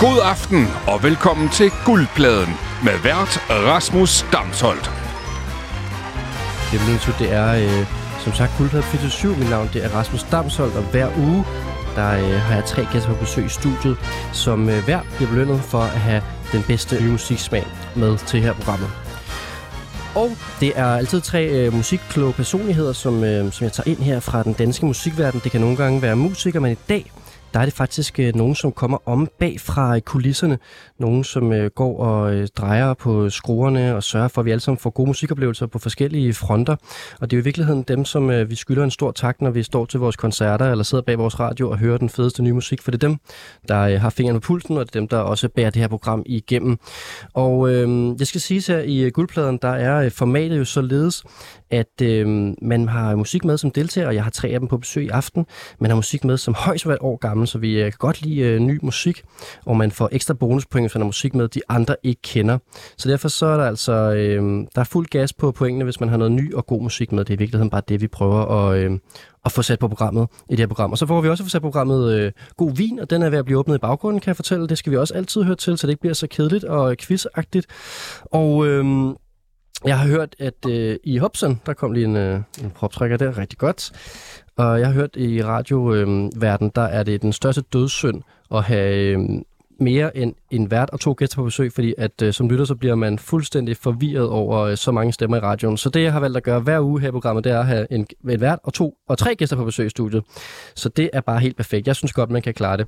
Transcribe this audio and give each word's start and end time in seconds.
God 0.00 0.18
aften 0.22 0.66
og 0.86 1.02
velkommen 1.02 1.48
til 1.48 1.70
Guldpladen 1.84 2.54
med 2.84 2.98
vært 3.02 3.32
Rasmus 3.50 4.26
Damsholdt. 4.32 4.90
Det, 6.70 7.18
det 7.18 7.32
er, 7.32 7.50
øh, 7.64 7.86
som 8.24 8.32
sagt, 8.32 8.52
Guldpladen 8.58 8.86
47. 8.90 9.36
Mit 9.36 9.50
navn 9.50 9.70
det 9.72 9.84
er 9.84 9.88
Rasmus 9.88 10.22
Damsholdt, 10.22 10.76
og 10.76 10.82
hver 10.82 11.08
uge 11.18 11.44
der 11.96 12.10
øh, 12.10 12.40
har 12.40 12.54
jeg 12.54 12.64
tre 12.64 12.86
gæster 12.92 13.10
på 13.10 13.20
besøg 13.20 13.44
i 13.44 13.48
studiet, 13.48 13.96
som 14.32 14.68
øh, 14.68 14.84
hver 14.84 15.00
bliver 15.16 15.30
belønnet 15.30 15.60
for 15.60 15.80
at 15.80 16.00
have 16.00 16.22
den 16.52 16.62
bedste 16.62 17.02
nye 17.02 17.10
musiksmag 17.10 17.66
med 17.96 18.18
til 18.18 18.40
her 18.40 18.52
programmet. 18.52 18.90
Og 20.14 20.30
det 20.60 20.72
er 20.76 20.86
altid 20.86 21.20
tre 21.20 21.48
øh, 21.48 21.74
musikkloge 21.74 22.32
personligheder, 22.32 22.92
som, 22.92 23.24
øh, 23.24 23.52
som 23.52 23.64
jeg 23.64 23.72
tager 23.72 23.90
ind 23.90 23.98
her 23.98 24.20
fra 24.20 24.42
den 24.42 24.52
danske 24.52 24.86
musikverden. 24.86 25.40
Det 25.44 25.52
kan 25.52 25.60
nogle 25.60 25.76
gange 25.76 26.02
være 26.02 26.16
musikere, 26.16 26.60
men 26.62 26.72
i 26.72 26.78
dag 26.88 27.12
der 27.54 27.60
er 27.60 27.64
det 27.64 27.74
faktisk 27.74 28.20
øh, 28.20 28.34
nogen, 28.34 28.54
som 28.54 28.72
kommer 28.72 28.98
om 29.08 29.28
bag 29.38 29.60
fra 29.60 29.96
øh, 29.96 30.00
kulisserne. 30.00 30.58
Nogen, 30.98 31.24
som 31.24 31.52
øh, 31.52 31.70
går 31.70 31.98
og 31.98 32.34
øh, 32.34 32.48
drejer 32.56 32.94
på 32.94 33.30
skruerne 33.30 33.96
og 33.96 34.02
sørger 34.02 34.28
for, 34.28 34.40
at 34.40 34.44
vi 34.44 34.50
alle 34.50 34.60
sammen 34.60 34.78
får 34.78 34.90
gode 34.90 35.06
musikoplevelser 35.06 35.66
på 35.66 35.78
forskellige 35.78 36.34
fronter. 36.34 36.76
Og 37.20 37.30
det 37.30 37.36
er 37.36 37.38
jo 37.38 37.42
i 37.42 37.44
virkeligheden 37.44 37.82
dem, 37.82 38.04
som 38.04 38.30
øh, 38.30 38.50
vi 38.50 38.54
skylder 38.54 38.84
en 38.84 38.90
stor 38.90 39.12
tak, 39.12 39.40
når 39.40 39.50
vi 39.50 39.62
står 39.62 39.86
til 39.86 40.00
vores 40.00 40.16
koncerter 40.16 40.70
eller 40.70 40.84
sidder 40.84 41.02
bag 41.02 41.18
vores 41.18 41.40
radio 41.40 41.70
og 41.70 41.78
hører 41.78 41.98
den 41.98 42.08
fedeste 42.08 42.42
nye 42.42 42.52
musik. 42.52 42.82
For 42.82 42.90
det 42.90 43.04
er 43.04 43.08
dem, 43.08 43.16
der 43.68 43.80
øh, 43.80 44.00
har 44.00 44.10
fingeren 44.10 44.40
på 44.40 44.46
pulsen, 44.46 44.76
og 44.76 44.86
det 44.86 44.96
er 44.96 45.00
dem, 45.00 45.08
der 45.08 45.18
også 45.18 45.48
bærer 45.48 45.70
det 45.70 45.80
her 45.80 45.88
program 45.88 46.22
igennem. 46.26 46.78
Og 47.34 47.74
øh, 47.74 48.10
jeg 48.18 48.26
skal 48.26 48.40
sige 48.40 48.72
her 48.72 48.78
i 48.78 49.00
øh, 49.00 49.12
guldpladen, 49.12 49.58
der 49.62 49.68
er 49.68 50.04
øh, 50.04 50.10
formatet 50.10 50.58
jo 50.58 50.64
således, 50.64 51.24
at 51.70 52.02
øh, 52.02 52.26
man 52.62 52.88
har 52.88 53.16
musik 53.16 53.44
med 53.44 53.58
som 53.58 53.70
deltager, 53.70 54.06
og 54.06 54.14
jeg 54.14 54.24
har 54.24 54.30
tre 54.30 54.48
af 54.48 54.60
dem 54.60 54.68
på 54.68 54.78
besøg 54.78 55.04
i 55.04 55.08
aften. 55.08 55.46
Man 55.78 55.90
har 55.90 55.96
musik 55.96 56.24
med 56.24 56.36
som 56.36 56.54
højst 56.54 56.84
hvert 56.84 56.98
år 57.00 57.16
gammel, 57.16 57.46
så 57.46 57.58
vi 57.58 57.80
øh, 57.80 57.84
kan 57.84 57.98
godt 57.98 58.22
lide 58.22 58.40
øh, 58.40 58.60
ny 58.60 58.78
musik, 58.82 59.22
og 59.66 59.76
man 59.76 59.90
får 59.90 60.08
ekstra 60.12 60.34
bonuspoint, 60.34 60.84
hvis 60.84 60.94
man 60.94 61.02
har 61.02 61.06
musik 61.06 61.34
med, 61.34 61.48
de 61.48 61.60
andre 61.68 61.96
ikke 62.02 62.22
kender. 62.22 62.58
Så 62.96 63.08
derfor 63.08 63.28
så 63.28 63.46
er 63.46 63.56
der 63.56 63.64
altså 63.64 63.92
øh, 63.92 64.42
der 64.74 64.80
er 64.80 64.84
fuld 64.84 65.06
gas 65.06 65.32
på 65.32 65.52
pointene, 65.52 65.84
hvis 65.84 66.00
man 66.00 66.08
har 66.08 66.16
noget 66.16 66.32
ny 66.32 66.54
og 66.54 66.66
god 66.66 66.82
musik 66.82 67.12
med. 67.12 67.24
Det 67.24 67.30
er 67.30 67.36
i 67.36 67.38
virkeligheden 67.38 67.70
bare 67.70 67.82
det, 67.88 68.00
vi 68.00 68.08
prøver 68.08 68.68
at, 68.68 68.78
øh, 68.78 68.98
at 69.44 69.52
få 69.52 69.62
sat 69.62 69.78
på 69.78 69.88
programmet 69.88 70.28
i 70.48 70.52
det 70.52 70.58
her 70.58 70.66
program. 70.66 70.92
Og 70.92 70.98
så 70.98 71.06
får 71.06 71.20
vi 71.20 71.28
også 71.28 71.42
få 71.44 71.50
sat 71.50 71.62
på 71.62 71.68
programmet 71.68 72.12
øh, 72.12 72.32
god 72.56 72.76
vin, 72.76 72.98
og 72.98 73.10
den 73.10 73.22
er 73.22 73.30
ved 73.30 73.38
at 73.38 73.44
blive 73.44 73.58
åbnet 73.58 73.74
i 73.74 73.78
baggrunden, 73.78 74.20
kan 74.20 74.28
jeg 74.28 74.36
fortælle. 74.36 74.68
Det 74.68 74.78
skal 74.78 74.92
vi 74.92 74.96
også 74.96 75.14
altid 75.14 75.42
høre 75.42 75.56
til, 75.56 75.78
så 75.78 75.86
det 75.86 75.92
ikke 75.92 76.00
bliver 76.00 76.14
så 76.14 76.26
kedeligt 76.26 76.64
og 76.64 76.96
quizagtigt. 77.00 77.66
Og... 78.24 78.66
Øh, 78.66 79.14
jeg 79.84 79.98
har 79.98 80.08
hørt, 80.08 80.36
at 80.38 80.66
øh, 80.68 80.96
i 81.04 81.18
Hobson, 81.18 81.60
der 81.66 81.72
kom 81.72 81.92
lige 81.92 82.04
en, 82.04 82.16
øh, 82.16 82.40
en 82.62 82.70
proptrækker 82.70 83.16
der, 83.16 83.38
rigtig 83.38 83.58
godt. 83.58 83.92
Og 84.56 84.80
jeg 84.80 84.86
har 84.86 84.94
hørt 84.94 85.16
i 85.16 85.42
radioverden, 85.42 86.66
øh, 86.66 86.72
der 86.74 86.82
er 86.82 87.02
det 87.02 87.22
den 87.22 87.32
største 87.32 87.60
dødssynd 87.60 88.22
at 88.54 88.62
have 88.62 88.94
øh, 88.94 89.18
mere 89.80 90.16
end 90.16 90.34
en 90.50 90.70
vært 90.70 90.90
og 90.90 91.00
to 91.00 91.14
gæster 91.18 91.36
på 91.36 91.44
besøg, 91.44 91.72
fordi 91.72 91.94
at 91.98 92.22
øh, 92.22 92.32
som 92.32 92.48
lytter, 92.48 92.64
så 92.64 92.74
bliver 92.74 92.94
man 92.94 93.18
fuldstændig 93.18 93.76
forvirret 93.76 94.28
over 94.28 94.58
øh, 94.58 94.76
så 94.76 94.92
mange 94.92 95.12
stemmer 95.12 95.36
i 95.36 95.40
radioen. 95.40 95.76
Så 95.76 95.88
det, 95.88 96.02
jeg 96.02 96.12
har 96.12 96.20
valgt 96.20 96.36
at 96.36 96.42
gøre 96.42 96.60
hver 96.60 96.80
uge 96.80 97.00
her 97.00 97.08
i 97.08 97.10
programmet, 97.10 97.44
det 97.44 97.52
er 97.52 97.60
at 97.60 97.66
have 97.66 97.86
en, 97.90 98.06
en 98.28 98.40
vært 98.40 98.58
og 98.62 98.72
to 98.72 98.94
og 99.08 99.18
tre 99.18 99.34
gæster 99.34 99.56
på 99.56 99.64
besøg 99.64 99.86
i 99.86 99.88
studiet. 99.88 100.24
Så 100.74 100.88
det 100.88 101.10
er 101.12 101.20
bare 101.20 101.40
helt 101.40 101.56
perfekt. 101.56 101.86
Jeg 101.86 101.96
synes 101.96 102.12
godt, 102.12 102.30
man 102.30 102.42
kan 102.42 102.54
klare 102.54 102.76
det. 102.76 102.86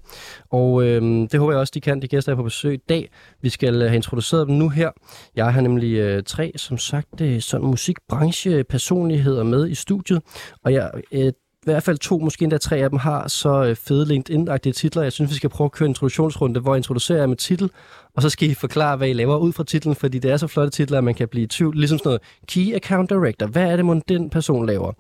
Og 0.51 0.83
øh, 0.83 1.03
det 1.03 1.41
håber 1.41 1.53
jeg 1.53 1.61
også, 1.61 1.73
de 1.75 1.81
kan, 1.81 2.03
de 2.03 2.09
gæster 2.09 2.33
er 2.33 2.37
på 2.37 2.43
besøg 2.43 2.75
i 2.75 2.83
dag. 2.89 3.11
Vi 3.43 3.49
skal 3.49 3.75
øh, 3.75 3.89
have 3.89 3.97
introduceret 3.97 4.49
dem 4.49 4.57
nu 4.57 4.69
her. 4.69 4.91
Jeg 5.37 5.53
har 5.53 5.61
nemlig 5.61 5.93
øh, 5.93 6.23
tre, 6.23 6.53
som 6.57 6.79
sagt, 6.79 7.21
øh, 7.21 7.41
sådan 7.41 7.67
musikbranche 7.67 8.65
personligheder 8.65 9.43
med 9.43 9.69
i 9.69 9.75
studiet. 9.75 10.23
Og 10.65 10.73
jeg 10.73 10.91
øh, 11.13 11.33
i 11.63 11.71
hvert 11.71 11.83
fald 11.83 11.99
to, 11.99 12.19
måske 12.19 12.43
endda 12.43 12.59
tre 12.59 12.77
af 12.77 12.91
dem, 12.91 12.99
har 12.99 13.29
så 13.29 13.65
øh, 13.65 13.77
fede 13.77 14.07
LinkedIn-agtige 14.07 14.73
titler. 14.73 15.03
Jeg 15.03 15.13
synes, 15.13 15.31
vi 15.31 15.35
skal 15.35 15.51
prøve 15.51 15.67
at 15.67 15.73
køre 15.73 15.87
en 15.87 15.91
introduktionsrunde, 15.91 16.61
hvor 16.61 16.73
jeg 16.75 16.77
introducerer 16.77 17.19
jer 17.19 17.27
med 17.27 17.37
titel, 17.37 17.71
og 18.15 18.23
så 18.23 18.31
skal 18.31 18.51
I 18.51 18.55
forklare, 18.55 18.97
hvad 18.97 19.09
I 19.09 19.13
laver 19.13 19.37
ud 19.37 19.53
fra 19.53 19.65
titlen, 19.65 19.95
fordi 19.95 20.19
det 20.19 20.31
er 20.31 20.37
så 20.37 20.47
flotte 20.47 20.71
titler, 20.71 20.99
at 20.99 21.05
man 21.05 21.15
kan 21.15 21.29
blive 21.29 21.45
i 21.45 21.47
tvivl. 21.47 21.77
Ligesom 21.77 21.99
sådan 21.99 22.09
noget 22.09 22.21
Key 22.47 22.75
Account 22.75 23.11
Director. 23.11 23.47
Hvad 23.47 23.71
er 23.71 23.77
det, 23.77 23.87
man 23.87 24.03
den 24.09 24.31
person 24.31 24.67
laver? 24.67 24.93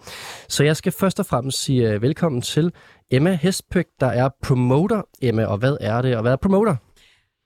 Så 0.48 0.64
jeg 0.64 0.76
skal 0.76 0.92
først 0.92 1.20
og 1.20 1.26
fremmest 1.26 1.62
sige 1.62 1.96
uh, 1.96 2.02
velkommen 2.02 2.42
til 2.42 2.72
Emma 3.10 3.38
Hestpøk, 3.42 3.86
der 4.00 4.06
er 4.06 4.28
promoter. 4.42 5.02
Emma, 5.22 5.44
og 5.44 5.58
hvad 5.58 5.76
er 5.80 6.02
det, 6.02 6.16
og 6.16 6.22
hvad 6.22 6.32
er 6.32 6.36
promoter? 6.36 6.76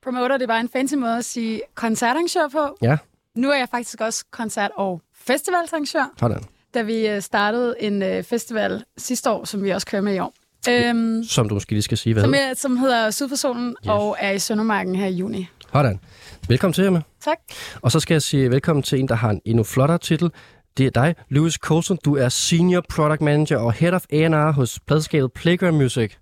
Promoter, 0.02 0.36
det 0.36 0.42
er 0.42 0.48
bare 0.48 0.60
en 0.60 0.68
fancy 0.68 0.94
måde 0.94 1.18
at 1.18 1.24
sige 1.24 1.60
koncertarrangør 1.74 2.48
på. 2.52 2.76
Ja. 2.82 2.96
Nu 3.36 3.50
er 3.50 3.56
jeg 3.56 3.68
faktisk 3.70 4.00
også 4.00 4.24
koncert- 4.30 4.70
og 4.76 5.02
festivalsarrangør. 5.14 6.12
Sådan 6.18 6.44
da 6.74 6.82
vi 6.82 7.08
øh, 7.08 7.22
startede 7.22 7.74
en 7.80 8.02
øh, 8.02 8.22
festival 8.22 8.84
sidste 8.98 9.30
år, 9.30 9.44
som 9.44 9.64
vi 9.64 9.70
også 9.70 9.86
kører 9.86 10.02
med 10.02 10.14
i 10.14 10.18
år. 10.18 10.34
Øhm, 10.68 11.24
som 11.24 11.48
du 11.48 11.54
måske 11.54 11.72
lige 11.72 11.82
skal 11.82 11.98
sige, 11.98 12.12
hvad 12.12 12.22
som, 12.22 12.34
er, 12.34 12.54
som 12.54 12.76
hedder 12.76 13.10
Sydforsolen 13.10 13.68
yes. 13.68 13.88
og 13.88 14.16
er 14.20 14.30
i 14.30 14.38
Søndermarken 14.38 14.94
her 14.94 15.06
i 15.06 15.12
juni. 15.12 15.48
Sådan. 15.72 16.00
Velkommen 16.48 16.72
til, 16.72 16.84
Emma. 16.84 17.02
Tak. 17.20 17.38
Og 17.82 17.92
så 17.92 18.00
skal 18.00 18.14
jeg 18.14 18.22
sige 18.22 18.50
velkommen 18.50 18.82
til 18.82 19.00
en, 19.00 19.08
der 19.08 19.14
har 19.14 19.30
en 19.30 19.40
endnu 19.44 19.64
flottere 19.64 19.98
titel. 19.98 20.30
Det 20.76 20.86
er 20.86 20.90
dig, 20.90 21.14
Louis 21.28 21.54
Colson. 21.54 21.98
Du 22.04 22.16
er 22.16 22.28
Senior 22.28 22.84
Product 22.88 23.20
Manager 23.20 23.58
og 23.58 23.72
Head 23.72 23.92
of 23.92 24.04
A&R 24.12 24.52
hos 24.52 24.80
pladskabet 24.86 25.32
Playground 25.32 25.76
Music. 25.76 26.12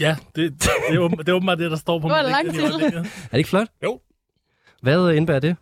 Ja, 0.00 0.16
det, 0.36 0.52
det, 0.62 0.68
er, 0.90 1.08
det 1.08 1.28
er 1.28 1.32
åbenbart 1.32 1.58
det, 1.58 1.70
der 1.70 1.76
står 1.76 1.98
på 1.98 2.08
min 2.08 2.16
Det 2.16 2.24
var 2.24 2.30
lang 2.30 2.54
tid. 2.54 2.62
Er 2.62 3.02
det 3.30 3.38
ikke 3.38 3.48
flot? 3.48 3.68
Jo. 3.84 4.00
Hvad 4.82 5.12
indebærer 5.12 5.40
det? 5.40 5.56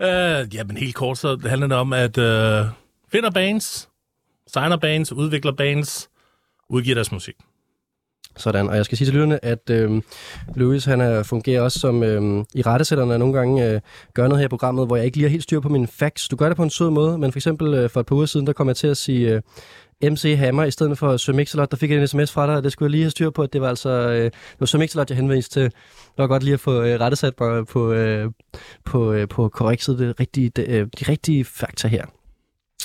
Uh, 0.00 0.54
jamen 0.54 0.76
helt 0.76 0.94
kort, 0.94 1.18
så 1.18 1.38
handler 1.46 1.66
det 1.66 1.76
om, 1.76 1.92
at 1.92 2.18
uh, 2.18 2.66
finder 3.12 3.30
bands, 3.34 3.88
signer 4.46 4.76
bands, 4.76 5.12
udvikler 5.12 5.52
bands, 5.52 6.10
udgiver 6.68 6.94
deres 6.94 7.12
musik. 7.12 7.34
Sådan, 8.36 8.68
og 8.68 8.76
jeg 8.76 8.84
skal 8.84 8.98
sige 8.98 9.06
til 9.06 9.14
lytterne, 9.14 9.44
at 9.44 9.70
øh, 9.70 10.02
Louis 10.54 10.84
han 10.84 11.00
er, 11.00 11.22
fungerer 11.22 11.62
også 11.62 11.78
som 11.78 12.02
øh, 12.02 12.44
i 12.54 12.62
rettesætterne, 12.62 13.18
nogle 13.18 13.34
gange 13.34 13.66
øh, 13.66 13.80
gør 14.14 14.28
noget 14.28 14.40
her 14.40 14.44
i 14.44 14.48
programmet, 14.48 14.86
hvor 14.86 14.96
jeg 14.96 15.04
ikke 15.04 15.16
lige 15.16 15.24
har 15.24 15.30
helt 15.30 15.42
styr 15.42 15.60
på 15.60 15.68
mine 15.68 15.86
facts. 15.86 16.28
Du 16.28 16.36
gør 16.36 16.48
det 16.48 16.56
på 16.56 16.62
en 16.62 16.70
sød 16.70 16.90
måde, 16.90 17.18
men 17.18 17.32
for 17.32 17.38
eksempel 17.38 17.74
øh, 17.74 17.90
for 17.90 18.00
et 18.00 18.06
par 18.06 18.16
uger 18.16 18.26
siden, 18.26 18.46
der 18.46 18.52
kom 18.52 18.68
jeg 18.68 18.76
til 18.76 18.86
at 18.86 18.96
sige 18.96 19.34
øh, 19.34 19.42
MC 20.02 20.36
Hammer 20.38 20.64
i 20.64 20.70
stedet 20.70 20.98
for 20.98 21.16
Sir 21.16 21.32
Mixelot. 21.32 21.70
Der 21.70 21.76
fik 21.76 21.90
jeg 21.90 22.00
en 22.00 22.08
sms 22.08 22.32
fra 22.32 22.46
dig, 22.46 22.56
og 22.56 22.64
det 22.64 22.72
skulle 22.72 22.86
jeg 22.86 22.90
lige 22.90 23.02
have 23.02 23.10
styr 23.10 23.30
på, 23.30 23.42
at 23.42 23.52
det 23.52 23.60
var 23.60 23.68
altså 23.68 23.90
øh, 23.90 24.24
det 24.24 24.60
var 24.60 24.66
Sir 24.66 24.78
Mixelot, 24.78 25.10
jeg 25.10 25.16
henviste 25.16 25.60
til. 25.60 25.62
Det 25.62 26.18
var 26.18 26.26
godt 26.26 26.42
lige 26.42 26.54
at 26.54 26.60
få 26.60 26.82
øh, 26.82 27.00
rettesat 27.00 27.36
på, 27.36 27.64
på, 27.64 27.92
øh, 27.92 28.30
på, 28.84 29.12
øh, 29.12 29.28
på 29.28 29.48
korrekt 29.48 29.86
det 29.86 30.20
rigtige, 30.20 30.48
de, 30.48 30.62
øh, 30.62 30.86
de 31.00 31.04
rigtige 31.08 31.44
fakta 31.44 31.88
her. 31.88 32.04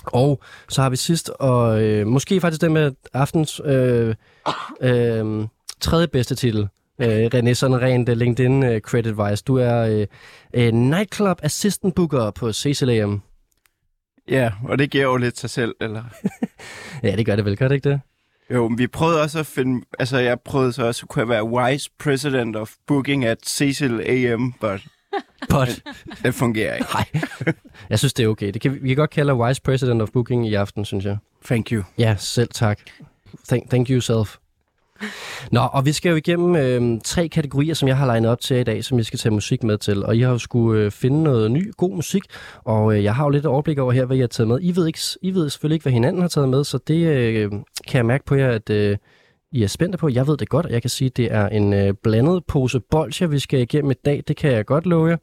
Og 0.04 0.42
så 0.70 0.82
har 0.82 0.90
vi 0.90 0.96
sidst, 0.96 1.30
og 1.30 1.84
øh, 1.84 2.08
måske 2.08 2.42
faktisk 2.42 2.62
det 2.62 2.72
med 2.72 2.92
aftens 3.14 3.62
øh, 3.66 4.16
øh, 4.82 5.46
tredje 5.82 6.08
bedste 6.08 6.36
titel. 6.36 6.68
Øh, 7.02 7.30
René, 7.34 7.54
sådan 7.54 7.82
rent 7.82 8.10
uh, 8.10 8.16
LinkedIn 8.16 8.64
uh, 8.64 8.78
credit-wise. 8.88 9.44
Du 9.48 9.56
er 9.56 9.96
uh, 9.96 10.62
uh, 10.62 10.74
nightclub 10.74 11.40
assistant 11.44 11.96
booker 11.96 12.32
på 12.32 12.54
CCLM. 12.54 13.22
Ja, 14.30 14.52
og 14.64 14.80
det 14.80 14.90
giver 14.92 15.04
jo 15.04 15.18
lidt 15.18 15.40
sig 15.40 15.50
selv, 15.50 15.76
eller? 15.82 16.04
ja, 17.04 17.16
det 17.16 17.26
gør 17.26 17.36
det 17.36 17.46
vel, 17.46 17.58
gør 17.58 17.68
det 17.68 17.76
ikke 17.76 17.90
det? 17.90 18.02
Jo, 18.54 18.68
men 18.68 18.78
vi 18.78 18.88
prøvede 18.88 19.22
også 19.22 19.40
at 19.40 19.46
finde, 19.46 19.86
altså 20.00 20.18
jeg 20.18 20.40
prøvede 20.40 20.74
så 20.74 20.86
også 20.86 21.06
at 21.06 21.10
kunne 21.10 21.30
være 21.30 21.72
vice 21.72 21.90
president 22.00 22.56
of 22.56 22.72
booking 22.88 23.26
at 23.26 23.38
Cecil 23.46 24.02
AM, 24.02 24.54
but 24.62 24.82
But. 25.50 25.84
det 26.24 26.36
fungerer 26.36 26.76
ikke. 26.76 26.90
Nej, 26.94 27.06
jeg 27.90 28.00
synes, 28.00 28.14
det 28.14 28.24
er 28.24 28.28
okay. 28.28 28.52
Det 28.52 28.62
kan, 28.62 28.78
vi 28.82 28.88
kan 28.88 28.98
godt 28.98 29.10
kalde 29.10 29.48
Vice 29.48 29.62
President 29.62 30.02
of 30.02 30.10
Booking 30.14 30.48
i 30.48 30.54
aften, 30.54 30.86
synes 30.86 31.06
jeg. 31.06 31.18
Thank 31.46 31.72
you. 31.72 31.84
Ja, 31.98 32.16
selv 32.20 32.50
tak. 32.54 32.80
Thank, 33.48 33.70
thank 33.70 33.90
you 33.90 34.02
self. 34.02 34.36
Nå, 35.52 35.60
og 35.60 35.86
vi 35.86 35.92
skal 35.92 36.10
jo 36.10 36.16
igennem 36.16 36.56
øh, 36.56 37.02
tre 37.04 37.28
kategorier, 37.28 37.74
som 37.74 37.88
jeg 37.88 37.98
har 37.98 38.06
legnet 38.06 38.32
op 38.32 38.42
til 38.42 38.58
i 38.58 38.64
dag, 38.64 38.84
som 38.84 38.98
vi 38.98 39.04
skal 39.04 39.20
tage 39.20 39.34
musik 39.34 39.64
med 39.64 39.78
til. 39.78 40.06
Og 40.06 40.18
I 40.18 40.22
har 40.22 40.32
jo 40.32 40.38
skulle 40.38 40.82
øh, 40.82 40.92
finde 40.92 41.24
noget 41.24 41.52
ny, 41.52 41.74
god 41.78 41.96
musik, 41.96 42.24
og 42.64 42.96
øh, 42.96 43.04
jeg 43.04 43.16
har 43.16 43.24
jo 43.24 43.30
lidt 43.30 43.46
overblik 43.46 43.78
over 43.78 43.92
her, 43.92 44.06
hvad 44.06 44.18
I 44.18 44.20
har 44.20 44.28
taget 44.28 44.48
med. 44.48 44.60
I 44.62 44.76
ved, 44.76 44.88
ikke, 44.88 45.00
I 45.22 45.32
ved 45.32 45.50
selvfølgelig 45.50 45.76
ikke, 45.76 45.84
hvad 45.84 45.94
hinanden 45.94 46.22
har 46.22 46.30
taget 46.30 46.50
med, 46.50 46.64
så 46.64 46.80
det 46.88 47.08
øh, 47.08 47.52
kan 47.88 47.98
jeg 47.98 48.06
mærke 48.06 48.26
på 48.26 48.36
jer, 48.36 48.52
at 48.52 48.70
øh, 48.70 48.98
i 49.52 49.64
er 49.64 49.68
spændte 49.68 49.98
på. 49.98 50.10
Jeg 50.10 50.28
ved 50.28 50.38
det 50.38 50.50
godt, 50.50 50.66
og 50.66 50.72
jeg 50.72 50.82
kan 50.82 50.90
sige, 50.90 51.06
at 51.06 51.18
det 51.18 51.32
er 51.32 51.50
en 51.50 51.74
øh, 51.74 51.94
blandet 52.04 52.46
pose 52.46 52.80
bolcher, 52.92 53.28
vi 53.28 53.40
skal 53.40 53.60
igennem 53.60 53.92
i 53.92 53.94
dag. 53.94 54.24
Det 54.28 54.38
kan 54.38 54.52
jeg 54.52 54.66
godt 54.66 54.86
love 54.86 55.10
jer. 55.10 55.18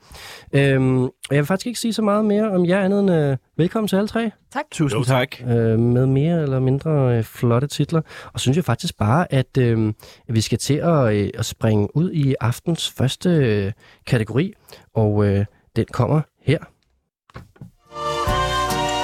Øhm, 0.52 1.04
og 1.04 1.10
jeg 1.30 1.38
vil 1.38 1.46
faktisk 1.46 1.66
ikke 1.66 1.80
sige 1.80 1.92
så 1.92 2.02
meget 2.02 2.24
mere 2.24 2.50
om 2.50 2.66
jer 2.66 2.80
andet 2.80 3.00
end 3.00 3.10
øh, 3.10 3.36
velkommen 3.56 3.88
til 3.88 3.96
alle 3.96 4.08
tre. 4.08 4.30
Tak. 4.52 4.64
Tusind 4.72 4.98
jo, 4.98 5.04
tak. 5.04 5.42
Øh, 5.42 5.78
med 5.78 6.06
mere 6.06 6.42
eller 6.42 6.60
mindre 6.60 7.16
øh, 7.18 7.24
flotte 7.24 7.66
titler. 7.66 8.02
Og 8.32 8.40
synes 8.40 8.56
jeg 8.56 8.64
faktisk 8.64 8.96
bare, 8.96 9.32
at 9.32 9.58
øh, 9.58 9.92
vi 10.28 10.40
skal 10.40 10.58
til 10.58 10.74
at, 10.74 11.14
øh, 11.14 11.30
at 11.34 11.44
springe 11.44 11.96
ud 11.96 12.12
i 12.12 12.34
aftens 12.40 12.90
første 12.90 13.30
øh, 13.30 13.72
kategori. 14.06 14.52
Og 14.94 15.26
øh, 15.26 15.44
den 15.76 15.86
kommer 15.92 16.20
her. 16.42 16.58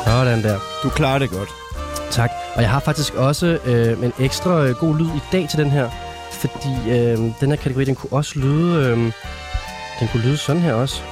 Sådan 0.05 0.43
der. 0.43 0.59
Du 0.83 0.89
klarer 0.89 1.19
det 1.19 1.31
godt. 1.31 1.60
Tak. 2.11 2.31
Og 2.57 2.63
jeg 2.63 2.71
har 2.71 2.81
faktisk 2.81 3.15
også 3.15 3.59
øh, 3.67 4.05
en 4.05 4.13
ekstra 4.19 4.67
øh, 4.67 4.75
god 4.75 4.99
lyd 4.99 5.07
i 5.07 5.21
dag 5.33 5.49
til 5.49 5.59
den 5.59 5.71
her, 5.71 5.91
fordi 6.33 6.91
øh, 6.91 7.19
den 7.41 7.51
her 7.51 7.57
kategori, 7.57 7.85
den 7.85 7.95
kunne 7.95 8.13
også 8.13 8.39
lyde, 8.39 8.87
øh, 8.87 8.99
den 10.01 10.09
kunne 10.13 10.23
lyde 10.23 10.37
sådan 10.37 10.63
her 10.63 10.75
også. 10.75 11.03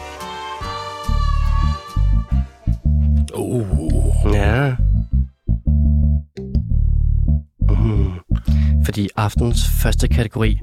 Oh. 3.35 3.67
Ja. 4.35 4.75
Mm. 7.71 8.12
Fordi 8.85 9.09
aftens 9.17 9.69
første 9.83 10.09
kategori, 10.09 10.59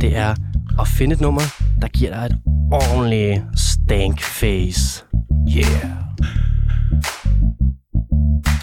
det 0.00 0.16
er 0.16 0.34
at 0.80 0.88
finde 0.88 1.14
et 1.14 1.20
nummer, 1.20 1.42
der 1.80 1.88
giver 1.88 2.10
dig 2.10 2.26
et 2.26 2.38
ordentligt 2.72 3.42
stank 3.56 4.20
face. 4.20 5.04
Yeah. 5.56 6.02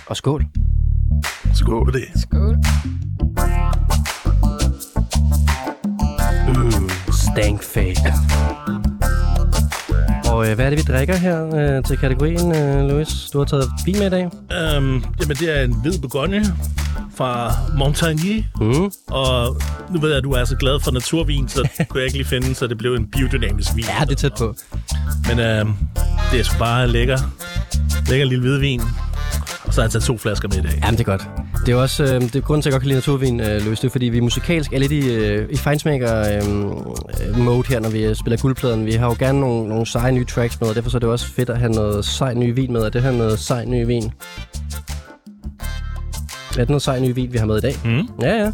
Og 0.09 0.17
skål. 0.17 0.45
Skål 1.55 1.85
på 1.85 1.91
det. 1.91 2.05
Skål. 2.15 2.55
Mm, 6.47 6.89
stank 7.11 7.63
face. 7.63 8.13
Og 10.25 10.49
øh, 10.49 10.55
hvad 10.55 10.65
er 10.65 10.69
det, 10.69 10.77
vi 10.77 10.93
drikker 10.93 11.15
her 11.15 11.55
øh, 11.55 11.83
til 11.83 11.97
kategorien, 11.97 12.55
øh, 12.55 12.89
Louis? 12.89 13.29
Du 13.33 13.37
har 13.37 13.45
taget 13.45 13.65
vin 13.85 13.99
med 13.99 14.07
i 14.07 14.09
dag. 14.09 14.25
Um, 14.25 15.05
jamen, 15.21 15.37
det 15.39 15.59
er 15.59 15.63
en 15.63 15.81
hvid 15.81 15.99
begogne 15.99 16.45
fra 17.15 17.51
Montagny. 17.77 18.43
Mm. 18.61 18.91
Og 19.07 19.61
nu 19.89 19.99
ved 19.99 20.09
jeg, 20.09 20.17
at 20.17 20.23
du 20.23 20.31
er 20.31 20.45
så 20.45 20.55
glad 20.55 20.79
for 20.79 20.91
naturvin, 20.91 21.47
så 21.47 21.69
kunne 21.89 21.99
jeg 21.99 22.05
ikke 22.05 22.17
lige 22.17 22.27
finde, 22.27 22.55
så 22.55 22.67
det 22.67 22.77
blev 22.77 22.93
en 22.93 23.11
biodynamisk 23.11 23.75
vin. 23.75 23.85
Ja, 23.99 24.05
det 24.05 24.11
er 24.11 24.15
tæt 24.15 24.33
på. 24.37 24.55
Men 25.27 25.39
øh, 25.39 25.65
det 26.31 26.39
er 26.39 26.43
sgu 26.43 26.59
bare 26.59 26.87
lækker. 26.87 27.17
Lækker 28.09 28.25
lille 28.25 28.41
hvidvin. 28.41 28.81
Og 29.69 29.75
så 29.75 29.81
har 29.81 29.85
jeg 29.85 29.91
taget 29.91 30.03
to 30.03 30.17
flasker 30.17 30.47
med 30.47 30.57
i 30.57 30.61
dag. 30.61 30.79
Jamen, 30.83 30.97
det 30.97 30.99
er 30.99 31.17
godt. 31.17 31.27
Det 31.65 31.71
er 31.71 31.75
også 31.75 32.03
øh, 32.03 32.21
det 32.21 32.35
er 32.35 32.39
grunden 32.39 32.61
til, 32.61 32.69
at 32.69 32.71
jeg 32.71 32.73
godt 32.73 32.81
kan 32.81 32.87
lide 32.87 32.97
naturvin, 32.97 33.39
øh, 33.39 33.65
Louis. 33.65 33.79
Det 33.79 33.87
er, 33.87 33.91
fordi 33.91 34.05
vi 34.05 34.19
musikalsk 34.19 34.73
er 34.73 34.79
lidt 34.79 34.91
i, 34.91 35.13
øh, 35.13 35.49
i 35.49 35.57
feinsmaker-mode 35.57 37.67
her, 37.67 37.79
når 37.79 37.89
vi 37.89 38.05
øh, 38.05 38.15
spiller 38.15 38.37
guldpladen. 38.37 38.85
Vi 38.85 38.91
har 38.91 39.07
jo 39.07 39.15
gerne 39.19 39.39
nogle, 39.39 39.69
nogle 39.69 39.85
seje 39.85 40.11
nye 40.11 40.25
tracks 40.25 40.61
med, 40.61 40.69
og 40.69 40.75
derfor 40.75 40.89
så 40.89 40.97
er 40.97 40.99
det 40.99 41.09
også 41.09 41.25
fedt 41.25 41.49
at 41.49 41.59
have 41.59 41.71
noget 41.71 42.05
sej 42.05 42.33
ny 42.33 42.55
vin 42.55 42.73
med. 42.73 42.81
Og 42.81 42.93
det 42.93 43.01
her 43.01 43.09
er 43.09 43.15
noget 43.15 43.39
sej 43.39 43.65
ny 43.65 43.85
vin. 43.85 44.11
Er 46.51 46.57
det 46.57 46.69
noget 46.69 46.81
sej 46.81 46.99
ny 46.99 47.13
vin, 47.13 47.33
vi 47.33 47.37
har 47.37 47.45
med 47.45 47.57
i 47.57 47.61
dag? 47.61 47.75
Mm. 47.85 48.07
Ja, 48.21 48.43
ja. 48.43 48.51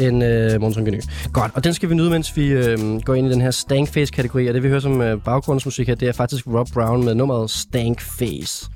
En 0.00 0.22
øh, 0.22 0.60
Monson 0.60 0.86
Godt, 1.32 1.52
og 1.54 1.64
den 1.64 1.74
skal 1.74 1.90
vi 1.90 1.94
nyde, 1.94 2.10
mens 2.10 2.36
vi 2.36 2.46
øh, 2.46 3.00
går 3.04 3.14
ind 3.14 3.26
i 3.26 3.30
den 3.30 3.40
her 3.40 3.50
Stankface-kategori. 3.50 4.46
Og 4.46 4.54
det 4.54 4.62
vi 4.62 4.68
hører 4.68 4.80
som 4.80 5.00
øh, 5.00 5.20
baggrundsmusik 5.24 5.88
her, 5.88 5.94
det 5.94 6.08
er 6.08 6.12
faktisk 6.12 6.46
Rob 6.46 6.68
Brown 6.74 7.04
med 7.04 7.14
nummeret 7.14 7.50
Stankface. 7.50 8.70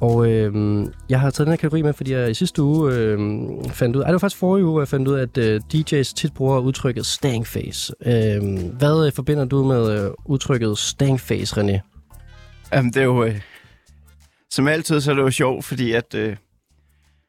Og 0.00 0.30
øh, 0.30 0.84
jeg 1.08 1.20
har 1.20 1.30
taget 1.30 1.46
den 1.46 1.52
her 1.52 1.56
kategori 1.56 1.82
med, 1.82 1.92
fordi 1.92 2.12
jeg 2.12 2.30
i 2.30 2.34
sidste 2.34 2.62
uge 2.62 2.94
øh, 2.94 3.18
fandt 3.70 3.96
ud... 3.96 4.02
Ej, 4.02 4.06
det 4.06 4.12
var 4.12 4.18
faktisk 4.18 4.40
forrige 4.40 4.64
uge, 4.64 4.72
hvor 4.72 4.80
jeg 4.80 4.88
fandt 4.88 5.08
ud 5.08 5.14
af, 5.14 5.22
at 5.22 5.38
øh, 5.38 5.60
DJ's 5.74 6.14
tit 6.14 6.34
bruger 6.34 6.58
udtrykket 6.58 7.06
Stankface. 7.06 7.94
Øh, 8.06 8.42
hvad 8.72 9.06
øh, 9.06 9.12
forbinder 9.12 9.44
du 9.44 9.64
med 9.64 10.04
øh, 10.04 10.10
udtrykket 10.24 10.78
Stankface, 10.78 11.60
René? 11.60 11.80
Jamen, 12.72 12.92
det 12.92 13.00
er 13.00 13.04
jo... 13.04 13.24
Øh, 13.24 13.40
som 14.50 14.68
altid, 14.68 15.00
så 15.00 15.10
er 15.10 15.14
det 15.14 15.22
jo 15.22 15.30
sjovt, 15.30 15.64
fordi 15.64 15.92
at... 15.92 16.14
Øh, 16.14 16.36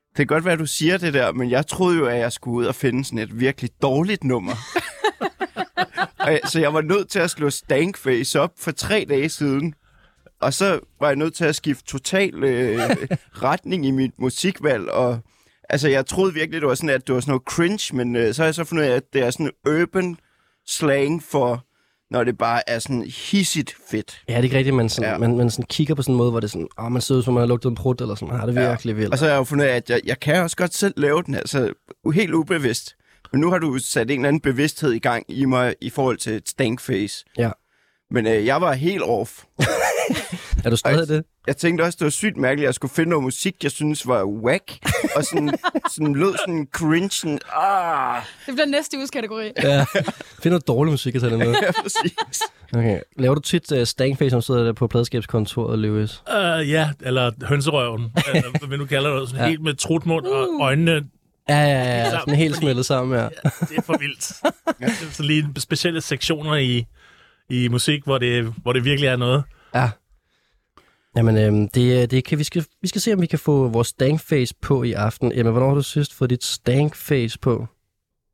det 0.09 0.17
kan 0.17 0.27
godt 0.27 0.45
være, 0.45 0.53
at 0.53 0.59
du 0.59 0.65
siger 0.65 0.97
det 0.97 1.13
der, 1.13 1.31
men 1.31 1.49
jeg 1.49 1.67
troede 1.67 1.97
jo, 1.97 2.05
at 2.05 2.17
jeg 2.17 2.31
skulle 2.31 2.57
ud 2.57 2.65
og 2.65 2.75
finde 2.75 3.05
sådan 3.05 3.19
et 3.19 3.39
virkelig 3.39 3.69
dårligt 3.81 4.23
nummer. 4.23 4.53
og, 6.27 6.39
så 6.45 6.59
jeg 6.59 6.73
var 6.73 6.81
nødt 6.81 7.09
til 7.09 7.19
at 7.19 7.29
slå 7.29 7.49
Stankface 7.49 8.39
op 8.39 8.51
for 8.57 8.71
tre 8.71 9.05
dage 9.09 9.29
siden. 9.29 9.73
Og 10.41 10.53
så 10.53 10.79
var 10.99 11.07
jeg 11.07 11.15
nødt 11.15 11.33
til 11.33 11.45
at 11.45 11.55
skifte 11.55 11.83
total 11.85 12.43
øh, 12.43 12.79
retning 13.43 13.85
i 13.85 13.91
mit 13.91 14.11
musikvalg. 14.19 14.89
Og 14.91 15.19
altså, 15.69 15.87
jeg 15.87 16.05
troede 16.05 16.33
virkelig, 16.33 16.61
det 16.61 16.69
var 16.69 16.75
sådan, 16.75 16.89
at 16.89 17.07
det 17.07 17.15
var 17.15 17.21
sådan 17.21 17.31
noget 17.31 17.43
cringe, 17.43 17.95
men 17.95 18.15
øh, 18.15 18.33
så 18.33 18.41
har 18.41 18.47
jeg 18.47 18.55
så 18.55 18.63
fundet 18.63 18.83
ud 18.83 18.89
af, 18.89 18.95
at 18.95 19.03
det 19.13 19.21
er 19.21 19.29
sådan 19.31 19.51
urban 19.69 20.17
slang 20.67 21.23
for, 21.23 21.65
når 22.11 22.23
det 22.23 22.37
bare 22.37 22.69
er 22.69 22.79
sådan 22.79 23.01
hissigt 23.31 23.75
fedt. 23.91 24.21
Ja, 24.29 24.33
det 24.33 24.39
er 24.39 24.43
ikke 24.43 24.57
rigtigt, 24.57 24.75
man, 24.75 24.89
sådan, 24.89 25.11
Ja. 25.11 25.17
man, 25.17 25.37
man 25.37 25.49
sådan 25.49 25.65
kigger 25.65 25.95
på 25.95 26.01
sådan 26.01 26.13
en 26.13 26.17
måde, 26.17 26.31
hvor 26.31 26.39
det 26.39 26.47
er 26.47 26.51
sådan, 26.51 26.67
åh, 26.79 26.91
man 26.91 27.01
ser 27.01 27.15
ud 27.15 27.23
som, 27.23 27.33
man 27.33 27.41
har 27.41 27.47
lugtet 27.47 27.69
en 27.69 27.75
prut, 27.75 28.01
eller 28.01 28.15
sådan, 28.15 28.35
har 28.35 28.45
det 28.45 28.55
Ja. 28.55 28.69
virkelig 28.69 28.97
vildt. 28.97 29.11
Og 29.11 29.17
så 29.19 29.25
har 29.25 29.31
jeg 29.31 29.37
jo 29.39 29.43
fundet 29.43 29.65
af, 29.65 29.75
at 29.75 29.89
jeg, 29.89 30.01
jeg 30.05 30.19
kan 30.19 30.35
også 30.43 30.55
godt 30.57 30.73
selv 30.75 30.93
lave 30.97 31.23
den, 31.23 31.35
altså 31.35 31.73
helt 32.13 32.33
ubevidst. 32.33 32.95
Men 33.31 33.41
nu 33.41 33.49
har 33.51 33.57
du 33.57 33.77
sat 33.77 34.11
en 34.11 34.19
eller 34.19 34.27
anden 34.27 34.41
bevidsthed 34.41 34.91
i 34.91 34.99
gang 34.99 35.25
i 35.27 35.45
mig 35.45 35.75
i 35.81 35.89
forhold 35.89 36.17
til 36.17 36.33
et 36.33 36.49
stankface. 36.49 37.25
Ja. 37.37 37.51
Men 38.11 38.27
øh, 38.27 38.45
jeg 38.45 38.61
var 38.61 38.73
helt 38.73 39.03
off. 39.03 39.43
Er 40.65 40.69
du 40.69 40.75
stadig 40.75 41.07
det? 41.07 41.23
Jeg 41.47 41.57
tænkte 41.57 41.81
også, 41.81 41.95
det 41.99 42.05
var 42.05 42.09
sygt 42.11 42.37
mærkeligt, 42.37 42.65
at 42.65 42.67
jeg 42.67 42.73
skulle 42.73 42.93
finde 42.93 43.09
noget 43.09 43.23
musik, 43.23 43.55
jeg 43.63 43.71
synes 43.71 44.07
var 44.07 44.23
whack. 44.25 44.71
og 45.15 45.23
sådan, 45.23 45.51
sådan 45.95 46.13
lød 46.13 46.33
sådan 46.45 46.67
cringe, 46.73 47.09
sådan, 47.11 47.39
ah, 47.55 48.21
Det 48.45 48.53
bliver 48.53 48.65
næste 48.65 48.97
uges 48.97 49.09
kategori. 49.09 49.51
Ja. 49.63 49.85
Find 50.43 50.51
noget 50.51 50.67
dårlig 50.67 50.91
musik 50.91 51.15
at 51.15 51.21
tage 51.21 51.37
med. 51.37 51.47
ja, 51.47 51.71
præcis. 51.83 52.41
Okay. 52.73 52.99
Laver 53.17 53.35
du 53.35 53.41
tit 53.41 53.71
uh, 53.71 53.83
stankface, 53.83 54.31
når 54.35 54.39
du 54.39 54.45
sidder 54.45 54.63
der 54.63 54.73
på 54.73 54.87
pladskabskontoret, 54.87 55.79
Lewis? 55.79 56.23
Uh, 56.27 56.69
ja, 56.69 56.89
eller 57.01 57.31
hønserøven, 57.45 58.03
uh, 58.03 58.67
hvad 58.67 58.77
nu 58.77 58.85
kalder 58.85 59.19
det, 59.19 59.29
sådan 59.29 59.43
Ja. 59.43 59.49
helt 59.49 59.61
med 59.61 59.73
trutmund 59.73 60.25
og 60.25 60.47
øjnene. 60.61 61.03
Ja, 61.49 61.59
ja, 61.59 61.83
ja. 62.03 62.09
Sådan 62.11 62.35
helt 62.35 62.55
smeltet 62.55 62.85
sammen, 62.85 63.17
ja. 63.19 63.23
Ja, 63.23 63.49
det 63.69 63.77
er 63.77 63.81
for 63.81 63.97
vildt. 63.99 64.33
Er 64.81 64.89
så 65.11 65.23
lige 65.23 65.47
specielle 65.57 66.01
sektioner 66.01 66.55
i, 66.55 66.85
i 67.49 67.67
musik, 67.67 68.03
hvor 68.03 68.17
det, 68.17 68.53
hvor 68.61 68.73
det 68.73 68.83
virkelig 68.85 69.07
er 69.07 69.15
noget. 69.15 69.43
ja. 69.75 69.89
Jamen, 71.17 71.37
øhm, 71.37 71.67
det, 71.67 72.11
det 72.11 72.23
kan, 72.23 72.39
vi, 72.39 72.43
skal, 72.43 72.65
vi 72.81 72.87
skal 72.87 73.01
se, 73.01 73.13
om 73.13 73.21
vi 73.21 73.25
kan 73.25 73.39
få 73.39 73.67
vores 73.67 73.87
stankface 73.87 74.55
på 74.61 74.83
i 74.83 74.93
aften. 74.93 75.31
Emma, 75.35 75.51
hvornår 75.51 75.67
har 75.67 75.75
du 75.75 75.81
sidst 75.81 76.13
fået 76.13 76.29
dit 76.29 76.43
stankface 76.43 77.39
på? 77.39 77.67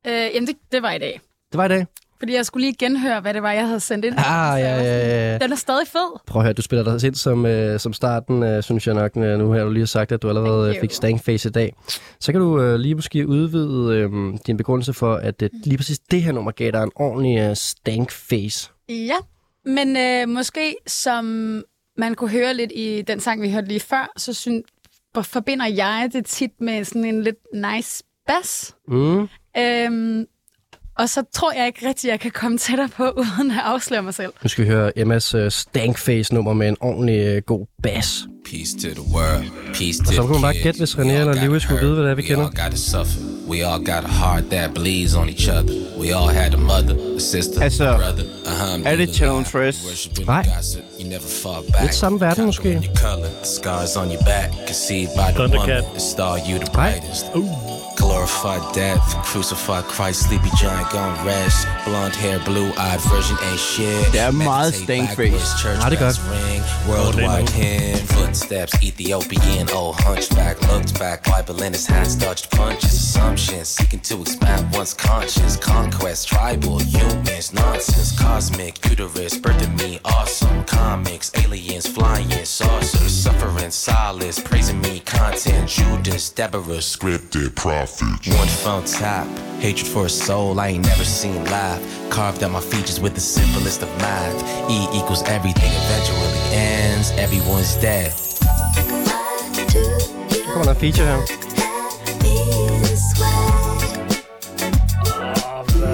Øh, 0.08 0.14
jamen, 0.14 0.48
det, 0.48 0.56
det 0.72 0.82
var 0.82 0.92
i 0.92 1.00
dag. 1.00 1.22
Det 1.52 1.58
var 1.58 1.66
i 1.66 1.70
dag. 1.70 1.86
Fordi 2.20 2.34
jeg 2.34 2.46
skulle 2.46 2.66
lige 2.68 2.76
genhøre, 2.80 3.22
hvad 3.22 3.34
det 3.34 3.44
var, 3.44 3.52
jeg 3.52 3.68
havde 3.68 3.80
sendt 3.80 4.06
ind. 4.06 4.14
Ah, 4.18 4.60
ja, 4.60 4.76
ja, 4.84 5.32
ja. 5.32 5.38
Den 5.38 5.52
er 5.52 5.56
stadig 5.56 5.88
fed. 5.88 6.20
Prøv 6.28 6.40
at 6.40 6.46
høre, 6.46 6.54
du 6.54 6.62
spiller 6.62 6.84
dig 6.98 7.08
ind 7.08 7.16
som, 7.16 7.46
øh, 7.46 7.80
som 7.80 7.94
starten, 7.94 8.44
øh, 8.44 8.64
synes 8.64 8.88
jeg 8.88 8.96
nok. 8.96 9.18
øh, 9.18 9.40
Nu 9.40 9.52
har 9.52 9.64
du 9.64 9.70
lige 9.70 9.88
sagt, 9.88 10.12
at 10.12 10.22
du 10.22 10.30
allerede 10.30 10.76
øh, 10.76 10.82
fik 10.82 10.92
stankface 10.92 11.50
i 11.50 11.52
dag. 11.52 11.74
Så 12.20 12.32
kan 12.32 12.42
du 12.42 12.62
øh, 12.62 12.76
lige 12.76 12.96
måske 12.96 13.28
udvide 13.28 13.96
øh, 13.98 14.10
din 14.48 14.58
begrundelse 14.58 14.94
for, 14.94 15.16
at 15.16 15.42
øh, 15.42 15.50
lige 15.54 15.78
præcis 15.78 16.00
det 16.00 16.22
her 16.24 16.32
nummer 16.32 16.52
gav 16.52 16.72
dig 16.72 16.84
en 16.84 16.92
ordentlig 16.96 17.40
øh, 17.40 17.56
stankface. 17.56 18.72
Ja, 18.90 19.16
men 19.66 19.98
øh, 19.98 20.30
måske 20.30 20.76
som 20.88 21.64
man 21.98 22.16
kunne 22.16 22.30
høre 22.30 22.54
lidt 22.54 22.72
i 22.76 23.02
den 23.08 23.20
sang, 23.20 23.42
vi 23.42 23.52
hørte 23.52 23.68
lige 23.68 23.80
før, 23.80 24.12
så 24.18 24.34
synes, 24.34 24.64
forbinder 25.22 25.68
jeg 25.68 26.10
det 26.14 26.26
tit 26.26 26.52
med 26.60 26.84
sådan 26.84 27.06
en 27.06 27.24
lidt 27.24 27.38
nice 27.54 28.04
bass. 28.28 28.76
Mm. 28.88 29.28
Øhm, 29.58 30.26
og 30.98 31.10
så 31.10 31.24
tror 31.34 31.52
jeg 31.52 31.68
ikke 31.68 31.88
rigtig, 31.88 32.08
jeg 32.08 32.20
kan 32.20 32.32
komme 32.32 32.58
tættere 32.58 32.90
på, 32.90 33.04
uden 33.22 33.52
at 33.52 33.62
afsløre 33.64 34.04
mig 34.04 34.14
selv. 34.14 34.34
Nu 34.44 34.50
skal 34.50 34.64
vi 34.66 34.70
høre 34.70 35.00
Emmas 35.00 35.34
øh, 35.34 35.52
stankface-nummer 35.52 36.54
med 36.54 36.68
en 36.68 36.78
ordentlig 36.80 37.28
øh, 37.28 37.42
god 37.42 37.66
bass. 37.84 38.28
Peace 38.46 38.78
to 38.80 38.90
the 39.02 39.14
world, 39.14 39.74
peace 39.74 40.00
to 40.04 40.12
så 40.12 40.22
kan 40.22 40.32
man 40.32 40.42
bare 40.42 40.54
gætte, 40.64 40.78
hvis 40.78 40.96
René 40.96 41.12
eller 41.12 41.46
Lewis 41.46 41.64
skulle 41.64 41.82
vide, 41.82 41.94
hvad 41.94 42.04
det 42.04 42.12
er, 42.12 42.16
vi 42.16 42.22
We 42.22 42.28
kender. 42.28 43.35
We 43.48 43.62
all 43.64 43.80
got 43.80 44.04
a 44.04 44.08
heart 44.08 44.50
that 44.50 44.74
bleeds 44.74 45.16
on 45.16 45.30
each 45.30 45.48
other. 45.48 45.74
We 45.98 46.12
all 46.14 46.28
had 46.28 46.54
a 46.54 46.58
mother, 46.58 46.96
a 47.16 47.20
sister, 47.20 47.62
Altså, 47.62 47.84
a 47.84 47.98
brother. 47.98 48.24
Uh-huh, 48.24 48.88
er 48.88 48.96
det 48.96 49.16
Channel? 49.16 49.46
Worshiping 49.56 50.28
Nej. 50.28 50.46
gossip, 50.56 50.84
you 51.00 51.08
never 51.08 51.28
fall 51.44 51.64
back. 51.72 51.82
Lidt 51.82 51.96
samme 51.96 52.20
verden, 52.20 52.46
måske. 52.46 52.82
Thundercat. 55.36 55.84
woman. 57.36 57.75
That 57.98 58.04
star 58.04 58.18
you 58.18 58.32
the 58.32 58.36
Nej. 58.36 58.36
brightest. 58.36 58.36
Glorified 58.36 58.74
death, 58.74 59.26
crucified 59.26 59.84
Christ, 59.86 60.22
sleepy 60.28 60.50
giant 60.62 60.90
gone 60.92 61.26
rest. 61.26 61.68
Blonde 61.86 62.16
hair, 62.16 62.40
blue 62.40 62.72
eyed 62.78 63.00
virgin 63.10 63.38
ain't 63.50 63.60
shit. 63.60 64.12
Det 64.14 64.20
er 64.20 64.32
meget 64.32 64.74
Meditate 64.74 64.84
Stankface. 64.84 65.32
backwards, 65.32 65.62
church 65.62 65.80
Ja, 65.84 65.90
det 65.90 66.00
godt. 66.00 66.16
bells 66.16 66.20
ring, 66.32 66.64
worldwide 66.88 67.50
hymn. 67.52 68.08
Footsteps, 68.08 68.74
Ethiopian, 68.84 69.70
old 69.74 69.96
hunchback, 70.02 70.56
looked 70.72 70.94
back, 71.00 71.24
Bible 71.24 71.64
in 71.66 71.74
his 71.74 71.88
hands, 71.88 72.16
dodged 72.16 72.50
punches, 72.52 72.94
assumptions, 72.94 73.68
seeking 73.78 74.02
to 74.10 74.22
expand 74.22 74.62
one's 74.78 74.94
conscience, 74.94 75.58
conquest, 75.58 76.28
tribal, 76.28 76.80
humans, 76.80 77.54
nonsense, 77.54 78.12
cosmic, 78.20 78.74
uterus, 78.90 79.34
birthing 79.44 79.74
me, 79.82 80.00
awesome, 80.06 80.64
comics, 80.66 81.32
aliens, 81.44 81.88
flying, 81.88 82.46
saucers, 82.46 83.12
suffering, 83.24 83.72
solace, 83.72 84.40
praising 84.40 84.80
me, 84.82 85.00
content, 85.06 85.68
Judas, 85.70 86.30
Deborah, 86.30 86.82
Scripted 86.82 87.56
prophet. 87.86 88.34
one 88.38 88.48
phone 88.48 88.84
tap, 88.86 89.28
hatred 89.60 89.88
for 89.88 90.06
a 90.06 90.10
soul 90.10 90.60
I 90.60 90.70
ain't 90.70 90.86
never 90.86 91.04
seen 91.04 91.44
live. 91.46 91.82
Carved 92.10 92.44
out 92.44 92.52
my 92.52 92.60
features 92.62 93.00
with 93.00 93.14
the 93.14 93.22
simplest 93.22 93.82
of 93.84 93.90
math. 93.98 94.70
E 94.70 94.88
equals 94.98 95.24
everything 95.24 95.72
eventually 95.72 96.56
ends. 96.56 97.12
Everyone's 97.12 97.76
dead. 97.78 98.12
Come 100.52 100.62
on, 100.62 100.66
der 100.66 100.72
en 100.72 100.76
feature 100.76 101.06
him. 101.06 101.22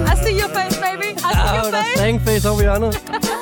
I 0.06 0.14
see 0.24 0.36
your 0.36 0.48
face, 0.48 0.76
baby. 0.78 1.08
I 1.16 1.16
see 1.16 1.22
Ah, 1.24 1.62
your 1.62 1.70
der 1.70 1.78
er 1.78 1.82
face. 1.84 1.98
stankface 1.98 2.46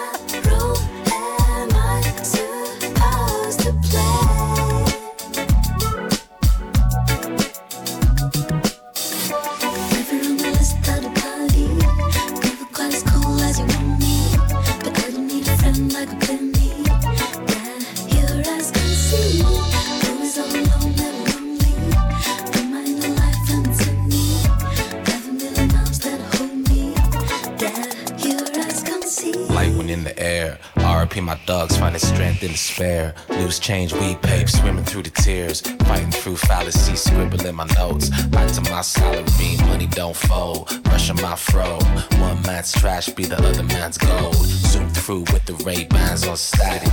over 29.90 30.02
the 30.04 30.18
air. 30.18 30.58
RP 30.76 31.22
my 31.22 31.38
dogs 31.46 31.76
finding 31.76 32.00
strength 32.00 32.42
in 32.42 32.50
despair. 32.50 33.14
Loose 33.28 33.58
change, 33.58 33.92
weed 33.92 34.20
pape, 34.22 34.48
swimming 34.48 34.84
through 34.84 35.02
the 35.02 35.10
tears. 35.10 35.60
Fighting 35.60 36.10
through 36.10 36.36
fallacy, 36.36 36.96
scribbling 36.96 37.54
my 37.54 37.66
notes. 37.78 38.08
Back 38.26 38.52
to 38.52 38.60
my 38.70 38.82
salary, 38.82 39.56
money 39.66 39.86
don't 39.86 40.16
fold. 40.16 40.82
Brushing 40.84 41.20
my 41.20 41.36
fro. 41.36 41.78
One 42.18 42.40
man's 42.42 42.72
trash 42.72 43.08
be 43.08 43.24
the 43.24 43.36
other 43.36 43.64
man's 43.64 43.98
gold. 43.98 44.34
Zoom 44.34 44.88
through 44.90 45.24
with 45.32 45.44
the 45.46 45.54
Ray 45.64 45.84
Bans 45.84 46.26
on 46.26 46.36
static. 46.36 46.92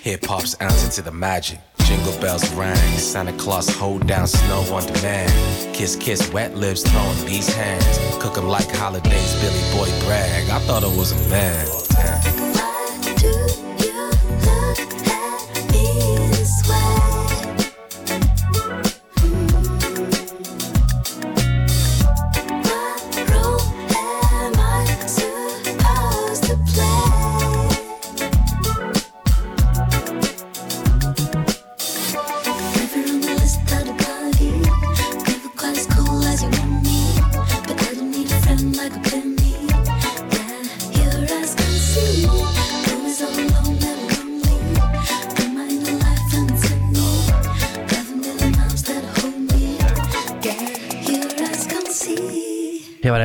Hip 0.00 0.24
hop's 0.24 0.54
answer 0.54 0.90
to 0.92 1.02
the 1.02 1.12
magic. 1.12 1.58
Jingle 1.90 2.16
bells 2.20 2.48
rang, 2.54 2.98
Santa 2.98 3.32
Claus 3.32 3.68
hold 3.68 4.06
down 4.06 4.28
snow 4.28 4.60
on 4.72 4.86
demand. 4.86 5.74
Kiss, 5.74 5.96
kiss, 5.96 6.32
wet 6.32 6.54
lips, 6.54 6.88
throwing 6.88 7.26
these 7.26 7.52
hands. 7.52 7.98
Cook 8.22 8.38
'em 8.38 8.46
like 8.46 8.70
holidays, 8.70 9.34
Billy 9.40 9.64
Boy 9.74 9.90
brag. 10.06 10.48
I 10.50 10.60
thought 10.60 10.84
I 10.84 10.96
was 10.96 11.10
a 11.10 11.28
man. 11.28 11.66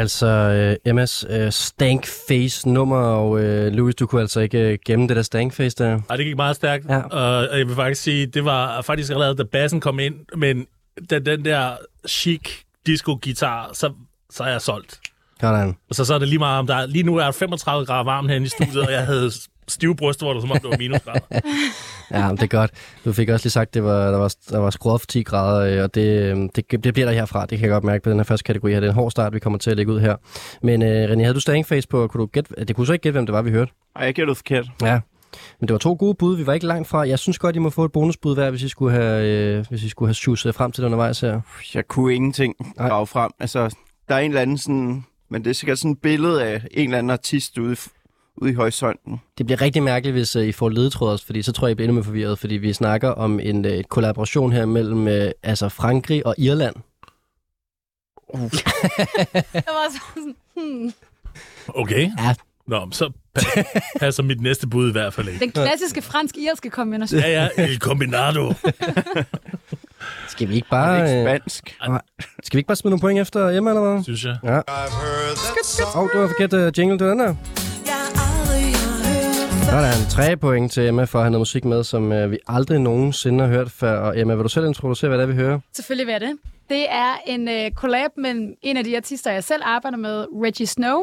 Altså 0.05 0.27
øh, 0.27 0.91
Emmas 0.91 1.25
øh, 1.29 1.51
stank 1.51 2.07
face 2.27 2.69
nummer, 2.69 2.97
og 2.97 3.43
øh, 3.43 3.73
Louis, 3.73 3.95
du 3.95 4.07
kunne 4.07 4.21
altså 4.21 4.39
ikke 4.39 4.59
øh, 4.59 4.77
gemme 4.85 5.07
det 5.07 5.15
der 5.15 5.21
stank 5.21 5.53
face 5.53 5.83
der. 5.83 6.01
Ej, 6.09 6.15
det 6.15 6.25
gik 6.25 6.35
meget 6.35 6.55
stærkt. 6.55 6.85
Ja. 6.89 7.01
Og 7.01 7.59
jeg 7.59 7.67
vil 7.67 7.75
faktisk 7.75 8.01
sige, 8.01 8.25
det 8.25 8.45
var 8.45 8.81
faktisk 8.81 9.11
allerede, 9.11 9.35
da 9.35 9.43
bassen 9.43 9.79
kom 9.79 9.99
ind, 9.99 10.15
men 10.37 10.67
da 11.09 11.19
den 11.19 11.45
der 11.45 11.77
chic 12.07 12.41
disco-guitar, 12.85 13.69
så, 13.73 13.93
så 14.29 14.43
er 14.43 14.51
jeg 14.51 14.61
solgt. 14.61 14.99
Sådan. 15.41 15.75
Og 15.89 15.95
så, 15.95 16.05
så 16.05 16.13
er 16.13 16.19
det 16.19 16.27
lige 16.27 16.39
meget 16.39 16.59
om 16.59 16.67
der 16.67 16.75
er, 16.75 16.85
lige 16.85 17.03
nu 17.03 17.17
er 17.17 17.25
det 17.25 17.35
35 17.35 17.85
grader 17.85 18.03
varmt 18.03 18.29
herinde 18.29 18.45
i 18.45 18.49
studiet, 18.49 18.85
og 18.85 18.91
jeg 18.91 19.05
havde 19.05 19.31
stive 19.67 19.95
bryster, 19.95 20.25
hvor 20.25 20.33
det 20.33 20.41
var, 20.41 20.41
som 20.41 20.51
om 20.51 20.57
det 20.57 20.69
var 20.69 20.77
minusgrader. 20.77 21.19
Ja, 22.11 22.27
men 22.27 22.37
det 22.37 22.43
er 22.43 22.47
godt. 22.47 22.71
Du 23.05 23.13
fik 23.13 23.29
også 23.29 23.45
lige 23.45 23.51
sagt, 23.51 23.67
at 23.67 23.73
det 23.73 23.83
var, 23.83 24.11
der, 24.11 24.17
var, 24.17 24.35
der 24.49 24.57
var 24.57 24.69
skruet 24.69 25.01
for 25.01 25.05
10 25.07 25.23
grader, 25.23 25.77
øh, 25.77 25.83
og 25.83 25.95
det, 25.95 26.21
øh, 26.21 26.49
det, 26.55 26.83
det 26.83 26.93
bliver 26.93 27.07
der 27.07 27.13
herfra. 27.13 27.45
Det 27.45 27.57
kan 27.57 27.61
jeg 27.61 27.73
godt 27.73 27.83
mærke 27.83 28.03
på 28.03 28.09
den 28.09 28.19
her 28.19 28.23
første 28.23 28.43
kategori 28.43 28.71
her. 28.71 28.79
Det 28.79 28.87
er 28.87 28.91
en 28.91 28.95
hård 28.95 29.11
start, 29.11 29.33
vi 29.33 29.39
kommer 29.39 29.59
til 29.59 29.71
at 29.71 29.77
lægge 29.77 29.91
ud 29.91 29.99
her. 29.99 30.15
Men 30.61 30.81
øh, 30.81 31.09
René, 31.09 31.21
havde 31.21 31.33
du 31.33 31.39
stank 31.39 31.67
face 31.67 31.87
på? 31.87 32.07
Kunne 32.07 32.21
du 32.21 32.25
gætte, 32.25 32.65
det 32.65 32.75
kunne 32.75 32.83
du 32.83 32.85
så 32.85 32.93
ikke 32.93 33.03
gætte, 33.03 33.15
hvem 33.15 33.25
det 33.25 33.33
var, 33.33 33.41
vi 33.41 33.51
hørte? 33.51 33.71
Ej, 33.95 34.05
jeg 34.05 34.13
gætter 34.13 34.33
forkert. 34.33 34.65
Ja. 34.81 34.99
Men 35.59 35.67
det 35.67 35.73
var 35.73 35.77
to 35.77 35.95
gode 35.99 36.15
bud. 36.15 36.37
Vi 36.37 36.45
var 36.45 36.53
ikke 36.53 36.65
langt 36.65 36.87
fra. 36.87 37.07
Jeg 37.07 37.19
synes 37.19 37.39
godt, 37.39 37.55
I 37.55 37.59
må 37.59 37.69
få 37.69 37.85
et 37.85 37.91
bonusbud 37.91 38.33
hver, 38.35 38.49
hvis 38.49 38.61
I 38.63 38.69
skulle 38.69 38.91
have, 38.91 39.27
øh, 39.27 39.65
hvis 39.69 39.83
I 39.83 39.89
skulle 39.89 40.09
have 40.09 40.13
sjusset 40.13 40.55
frem 40.55 40.71
til 40.71 40.81
det 40.81 40.85
undervejs 40.85 41.19
her. 41.19 41.41
Jeg 41.73 41.87
kunne 41.87 42.15
ingenting 42.15 42.55
Nej. 42.77 42.87
grave 42.89 43.07
frem. 43.07 43.31
Altså, 43.39 43.75
der 44.09 44.15
er 44.15 44.19
en 44.19 44.31
eller 44.31 44.41
anden 44.41 44.57
sådan... 44.57 45.05
Men 45.29 45.43
det 45.43 45.49
er 45.49 45.53
sikkert 45.53 45.79
sådan 45.79 45.91
et 45.91 46.01
billede 46.01 46.43
af 46.43 46.61
en 46.71 46.83
eller 46.83 46.97
anden 46.97 47.09
artist 47.09 47.57
ude, 47.57 47.75
ude 48.37 48.51
i 48.51 48.53
horisonten. 48.53 49.21
Det 49.37 49.45
bliver 49.45 49.61
rigtig 49.61 49.83
mærkeligt, 49.83 50.13
hvis 50.15 50.35
uh, 50.35 50.43
I 50.43 50.51
får 50.51 50.69
ledetråd 50.69 51.11
også, 51.11 51.25
fordi 51.25 51.41
så 51.41 51.51
tror 51.51 51.67
jeg, 51.67 51.71
I 51.71 51.75
bliver 51.75 51.85
endnu 51.85 51.95
mere 51.95 52.03
forvirret, 52.03 52.39
fordi 52.39 52.55
vi 52.55 52.73
snakker 52.73 53.09
om 53.09 53.39
en 53.39 53.65
uh, 53.65 53.71
et 53.71 53.89
kollaboration 53.89 54.51
her 54.51 54.65
mellem 54.65 55.07
uh, 55.07 55.31
altså 55.43 55.69
Frankrig 55.69 56.25
og 56.25 56.35
Irland. 56.37 56.75
Jeg 59.53 59.63
var 59.67 59.91
sådan, 59.91 60.35
hmm. 60.55 60.93
Okay. 61.67 62.09
Ja. 62.19 62.35
Nå, 62.67 62.87
så 62.91 63.11
passer, 63.99 64.23
mit 64.23 64.41
næste 64.41 64.67
bud 64.67 64.89
i 64.89 64.91
hvert 64.91 65.13
fald 65.13 65.27
ikke. 65.27 65.39
Den 65.39 65.51
klassiske 65.51 66.01
fransk-irske 66.01 66.69
kombination. 66.69 67.19
Ja, 67.19 67.27
ja, 67.57 67.63
el 67.63 67.79
combinado. 67.79 68.53
Skal 70.27 70.49
vi 70.49 70.55
ikke 70.55 70.67
Det 70.71 70.77
er 70.77 70.85
bare, 70.85 71.11
ikke 71.11 71.21
uh, 71.21 71.25
spansk. 71.27 71.77
skal 72.43 72.57
vi 72.57 72.59
ikke 72.59 72.67
bare 72.67 72.75
smide 72.75 72.89
nogle 72.91 73.01
point 73.01 73.19
efter 73.19 73.51
hjemme, 73.51 73.69
eller 73.69 73.91
hvad? 73.91 74.03
synes 74.03 74.25
jeg. 74.25 74.37
Ja. 74.43 74.57
Åh, 74.57 75.97
oh, 75.97 76.09
du 76.13 76.19
har 76.19 76.27
forkert 76.27 76.53
uh, 76.53 76.79
jingle 76.79 76.97
til 76.97 77.07
den 77.07 77.19
der. 77.19 77.35
Så 79.65 79.71
er 79.71 79.81
der 79.81 79.91
en 80.03 80.09
tre 80.09 80.37
point 80.37 80.71
til 80.71 80.87
Emma 80.87 81.03
for 81.03 81.19
at 81.19 81.23
have 81.23 81.31
noget 81.31 81.41
musik 81.41 81.65
med, 81.65 81.83
som 81.83 82.11
uh, 82.11 82.31
vi 82.31 82.37
aldrig 82.47 82.79
nogensinde 82.79 83.43
har 83.43 83.51
hørt 83.51 83.71
før. 83.71 83.99
Og 83.99 84.19
Emma, 84.19 84.35
vil 84.35 84.43
du 84.43 84.49
selv 84.49 84.65
introducere, 84.65 85.09
hvad 85.09 85.17
det 85.17 85.23
er, 85.23 85.27
vi 85.27 85.35
hører? 85.35 85.59
Selvfølgelig 85.73 86.07
vil 86.07 86.11
jeg 86.11 86.21
det. 86.21 86.37
Det 86.69 86.85
er 86.89 87.13
en 87.25 87.47
øh, 87.47 87.71
collab 87.71 88.11
mellem 88.17 88.53
en 88.61 88.77
af 88.77 88.83
de 88.83 88.97
artister, 88.97 89.31
jeg 89.31 89.43
selv 89.43 89.61
arbejder 89.65 89.97
med, 89.97 90.25
Reggie 90.43 90.67
Snow, 90.67 91.01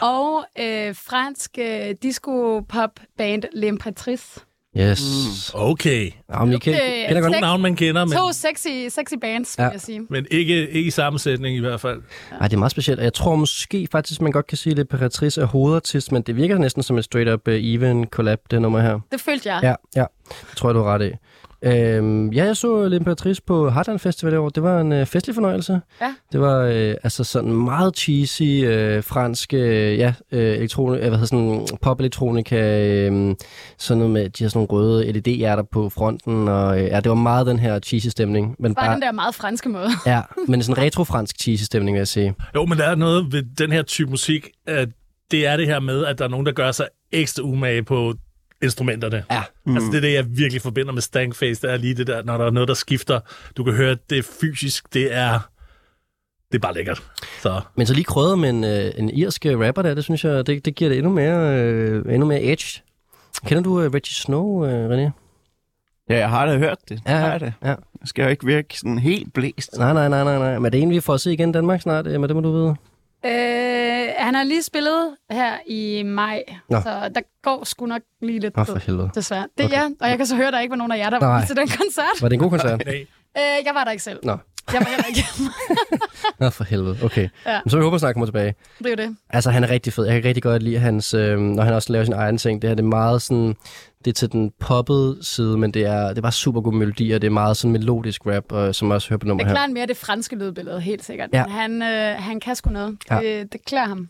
og 0.00 0.44
øh, 0.58 0.94
fransk 0.94 1.50
øh, 1.58 1.94
disco-pop-band 2.02 3.44
L'Impatrice. 3.44 4.47
Yes. 4.76 5.50
Okay. 5.54 6.10
Ja, 6.32 6.44
men 6.44 6.54
I 6.54 6.58
kan, 6.58 6.74
Okay, 6.74 7.06
kender 7.06 7.22
godt 7.22 7.32
Seks- 7.34 7.40
Navn, 7.40 7.62
man 7.62 7.76
kender, 7.76 8.04
men, 8.04 8.18
To 8.18 8.32
sexy, 8.32 8.68
sexy 8.88 9.14
bands, 9.20 9.58
vil 9.58 9.62
Ja. 9.64 9.68
jeg 9.70 9.80
sige. 9.80 10.00
men 10.10 10.26
ikke, 10.30 10.68
ikke 10.70 10.86
i 10.86 10.90
sammensætning 10.90 11.56
i 11.56 11.60
hvert 11.60 11.80
fald. 11.80 12.02
Ej, 12.40 12.48
det 12.48 12.54
er 12.54 12.58
meget 12.58 12.70
specielt. 12.70 12.98
og 12.98 13.04
Jeg 13.04 13.14
tror 13.14 13.34
måske 13.36 13.88
faktisk, 13.92 14.20
man 14.20 14.32
godt 14.32 14.46
kan 14.46 14.58
sige, 14.58 14.72
at 14.72 14.78
Imperatrice 14.78 15.40
er 15.40 15.44
hovedartist, 15.44 16.12
men 16.12 16.22
det 16.22 16.36
virker 16.36 16.58
næsten 16.58 16.82
som 16.82 16.98
et 16.98 17.04
straight-up 17.04 17.48
uh, 17.48 17.54
even 17.54 18.06
collab, 18.06 18.38
det 18.50 18.62
nummer 18.62 18.80
her. 18.80 19.00
Det 19.12 19.20
følte 19.20 19.52
jeg. 19.52 19.60
Ja, 19.62 19.74
ja. 20.00 20.04
Det 20.50 20.56
tror 20.56 20.68
jeg, 20.68 20.74
du 20.74 20.82
har 20.82 20.94
ret 20.94 21.02
i. 21.02 21.12
Øhm, 21.62 22.28
ja, 22.32 22.44
jeg 22.44 22.56
så 22.56 22.88
L'Imperatrice 22.88 23.38
på 23.46 23.70
Heartland 23.70 23.98
Festival 23.98 24.32
i 24.32 24.36
år. 24.36 24.48
Det 24.48 24.62
var 24.62 24.80
en 24.80 24.92
øh, 24.92 25.06
festlig 25.06 25.34
fornøjelse. 25.34 25.80
Ja. 26.00 26.14
Det 26.32 26.40
var 26.40 26.60
øh, 26.60 26.94
altså 27.02 27.24
sådan 27.24 27.52
meget 27.52 27.96
cheesy, 27.96 28.42
øh, 28.42 29.04
fransk, 29.04 29.54
øh, 29.54 29.98
ja, 29.98 30.14
øh, 30.32 30.56
elektronik, 30.56 31.02
øh, 31.02 31.08
hvad 31.08 31.18
hedder 31.18 31.26
sådan, 31.26 31.78
pop-elektronika, 31.82 32.88
øh, 32.88 33.34
sådan 33.78 33.98
noget 33.98 34.12
med, 34.12 34.28
de 34.28 34.44
har 34.44 34.48
sådan 34.48 34.58
nogle 34.58 34.84
røde 34.84 35.12
LED-hjerter 35.12 35.62
på 35.72 35.88
fronten, 35.88 36.48
og 36.48 36.80
øh, 36.80 36.84
ja, 36.84 37.00
det 37.00 37.08
var 37.08 37.14
meget 37.14 37.46
den 37.46 37.58
her 37.58 37.78
cheesy 37.78 38.06
stemning. 38.06 38.56
Men 38.58 38.74
Bare 38.74 38.94
den 38.94 39.02
der 39.02 39.12
meget 39.12 39.34
franske 39.34 39.68
måde. 39.68 39.88
Ja, 40.06 40.22
men 40.48 40.62
sådan 40.62 40.82
en 40.82 40.86
retro-fransk 40.86 41.36
cheesy 41.40 41.62
stemning, 41.62 41.94
vil 41.94 42.00
jeg 42.00 42.08
sige. 42.08 42.34
Jo, 42.54 42.66
men 42.66 42.78
der 42.78 42.84
er 42.84 42.94
noget 42.94 43.32
ved 43.32 43.42
den 43.58 43.72
her 43.72 43.82
type 43.82 44.10
musik, 44.10 44.48
at 44.66 44.88
det 45.30 45.46
er 45.46 45.56
det 45.56 45.66
her 45.66 45.80
med, 45.80 46.04
at 46.04 46.18
der 46.18 46.24
er 46.24 46.28
nogen, 46.28 46.46
der 46.46 46.52
gør 46.52 46.72
sig 46.72 46.86
ekstra 47.12 47.42
umage 47.42 47.82
på 47.82 48.14
instrumenterne. 48.62 49.24
Ja. 49.30 49.42
Mm. 49.66 49.74
Altså 49.74 49.90
det 49.90 49.96
er 49.96 50.00
det, 50.00 50.12
jeg 50.12 50.24
virkelig 50.28 50.62
forbinder 50.62 50.92
med 50.92 51.02
Stankface, 51.02 51.62
det 51.62 51.72
er 51.72 51.76
lige 51.76 51.94
det 51.94 52.06
der, 52.06 52.22
når 52.22 52.38
der 52.38 52.46
er 52.46 52.50
noget, 52.50 52.68
der 52.68 52.74
skifter. 52.74 53.20
Du 53.56 53.64
kan 53.64 53.74
høre, 53.74 53.90
at 53.90 53.98
det 54.10 54.18
er 54.18 54.22
fysisk, 54.40 54.94
det 54.94 55.14
er, 55.14 55.38
det 56.52 56.58
er 56.58 56.62
bare 56.62 56.74
lækkert. 56.74 57.02
Så 57.42 57.60
Men 57.76 57.86
så 57.86 57.94
lige 57.94 58.04
krydret 58.04 58.38
med 58.38 58.50
en, 58.50 58.64
øh, 58.64 58.92
en 58.96 59.10
irsk 59.10 59.46
øh, 59.46 59.60
rapper 59.60 59.82
der, 59.82 59.94
det 59.94 60.04
synes 60.04 60.24
jeg, 60.24 60.46
det, 60.46 60.64
det 60.64 60.74
giver 60.74 60.88
det 60.88 60.98
endnu 60.98 61.12
mere, 61.12 61.58
øh, 61.60 62.14
endnu 62.14 62.26
mere 62.26 62.42
edge. 62.42 62.82
Kender 63.46 63.62
du 63.62 63.80
øh, 63.80 63.90
Reggie 63.94 64.14
Snow, 64.14 64.64
øh, 64.64 64.88
René? 64.90 65.10
Ja, 66.10 66.18
jeg 66.18 66.30
har 66.30 66.46
da 66.46 66.58
hørt 66.58 66.78
det. 66.88 67.00
Ja, 67.06 67.16
har 67.16 67.30
jeg 67.30 67.40
det. 67.40 67.52
ja. 67.62 67.68
Jeg 68.00 68.08
skal 68.08 68.22
jo 68.22 68.28
ikke 68.28 68.46
virke 68.46 68.78
sådan 68.78 68.98
helt 68.98 69.34
blæst. 69.34 69.78
Nej, 69.78 69.92
nej, 69.92 70.08
nej, 70.08 70.24
nej, 70.24 70.38
nej. 70.38 70.58
Men 70.58 70.66
er 70.66 70.70
det 70.70 70.82
en, 70.82 70.90
vi 70.90 71.00
får 71.00 71.14
at 71.14 71.20
se 71.20 71.32
igen 71.32 71.48
i 71.48 71.52
Danmark 71.52 71.80
snart? 71.80 72.06
Øh, 72.06 72.20
men 72.20 72.28
det 72.28 72.36
må 72.36 72.42
du 72.42 72.52
vide. 72.52 72.76
Øh, 73.26 74.08
han 74.18 74.34
har 74.34 74.42
lige 74.42 74.62
spillet 74.62 75.16
her 75.30 75.52
i 75.66 76.02
maj, 76.02 76.42
Nå. 76.70 76.80
så 76.80 77.10
der 77.14 77.20
går 77.42 77.64
sgu 77.64 77.86
nok 77.86 78.02
lige 78.22 78.38
lidt 78.40 78.56
Nå, 78.56 78.64
for 78.64 78.78
helvede. 78.78 79.10
desværre. 79.14 79.46
Det 79.58 79.66
okay. 79.66 79.76
ja, 79.76 79.88
og 80.00 80.08
jeg 80.08 80.16
kan 80.16 80.26
så 80.26 80.36
høre, 80.36 80.46
at 80.46 80.52
der 80.52 80.60
ikke 80.60 80.70
var 80.70 80.76
nogen 80.76 80.92
af 80.92 80.98
jer, 80.98 81.10
der 81.10 81.20
Nej. 81.20 81.28
var 81.28 81.44
til 81.44 81.56
den 81.56 81.68
koncert. 81.68 82.22
Var 82.22 82.28
det 82.28 82.34
en 82.34 82.40
god 82.40 82.50
koncert? 82.50 82.82
nej. 82.86 83.06
Øh, 83.38 83.64
jeg 83.66 83.74
var 83.74 83.84
der 83.84 83.90
ikke 83.90 84.02
selv. 84.02 84.20
Nå. 84.22 84.36
Jeg 84.72 84.80
var 84.80 84.86
heller 84.88 85.04
ikke. 85.08 85.20
Nå, 86.40 86.50
for 86.50 86.64
helvede. 86.64 86.96
Okay. 87.02 87.28
Ja. 87.46 87.60
Men 87.64 87.70
så 87.70 87.76
vil 87.76 87.82
jeg 87.82 87.84
håbe, 87.84 87.94
at 87.96 88.02
han 88.02 88.14
kommer 88.14 88.26
tilbage. 88.26 88.54
det 88.78 88.86
er 88.86 88.90
jo 88.90 89.08
det. 89.08 89.16
Altså, 89.30 89.50
han 89.50 89.64
er 89.64 89.70
rigtig 89.70 89.92
fed. 89.92 90.04
Jeg 90.06 90.14
kan 90.22 90.28
rigtig 90.28 90.42
godt 90.42 90.62
lide 90.62 90.78
hans, 90.78 91.14
øh, 91.14 91.38
når 91.38 91.62
han 91.62 91.74
også 91.74 91.92
laver 91.92 92.04
sin 92.04 92.14
egen 92.14 92.38
ting. 92.38 92.62
Det 92.62 92.70
her 92.70 92.74
det 92.74 92.82
er 92.82 92.88
meget 92.88 93.22
sådan, 93.22 93.56
det 94.04 94.10
er 94.10 94.12
til 94.14 94.32
den 94.32 94.52
poppede 94.60 95.18
side, 95.22 95.58
men 95.58 95.70
det 95.74 95.86
er, 95.86 96.08
det 96.08 96.18
er 96.18 96.22
bare 96.22 96.32
super 96.32 96.60
god 96.60 96.72
melodi, 96.72 97.10
og 97.10 97.20
det 97.22 97.26
er 97.26 97.32
meget 97.32 97.56
sådan 97.56 97.72
melodisk 97.72 98.26
rap, 98.26 98.52
og, 98.52 98.74
som 98.74 98.90
også 98.90 99.08
hører 99.08 99.18
på 99.18 99.26
nummer 99.26 99.44
Det 99.44 99.48
her. 99.48 99.54
klarer 99.54 99.68
mere 99.70 99.86
det 99.86 99.96
franske 99.96 100.36
lydbillede, 100.36 100.80
helt 100.80 101.04
sikkert. 101.04 101.28
Ja. 101.32 101.44
Men 101.46 101.52
han, 101.52 101.82
øh, 101.82 102.22
han 102.22 102.40
kan 102.40 102.54
sgu 102.56 102.70
noget. 102.70 102.96
Ja. 103.10 103.16
Ja. 103.20 103.38
Det, 103.40 103.52
det 103.52 103.64
klæder 103.64 103.86
ham. 103.86 104.08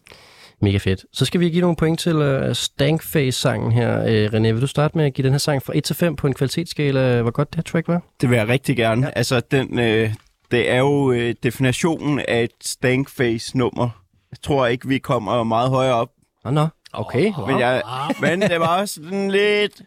Mega 0.63 0.79
fedt. 0.79 1.05
Så 1.13 1.25
skal 1.25 1.41
vi 1.41 1.49
give 1.51 1.61
nogle 1.61 1.77
point 1.77 2.01
til 2.01 2.17
uh, 2.17 2.53
Stankface-sangen 2.53 3.73
her. 3.73 3.99
Uh, 4.03 4.33
René, 4.35 4.53
vil 4.53 4.61
du 4.61 4.67
starte 4.67 4.97
med 4.99 5.05
at 5.05 5.15
give 5.15 5.23
den 5.25 5.33
her 5.33 5.39
sang 5.39 5.63
fra 5.63 5.73
1 5.77 5.85
til 5.85 5.97
5 5.97 6.17
på 6.17 6.27
en 6.27 6.35
kvalitetsskala? 6.35 7.23
Hvor 7.23 7.31
godt 7.31 7.49
det 7.49 7.57
her 7.57 7.63
track 7.63 7.89
var? 7.89 8.03
Det 8.21 8.31
vil 8.31 8.37
jeg 8.37 8.49
rigtig 8.49 8.77
gerne. 8.77 9.07
Ja. 9.07 9.13
Altså, 9.17 9.41
den, 9.51 9.79
øh, 9.79 10.15
det 10.51 10.71
er 10.71 10.79
jo 10.79 11.13
øh, 11.13 11.35
definitionen 11.43 12.21
af 12.29 12.43
et 12.43 12.51
stankface-nummer. 12.61 13.89
Jeg 14.31 14.39
tror 14.43 14.67
ikke, 14.67 14.89
vi 14.89 14.99
kommer 14.99 15.45
meget 15.45 15.71
højere 15.71 15.95
op. 15.95 16.11
Nå, 16.45 16.51
nå. 16.51 16.67
Okay. 16.93 17.33
Wow. 17.39 17.47
Men, 17.47 17.61
jeg, 17.61 17.83
men 18.21 18.43
det 18.43 18.61
var 18.61 18.81
også 18.81 18.95
sådan 19.05 19.31
lidt 19.31 19.83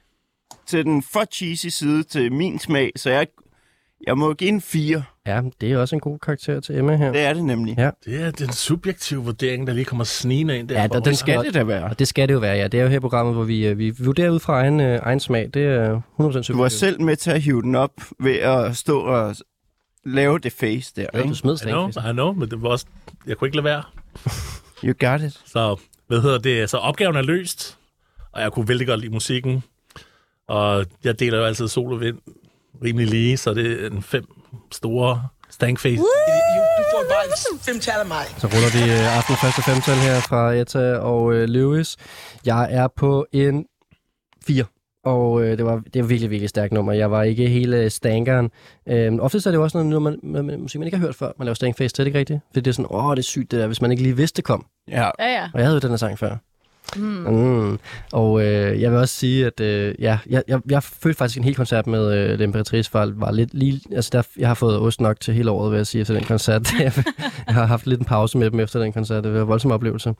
til 0.67 0.85
den 0.85 1.03
for 1.03 1.23
cheesy 1.31 1.67
side 1.67 2.03
til 2.03 2.33
min 2.33 2.59
smag, 2.59 2.91
så 2.95 3.09
jeg, 3.09 3.27
Jeg 4.07 4.17
må 4.17 4.33
give 4.33 4.49
en 4.49 4.61
4. 4.61 5.03
Ja, 5.27 5.41
det 5.61 5.71
er 5.71 5.77
også 5.77 5.95
en 5.95 5.99
god 5.99 6.19
karakter 6.19 6.59
til 6.59 6.77
Emma 6.77 6.95
her. 6.95 7.11
Det 7.11 7.21
er 7.21 7.33
det 7.33 7.43
nemlig. 7.45 7.75
Ja. 7.77 7.89
Det 8.05 8.21
er 8.21 8.31
den 8.31 8.51
subjektive 8.53 9.23
vurdering, 9.23 9.67
der 9.67 9.73
lige 9.73 9.85
kommer 9.85 10.03
snigende 10.03 10.59
ind 10.59 10.67
der. 10.69 10.81
Ja, 10.81 10.87
der- 10.87 10.93
den 10.99 11.03
Det 11.05 11.17
skal 11.17 11.43
det 11.45 11.53
da 11.53 11.63
være. 11.63 11.83
Og 11.83 11.99
det 11.99 12.07
skal 12.07 12.27
det 12.27 12.33
jo 12.33 12.39
være, 12.39 12.55
ja. 12.57 12.67
Det 12.67 12.79
er 12.79 12.83
jo 12.83 12.89
her 12.89 12.99
programmet, 12.99 13.33
hvor 13.35 13.43
vi, 13.43 13.67
øh, 13.67 13.77
vi 13.77 13.89
vurderer 13.99 14.29
ud 14.29 14.39
fra 14.39 14.53
egen, 14.61 14.79
øh, 14.79 14.99
egen 15.03 15.19
smag. 15.19 15.49
Det 15.53 15.65
er 15.65 16.01
100% 16.17 16.53
Du 16.53 16.57
var 16.57 16.69
subjektivt. 16.69 16.79
selv 16.79 17.01
med 17.01 17.15
til 17.15 17.31
at 17.31 17.41
hive 17.41 17.61
den 17.61 17.75
op 17.75 17.91
ved 18.19 18.35
at 18.35 18.77
stå 18.77 18.99
og 18.99 19.35
lave 20.05 20.39
det 20.39 20.53
face 20.53 20.93
der, 20.95 21.05
Ja, 21.13 21.17
du 21.19 21.23
ikke? 21.23 21.35
smed 21.35 21.57
I 21.61 21.65
know. 21.65 21.89
I 21.89 22.11
know, 22.11 22.33
men 22.33 22.51
det 22.51 22.61
var 22.61 22.69
også... 22.69 22.85
Jeg 23.27 23.37
kunne 23.37 23.47
ikke 23.47 23.57
lade 23.57 23.65
være. 23.65 23.83
You 24.83 24.93
got 24.99 25.21
it. 25.21 25.41
Så, 25.45 25.79
hvad 26.07 26.21
hedder 26.21 26.37
det? 26.37 26.69
Så 26.69 26.77
opgaven 26.77 27.15
er 27.15 27.21
løst, 27.21 27.77
og 28.31 28.41
jeg 28.41 28.51
kunne 28.51 28.67
vældig 28.67 28.87
godt 28.87 28.99
lide 28.99 29.11
musikken. 29.13 29.63
Og 30.47 30.85
jeg 31.03 31.19
deler 31.19 31.37
jo 31.37 31.45
altid 31.45 31.67
sol 31.67 31.93
og 31.93 31.99
vind 32.01 32.17
rimelig 32.83 33.07
lige, 33.07 33.37
så 33.37 33.53
det 33.53 33.83
er 33.83 33.87
en 33.89 34.03
fem 34.03 34.25
store 34.71 35.27
stankface. 35.49 35.95
Du 35.97 36.83
får 36.93 37.03
bare 37.09 37.59
fem 37.59 37.79
tal 37.79 37.99
af 37.99 38.05
mig. 38.05 38.25
Så 38.37 38.47
ruller 38.47 38.85
vi 38.85 38.91
øh, 38.91 39.17
aften 39.17 39.35
første 39.35 39.61
femtal 39.63 39.95
her 39.95 40.19
fra 40.21 40.53
Etta 40.53 40.97
og 40.97 41.33
øh, 41.33 41.49
Lewis. 41.49 41.97
Jeg 42.45 42.67
er 42.73 42.87
på 42.87 43.25
en 43.31 43.65
4. 44.45 44.63
Og 45.05 45.43
øh, 45.43 45.57
det 45.57 45.65
var 45.65 45.81
det 45.93 46.01
var 46.01 46.07
virkelig, 46.07 46.29
virkelig 46.29 46.49
stærkt 46.49 46.73
nummer. 46.73 46.93
Jeg 46.93 47.11
var 47.11 47.23
ikke 47.23 47.47
hele 47.47 47.89
stankeren. 47.89 48.51
Øh, 48.87 49.13
oftest 49.13 49.47
er 49.47 49.51
det 49.51 49.57
jo 49.57 49.63
også 49.63 49.77
noget 49.77 49.89
nummer, 49.89 50.15
man, 50.23 50.45
man, 50.45 50.61
musik, 50.61 50.79
man 50.79 50.87
ikke 50.87 50.97
har 50.97 51.05
hørt 51.05 51.15
før. 51.15 51.31
Man 51.37 51.45
laver 51.45 51.53
stankface, 51.53 51.93
det 51.93 51.99
er 51.99 52.03
det 52.03 52.07
ikke 52.07 52.19
rigtigt? 52.19 52.39
Fordi 52.47 52.59
det 52.59 52.67
er 52.71 52.73
sådan, 52.73 52.87
åh, 52.89 53.11
det 53.11 53.19
er 53.19 53.23
sygt 53.23 53.51
det 53.51 53.59
der, 53.59 53.67
hvis 53.67 53.81
man 53.81 53.91
ikke 53.91 54.03
lige 54.03 54.15
vidste, 54.17 54.37
det 54.37 54.43
kom. 54.43 54.65
Ja. 54.87 55.09
Ja, 55.19 55.27
ja. 55.33 55.49
Og 55.53 55.59
jeg 55.59 55.65
havde 55.67 55.75
jo 55.75 55.79
den 55.79 55.89
her 55.89 55.97
sang 55.97 56.19
før. 56.19 56.37
Mm. 56.95 57.03
Mm. 57.03 57.79
Og 58.11 58.41
øh, 58.45 58.81
jeg 58.81 58.91
vil 58.91 58.99
også 58.99 59.15
sige, 59.15 59.45
at 59.45 59.59
øh, 59.59 59.95
ja, 59.99 60.17
jeg, 60.29 60.43
jeg, 60.47 60.59
jeg 60.69 60.83
følte 60.83 61.17
faktisk 61.17 61.37
en 61.37 61.43
hel 61.43 61.55
koncert 61.55 61.87
med 61.87 62.13
øh, 62.13 62.39
L'Imperatrice 62.39 62.89
var, 62.93 63.11
var 63.15 63.31
lidt 63.31 63.53
lige... 63.53 63.81
Altså, 63.91 64.09
der, 64.13 64.21
jeg 64.37 64.47
har 64.47 64.53
fået 64.53 64.79
ost 64.79 65.01
nok 65.01 65.19
til 65.19 65.33
hele 65.33 65.51
året, 65.51 65.71
vil 65.71 65.77
jeg 65.77 65.87
sige, 65.87 66.01
efter 66.01 66.13
den 66.13 66.23
koncert. 66.23 66.73
jeg, 66.79 66.91
har 67.47 67.65
haft 67.65 67.87
lidt 67.87 67.99
en 67.99 68.05
pause 68.05 68.37
med 68.37 68.51
dem 68.51 68.59
efter 68.59 68.79
den 68.79 68.93
koncert. 68.93 69.23
Det 69.23 69.33
var 69.33 69.41
en 69.41 69.47
voldsom 69.47 69.71
oplevelse. 69.71 70.13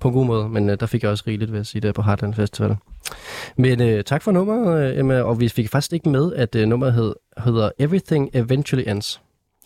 På 0.00 0.08
en 0.08 0.14
god 0.14 0.26
måde, 0.26 0.48
men 0.48 0.70
øh, 0.70 0.80
der 0.80 0.86
fik 0.86 1.02
jeg 1.02 1.10
også 1.10 1.24
rigeligt, 1.26 1.52
vil 1.52 1.58
jeg 1.58 1.66
sige, 1.66 1.82
der 1.82 1.92
på 1.92 2.02
Heartland 2.02 2.34
Festival. 2.34 2.76
Men 3.56 3.82
øh, 3.82 4.04
tak 4.04 4.22
for 4.22 4.32
nummeret, 4.32 4.92
øh, 4.92 4.98
Emma. 4.98 5.20
Og 5.20 5.40
vi 5.40 5.48
fik 5.48 5.68
faktisk 5.68 5.92
ikke 5.92 6.08
med, 6.08 6.32
at 6.32 6.54
øh, 6.54 6.66
nummeret 6.66 6.94
hed, 6.94 7.14
hedder 7.44 7.70
Everything 7.78 8.30
Eventually 8.32 8.88
Ends. 8.88 9.20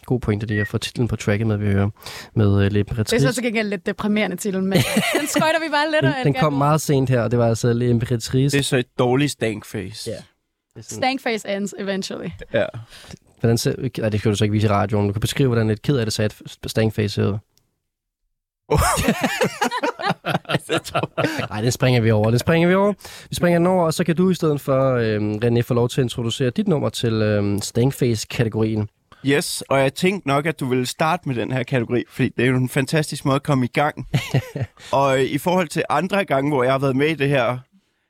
God 0.07 0.21
pointe, 0.21 0.47
det 0.47 0.61
er 0.61 0.65
for 0.65 0.79
titlen 0.79 1.09
på 1.09 1.17
tracket 1.17 1.47
med, 1.47 1.57
vi 1.57 1.67
hører 1.67 1.91
med 2.35 2.65
øh, 2.65 2.67
L'Imperatrice. 2.67 3.03
Det 3.03 3.13
er 3.13 3.19
så 3.21 3.33
til 3.33 3.43
gengæld 3.43 3.69
lidt 3.69 3.87
deprimerende 3.87 4.37
titel, 4.37 4.63
men 4.63 4.79
den 5.21 5.27
skøjter 5.27 5.59
vi 5.65 5.71
bare 5.71 5.91
lidt. 5.91 6.15
Den, 6.25 6.25
den 6.25 6.35
kom 6.43 6.53
meget 6.53 6.81
sent 6.81 7.11
her, 7.11 7.21
og 7.23 7.31
det 7.31 7.39
var 7.39 7.49
altså 7.49 7.73
L'Imperatrice. 7.73 8.39
Det 8.39 8.55
er 8.55 8.63
så 8.63 8.77
et 8.77 8.99
dårligt 8.99 9.33
stankface. 9.33 10.11
Ja. 10.11 10.17
Sådan- 10.83 10.97
Stankface 10.97 11.49
ends 11.49 11.75
eventually. 11.79 12.29
ja. 12.55 12.65
Hvordan 13.41 13.59
ser, 13.59 13.75
nej, 14.01 14.09
det 14.09 14.23
kan 14.23 14.31
du 14.31 14.37
så 14.37 14.45
ikke 14.45 14.53
vise 14.53 14.67
i 14.67 14.71
radioen. 14.71 15.07
Du 15.07 15.13
kan 15.13 15.21
beskrive, 15.21 15.49
hvordan 15.49 15.71
et 15.71 15.83
ked 15.83 15.97
af 15.99 16.07
det 16.07 16.13
sat 16.13 16.43
stankface 16.67 17.15
ser 17.15 17.27
ud. 17.27 17.39
Nej, 21.51 21.61
den 21.61 21.73
springer 21.73 22.01
vi 22.01 22.11
over. 22.11 22.31
Den 22.31 22.39
springer 22.39 22.69
vi 22.69 22.75
over. 22.75 22.93
Vi 23.31 23.35
springer 23.35 23.59
den 23.59 23.67
over, 23.67 23.85
og 23.85 23.95
så 23.95 24.05
kan 24.05 24.17
du 24.17 24.31
i 24.31 24.35
stedet 24.35 24.61
for, 24.61 24.95
øhm, 24.95 25.33
René, 25.45 25.61
få 25.61 25.75
lov 25.75 25.89
til 25.89 26.01
at 26.01 26.05
introducere 26.05 26.51
dit 26.51 26.69
nummer 26.69 26.89
til 26.89 27.13
øhm, 27.13 27.61
stankface-kategorien. 27.61 28.89
Yes, 29.25 29.63
og 29.69 29.81
jeg 29.81 29.95
tænkte 29.95 30.29
nok, 30.29 30.47
at 30.47 30.61
du 30.61 30.67
ville 30.67 30.87
starte 30.87 31.29
med 31.29 31.37
den 31.37 31.53
her 31.53 31.63
kategori, 31.63 32.05
fordi 32.09 32.29
det 32.29 32.45
er 32.45 32.49
jo 32.49 32.57
en 32.57 32.69
fantastisk 32.69 33.25
måde 33.25 33.37
at 33.37 33.43
komme 33.43 33.65
i 33.65 33.69
gang. 33.69 34.09
og 34.93 35.19
øh, 35.19 35.25
i 35.25 35.39
forhold 35.39 35.69
til 35.69 35.83
andre 35.89 36.25
gange, 36.25 36.51
hvor 36.51 36.63
jeg 36.63 36.73
har 36.73 36.79
været 36.79 36.97
med 36.97 37.09
i 37.09 37.15
det 37.15 37.29
her 37.29 37.59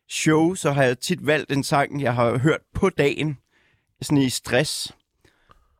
show, 0.08 0.54
så 0.54 0.72
har 0.72 0.82
jeg 0.82 0.98
tit 0.98 1.26
valgt 1.26 1.52
en 1.52 1.64
sang, 1.64 2.02
jeg 2.02 2.14
har 2.14 2.38
hørt 2.38 2.60
på 2.74 2.90
dagen, 2.90 3.38
sådan 4.02 4.18
i 4.18 4.30
stress. 4.30 4.94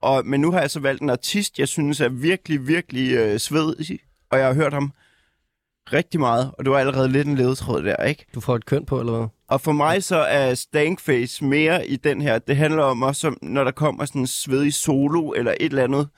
Og, 0.02 0.26
men 0.26 0.40
nu 0.40 0.52
har 0.52 0.60
jeg 0.60 0.70
så 0.70 0.80
valgt 0.80 1.02
en 1.02 1.10
artist, 1.10 1.58
jeg 1.58 1.68
synes 1.68 2.00
er 2.00 2.08
virkelig, 2.08 2.68
virkelig 2.68 3.12
øh, 3.12 3.38
svedig, 3.38 4.00
og 4.30 4.38
jeg 4.38 4.46
har 4.46 4.54
hørt 4.54 4.72
ham 4.72 4.92
rigtig 5.92 6.20
meget, 6.20 6.50
og 6.58 6.64
det 6.64 6.72
var 6.72 6.78
allerede 6.78 7.08
lidt 7.08 7.26
en 7.26 7.34
ledetråd 7.34 7.82
der, 7.82 8.04
ikke? 8.04 8.26
Du 8.34 8.40
får 8.40 8.56
et 8.56 8.66
køn 8.66 8.86
på, 8.86 9.00
eller 9.00 9.16
hvad? 9.16 9.28
Og 9.48 9.60
for 9.60 9.72
mig 9.72 10.04
så 10.04 10.16
er 10.16 10.54
Stankface 10.54 11.44
mere 11.44 11.86
i 11.86 11.96
den 11.96 12.22
her. 12.22 12.38
Det 12.38 12.56
handler 12.56 12.82
om 12.82 13.02
også, 13.02 13.26
om, 13.26 13.38
når 13.42 13.64
der 13.64 13.70
kommer 13.70 14.04
sådan 14.04 14.20
en 14.20 14.26
svedig 14.26 14.74
solo 14.74 15.32
eller 15.32 15.54
et 15.60 15.66
eller 15.70 15.84
andet 15.84 16.08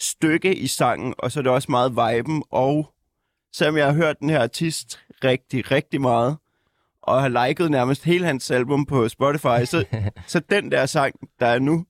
stykke 0.00 0.54
i 0.56 0.66
sangen, 0.66 1.14
og 1.18 1.32
så 1.32 1.40
er 1.40 1.42
det 1.42 1.52
også 1.52 1.70
meget 1.70 1.92
viben. 1.92 2.42
Og 2.50 2.92
selvom 3.54 3.76
jeg 3.76 3.86
har 3.86 3.92
hørt 3.92 4.20
den 4.20 4.30
her 4.30 4.42
artist 4.42 5.00
rigtig, 5.24 5.70
rigtig 5.70 6.00
meget, 6.00 6.36
og 7.02 7.22
har 7.22 7.46
liket 7.46 7.70
nærmest 7.70 8.04
hele 8.04 8.26
hans 8.26 8.50
album 8.50 8.86
på 8.86 9.08
Spotify, 9.08 9.64
så, 9.64 9.84
så 10.26 10.40
den 10.50 10.72
der 10.72 10.86
sang, 10.86 11.14
der 11.40 11.46
er 11.46 11.58
nu, 11.58 11.84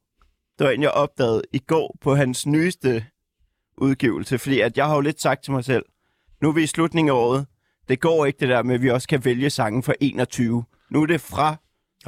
det 0.59 0.67
var 0.67 0.71
en, 0.71 0.83
jeg 0.83 0.91
opdagede 0.91 1.43
i 1.53 1.59
går 1.59 1.97
på 2.01 2.15
hans 2.15 2.47
nyeste 2.47 3.05
udgivelse. 3.77 4.39
Fordi 4.39 4.61
at 4.61 4.77
jeg 4.77 4.87
har 4.87 4.95
jo 4.95 5.01
lidt 5.01 5.21
sagt 5.21 5.45
til 5.45 5.53
mig 5.53 5.65
selv, 5.65 5.85
nu 6.43 6.49
er 6.49 6.53
vi 6.53 6.63
i 6.63 6.67
slutningen 6.67 7.11
af 7.11 7.15
året, 7.15 7.47
det 7.89 8.01
går 8.01 8.27
ikke 8.27 8.37
det 8.41 8.49
der 8.49 8.63
med, 8.63 8.75
at 8.75 8.83
vi 8.83 8.91
også 8.91 9.09
kan 9.09 9.25
vælge 9.25 9.51
sangen 9.51 9.83
for 9.83 9.95
21. 10.01 10.65
Nu 10.91 11.03
er 11.03 11.07
det 11.07 11.21
fra 11.21 11.57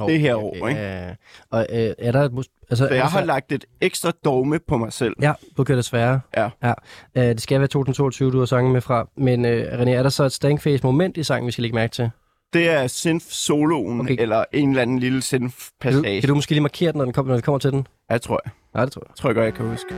det 0.08 0.20
her 0.20 0.34
år, 0.36 0.68
ikke? 0.68 0.80
Ja. 0.80 1.14
Og 1.50 1.66
øh, 1.72 1.92
er 1.98 2.12
der 2.12 2.22
et... 2.22 2.32
mus- 2.32 2.48
Altså, 2.70 2.84
Så 2.88 2.94
jeg 2.94 3.02
altså, 3.02 3.18
har 3.18 3.24
lagt 3.26 3.52
et 3.52 3.64
ekstra 3.80 4.12
dogme 4.24 4.58
på 4.68 4.76
mig 4.78 4.92
selv. 4.92 5.14
Ja, 5.22 5.32
du 5.56 5.64
kan 5.64 5.76
desværre. 5.76 6.20
Ja. 6.36 6.48
ja. 6.62 6.72
Øh, 7.14 7.22
det 7.24 7.40
skal 7.40 7.60
være 7.60 7.68
2022, 7.68 8.32
du 8.32 8.38
har 8.38 8.46
sangen 8.46 8.72
med 8.72 8.80
fra. 8.80 9.08
Men 9.16 9.44
øh, 9.44 9.72
René, 9.80 9.90
er 9.90 10.02
der 10.02 10.08
så 10.10 10.24
et 10.24 10.32
stankface-moment 10.32 11.16
i 11.16 11.22
sangen, 11.24 11.46
vi 11.46 11.52
skal 11.52 11.62
lægge 11.62 11.74
mærke 11.74 11.92
til? 11.92 12.10
Det 12.52 12.70
er 12.70 12.86
synth-soloen, 12.86 14.00
Okay. 14.00 14.16
eller 14.18 14.44
en 14.52 14.68
eller 14.70 14.82
anden 14.82 14.98
lille 14.98 15.22
Kan 15.30 15.40
du, 15.40 15.46
synth-passage. 15.46 16.20
kan 16.20 16.28
du 16.28 16.34
måske 16.34 16.50
lige 16.52 16.60
markere 16.60 16.92
den, 16.92 16.98
når, 16.98 17.04
den 17.04 17.12
kommer, 17.14 17.32
når 17.32 17.36
vi 17.36 17.42
kommer 17.42 17.58
til 17.58 17.70
den? 17.72 17.86
Jeg 18.10 18.22
tror 18.22 18.40
jeg. 18.44 18.52
Nej, 18.74 18.84
det 18.84 18.92
tror 18.92 19.02
jeg. 19.08 19.16
tror 19.16 19.28
jeg 19.28 19.34
godt, 19.34 19.44
jeg 19.44 19.54
kan 19.54 19.66
huske. 19.68 19.94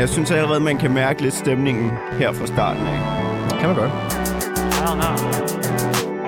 Men 0.00 0.08
jeg 0.08 0.14
synes 0.16 0.30
allerede, 0.30 0.60
man 0.60 0.78
kan 0.78 0.90
mærke 0.90 1.22
lidt 1.22 1.34
stemningen 1.34 1.90
her 2.18 2.32
fra 2.32 2.46
starten 2.46 2.86
af. 2.86 2.98
Kan 3.58 3.68
man 3.68 3.76
godt. 3.82 3.92
I 4.76 4.80
don't 4.86 4.98
know. 5.04 5.14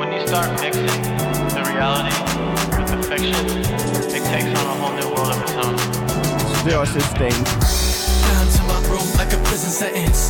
When 0.00 0.08
you 0.14 0.20
start 0.26 0.48
mixing 0.64 1.02
the 1.56 1.62
reality 1.72 2.14
with 2.76 2.88
the 2.92 2.98
fiction, 3.10 3.46
it 4.16 4.22
takes 4.32 4.48
on 4.60 4.66
a 4.74 4.76
whole 4.80 4.94
new 5.00 5.08
world 5.14 5.32
of 5.34 5.40
its 5.44 5.54
own. 5.64 5.76
Så 6.54 6.60
det 6.64 6.72
er 6.74 6.78
også 6.84 7.00
stank. 7.14 7.44
Down 8.28 8.46
to 8.56 8.62
my 8.72 8.78
room 8.90 9.08
like 9.20 9.32
a 9.38 9.40
prison 9.48 9.72
sentence. 9.82 10.20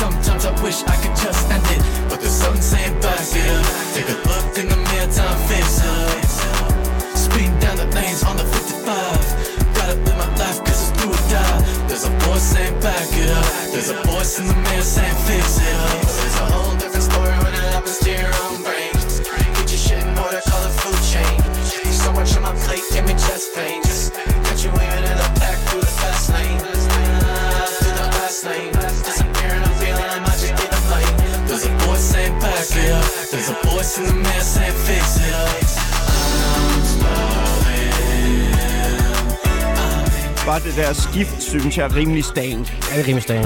Sometimes 0.00 0.42
I 0.50 0.52
wish 0.64 0.78
I 0.92 0.96
could 1.02 1.16
just 1.26 1.42
end 1.56 1.66
it, 1.76 1.82
but 2.10 2.16
there's 2.22 2.38
something 2.44 2.64
saying 2.72 2.94
back 3.06 3.28
it. 3.44 3.60
Take 3.94 4.10
a 4.14 4.18
look 4.28 4.46
in 4.60 4.66
the 4.72 4.78
mirror, 4.88 5.10
time 5.18 5.38
fix 5.48 5.66
up. 5.92 6.20
Speeding 7.24 7.56
down 7.64 7.76
the 7.82 7.88
lanes 7.96 8.22
on 8.28 8.34
the 8.40 8.44
55. 8.44 9.29
There's 12.00 12.14
a 12.14 12.18
voice 12.24 12.42
saying 12.42 12.80
back 12.80 13.08
it 13.12 13.28
up. 13.28 13.72
There's 13.72 13.90
a 13.90 14.02
voice 14.04 14.38
in 14.40 14.46
the 14.46 14.54
mirror 14.54 14.80
saying 14.80 15.14
fix 15.28 15.60
it 15.60 15.74
up. 15.76 16.00
There's 16.00 16.36
a 16.40 16.46
whole 16.48 16.74
different 16.80 17.04
story 17.04 17.36
when 17.44 17.52
it 17.52 17.66
happens 17.76 17.98
to 17.98 18.08
your 18.08 18.32
own 18.40 18.64
brain. 18.64 18.88
Get 19.52 19.68
your 19.68 19.76
shit 19.76 20.00
in 20.00 20.16
order, 20.16 20.40
call 20.48 20.64
it 20.64 20.72
food 20.80 20.96
chain. 21.04 21.36
So 21.92 22.10
much 22.16 22.34
on 22.36 22.48
my 22.48 22.56
plate, 22.64 22.80
give 22.90 23.04
me 23.04 23.12
chest 23.20 23.52
pain. 23.54 23.82
Just 23.84 24.14
got 24.16 24.64
you 24.64 24.72
waving 24.80 25.12
in 25.12 25.12
the 25.12 25.28
through 25.68 25.84
the 25.84 25.92
fast 26.00 26.32
lane. 26.32 26.56
Through 26.56 27.92
the 27.92 28.08
fast 28.16 28.44
lane. 28.48 28.72
Disappearing, 29.04 29.60
I'm 29.60 29.76
feeling 29.76 30.08
I 30.08 30.20
might 30.24 30.40
just 30.40 30.56
get 30.56 30.72
a 30.72 30.80
plane. 30.88 31.16
There's 31.52 31.66
a 31.68 31.72
voice 31.84 32.00
saying 32.00 32.32
back 32.40 32.64
it 32.80 32.92
up. 32.96 33.04
There's 33.28 33.50
a 33.52 33.60
voice 33.68 33.98
in 33.98 34.06
the 34.06 34.14
mirror 34.14 34.40
saying 34.40 34.72
fix 34.88 35.20
it 35.20 35.34
up. 35.36 35.89
Bare 40.46 40.60
det 40.60 40.76
der 40.76 40.92
skift, 40.92 41.42
synes 41.42 41.78
jeg 41.78 41.94
rimelig 41.94 42.24
stank. 42.24 42.72
Ja, 42.90 42.96
det 42.96 43.02
er 43.02 43.06
rimelig 43.06 43.22
sleep. 43.22 43.42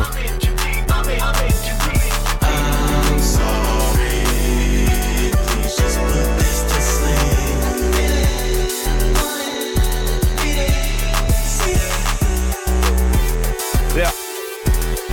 Der. 13.95 14.11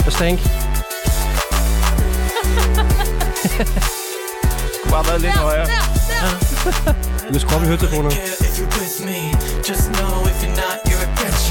Og 0.06 0.12
stank. 0.12 0.40
Kunne 4.84 4.92
bare 4.92 5.06
været 5.08 5.22
lidt 5.22 5.34
højere. 5.34 5.68
Du 7.28 7.32
kan 7.32 7.40
skrue 7.40 7.56
op 7.56 7.64
i 7.64 7.66
høretelefonerne. 7.66 8.16
care 8.16 8.42
if 8.48 8.60
you're 8.60 8.72
with 8.80 8.98
me. 9.06 9.20
Just 9.70 9.92
know 9.98 10.26
if 10.32 10.44
you're 10.44 10.56
not, 10.64 10.78
you're 10.90 11.01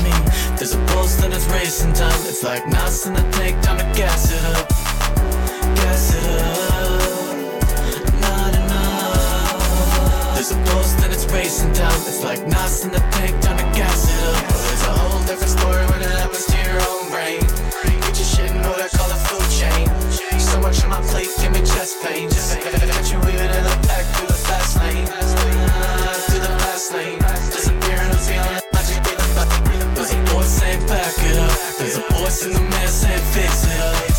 me. 0.02 0.12
There's 0.56 0.74
a 0.74 0.82
pulse 0.92 1.16
that 1.20 1.32
is 1.32 1.46
racing 1.48 1.92
time. 1.92 2.20
It's 2.26 2.42
like 2.42 2.66
knots 2.68 3.06
in 3.06 3.14
the 3.14 3.22
tank, 3.36 3.62
time 3.62 3.78
to 3.78 3.86
gas 3.96 4.30
it 4.32 4.44
up. 4.56 4.68
Gas 5.76 6.14
it 6.14 6.24
up. 6.42 7.36
Not 8.20 8.52
enough. 8.54 10.34
There's 10.34 10.52
a 10.52 10.58
pulse 10.70 10.92
that 11.00 11.10
is 11.10 11.26
racing 11.32 11.72
time. 11.72 12.00
It's 12.08 12.22
like 12.22 12.46
knots 12.46 12.84
in 12.84 12.90
the 12.92 13.00
tank, 13.16 13.40
time 13.40 13.58
to 13.58 13.66
gas 13.76 14.08
it 14.08 14.20
up. 14.30 14.44
There's 14.48 14.84
a 14.84 14.92
whole 14.92 15.22
different 15.24 15.52
story 15.58 15.84
when 15.92 16.00
it 16.02 16.12
happens 16.20 16.46
to 16.46 16.56
your 16.60 16.80
own 16.90 17.08
brain. 17.10 17.40
Get 18.04 18.16
your 18.20 18.28
shit 18.28 18.50
in 18.50 18.64
order, 18.64 18.88
call 18.96 19.10
it 19.10 19.20
food 19.28 19.48
chain. 19.52 19.86
So 20.38 20.60
much 20.60 20.82
on 20.84 20.90
my 20.90 21.00
plate, 21.08 21.30
give 21.40 21.52
me 21.52 21.60
chest 21.60 22.02
pain. 22.02 22.28
Just 22.28 22.58
got 22.60 22.72
you 23.12 23.18
weaving 23.20 23.52
in 23.54 23.64
the 23.64 23.76
back 23.86 24.04
through 24.16 24.28
the 24.28 24.40
fast 24.48 24.76
lane. 24.80 25.06
Through 25.06 26.40
the 26.40 26.54
fast 26.64 26.70
altså 26.92 27.19
back 31.16 31.30
it 31.30 31.38
up. 31.38 31.76
There's 31.78 31.96
a 31.96 32.02
voice 32.14 32.46
in 32.46 32.52
the 32.52 32.60
mess, 32.60 33.04
and 33.04 33.22
fix 33.34 33.64
it 33.64 33.80
up. 33.80 34.09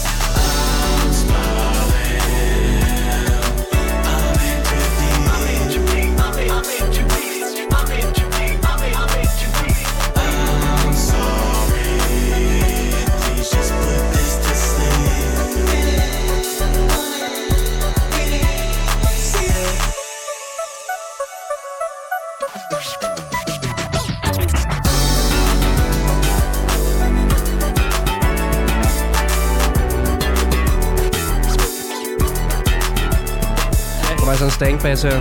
En 34.62 34.80
stangbass 34.80 35.04
her. 35.04 35.18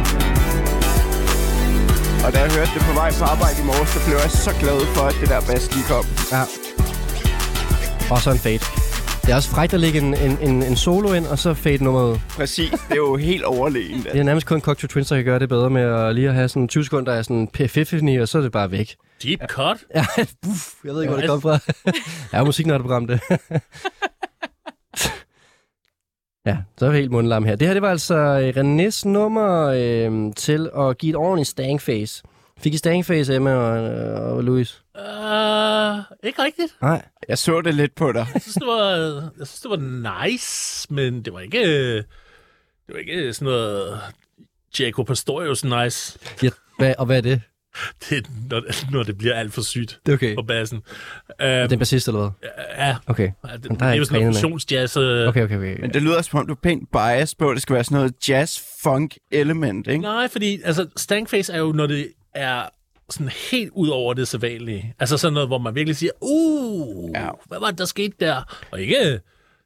Og 2.26 2.33
da 2.33 2.38
jeg 2.40 2.50
hørte 2.57 2.70
det 2.74 2.83
på 2.88 2.94
vej 2.94 3.11
på 3.18 3.24
arbejde 3.24 3.57
i 3.62 3.64
morges, 3.64 3.88
så 3.88 4.00
blev 4.07 4.16
jeg 4.24 4.31
så 4.31 4.53
glad 4.62 4.81
for, 4.94 5.03
at 5.11 5.14
det 5.20 5.29
der 5.29 5.40
bas 5.40 5.74
lige 5.74 5.87
kom. 5.92 6.05
Ja. 6.33 6.42
Og 8.11 8.18
så 8.22 8.31
en 8.31 8.38
fade. 8.38 8.59
Det 9.22 9.31
er 9.33 9.35
også 9.35 9.50
frækt 9.50 9.74
at 9.74 9.81
lægge 9.81 9.98
en, 10.00 10.14
en, 10.14 10.38
en, 10.40 10.62
en 10.62 10.76
solo 10.76 11.12
ind, 11.12 11.26
og 11.26 11.38
så 11.38 11.55
fade 11.55 11.85
nummeret 11.85 12.12
ud. 12.12 12.18
Præcis, 12.29 12.70
det 12.70 12.81
er 12.90 12.96
jo 12.96 13.16
helt 13.16 13.44
overlegent. 13.44 14.05
Det 14.12 14.20
er 14.20 14.22
nærmest 14.22 14.46
kun 14.46 14.61
Cocktail 14.61 14.88
Twins, 14.88 15.09
der 15.09 15.16
kan 15.16 15.24
gøre 15.24 15.38
det 15.38 15.48
bedre 15.48 15.70
med 15.70 15.83
at 15.83 16.14
lige 16.14 16.29
at 16.29 16.35
have 16.35 16.48
sådan 16.48 16.68
20 16.68 16.85
sekunder 16.85 17.12
af 17.12 17.24
sådan 17.24 17.48
p 17.48 17.61
og 18.20 18.29
så 18.29 18.38
er 18.38 18.42
det 18.42 18.53
bare 18.53 18.70
væk. 18.70 18.96
Deep 19.22 19.40
cut. 19.48 19.76
Ja, 19.94 20.05
uff, 20.50 20.74
jeg 20.85 20.94
ved 20.94 21.03
ikke, 21.03 21.12
hvor 21.12 21.20
det 21.20 21.31
kom 21.31 21.42
fra. 21.42 21.59
ja, 22.38 22.44
musiknørdeprogram, 22.44 23.07
det. 23.07 23.20
ja, 26.46 26.57
så 26.79 26.87
er 26.87 26.90
vi 26.90 26.96
helt 26.96 27.11
mundlam 27.11 27.44
her. 27.44 27.57
Det 27.57 27.66
her, 27.66 27.74
det 27.74 27.83
var 27.83 27.90
altså 27.90 28.14
øh, 28.14 28.48
Renés 28.57 29.09
nummer 29.09 29.66
øh, 29.66 30.33
til 30.37 30.70
at 30.79 30.98
give 30.98 31.11
et 31.11 31.16
ordentligt 31.16 31.48
stangface. 31.48 32.22
Fik 32.59 32.74
I 32.74 32.76
stangface, 32.76 33.35
Emma 33.35 33.55
og, 33.55 34.37
og 34.37 34.44
Louis? 34.44 34.83
Uh, 34.94 35.98
ikke 36.22 36.42
rigtigt. 36.42 36.76
Nej. 36.83 37.03
Jeg 37.29 37.38
så 37.38 37.61
det 37.61 37.74
lidt 37.74 37.94
på 37.94 38.12
dig. 38.12 38.26
Jeg 38.35 38.42
synes, 38.42 38.55
det 38.55 38.66
var, 38.66 38.90
jeg 39.38 39.46
synes, 39.46 39.61
det 39.61 39.70
var 39.70 40.26
nice, 40.26 40.87
men 40.94 41.22
det 41.24 41.33
var 41.33 41.40
ikke, 41.40 41.96
det 41.96 42.05
var 42.88 42.98
ikke 42.98 43.33
sådan 43.33 43.53
noget 43.53 44.00
Jaco 44.81 45.03
Pastorius 45.03 45.64
nice. 45.64 46.18
Ja, 46.42 46.48
hvad, 46.79 46.94
og 46.98 47.07
hvad 47.07 47.16
er 47.16 47.20
det? 47.20 47.40
Det 48.09 48.18
er, 48.18 48.22
når, 48.50 48.90
når 48.92 49.02
det 49.02 49.18
bliver 49.18 49.35
alt 49.35 49.52
for 49.52 49.62
sygt 49.62 50.00
Det 50.06 50.14
okay. 50.14 50.35
på 50.35 50.42
bassen. 50.42 50.78
Uh, 50.78 50.83
Det 51.38 51.46
er 51.48 51.68
en 51.68 51.78
bassist, 51.78 52.09
eller 52.09 52.20
hvad? 52.20 52.50
ja, 52.78 52.96
Okay. 53.06 53.30
det, 53.42 53.64
Men 53.70 53.78
det 53.78 53.83
er 53.83 53.94
jo 53.94 54.04
sådan 54.04 54.20
noget 54.20 54.35
fusionsjazz. 54.37 54.96
Uh, 54.96 55.02
Okay, 55.02 55.44
okay, 55.44 55.56
okay. 55.56 55.80
Men 55.80 55.94
det 55.94 56.02
lyder 56.02 56.22
som 56.22 56.38
om, 56.38 56.46
du 56.46 56.52
er 56.52 56.56
pænt 56.62 56.88
bias 56.92 57.35
på, 57.35 57.50
at 57.50 57.54
det 57.54 57.62
skal 57.62 57.74
være 57.74 57.85
sådan 57.85 57.96
noget 57.96 58.28
jazz-funk-element, 58.28 59.87
ikke? 59.88 60.02
Nej, 60.02 60.28
fordi 60.28 60.61
altså, 60.64 60.87
Stankface 60.96 61.52
er 61.52 61.59
jo, 61.59 61.72
når 61.72 61.87
det 61.87 62.09
er 62.35 62.62
sådan 63.11 63.30
helt 63.50 63.70
ud 63.74 63.88
over 63.88 64.14
det 64.14 64.28
sædvanlige. 64.28 64.94
Altså 64.98 65.16
sådan 65.18 65.33
noget, 65.35 65.48
hvor 65.48 65.59
man 65.59 65.74
virkelig 65.74 65.96
siger, 65.96 66.12
uh, 66.20 67.11
Ja. 67.14 67.24
ja. 67.24 67.28
hvad 67.46 67.59
var 67.61 67.66
det, 67.70 67.78
der 67.78 67.85
skete 67.85 68.14
der? 68.20 68.42
Og 68.70 68.80
ikke, 68.80 69.20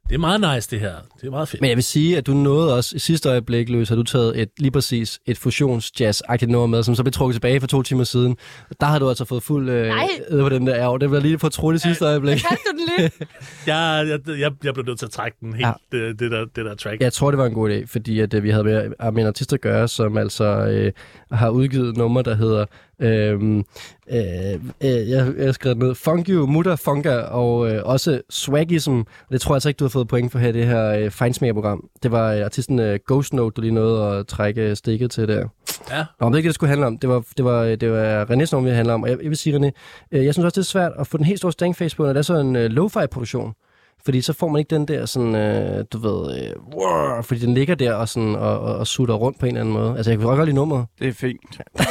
det 0.09 0.15
er 0.15 0.19
meget 0.19 0.55
nice, 0.55 0.71
det 0.71 0.79
her. 0.79 0.93
Det 1.21 1.27
er 1.27 1.31
meget 1.31 1.47
fedt. 1.47 1.61
Men 1.61 1.69
jeg 1.69 1.77
vil 1.77 1.83
sige, 1.83 2.17
at 2.17 2.27
du 2.27 2.33
nåede 2.33 2.75
også 2.75 2.95
i 2.95 2.99
sidste 2.99 3.29
øjeblik, 3.29 3.69
Løs, 3.69 3.89
har 3.89 3.95
du 3.95 4.03
taget 4.03 4.41
et, 4.41 4.49
lige 4.57 4.71
præcis 4.71 5.19
et 5.25 5.37
fusions-jazz-agtigt 5.37 6.45
nummer 6.51 6.67
med, 6.67 6.83
som 6.83 6.95
så 6.95 7.03
blev 7.03 7.11
trukket 7.11 7.33
tilbage 7.35 7.59
for 7.59 7.67
to 7.67 7.81
timer 7.81 8.03
siden. 8.03 8.37
Der 8.79 8.85
har 8.87 8.99
du 8.99 9.09
altså 9.09 9.25
fået 9.25 9.43
fuld 9.43 9.69
øh, 9.69 9.91
på 10.39 10.49
den 10.49 10.67
der 10.67 10.75
ærger. 10.75 10.97
Det 10.97 11.11
var 11.11 11.19
lige 11.19 11.39
for 11.39 11.49
troligt 11.49 11.85
i 11.85 11.87
sidste 11.87 12.05
øjeblik. 12.05 12.37
Kaldte 12.37 12.63
du 12.71 12.77
den 12.77 12.89
lige? 12.97 13.11
Jeg, 13.67 14.05
jeg, 14.09 14.39
jeg, 14.39 14.51
jeg 14.63 14.73
blev 14.73 14.85
nødt 14.85 14.99
til 14.99 15.05
at 15.05 15.11
trække 15.11 15.37
den 15.41 15.53
helt, 15.53 15.67
Ja. 15.67 15.73
det, 15.91 16.19
det, 16.19 16.31
der, 16.31 16.45
det 16.55 16.65
der 16.65 16.75
track. 16.75 17.01
Jeg 17.01 17.13
tror, 17.13 17.31
det 17.31 17.37
var 17.37 17.45
en 17.45 17.53
god 17.53 17.69
idé, 17.69 17.85
fordi 17.87 18.19
at, 18.19 18.33
øh, 18.33 18.43
vi 18.43 18.49
havde 18.49 18.63
med 18.63 19.11
med 19.11 19.21
en 19.23 19.27
artist 19.27 19.53
at 19.53 19.61
gøre, 19.61 19.87
som 19.87 20.17
altså 20.17 20.45
øh, 20.45 20.91
har 21.31 21.49
udgivet 21.49 21.89
et 21.89 21.97
nummer, 21.97 22.21
der 22.21 22.35
hedder... 22.35 22.65
Øh, 22.99 23.33
øh, 23.33 23.63
øh, 24.11 25.09
jeg, 25.09 25.33
jeg 25.37 25.45
har 25.45 25.51
skrevet 25.51 25.77
ned. 25.77 25.95
Funk 25.95 26.29
You, 26.29 26.45
Mutter 26.45 26.75
Funka, 26.75 27.17
og 27.17 27.71
øh, 27.71 27.81
også 27.85 28.21
Swaggism. 28.29 29.01
Det 29.31 29.41
tror 29.41 29.53
jeg 29.53 29.55
altså 29.55 29.69
ikke, 29.69 29.77
du 29.77 29.83
har 29.83 29.89
fået 29.89 30.07
point 30.07 30.31
for 30.31 30.39
her, 30.39 30.51
det 30.51 30.67
her 30.67 30.89
øh, 30.89 31.11
Feinsmager-program. 31.11 31.89
Det 32.03 32.11
var 32.11 32.33
øh, 32.33 32.45
artisten 32.45 32.79
øh, 32.79 32.99
Ghost 33.07 33.33
Note, 33.33 33.53
du 33.53 33.61
lige 33.61 33.73
nåede 33.73 34.17
at 34.17 34.27
trække 34.27 34.75
stikket 34.75 35.11
til 35.11 35.27
der. 35.27 35.47
Ja. 35.91 36.05
Nå, 36.19 36.25
men 36.25 36.33
det 36.33 36.35
er 36.35 36.37
ikke 36.37 36.47
det, 36.47 36.49
det 36.49 36.55
skulle 36.55 36.69
handle 36.69 36.85
om. 36.85 36.97
Det 36.97 37.09
var, 37.09 37.23
det 37.37 37.45
var, 37.45 37.63
det 37.63 37.91
var 37.91 38.25
Renés 38.25 38.49
nummer, 38.51 38.69
vi 38.69 38.75
handler 38.75 38.93
om. 38.93 39.03
Og 39.03 39.09
jeg, 39.09 39.17
jeg 39.21 39.29
vil 39.29 39.37
sige, 39.37 39.57
René, 39.57 39.71
øh, 40.11 40.25
jeg 40.25 40.33
synes 40.33 40.45
også, 40.45 40.55
det 40.55 40.65
er 40.65 40.69
svært 40.69 40.91
at 40.99 41.07
få 41.07 41.17
den 41.17 41.25
helt 41.25 41.39
store 41.39 41.51
stangface 41.51 41.95
på, 41.95 42.03
når 42.03 42.13
det 42.13 42.17
er 42.19 42.23
sådan 42.23 42.45
en 42.45 42.55
øh, 42.55 42.69
lo-fi-produktion. 42.69 43.53
Fordi 44.05 44.21
så 44.21 44.33
får 44.33 44.47
man 44.47 44.59
ikke 44.59 44.75
den 44.75 44.87
der 44.87 45.05
sådan, 45.05 45.35
øh, 45.35 45.85
du 45.93 45.97
ved, 45.97 46.41
øh, 46.41 46.51
wow, 46.75 47.21
fordi 47.21 47.39
den 47.39 47.53
ligger 47.53 47.75
der 47.75 47.93
og, 47.93 48.09
sådan, 48.09 48.35
og, 48.35 48.59
og, 48.59 48.75
og 48.75 48.87
sutter 48.87 49.15
rundt 49.15 49.39
på 49.39 49.45
en 49.45 49.49
eller 49.49 49.61
anden 49.61 49.73
måde. 49.73 49.97
Altså, 49.97 50.11
jeg 50.11 50.19
kan 50.19 50.27
godt 50.27 50.45
lide 50.45 50.55
nummeret. 50.55 50.85
Det 50.99 51.07
er 51.07 51.13
fint. 51.13 51.61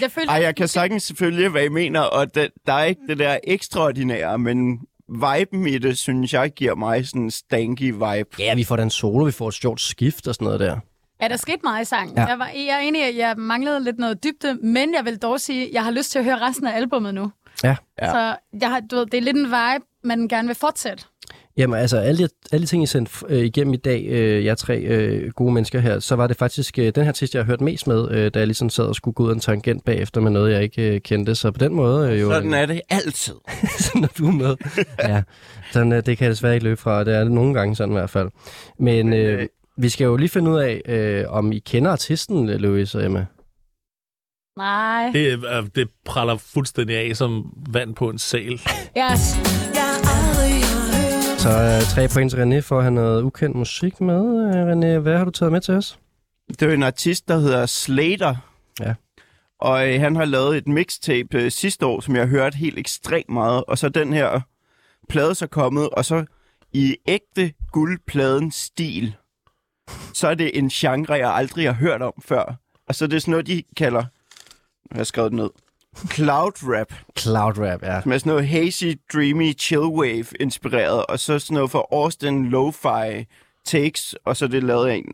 Jeg 0.00 0.10
føler, 0.10 0.28
Ej, 0.28 0.42
jeg 0.42 0.56
kan 0.56 0.68
sagtens 0.68 1.02
selvfølgelig, 1.02 1.48
hvad 1.48 1.64
I 1.64 1.68
mener, 1.68 2.00
og 2.00 2.34
det, 2.34 2.48
der 2.66 2.72
er 2.72 2.84
ikke 2.84 3.00
det 3.08 3.18
der 3.18 3.38
ekstraordinære, 3.44 4.38
men 4.38 4.78
viben 5.08 5.66
i 5.66 5.78
det, 5.78 5.98
synes 5.98 6.32
jeg, 6.32 6.50
giver 6.50 6.74
mig 6.74 7.06
sådan 7.06 7.22
en 7.22 7.30
stanky 7.30 7.92
vibe. 7.92 8.28
Ja, 8.38 8.54
vi 8.54 8.64
får 8.64 8.76
da 8.76 8.82
en 8.82 8.90
solo, 8.90 9.24
vi 9.24 9.32
får 9.32 9.48
et 9.48 9.54
sjovt 9.54 9.80
skift 9.80 10.28
og 10.28 10.34
sådan 10.34 10.44
noget 10.44 10.60
der. 10.60 10.78
Ja, 11.22 11.28
der 11.28 11.36
skete 11.36 11.58
meget 11.64 11.82
i 11.82 11.84
sangen. 11.84 12.16
Ja. 12.16 12.24
Jeg, 12.24 12.38
var, 12.38 12.46
jeg 12.46 12.76
er 12.76 12.78
enig 12.78 13.00
i, 13.00 13.04
at 13.04 13.16
jeg 13.16 13.34
manglede 13.38 13.84
lidt 13.84 13.98
noget 13.98 14.24
dybde, 14.24 14.54
men 14.54 14.94
jeg 14.94 15.04
vil 15.04 15.18
dog 15.18 15.40
sige, 15.40 15.66
at 15.66 15.72
jeg 15.72 15.84
har 15.84 15.90
lyst 15.90 16.10
til 16.10 16.18
at 16.18 16.24
høre 16.24 16.38
resten 16.40 16.66
af 16.66 16.76
albummet 16.76 17.14
nu. 17.14 17.30
Ja. 17.64 17.76
Ja. 18.02 18.10
Så 18.10 18.36
jeg 18.60 18.68
har, 18.70 18.80
du 18.90 18.96
ved, 18.96 19.06
det 19.06 19.14
er 19.14 19.22
lidt 19.22 19.36
en 19.36 19.44
vibe, 19.44 19.84
man 20.04 20.28
gerne 20.28 20.48
vil 20.48 20.56
fortsætte. 20.56 21.04
Jamen 21.56 21.78
altså, 21.80 21.98
alle, 21.98 22.28
alle 22.52 22.66
ting, 22.66 22.82
I 22.82 22.86
sendte 22.86 23.12
øh, 23.28 23.44
igennem 23.44 23.74
i 23.74 23.76
dag, 23.76 24.06
øh, 24.08 24.44
jeg 24.44 24.58
tre 24.58 24.78
øh, 24.78 25.30
gode 25.30 25.52
mennesker 25.52 25.80
her, 25.80 25.98
så 25.98 26.16
var 26.16 26.26
det 26.26 26.36
faktisk 26.36 26.78
øh, 26.78 26.92
den 26.94 27.02
her 27.02 27.08
artist, 27.08 27.34
jeg 27.34 27.42
har 27.42 27.46
hørt 27.46 27.60
mest 27.60 27.86
med, 27.86 28.10
øh, 28.10 28.30
da 28.34 28.38
jeg 28.38 28.46
ligesom 28.46 28.70
sad 28.70 28.84
og 28.84 28.94
skulle 28.94 29.14
gå 29.14 29.22
ud 29.22 29.30
af 29.30 29.34
en 29.34 29.40
tangent 29.40 29.84
bagefter 29.84 30.20
med 30.20 30.30
noget, 30.30 30.52
jeg 30.52 30.62
ikke 30.62 30.94
øh, 30.94 31.00
kendte. 31.00 31.34
Så 31.34 31.50
på 31.50 31.58
den 31.58 31.74
måde 31.74 32.10
øh, 32.12 32.20
jo... 32.20 32.30
Sådan 32.30 32.54
er 32.54 32.66
det 32.66 32.80
altid. 32.90 33.34
når 34.00 34.08
du 34.18 34.26
er 34.26 34.32
med. 34.32 34.56
ja, 35.08 35.22
sådan, 35.72 35.92
øh, 35.92 36.06
det 36.06 36.18
kan 36.18 36.24
jeg 36.24 36.30
desværre 36.30 36.54
ikke 36.54 36.64
løbe 36.64 36.80
fra. 36.80 37.04
Det 37.04 37.14
er 37.14 37.20
det 37.20 37.32
nogle 37.32 37.54
gange 37.54 37.76
sådan 37.76 37.92
i 37.92 37.98
hvert 37.98 38.10
fald. 38.10 38.28
Men 38.78 39.12
øh, 39.12 39.40
øh, 39.40 39.46
vi 39.76 39.88
skal 39.88 40.04
jo 40.04 40.16
lige 40.16 40.28
finde 40.28 40.50
ud 40.50 40.58
af, 40.58 40.82
øh, 40.88 41.24
om 41.28 41.52
I 41.52 41.58
kender 41.58 41.90
artisten, 41.90 42.48
øh, 42.48 42.60
Louis 42.60 42.94
og 42.94 43.04
Emma. 43.04 43.26
Nej. 44.60 45.10
Det, 45.12 45.44
øh, 45.44 45.66
det 45.74 45.88
praller 46.04 46.36
fuldstændig 46.36 46.96
af 46.96 47.16
som 47.16 47.52
vand 47.70 47.94
på 47.94 48.10
en 48.10 48.18
sal. 48.18 48.60
Ja, 48.96 49.16
Så 51.38 51.48
øh, 51.48 51.82
tre 51.82 52.08
point 52.14 52.30
til 52.30 52.38
René 52.42 52.60
for 52.60 52.76
at 52.76 52.82
have 52.82 52.94
noget 52.94 53.22
ukendt 53.22 53.56
musik 53.56 54.00
med. 54.00 54.46
Øh, 54.46 54.72
René, 54.72 54.98
hvad 54.98 55.18
har 55.18 55.24
du 55.24 55.30
taget 55.30 55.52
med 55.52 55.60
til 55.60 55.74
os? 55.74 55.98
Det 56.48 56.62
er 56.62 56.72
en 56.74 56.82
artist, 56.82 57.28
der 57.28 57.38
hedder 57.38 57.66
Slater. 57.66 58.36
Ja. 58.80 58.94
Og 59.60 59.88
øh, 59.94 60.00
han 60.00 60.16
har 60.16 60.24
lavet 60.24 60.56
et 60.56 60.68
mixtape 60.68 61.38
øh, 61.38 61.50
sidste 61.50 61.86
år, 61.86 62.00
som 62.00 62.14
jeg 62.16 62.22
har 62.22 62.28
hørt 62.28 62.54
helt 62.54 62.78
ekstremt 62.78 63.28
meget. 63.30 63.64
Og 63.64 63.78
så 63.78 63.88
den 63.88 64.12
her 64.12 64.40
plade 65.08 65.34
så 65.34 65.46
kommet, 65.46 65.88
og 65.90 66.04
så 66.04 66.24
i 66.72 66.96
ægte 67.08 67.52
guldpladen 67.72 68.50
stil, 68.52 69.14
så 70.14 70.28
er 70.28 70.34
det 70.34 70.58
en 70.58 70.68
genre, 70.68 71.14
jeg 71.14 71.34
aldrig 71.34 71.66
har 71.66 71.72
hørt 71.72 72.02
om 72.02 72.12
før. 72.24 72.54
Og 72.88 72.94
så 72.94 73.04
er 73.04 73.08
det 73.08 73.22
sådan 73.22 73.30
noget, 73.32 73.46
de 73.46 73.62
kalder, 73.76 74.04
jeg 74.90 74.98
har 74.98 75.04
skrevet 75.04 75.32
det 75.32 75.36
ned, 75.36 75.50
cloud 76.12 76.52
rap. 76.62 76.94
Cloud 77.18 77.58
Rap, 77.58 77.82
ja. 77.82 77.88
Er 77.88 78.00
sådan 78.00 78.20
noget 78.24 78.48
hazy, 78.48 78.92
dreamy, 79.12 79.58
chillwave 79.58 80.24
inspireret. 80.40 81.06
Og 81.06 81.18
så 81.18 81.38
sådan 81.38 81.54
noget 81.54 81.70
for 81.70 81.88
Austin 81.92 82.46
Lo-Fi 82.46 83.24
takes, 83.64 84.14
og 84.24 84.36
så 84.36 84.46
det 84.46 84.62
lavet 84.62 84.94
en. 84.94 85.04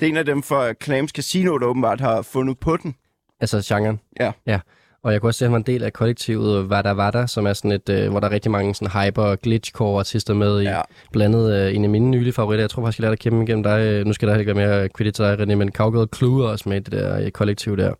Det 0.00 0.06
er 0.06 0.10
en 0.10 0.16
af 0.16 0.24
dem 0.24 0.42
fra 0.42 0.72
Clams 0.82 1.10
Casino, 1.10 1.58
der 1.58 1.66
åbenbart 1.66 2.00
har 2.00 2.22
fundet 2.22 2.58
på 2.58 2.76
den. 2.76 2.94
Altså 3.40 3.62
genren. 3.74 4.00
Ja. 4.20 4.32
Ja. 4.46 4.60
Og 5.02 5.12
jeg 5.12 5.20
kunne 5.20 5.30
også 5.30 5.38
se, 5.38 5.44
at 5.44 5.48
han 5.48 5.52
var 5.52 5.58
en 5.58 5.64
del 5.66 5.82
af 5.82 5.92
kollektivet 5.92 6.70
Vada 6.70 6.92
Vada, 6.92 7.26
som 7.26 7.46
er 7.46 7.52
sådan 7.52 7.72
et, 7.72 7.88
øh, 7.88 8.10
hvor 8.10 8.20
der 8.20 8.28
er 8.28 8.32
rigtig 8.32 8.50
mange 8.50 8.74
sådan 8.74 9.02
hyper 9.04 9.22
og 9.22 9.40
glitchcore 9.40 9.98
artister 9.98 10.34
med 10.34 10.60
i. 10.60 10.64
Ja. 10.64 10.80
Blandet 11.12 11.52
øh, 11.52 11.74
en 11.74 11.84
af 11.84 11.90
mine 11.90 12.10
nylige 12.10 12.32
favoritter. 12.32 12.62
Jeg 12.62 12.70
tror 12.70 12.82
faktisk, 12.82 12.98
jeg 12.98 13.02
lærte 13.02 13.12
at 13.12 13.18
kæmpe 13.18 13.42
igennem 13.42 13.62
dig. 13.62 13.80
Øh, 13.80 14.06
Nu 14.06 14.12
skal 14.12 14.28
der 14.28 14.38
ikke 14.38 14.54
være 14.56 14.66
mere 14.66 14.88
credit 14.88 15.14
til 15.14 15.24
dig, 15.24 15.40
René, 15.40 15.54
men 15.54 15.72
Cowgirl 15.72 16.08
Clue 16.16 16.44
er 16.44 16.48
også 16.48 16.68
med 16.68 16.76
i 16.76 16.80
det 16.80 16.92
der 16.92 17.20
øh, 17.20 17.30
kollektiv 17.30 17.76
der. 17.76 17.92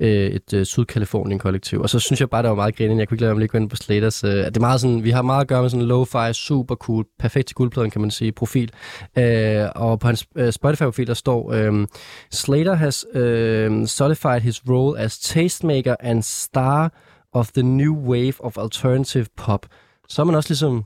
Øh, 0.00 0.08
et 0.10 0.52
øh, 0.54 0.66
Sydkalifornien 0.66 1.38
kollektiv. 1.38 1.80
Og 1.80 1.90
så 1.90 1.98
synes 1.98 2.20
jeg 2.20 2.30
bare, 2.30 2.42
det 2.42 2.48
var 2.48 2.56
meget 2.56 2.76
grinende. 2.76 3.00
Jeg 3.00 3.08
kunne 3.08 3.14
ikke 3.14 3.22
lade 3.22 3.34
mig 3.34 3.38
lige 3.38 3.48
gå 3.48 3.58
ind 3.58 3.70
på 3.70 3.76
Slaters. 3.76 4.24
Øh, 4.24 4.30
det 4.30 4.56
er 4.56 4.60
meget 4.60 4.80
sådan, 4.80 5.04
vi 5.04 5.10
har 5.10 5.22
meget 5.22 5.40
at 5.40 5.48
gøre 5.48 5.62
med 5.62 5.70
sådan 5.70 5.86
lo-fi, 5.86 6.32
super 6.32 6.74
cool, 6.74 7.04
perfekt 7.18 7.46
til 7.48 7.54
guldpladen, 7.54 7.90
kan 7.90 8.00
man 8.00 8.10
sige, 8.10 8.32
profil. 8.32 8.70
Øh, 9.18 9.64
og 9.74 10.00
på 10.00 10.06
hans 10.06 10.26
øh, 10.36 10.52
Spotify-profil, 10.52 11.06
der 11.06 11.14
står, 11.14 11.52
øh, 11.52 11.86
Slater 12.32 12.74
has 12.74 13.06
øh, 13.14 13.86
solidified 13.86 14.40
his 14.40 14.62
role 14.68 15.00
as 15.00 15.18
tastemaker 15.18 15.94
and 16.00 16.22
star 16.26 16.92
of 17.32 17.52
the 17.52 17.62
new 17.62 17.94
wave 17.94 18.34
of 18.40 18.58
alternative 18.58 19.26
pop. 19.36 19.66
Så 20.08 20.22
er 20.22 20.26
man 20.26 20.34
også 20.34 20.50
ligesom, 20.50 20.84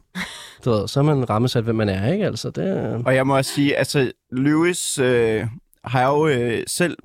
du 0.64 0.70
ved, 0.70 0.88
så 0.88 1.00
er 1.00 1.04
man 1.04 1.30
rammesat, 1.30 1.64
hvem 1.64 1.74
man 1.74 1.88
er, 1.88 2.12
ikke? 2.12 2.26
Altså, 2.26 2.50
det. 2.50 3.02
Og 3.06 3.14
jeg 3.14 3.26
må 3.26 3.36
også 3.36 3.54
sige, 3.54 3.76
altså 3.76 4.12
Lewis 4.32 4.98
øh, 4.98 5.46
har 5.84 6.08
jo 6.08 6.26
øh, 6.26 6.62
selv 6.66 6.96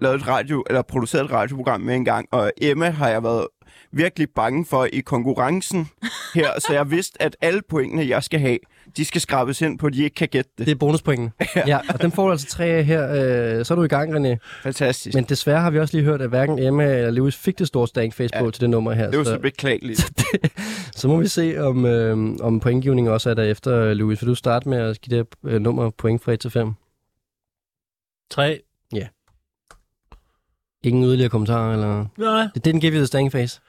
lavet 0.00 0.20
et 0.20 0.28
radio, 0.28 0.64
eller 0.68 0.82
produceret 0.82 1.24
et 1.24 1.32
radioprogram 1.32 1.80
med 1.80 1.94
en 1.94 2.04
gang, 2.04 2.28
og 2.32 2.52
Emma 2.60 2.90
har 2.90 3.08
jeg 3.08 3.22
været 3.22 3.46
virkelig 3.92 4.28
bange 4.36 4.66
for 4.66 4.88
i 4.92 5.00
konkurrencen 5.00 5.88
her, 6.34 6.60
så 6.60 6.72
jeg 6.72 6.90
vidste, 6.90 7.22
at 7.22 7.36
alle 7.40 7.62
pointene, 7.68 8.08
jeg 8.08 8.22
skal 8.22 8.40
have, 8.40 8.58
de 8.96 9.04
skal 9.04 9.20
skrabes 9.20 9.62
ind 9.62 9.78
på, 9.78 9.86
at 9.86 9.92
de 9.92 10.04
ikke 10.04 10.14
kan 10.14 10.28
gætte 10.28 10.50
det. 10.58 10.66
Det 10.66 10.72
er 10.72 10.78
bonuspoengene. 10.78 11.32
ja. 11.56 11.62
ja, 11.66 11.78
og 11.88 12.02
dem 12.02 12.10
får 12.12 12.24
du 12.26 12.30
altså 12.30 12.46
tre 12.46 12.64
af 12.64 12.84
her. 12.84 13.10
Øh, 13.58 13.64
så 13.64 13.74
er 13.74 13.76
du 13.76 13.82
i 13.82 13.88
gang, 13.88 14.16
René. 14.16 14.36
Fantastisk. 14.62 15.14
Men 15.14 15.24
desværre 15.24 15.60
har 15.60 15.70
vi 15.70 15.78
også 15.78 15.96
lige 15.96 16.04
hørt, 16.04 16.22
at 16.22 16.28
hverken 16.28 16.58
Emma 16.58 16.84
eller 16.96 17.10
Lewis 17.10 17.36
fik 17.36 17.58
det 17.58 17.66
store 17.66 17.88
stank 17.88 18.14
face 18.14 18.34
på 18.38 18.44
Ja. 18.44 18.50
til 18.50 18.60
det 18.60 18.70
nummer 18.70 18.92
her. 18.92 19.04
det 19.06 19.14
er 19.14 19.18
jo 19.18 19.24
så 19.24 19.30
så, 19.30 19.38
beklageligt. 19.38 20.12
så 21.00 21.08
må 21.08 21.20
vi 21.20 21.28
se, 21.28 21.58
om, 21.58 21.86
øh, 21.86 22.36
om 22.40 22.60
pointgivningen 22.60 23.12
også 23.12 23.30
er 23.30 23.34
der 23.34 23.42
efter, 23.42 23.94
Louis. 23.94 24.22
Vil 24.22 24.28
du 24.28 24.34
starte 24.34 24.68
med 24.68 24.78
at 24.78 25.00
give 25.00 25.18
det 25.18 25.26
øh, 25.44 25.60
nummer 25.60 25.90
point 25.90 26.22
fra 26.22 26.32
1 26.32 26.40
til 26.40 26.50
5? 26.50 26.72
Tre. 28.30 28.60
Ingen 30.84 31.04
yderligere 31.04 31.28
kommentarer? 31.30 31.72
Eller? 31.72 32.06
Nej, 32.18 32.48
Det 32.54 32.66
didn't 32.66 32.78
give 32.78 32.92
you 32.98 33.06
the 33.06 33.30
face. 33.30 33.60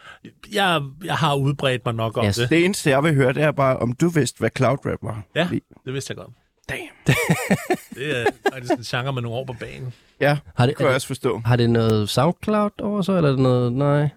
jeg, 0.54 0.82
jeg 1.06 1.16
har 1.16 1.36
udbredt 1.36 1.86
mig 1.86 1.94
nok 1.96 2.18
om 2.18 2.26
Yes. 2.26 2.36
det. 2.36 2.50
Det 2.50 2.66
eneste, 2.66 2.90
jeg 2.90 3.04
vil 3.04 3.14
høre, 3.16 3.34
det 3.34 3.44
er 3.44 3.52
bare, 3.52 3.78
om 3.78 3.92
du 3.94 4.10
vidste, 4.10 4.40
hvad 4.40 4.50
Cloud 4.58 4.78
Rap 4.86 5.00
var. 5.02 5.24
Ja, 5.36 5.44
Fordi- 5.44 5.62
det 5.86 5.94
vidste 5.94 6.12
jeg 6.12 6.18
godt. 6.18 6.30
Damn. 6.70 6.82
Det 7.96 8.20
er 8.22 8.26
faktisk 8.54 8.74
en 8.74 8.84
genre 8.84 9.14
med 9.14 9.22
nogle 9.22 9.38
år 9.38 9.46
på 9.46 9.54
banen. 9.60 9.94
Ja, 10.22 10.38
Har 10.56 10.66
det 10.66 10.76
kunne 10.76 10.86
jeg 10.88 10.96
også 10.96 11.08
forstå. 11.08 11.42
har 11.46 11.56
det 11.56 11.70
noget 11.70 12.10
SoundCloud 12.10 12.70
over 12.82 13.02
så, 13.02 13.12
eller 13.18 13.30
er 13.30 13.34
det 13.34 13.42
noget... 13.42 13.74
Nej. 13.74 14.10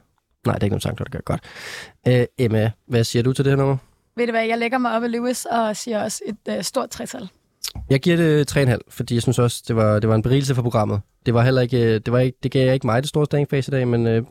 Nej, 0.46 0.54
det 0.54 0.62
er 0.62 0.64
ikke 0.64 0.68
noget 0.72 0.82
SoundCloud, 0.82 1.04
det 1.04 1.12
gør 1.12 1.20
godt. 1.24 1.40
Øh, 2.08 2.26
Emma, 2.38 2.70
hvad 2.86 3.04
siger 3.04 3.22
du 3.22 3.32
til 3.32 3.44
det 3.44 3.50
her 3.52 3.56
nummer? 3.56 3.76
Ved 4.16 4.26
du 4.26 4.32
hvad, 4.32 4.44
jeg 4.46 4.58
lægger 4.58 4.78
mig 4.78 4.92
op 4.96 5.02
af 5.02 5.10
Lewis 5.12 5.44
og 5.44 5.76
siger 5.76 6.02
også 6.02 6.20
et 6.26 6.56
øh, 6.56 6.62
stort 6.62 6.90
tretal. 6.90 7.28
Jeg 7.90 8.00
giver 8.00 8.16
det 8.16 8.56
3,5, 8.56 8.78
fordi 8.90 9.14
jeg 9.14 9.22
synes 9.22 9.38
også, 9.38 9.62
det 9.68 9.76
var, 9.76 9.98
det 9.98 10.08
var 10.08 10.14
en 10.14 10.22
berigelse 10.22 10.54
for 10.54 10.62
programmet. 10.62 11.00
Det 11.26 11.34
var 11.34 11.42
heller 11.42 11.62
ikke, 11.62 11.98
det, 11.98 12.12
var 12.12 12.18
ikke, 12.18 12.38
det 12.42 12.50
gav 12.50 12.74
ikke 12.74 12.86
mig 12.86 13.02
det 13.02 13.08
store 13.08 13.24
stængfase 13.26 13.70
i 13.70 13.74
dag, 13.74 13.88
men 13.88 14.06
øh, 14.06 14.22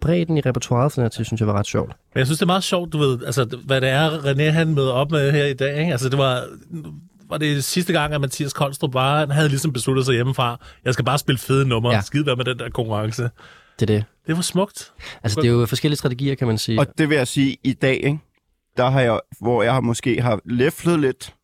bredden 0.00 0.36
i 0.38 0.40
repertoireet 0.40 0.92
for 0.92 1.00
den 1.00 1.04
her 1.04 1.08
til, 1.08 1.24
synes 1.24 1.40
jeg 1.40 1.48
var 1.48 1.54
ret 1.54 1.66
sjovt. 1.66 1.88
Men 1.88 2.18
jeg 2.18 2.26
synes, 2.26 2.38
det 2.38 2.42
er 2.42 2.46
meget 2.46 2.64
sjovt, 2.64 2.92
du 2.92 2.98
ved, 2.98 3.24
altså, 3.24 3.44
hvad 3.64 3.80
det 3.80 3.88
er, 3.88 4.10
René 4.10 4.42
han 4.42 4.74
møder 4.74 4.92
op 4.92 5.10
med 5.10 5.32
her 5.32 5.44
i 5.44 5.54
dag. 5.54 5.80
Ikke? 5.80 5.92
Altså, 5.92 6.08
det 6.08 6.18
var, 6.18 6.44
var 7.28 7.38
det 7.38 7.64
sidste 7.64 7.92
gang, 7.92 8.14
at 8.14 8.20
Mathias 8.20 8.52
Koldstrup 8.52 8.94
var, 8.94 9.18
han 9.18 9.30
havde 9.30 9.48
ligesom 9.48 9.72
besluttet 9.72 10.06
sig 10.06 10.14
hjemmefra, 10.14 10.60
jeg 10.84 10.92
skal 10.92 11.04
bare 11.04 11.18
spille 11.18 11.38
fede 11.38 11.68
numre, 11.68 11.90
Ja. 11.90 11.96
ja. 11.96 12.02
skide 12.02 12.26
være 12.26 12.36
med 12.36 12.44
den 12.44 12.58
der 12.58 12.70
konkurrence. 12.70 13.22
Det 13.22 13.30
er 13.82 13.86
det. 13.86 14.04
Det 14.26 14.36
var 14.36 14.42
smukt. 14.42 14.92
Altså, 15.22 15.40
det 15.40 15.48
er 15.48 15.52
jo 15.52 15.66
forskellige 15.66 15.98
strategier, 15.98 16.34
kan 16.34 16.46
man 16.46 16.58
sige. 16.58 16.80
Og 16.80 16.86
det 16.98 17.08
vil 17.08 17.16
jeg 17.16 17.28
sige, 17.28 17.56
i 17.64 17.72
dag, 17.72 17.94
ikke? 17.96 18.18
der 18.76 18.90
har 18.90 19.00
jeg, 19.00 19.20
hvor 19.40 19.62
jeg 19.62 19.72
har 19.72 19.80
måske 19.80 20.22
har 20.22 20.40
læflet 20.46 21.00
lidt 21.00 21.34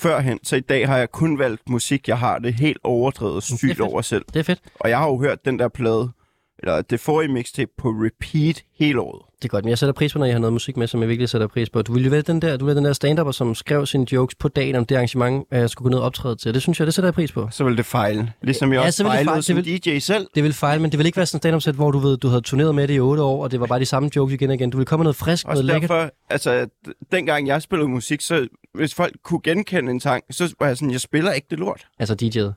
førhen, 0.00 0.38
så 0.42 0.56
i 0.56 0.60
dag 0.60 0.88
har 0.88 0.98
jeg 0.98 1.10
kun 1.10 1.38
valgt 1.38 1.68
musik, 1.68 2.08
jeg 2.08 2.18
har 2.18 2.38
det 2.38 2.54
helt 2.54 2.78
overdrevet 2.84 3.42
sygt 3.42 3.80
over 3.80 4.02
selv. 4.02 4.24
Det 4.34 4.40
er 4.40 4.44
fedt. 4.44 4.60
Og 4.80 4.90
jeg 4.90 4.98
har 4.98 5.06
jo 5.06 5.18
hørt 5.18 5.44
den 5.44 5.58
der 5.58 5.68
plade, 5.68 6.10
eller 6.58 6.82
det 6.82 7.00
forrige 7.00 7.32
mixtape 7.32 7.70
på 7.78 7.88
repeat 7.88 8.64
hele 8.78 9.00
året. 9.00 9.25
Det 9.42 9.44
er 9.44 9.48
godt, 9.48 9.64
men 9.64 9.70
jeg 9.70 9.78
sætter 9.78 9.92
pris 9.92 10.12
på, 10.12 10.18
når 10.18 10.26
jeg 10.26 10.34
har 10.34 10.38
noget 10.40 10.52
musik 10.52 10.76
med, 10.76 10.86
som 10.86 11.00
jeg 11.00 11.08
virkelig 11.08 11.28
sætter 11.28 11.46
pris 11.46 11.70
på. 11.70 11.82
Du 11.82 11.92
ville 11.92 12.04
jo 12.06 12.10
være 12.10 12.22
den 12.22 12.42
der, 12.42 12.56
du 12.56 12.64
ville 12.64 12.66
være 12.66 12.74
den 12.76 12.84
der 12.84 12.92
stand 12.92 13.32
som 13.32 13.54
skrev 13.54 13.86
sine 13.86 14.06
jokes 14.12 14.34
på 14.34 14.48
dagen 14.48 14.74
om 14.74 14.84
det 14.86 14.94
arrangement, 14.94 15.46
at 15.50 15.60
jeg 15.60 15.70
skulle 15.70 15.84
gå 15.84 15.88
ned 15.90 15.98
og 15.98 16.04
optræde 16.04 16.36
til. 16.36 16.54
Det 16.54 16.62
synes 16.62 16.78
jeg, 16.80 16.86
det 16.86 16.94
sætter 16.94 17.06
jeg 17.06 17.14
pris 17.14 17.32
på. 17.32 17.48
Så 17.50 17.64
vil 17.64 17.76
det 17.76 17.86
fejle. 17.86 18.32
Ligesom 18.42 18.72
jeg 18.72 18.80
Ja, 18.80 18.86
også 18.86 18.96
så 18.96 19.02
vil 19.02 19.10
det 19.10 19.16
fejlede 19.16 19.30
fejle. 19.30 19.42
som 19.42 19.56
Det 19.56 19.84
DJ 19.84 19.98
selv. 19.98 20.28
Det 20.34 20.42
vil 20.44 20.52
fejle, 20.52 20.82
men 20.82 20.90
det 20.92 20.98
vil 20.98 21.06
ikke 21.06 21.16
være 21.16 21.26
sådan 21.26 21.36
en 21.36 21.40
stand 21.40 21.60
sæt 21.60 21.74
hvor 21.74 21.90
du 21.90 21.98
ved, 21.98 22.16
du 22.16 22.28
havde 22.28 22.40
turneret 22.40 22.74
med 22.74 22.88
det 22.88 22.94
i 22.94 23.00
otte 23.00 23.22
år, 23.22 23.42
og 23.44 23.50
det 23.50 23.60
var 23.60 23.66
bare 23.66 23.80
de 23.80 23.84
samme 23.86 24.10
jokes 24.16 24.34
igen 24.34 24.48
og 24.50 24.54
igen. 24.56 24.70
Du 24.70 24.76
vil 24.76 24.86
komme 24.86 25.00
med 25.00 25.04
noget 25.04 25.16
frisk, 25.16 25.46
Også 25.48 25.62
noget 25.62 25.64
lækkert. 25.74 25.90
derfor, 25.90 26.10
altså, 26.30 26.66
d- 26.88 26.92
dengang 27.12 27.46
jeg 27.46 27.62
spillede 27.62 27.88
musik, 27.88 28.20
så 28.20 28.46
hvis 28.74 28.94
folk 28.94 29.16
kunne 29.24 29.40
genkende 29.44 29.90
en 29.90 30.00
sang, 30.00 30.24
så 30.30 30.54
var 30.60 30.66
jeg 30.66 30.76
sådan, 30.76 30.90
jeg 30.90 31.00
spiller 31.00 31.32
ikke 31.32 31.46
det 31.50 31.58
lort. 31.58 31.86
Altså 31.98 32.16
DJ'et. 32.22 32.52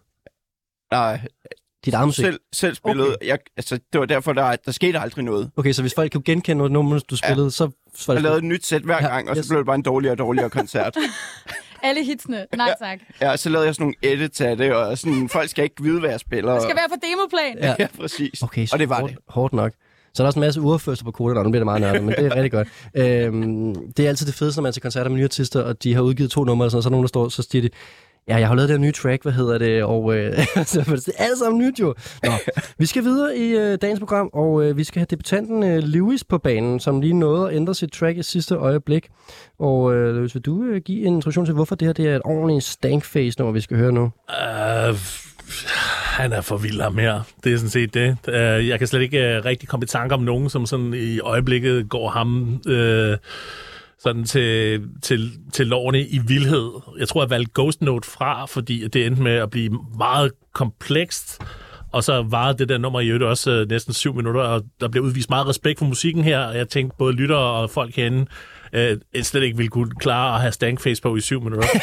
Nej, 0.91 1.21
Dit 1.85 1.93
eget 1.93 2.07
musik. 2.07 2.25
selv, 2.25 2.39
selv 2.53 2.75
spillede. 2.75 3.07
Okay. 3.07 3.27
Jeg, 3.27 3.37
altså, 3.57 3.79
det 3.93 3.99
var 3.99 4.05
derfor, 4.05 4.33
der, 4.33 4.55
der 4.65 4.71
skete 4.71 4.99
aldrig 4.99 5.25
noget. 5.25 5.51
Okay, 5.57 5.71
så 5.71 5.81
hvis 5.81 5.93
folk 5.93 6.11
kunne 6.11 6.23
genkende 6.23 6.57
noget 6.57 6.71
nummer, 6.71 6.99
du 6.99 7.15
spillede, 7.17 7.45
ja. 7.45 7.49
så 7.49 7.69
så 7.95 8.07
var 8.07 8.13
Jeg 8.13 8.17
det... 8.17 8.23
lavede 8.23 8.37
et 8.37 8.43
nyt 8.43 8.65
sæt 8.65 8.81
hver 8.81 8.95
Ja, 9.01 9.07
gang, 9.07 9.29
og 9.29 9.37
yes. 9.37 9.45
så 9.45 9.51
blev 9.51 9.57
det 9.57 9.65
bare 9.65 9.75
en 9.75 9.81
dårligere 9.81 10.13
og 10.13 10.17
dårligere 10.17 10.49
koncert. 10.49 10.97
Alle 11.83 12.03
hitsene. 12.05 12.45
Nej 12.57 12.73
tak. 12.81 12.99
Ja, 13.21 13.37
så 13.37 13.49
lavede 13.49 13.65
jeg 13.67 13.75
sådan 13.75 13.83
nogle 14.01 14.13
edits 14.13 14.41
af 14.41 14.57
det, 14.57 14.73
og 14.73 14.97
sådan, 14.97 15.29
folk 15.29 15.49
skal 15.49 15.63
ikke 15.63 15.83
vide, 15.83 15.99
hvad 15.99 16.09
jeg 16.09 16.19
spiller. 16.19 16.53
Det 16.53 16.63
skal 16.63 16.75
være 16.75 16.89
på 16.89 16.95
demoplan. 17.11 17.57
Ja. 17.57 17.75
Ja, 17.79 17.87
præcis. 18.01 18.43
Okay, 18.43 18.65
så 18.65 18.75
og 18.75 18.79
det 18.79 18.89
var 18.89 18.99
hårdt, 18.99 19.11
det. 19.13 19.19
hårdt 19.27 19.53
nok. 19.53 19.71
Så 20.13 20.23
er 20.23 20.25
der 20.25 20.27
også 20.27 20.39
en 20.39 20.45
masse 20.45 20.61
ureførsler 20.61 21.05
på 21.05 21.11
koden, 21.11 21.37
og 21.37 21.43
nu 21.43 21.49
bliver 21.49 21.59
det 21.59 21.65
meget 21.65 21.81
nørdet, 21.81 22.03
men 22.03 22.15
det 22.15 22.25
er 22.25 22.35
rigtig 22.35 22.51
godt. 22.51 22.67
Øhm, 22.95 23.91
det 23.93 24.05
er 24.05 24.09
altid 24.09 24.25
det 24.27 24.35
fedeste, 24.35 24.57
når 24.59 24.61
man 24.61 24.67
er 24.67 24.71
til 24.73 24.81
koncerter 24.81 25.09
med 25.09 25.17
nye 25.17 25.23
artister, 25.23 25.61
og 25.61 25.83
de 25.83 25.93
har 25.93 26.01
udgivet 26.01 26.31
to 26.31 26.43
numre, 26.43 26.65
og 26.67 26.71
sådan, 26.71 26.77
og 26.77 26.83
så 26.83 26.87
er 26.87 26.89
der 26.89 26.93
nogen, 26.95 27.03
der 27.03 27.07
står, 27.07 27.29
så 27.29 27.47
siger 27.51 27.61
de, 27.61 27.69
ja, 28.29 28.37
jeg 28.37 28.47
har 28.47 28.55
lavet 28.55 28.69
det 28.69 28.81
nye 28.81 28.91
track, 28.91 29.23
hvad 29.23 29.33
hedder 29.33 29.57
det, 29.57 29.83
og 29.83 30.15
øh, 30.15 30.37
så 30.65 30.79
er 30.79 30.95
det 30.95 31.09
alt 31.17 31.37
sammen 31.37 31.61
nyt 31.61 31.79
jo. 31.79 31.95
Nå, 32.23 32.31
vi 32.77 32.85
skal 32.85 33.03
videre 33.03 33.37
i 33.37 33.57
øh, 33.57 33.77
dagens 33.81 33.99
program, 33.99 34.29
og 34.33 34.63
øh, 34.63 34.77
vi 34.77 34.83
skal 34.83 34.99
have 34.99 35.07
debutanten 35.09 35.63
øh, 35.63 35.83
Lewis 35.83 36.23
på 36.23 36.37
banen, 36.37 36.79
som 36.79 37.01
lige 37.01 37.13
nåede 37.13 37.49
at 37.49 37.55
ændre 37.55 37.75
sit 37.75 37.91
track 37.91 38.17
i 38.17 38.23
sidste 38.23 38.55
øjeblik. 38.55 39.07
Og 39.59 39.95
øh, 39.95 40.15
Lewis, 40.15 40.35
vil 40.35 40.41
du 40.41 40.63
øh, 40.63 40.81
give 40.81 41.05
en 41.05 41.13
introduktion 41.13 41.45
til, 41.45 41.53
hvorfor 41.53 41.75
det 41.75 41.85
her 41.85 41.93
det 41.93 42.07
er 42.07 42.15
et 42.15 42.21
ordentligt 42.25 42.63
stankface, 42.63 43.39
når 43.39 43.51
vi 43.51 43.61
skal 43.61 43.77
høre 43.77 43.91
nu? 43.91 44.03
Uh, 44.03 44.95
han 46.19 46.33
er 46.33 46.41
for 46.41 46.57
vild 46.57 46.81
ham 46.81 46.97
her. 46.97 47.21
Det 47.43 47.53
er 47.53 47.57
sådan 47.57 47.69
set 47.69 47.93
det. 47.93 48.17
Uh, 48.27 48.67
jeg 48.67 48.79
kan 48.79 48.87
slet 48.87 49.01
ikke 49.01 49.37
uh, 49.37 49.45
rigtig 49.45 49.69
komme 49.69 49.83
i 49.83 49.87
tanke 49.87 50.15
om 50.15 50.21
nogen, 50.21 50.49
som 50.49 50.65
sådan 50.65 50.93
i 50.93 51.19
øjeblikket 51.19 51.89
går 51.89 52.09
ham 52.09 52.59
uh, 52.67 53.17
sådan 54.03 54.23
til, 54.23 54.81
til, 55.01 55.31
til 55.53 55.67
lovene 55.67 56.01
i 56.01 56.19
vildhed. 56.27 56.71
Jeg 56.99 57.07
tror, 57.07 57.23
jeg 57.23 57.29
valgte 57.29 57.51
Ghost 57.55 57.81
Note 57.81 58.09
fra, 58.09 58.45
fordi 58.45 58.87
det 58.87 59.05
endte 59.05 59.21
med 59.21 59.35
at 59.35 59.49
blive 59.49 59.79
meget 59.97 60.31
komplekst. 60.53 61.41
Og 61.91 62.03
så 62.03 62.25
var 62.29 62.51
det 62.51 62.69
der 62.69 62.77
nummer 62.77 62.99
i 62.99 63.07
øvrigt 63.07 63.23
også 63.23 63.61
uh, 63.61 63.69
næsten 63.69 63.93
syv 63.93 64.13
minutter, 64.13 64.41
og 64.41 64.63
der 64.81 64.87
blev 64.87 65.03
udvist 65.03 65.29
meget 65.29 65.47
respekt 65.47 65.79
for 65.79 65.85
musikken 65.85 66.23
her, 66.23 66.39
og 66.39 66.57
jeg 66.57 66.69
tænkte 66.69 66.95
både 66.97 67.13
lyttere 67.13 67.39
og 67.39 67.69
folk 67.69 67.95
herinde, 67.95 68.25
uh, 68.73 69.21
slet 69.21 69.43
ikke 69.43 69.57
ville 69.57 69.69
kunne 69.69 69.91
klare 69.99 70.35
at 70.35 70.41
have 70.41 70.51
stankface 70.51 71.01
på 71.01 71.15
i 71.15 71.21
syv 71.21 71.41
minutter. 71.41 71.67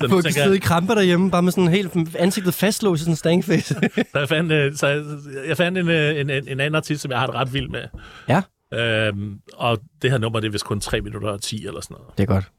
Så 0.00 0.08
kan 0.08 0.22
tænker 0.22 0.30
sidde 0.30 0.56
i 0.56 0.58
kramper 0.58 0.94
derhjemme, 0.94 1.30
bare 1.30 1.42
med 1.42 1.52
sådan 1.52 1.68
helt 1.68 1.96
ansigtet 2.18 2.54
fastlåst 2.54 3.00
i 3.00 3.04
sådan 3.04 3.12
en 3.12 3.16
stankface. 3.16 3.74
så 4.12 4.18
jeg 4.18 4.28
fandt, 4.28 4.52
øh, 4.52 4.76
så 4.76 4.86
jeg, 4.86 5.04
jeg 5.48 5.56
fandt 5.56 5.78
en, 5.78 5.88
øh, 5.88 6.20
en, 6.20 6.30
en, 6.30 6.48
en 6.48 6.60
anden 6.60 6.74
artist, 6.74 7.02
som 7.02 7.10
jeg 7.10 7.20
har 7.20 7.26
det 7.26 7.34
ret 7.34 7.52
vildt 7.52 7.70
med. 7.70 7.82
ja, 8.28 8.42
Øhm, 8.74 9.40
og 9.54 9.78
det 10.02 10.10
her 10.10 10.18
nummer, 10.18 10.40
det 10.40 10.46
er 10.46 10.52
vist 10.52 10.64
kun 10.64 10.80
3 10.80 11.00
minutter 11.00 11.28
og 11.28 11.42
10 11.42 11.66
eller 11.66 11.80
sådan 11.80 11.96
noget. 11.98 12.18
det 12.18 12.22
er 12.22 12.26
godt. 12.26 12.50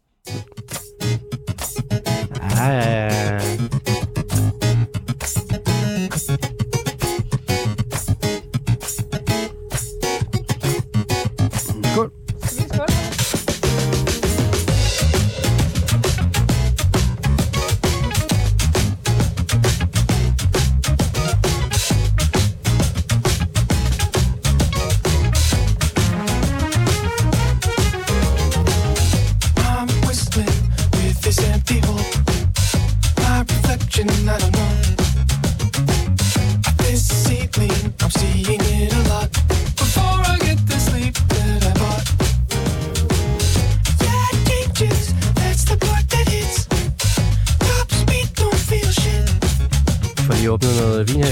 Ja, 2.57 2.67
ja, 2.67 3.33
ja. 3.35 4.00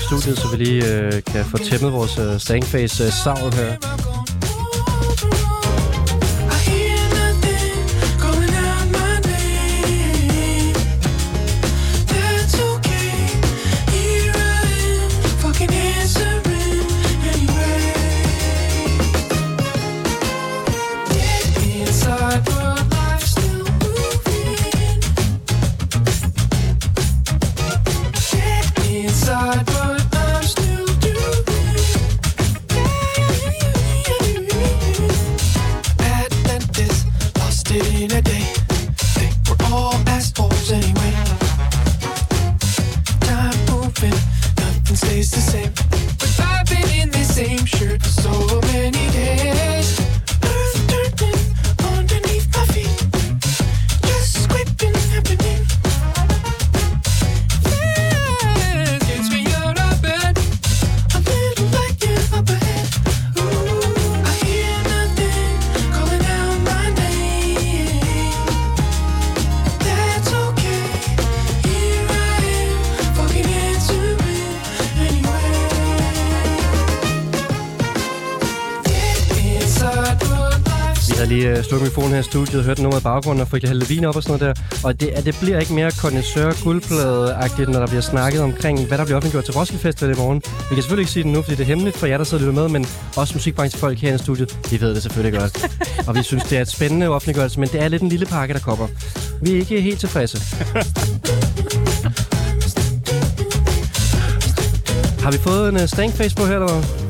Studiet, 0.10 0.38
så 0.38 0.48
vi 0.58 0.64
lige 0.64 0.86
øh, 0.96 1.24
kan 1.24 1.46
få 1.46 1.58
tæmmet 1.58 1.94
vores 1.94 2.18
øh, 2.18 2.40
stankface 2.40 3.04
øh, 3.04 3.12
savl 3.12 3.54
her. 3.54 3.76
Slukket 81.70 81.88
mikrofonen 81.88 82.14
her 82.14 82.20
i 82.20 82.24
studiet, 82.24 82.64
hørte 82.64 82.84
noget 82.84 83.00
i 83.00 83.04
baggrunden 83.04 83.42
og 83.42 83.48
fik 83.48 83.64
lidt 83.64 83.90
vin 83.90 84.06
op 84.06 84.16
og 84.16 84.24
sådan 84.24 84.40
noget 84.40 84.58
der. 84.58 84.64
Og 84.88 85.02
det, 85.02 85.08
at 85.08 85.26
det 85.26 85.36
bliver 85.42 85.60
ikke 85.60 85.74
mere 85.74 85.92
kondensør 85.92 86.64
guldplade 86.64 87.36
når 87.68 87.80
der 87.80 87.88
bliver 87.88 88.02
snakket 88.02 88.42
omkring, 88.42 88.88
hvad 88.88 88.98
der 88.98 89.06
bliver 89.06 89.18
offentliggjort 89.18 89.46
til 89.46 89.54
Roskilde 89.54 89.82
Festival 89.82 90.16
i 90.16 90.18
morgen. 90.18 90.42
Vi 90.70 90.76
kan 90.76 90.84
selvfølgelig 90.84 91.02
ikke 91.02 91.12
sige 91.12 91.24
det 91.24 91.32
nu, 91.32 91.42
fordi 91.42 91.56
det 91.56 91.64
er 91.64 91.68
hemmeligt 91.68 91.98
for 91.98 92.08
jer, 92.08 92.18
der 92.18 92.24
sidder 92.24 92.44
og 92.44 92.50
lytter 92.50 92.62
med, 92.62 92.70
men 92.70 92.88
også 93.16 93.34
musikbranchefolk 93.34 93.98
her 93.98 94.16
i 94.16 94.18
studiet, 94.18 94.58
de 94.70 94.82
ved 94.82 94.96
det 94.96 95.04
selvfølgelig 95.04 95.40
godt. 95.40 95.72
og 96.08 96.16
vi 96.16 96.24
synes, 96.24 96.44
det 96.44 96.58
er 96.58 96.62
et 96.62 96.68
spændende 96.68 97.08
offentliggørelse, 97.08 97.60
men 97.60 97.70
det 97.70 97.82
er 97.82 97.88
lidt 97.88 98.02
en 98.02 98.10
lille 98.10 98.26
pakke, 98.26 98.54
der 98.54 98.60
kommer. 98.60 98.88
Vi 99.42 99.52
er 99.52 99.56
ikke 99.56 99.82
helt 99.82 100.00
tilfredse. 100.00 100.38
Har 105.24 105.32
vi 105.32 105.38
fået 105.38 105.70
en 105.70 105.76
øh, 105.76 105.82
uh, 105.82 105.88
stankface 105.88 106.36
på 106.36 106.46
her, 106.46 106.56
eller 106.56 106.72
hvad? 106.72 107.09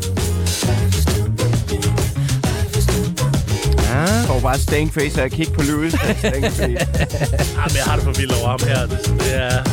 Ja. 3.99 4.13
Jeg 4.13 4.25
får 4.27 4.39
bare 4.39 4.59
stankface, 4.59 5.15
og 5.17 5.21
jeg 5.21 5.31
kigger 5.31 5.53
på 5.53 5.62
Louis. 5.62 5.93
Stankface. 6.19 6.63
Jamen, 6.63 7.75
jeg 7.75 7.83
har 7.85 7.95
det 7.95 8.03
for 8.03 8.12
vildt 8.12 8.33
over 8.41 8.49
ham 8.49 8.59
her. 8.67 8.85
Det, 8.85 8.99
det 9.19 9.35
er... 9.35 9.63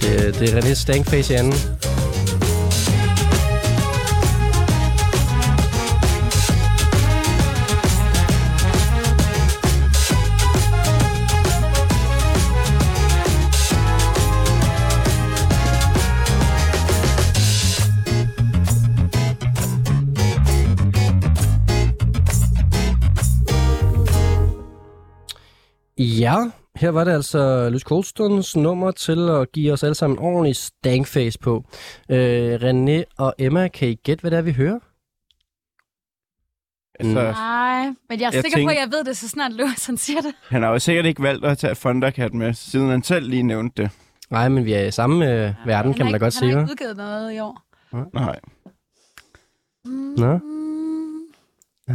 Det, 0.00 0.38
det 0.38 0.54
er 0.54 0.60
René 0.60 0.74
Stankface 0.74 1.32
i 1.32 1.36
anden. 1.36 1.54
Ja, 26.02 26.36
her 26.76 26.90
var 26.90 27.04
det 27.04 27.12
altså 27.12 27.70
Lys 27.70 27.84
Goldstones 27.84 28.56
nummer 28.56 28.90
til 28.90 29.28
at 29.30 29.52
give 29.52 29.72
os 29.72 29.82
alle 29.82 29.94
sammen 29.94 30.18
en 30.18 30.24
ordentlig 30.24 30.56
stankface 30.56 31.38
på. 31.38 31.64
Øh, 32.10 32.54
René 32.54 33.02
og 33.18 33.34
Emma, 33.38 33.68
kan 33.68 33.88
I 33.88 33.94
gætte, 33.94 34.20
hvad 34.22 34.30
det 34.30 34.36
er, 34.36 34.42
vi 34.42 34.52
hører? 34.52 34.78
altså, 37.00 37.14
Nej, 37.32 37.84
men 37.86 37.94
jeg 38.10 38.26
er 38.26 38.30
Jeg 38.32 38.32
sikker 38.32 38.50
på, 38.50 38.58
tænker- 38.58 38.74
at 38.74 38.78
jeg 38.80 38.90
ved 38.92 39.04
det, 39.04 39.16
så 39.16 39.28
snart 39.28 39.52
Louis 39.52 39.86
han 39.86 39.96
siger 39.96 40.20
det. 40.20 40.34
han 40.48 40.62
har 40.62 40.70
jo 40.70 40.78
sikkert 40.78 41.06
ikke 41.06 41.22
valgt 41.22 41.44
at 41.44 41.58
tage 41.58 41.74
Thundercat 41.74 42.34
med, 42.34 42.54
siden 42.54 42.88
han 42.90 43.02
selv 43.02 43.28
lige 43.28 43.42
nævnte 43.42 43.82
det. 43.82 43.90
Nej, 44.30 44.48
men 44.48 44.64
vi 44.64 44.72
er 44.72 44.84
i 44.84 44.90
samme 44.90 45.24
øh, 45.46 45.54
verden, 45.66 45.94
kan 45.94 46.04
man 46.06 46.12
da 46.12 46.18
godt 46.18 46.22
Han 46.22 46.30
sige. 46.32 46.50
har 46.52 46.58
hva'? 46.58 46.60
ikke 46.62 46.72
udgivet 46.72 46.96
noget 46.96 47.32
i 47.34 47.38
år. 47.38 47.62
Nej. 48.14 48.40
Nå, 50.16 50.38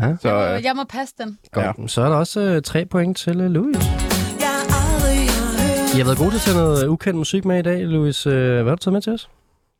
ja, 0.01 0.15
Så 0.21 0.29
Jeg 0.29 0.49
må, 0.51 0.55
øh, 0.57 0.63
jeg 0.63 0.73
må 0.75 0.83
passe 0.89 1.13
den. 1.17 1.37
godt. 1.51 1.91
Så 1.91 2.01
er 2.01 2.09
der 2.09 2.15
også 2.15 2.39
øh, 2.41 2.61
tre 2.61 2.85
point 2.85 3.17
til 3.17 3.41
øh, 3.41 3.51
Louis. 3.51 3.77
I 5.95 5.97
har 5.97 6.05
været 6.05 6.17
gode 6.17 6.29
til 6.31 6.35
at 6.37 6.41
tage 6.41 6.57
noget 6.57 6.83
øh, 6.83 6.91
ukendt 6.91 7.17
musik 7.17 7.45
med 7.45 7.59
i 7.59 7.61
dag, 7.61 7.81
Louis. 7.85 8.27
Øh, 8.27 8.33
hvad 8.53 8.63
har 8.63 8.75
du 8.75 8.75
taget 8.75 8.93
med 8.93 9.01
til 9.01 9.13
os? 9.13 9.29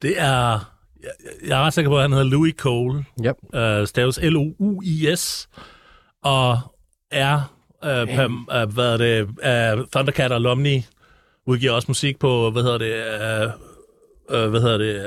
Det 0.01 0.13
er... 0.17 0.71
Jeg, 1.03 1.11
jeg 1.47 1.59
er 1.59 1.63
ret 1.65 1.73
sikker 1.73 1.91
på, 1.91 1.95
at 1.95 2.01
han 2.01 2.11
hedder 2.11 2.25
Louis 2.25 2.53
Cole. 2.57 3.05
Ja. 3.23 3.79
Uh, 3.81 3.87
staves 3.87 4.19
L-O-U-I-S. 4.23 5.47
Og 6.23 6.57
er... 7.11 7.51
Uh, 7.83 7.89
per, 7.89 8.25
uh, 8.63 8.73
hvad 8.73 8.93
er 8.93 8.97
det? 8.97 9.23
Uh, 9.79 9.85
Thundercat 9.91 10.31
og 10.31 10.41
Lumney 10.41 10.81
udgiver 11.47 11.71
også 11.73 11.85
musik 11.87 12.19
på, 12.19 12.51
hvad 12.51 12.63
hedder 12.63 12.77
det? 12.77 12.93
Uh, 14.29 14.43
uh, 14.43 14.49
hvad 14.49 14.61
hedder 14.61 14.77
det? 14.77 15.05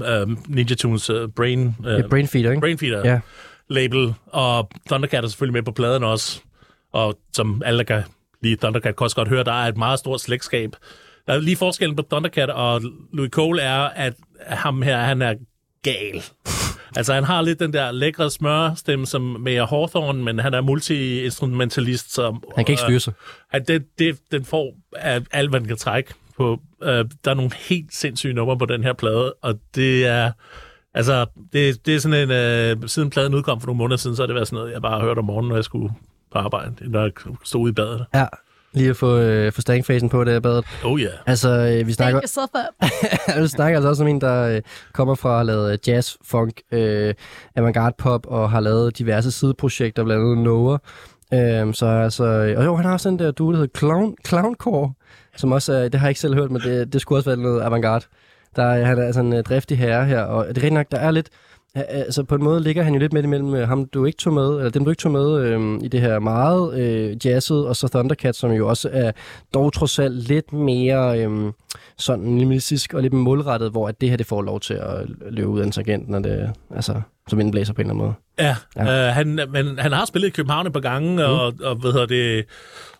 Uh, 0.00 0.28
uh, 0.28 0.36
Ninja 0.54 0.74
Tunes 0.74 1.10
uh, 1.10 1.28
Brain... 1.36 1.76
Uh, 1.78 1.86
Uh, 1.86 2.10
Brainfeeder, 2.10 2.50
ikke? 2.50 2.60
Brainfeeder 2.60 3.08
Ja. 3.08 3.20
Label, 3.68 4.14
og 4.26 4.70
Thundercat 4.86 5.24
er 5.24 5.28
selvfølgelig 5.28 5.52
med 5.52 5.62
på 5.62 5.72
pladen 5.72 6.04
også. 6.04 6.40
Og 6.92 7.18
som 7.32 7.62
alle, 7.64 7.78
der 7.78 7.84
kan 7.84 8.02
lide 8.42 8.56
Thundercat, 8.56 8.96
kan 8.96 9.04
også 9.04 9.16
godt 9.16 9.28
høre, 9.28 9.44
der 9.44 9.52
er 9.52 9.68
et 9.68 9.76
meget 9.76 9.98
stort 9.98 10.20
slægtskab. 10.20 10.76
Der 11.26 11.32
er 11.34 11.38
lige 11.38 11.56
forskellen 11.56 11.96
på 11.96 12.02
Thundercat 12.10 12.50
og 12.50 12.82
Louis 13.12 13.30
Cole 13.30 13.62
er, 13.62 13.80
at 13.80 14.14
ham 14.46 14.82
her, 14.82 14.98
han 14.98 15.22
er 15.22 15.34
gal. 15.82 16.22
altså, 16.96 17.14
han 17.14 17.24
har 17.24 17.42
lidt 17.42 17.60
den 17.60 17.72
der 17.72 17.90
lækre 17.90 18.30
smørstemme 18.30 19.06
som 19.06 19.22
Mayer 19.22 19.66
Hawthorne, 19.66 20.24
men 20.24 20.38
han 20.38 20.54
er 20.54 20.60
multi-instrumentalist. 20.60 22.14
Som, 22.14 22.42
Han 22.56 22.64
kan 22.64 22.72
ikke 22.72 22.82
styre 22.82 23.00
sig. 23.00 23.12
at 23.52 23.68
det, 23.68 23.84
det, 23.98 24.18
den 24.30 24.44
får 24.44 24.74
af 24.96 25.22
alt, 25.32 25.50
hvad 25.50 25.60
den 25.60 25.68
kan 25.68 25.76
trække 25.76 26.14
på. 26.36 26.60
Øh, 26.82 27.04
der 27.24 27.30
er 27.30 27.34
nogle 27.34 27.50
helt 27.68 27.94
sindssyge 27.94 28.32
numre 28.34 28.58
på 28.58 28.66
den 28.66 28.84
her 28.84 28.92
plade, 28.92 29.34
og 29.42 29.54
det 29.74 30.06
er... 30.06 30.32
Altså, 30.94 31.26
det, 31.52 31.86
det 31.86 31.94
er 31.94 31.98
sådan 31.98 32.30
en... 32.30 32.30
Øh, 32.30 32.88
siden 32.88 33.10
pladen 33.10 33.34
udkom 33.34 33.60
for 33.60 33.66
nogle 33.66 33.78
måneder 33.78 33.96
siden, 33.96 34.16
så 34.16 34.22
har 34.22 34.26
det 34.26 34.34
været 34.34 34.48
sådan 34.48 34.56
noget, 34.56 34.72
jeg 34.72 34.82
bare 34.82 35.00
har 35.00 35.06
hørt 35.06 35.18
om 35.18 35.24
morgenen, 35.24 35.48
når 35.48 35.56
jeg 35.56 35.64
skulle 35.64 35.92
på 36.32 36.38
arbejde, 36.38 36.90
når 36.90 37.02
jeg 37.02 37.12
stod 37.44 37.60
ude 37.60 37.70
i 37.70 37.74
badet. 37.74 38.06
Ja, 38.14 38.26
lige 38.72 38.90
at 38.90 38.96
få, 38.96 39.18
øh, 39.18 39.52
få 39.52 39.60
stankfacen 39.60 40.08
på 40.08 40.24
det 40.24 40.32
her 40.32 40.40
badet. 40.40 40.64
Oh 40.84 41.00
ja. 41.00 41.06
Yeah. 41.06 41.18
Altså, 41.26 41.48
øh, 41.48 41.86
vi 41.86 41.92
snakker, 41.92 42.20
Jeg 43.34 43.42
vi 43.42 43.48
snakker 43.48 43.78
altså 43.78 43.88
også 43.88 44.02
om 44.02 44.08
en, 44.08 44.20
der 44.20 44.56
øh, 44.56 44.62
kommer 44.92 45.14
fra 45.14 45.30
at 45.30 45.36
have 45.36 45.46
lavet 45.46 45.88
jazz, 45.88 46.16
funk, 46.24 46.60
øh, 46.72 47.14
avantgarde 47.56 47.94
pop 47.98 48.26
og 48.26 48.50
har 48.50 48.60
lavet 48.60 48.98
diverse 48.98 49.30
sideprojekter, 49.30 50.04
blandt 50.04 50.22
andet 50.22 50.38
Noah. 50.38 50.78
Øh, 51.34 51.74
så 51.74 51.86
altså, 51.86 52.54
og 52.56 52.64
jo, 52.64 52.76
han 52.76 52.84
har 52.84 52.92
også 52.92 53.10
den 53.10 53.18
der 53.18 53.30
duo, 53.30 53.50
der 53.50 53.56
hedder 53.56 53.78
Clown, 53.78 54.16
Clowncore, 54.26 54.92
som 55.36 55.52
også 55.52 55.72
er, 55.72 55.88
det 55.88 56.00
har 56.00 56.06
jeg 56.06 56.10
ikke 56.10 56.20
selv 56.20 56.34
hørt, 56.34 56.50
men 56.50 56.62
det, 56.62 56.92
det 56.92 57.00
skulle 57.00 57.18
også 57.18 57.30
være 57.30 57.36
noget 57.36 57.62
avantgarde. 57.62 58.04
Der, 58.58 58.64
er- 58.64 58.84
han 58.84 58.98
er 58.98 59.02
altså 59.06 59.20
en 59.20 59.32
uh, 59.32 59.38
driftig 59.40 59.78
herre 59.78 60.04
her, 60.04 60.20
og 60.22 60.46
det 60.48 60.58
er 60.58 60.62
rigtig 60.62 60.72
nok, 60.72 60.86
der 60.90 60.98
er 60.98 61.10
lidt, 61.10 61.28
Ja, 61.76 61.82
altså 61.82 62.22
på 62.24 62.34
en 62.34 62.44
måde 62.44 62.60
ligger 62.62 62.82
han 62.82 62.92
jo 62.92 62.98
lidt 63.00 63.12
midt 63.12 63.24
imellem 63.24 63.54
øh, 63.54 63.68
ham, 63.68 63.84
du 63.84 64.04
ikke 64.04 64.18
tog 64.18 64.32
med, 64.32 64.48
eller 64.56 64.70
dem, 64.70 64.84
du 64.84 64.90
ikke 64.90 65.00
tog 65.00 65.12
med 65.12 65.40
øh, 65.40 65.78
i 65.82 65.88
det 65.88 66.00
her 66.00 66.18
meget 66.18 66.78
øh, 66.80 67.26
jazzet, 67.26 67.66
og 67.66 67.76
så 67.76 67.88
Thundercat, 67.88 68.36
som 68.36 68.50
jo 68.52 68.68
også 68.68 68.88
er 68.92 69.12
dog 69.54 69.72
trods 69.72 69.98
alt 69.98 70.28
lidt 70.28 70.52
mere 70.52 71.24
øh, 71.24 71.52
sådan 71.98 72.24
minimalistisk 72.24 72.94
og 72.94 73.02
lidt 73.02 73.12
målrettet, 73.12 73.70
hvor 73.70 73.88
at 73.88 74.00
det 74.00 74.10
her 74.10 74.16
det 74.16 74.26
får 74.26 74.42
lov 74.42 74.60
til 74.60 74.74
at 74.74 75.06
løbe 75.30 75.48
ud 75.48 75.60
af 75.60 75.64
en 75.64 75.70
tangent, 75.72 76.08
når 76.08 76.18
det, 76.18 76.50
altså, 76.74 77.00
som 77.28 77.38
vinden 77.38 77.52
blæser 77.52 77.72
på 77.72 77.80
en 77.80 77.90
eller 77.90 77.94
anden 77.94 78.04
måde. 78.06 78.14
Ja, 78.48 78.56
Ja. 78.76 79.08
Øh, 79.08 79.14
han, 79.14 79.40
men 79.52 79.78
han 79.78 79.92
har 79.92 80.04
spillet 80.04 80.28
i 80.28 80.30
København 80.30 80.66
et 80.66 80.72
par 80.72 80.80
gange, 80.80 81.12
mm. 81.14 81.18
og, 81.32 81.54
og 81.62 81.74
hvad 81.76 81.92
hedder 81.92 82.06
det, 82.06 82.44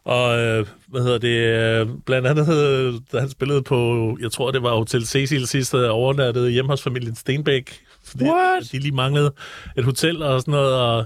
og 0.05 0.39
øh, 0.41 0.67
hvad 0.89 1.03
hedder 1.03 1.19
det, 1.19 1.39
øh, 1.81 1.87
blandt 2.07 2.27
andet, 2.29 2.49
øh, 2.59 2.95
da 3.13 3.21
han 3.21 3.31
spillede 3.31 3.63
på, 3.63 4.17
jeg 4.21 4.33
tror 4.33 4.51
det 4.51 4.63
var 4.63 4.75
Hotel 4.77 5.07
Cecil 5.07 5.47
sidste 5.47 5.91
overnattet 5.91 6.53
hjemme 6.53 6.71
hos 6.73 6.83
familien 6.83 7.15
Stenbæk, 7.15 7.81
fordi 8.05 8.25
What? 8.25 8.73
de 8.73 8.79
lige 8.79 8.95
manglede 8.95 9.33
et 9.79 9.85
hotel 9.85 10.23
og 10.23 10.41
sådan 10.41 10.53
noget, 10.53 10.75
og 10.75 11.05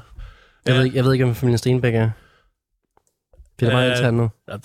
Jeg, 0.66 0.72
Ja. 0.72 0.76
ved, 0.78 0.84
ikke- 0.84 0.96
jeg 0.96 1.04
ved 1.04 1.12
ikke, 1.12 1.24
om 1.24 1.34
familien 1.34 1.58
Stenbæk 1.58 1.94
er. 1.94 2.10
Det 3.66 3.72
er 3.72 3.78
Øh, 3.78 3.84
meget 3.84 3.90
intern 3.98 4.14
nu. 4.14 4.28
ja, 4.48 4.54
det, 4.56 4.64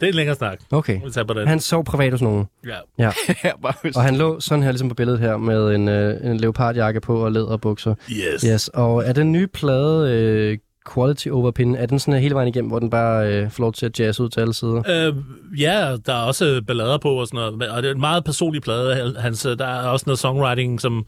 det 0.00 0.02
er 0.02 0.06
en 0.06 0.14
længere 0.14 0.36
snak. 0.36 0.58
Okay. 0.70 1.00
Vi 1.04 1.24
på 1.24 1.34
den. 1.34 1.48
Han 1.48 1.60
sov 1.60 1.84
privat 1.84 2.12
hos 2.12 2.22
nogen. 2.22 2.46
Ja. 2.66 2.76
Ja. 2.98 3.10
Og 3.96 4.02
han 4.02 4.16
lå 4.16 4.40
sådan 4.40 4.62
her, 4.62 4.70
ligesom 4.72 4.88
på 4.88 4.94
billedet 4.94 5.20
her, 5.20 5.36
med 5.36 5.74
en, 5.74 5.88
øh, 5.88 6.30
en 6.30 6.36
leopardjakke 6.36 7.00
på 7.00 7.24
og 7.24 7.32
læderbukser. 7.32 7.94
Yes. 8.10 8.42
Yes, 8.42 8.68
og 8.68 9.04
er 9.06 9.12
den 9.12 9.32
nye 9.32 9.46
plade 9.46 10.12
øh, 10.12 10.58
Quality 10.94 11.28
Over 11.28 11.50
Pin, 11.50 11.74
er 11.74 11.86
den 11.86 11.98
sådan 11.98 12.14
her 12.14 12.20
hele 12.20 12.34
vejen 12.34 12.48
igennem, 12.48 12.70
hvor 12.70 12.78
den 12.78 12.90
bare 12.90 13.28
øh, 13.34 13.50
får 13.50 13.62
lov 13.62 13.72
til 13.72 13.86
at 13.86 14.00
jazze 14.00 14.22
ud 14.22 14.28
til 14.28 14.40
alle 14.40 14.54
sider? 14.54 14.82
Øh, 14.88 15.14
ja, 15.60 15.96
der 16.06 16.12
er 16.14 16.22
også 16.22 16.62
ballader 16.66 16.98
på 16.98 17.08
og 17.10 17.26
sådan 17.26 17.36
noget, 17.58 17.70
og 17.72 17.82
det 17.82 17.88
er 17.90 17.94
en 17.94 18.00
meget 18.00 18.24
personlig 18.24 18.62
plade. 18.62 19.14
Hans, 19.18 19.46
øh, 19.46 19.58
der 19.58 19.66
er 19.66 19.88
også 19.88 20.04
noget 20.06 20.18
songwriting, 20.18 20.80
som, 20.80 21.06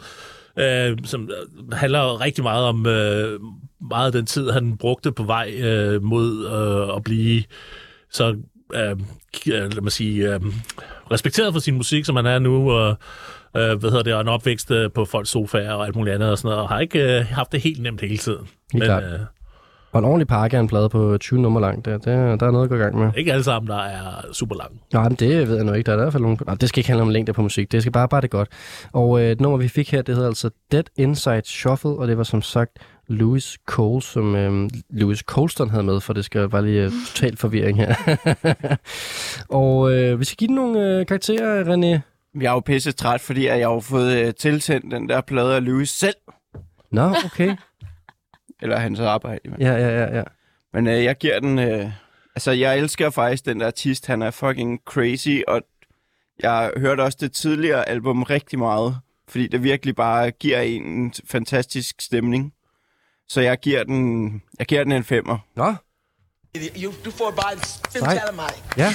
øh, 0.60 0.98
som 1.04 1.30
øh, 1.30 1.72
handler 1.72 2.20
rigtig 2.20 2.44
meget 2.44 2.64
om 2.64 2.86
øh, 2.86 3.40
meget 3.80 4.06
af 4.06 4.12
den 4.12 4.26
tid, 4.26 4.50
han 4.50 4.76
brugte 4.76 5.12
på 5.12 5.22
vej 5.22 5.54
øh, 5.58 6.02
mod 6.02 6.46
øh, 6.46 6.96
at 6.96 7.04
blive 7.04 7.42
så, 8.10 8.36
øh, 8.74 8.90
øh, 8.90 8.96
lad 9.46 9.80
mig 9.80 9.92
sige, 9.92 10.34
øh, 10.34 10.40
respekteret 11.10 11.52
for 11.52 11.60
sin 11.60 11.74
musik, 11.74 12.04
som 12.04 12.16
han 12.16 12.26
er 12.26 12.38
nu, 12.38 12.72
og 12.72 12.88
øh, 13.56 13.78
hvad 13.78 13.90
hedder 13.90 14.02
det, 14.02 14.14
og 14.14 14.20
en 14.20 14.28
opvækst 14.28 14.70
øh, 14.70 14.90
på 14.90 15.04
folks 15.04 15.30
sofaer 15.30 15.72
og 15.72 15.86
alt 15.86 15.96
muligt 15.96 16.14
andet 16.14 16.30
og 16.30 16.38
sådan 16.38 16.48
noget, 16.48 16.62
og 16.62 16.68
har 16.68 16.80
ikke 16.80 17.18
øh, 17.18 17.26
haft 17.26 17.52
det 17.52 17.60
helt 17.60 17.82
nemt 17.82 18.00
hele 18.00 18.16
tiden. 18.16 18.48
Helt 18.72 18.84
klart. 18.84 19.02
øh, 19.02 19.20
Og 19.92 19.98
en 19.98 20.04
ordentlig 20.04 20.28
pakke 20.28 20.56
af 20.56 20.60
en 20.60 20.68
plade 20.68 20.88
på 20.88 21.18
20 21.20 21.40
nummer 21.40 21.60
lang, 21.60 21.84
der, 21.84 21.98
der, 21.98 22.36
der 22.36 22.46
er 22.46 22.50
noget 22.50 22.64
at 22.64 22.70
gå 22.70 22.76
i 22.76 22.78
gang 22.78 22.98
med. 22.98 23.10
ikke 23.16 23.32
alle 23.32 23.44
sammen, 23.44 23.70
der 23.70 23.78
er 23.78 24.32
super 24.32 24.56
lang. 24.56 24.80
Nej, 24.92 25.08
men 25.08 25.14
det 25.14 25.48
ved 25.48 25.56
jeg 25.56 25.64
nu 25.64 25.72
ikke. 25.72 25.86
Der 25.86 25.92
er 25.92 25.96
i 25.96 26.00
hvert 26.00 26.12
fald 26.12 26.22
nogle... 26.22 26.36
Nej, 26.46 26.54
det 26.54 26.68
skal 26.68 26.80
ikke 26.80 26.88
handle 26.88 27.02
om 27.02 27.08
længde 27.08 27.32
på 27.32 27.42
musik. 27.42 27.72
Det 27.72 27.82
skal 27.82 27.92
bare 27.92 28.08
bare 28.08 28.20
det 28.20 28.30
godt. 28.30 28.48
Og 28.92 29.20
øh, 29.20 29.30
et 29.30 29.40
nummer, 29.40 29.58
vi 29.58 29.68
fik 29.68 29.92
her, 29.92 30.02
det 30.02 30.14
hedder 30.14 30.28
altså 30.28 30.50
Dead 30.72 30.84
Inside 30.96 31.42
Shuffle, 31.44 31.90
og 31.90 32.08
det 32.08 32.18
var 32.18 32.24
som 32.24 32.42
sagt 32.42 32.78
Louis 33.08 33.58
Cole, 33.66 34.02
som 34.02 34.36
øh, 34.36 34.70
Louis 34.90 35.18
Colston 35.18 35.70
havde 35.70 35.82
med, 35.82 36.00
for 36.00 36.12
det 36.12 36.24
skal 36.24 36.48
bare 36.48 36.64
lige 36.64 36.84
øh, 36.84 36.92
total 37.06 37.36
forvirring 37.36 37.78
her. 37.78 37.94
og 39.60 39.92
øh, 39.92 40.20
vi 40.20 40.24
skal 40.24 40.36
give 40.36 40.48
den 40.48 40.54
nogle 40.54 40.80
øh, 40.80 41.06
karakterer, 41.06 41.64
René. 41.64 42.00
Jeg 42.40 42.48
er 42.48 42.52
jo 42.52 42.60
pisse 42.60 42.92
træt, 42.92 43.20
fordi 43.20 43.46
jeg 43.46 43.54
har 43.54 43.60
jo 43.60 43.80
fået 43.80 44.12
øh, 44.12 44.34
tilsendt 44.34 44.92
den 44.92 45.08
der 45.08 45.20
plade 45.20 45.56
af 45.56 45.64
Louis 45.64 45.88
selv. 45.88 46.14
Nå, 46.92 47.14
okay. 47.24 47.56
Eller 48.62 48.78
hans 48.78 49.00
arbejde. 49.00 49.40
Ja. 49.58 49.72
ja, 49.72 49.88
ja, 49.88 50.00
ja, 50.00 50.16
ja. 50.16 50.22
Men 50.72 50.86
øh, 50.86 51.04
jeg 51.04 51.16
giver 51.16 51.40
den... 51.40 51.58
Øh, 51.58 51.90
altså, 52.34 52.50
jeg 52.50 52.78
elsker 52.78 53.10
faktisk 53.10 53.46
den 53.46 53.60
der 53.60 53.66
artist. 53.66 54.06
Han 54.06 54.22
er 54.22 54.30
fucking 54.30 54.80
crazy, 54.86 55.40
og 55.48 55.62
jeg 56.42 56.70
hørte 56.76 57.00
også 57.00 57.18
det 57.20 57.32
tidligere 57.32 57.88
album 57.88 58.22
rigtig 58.22 58.58
meget, 58.58 58.96
fordi 59.28 59.46
det 59.46 59.62
virkelig 59.62 59.96
bare 59.96 60.30
giver 60.30 60.60
en 60.60 60.82
en 60.82 61.12
fantastisk 61.28 62.00
stemning. 62.00 62.52
Så 63.28 63.40
jeg 63.40 63.58
giver 63.60 63.84
den, 63.84 64.42
jeg 64.58 64.66
giver 64.66 64.84
den 64.84 64.92
en 64.92 65.04
femmer. 65.04 65.38
Nå, 65.56 65.74
You, 66.56 66.92
du 67.04 67.10
får 67.10 67.30
bare 67.30 67.54
Nej. 68.00 68.14
tal 68.14 68.28
af 68.28 68.34
mig. 68.34 68.50
ja. 68.76 68.92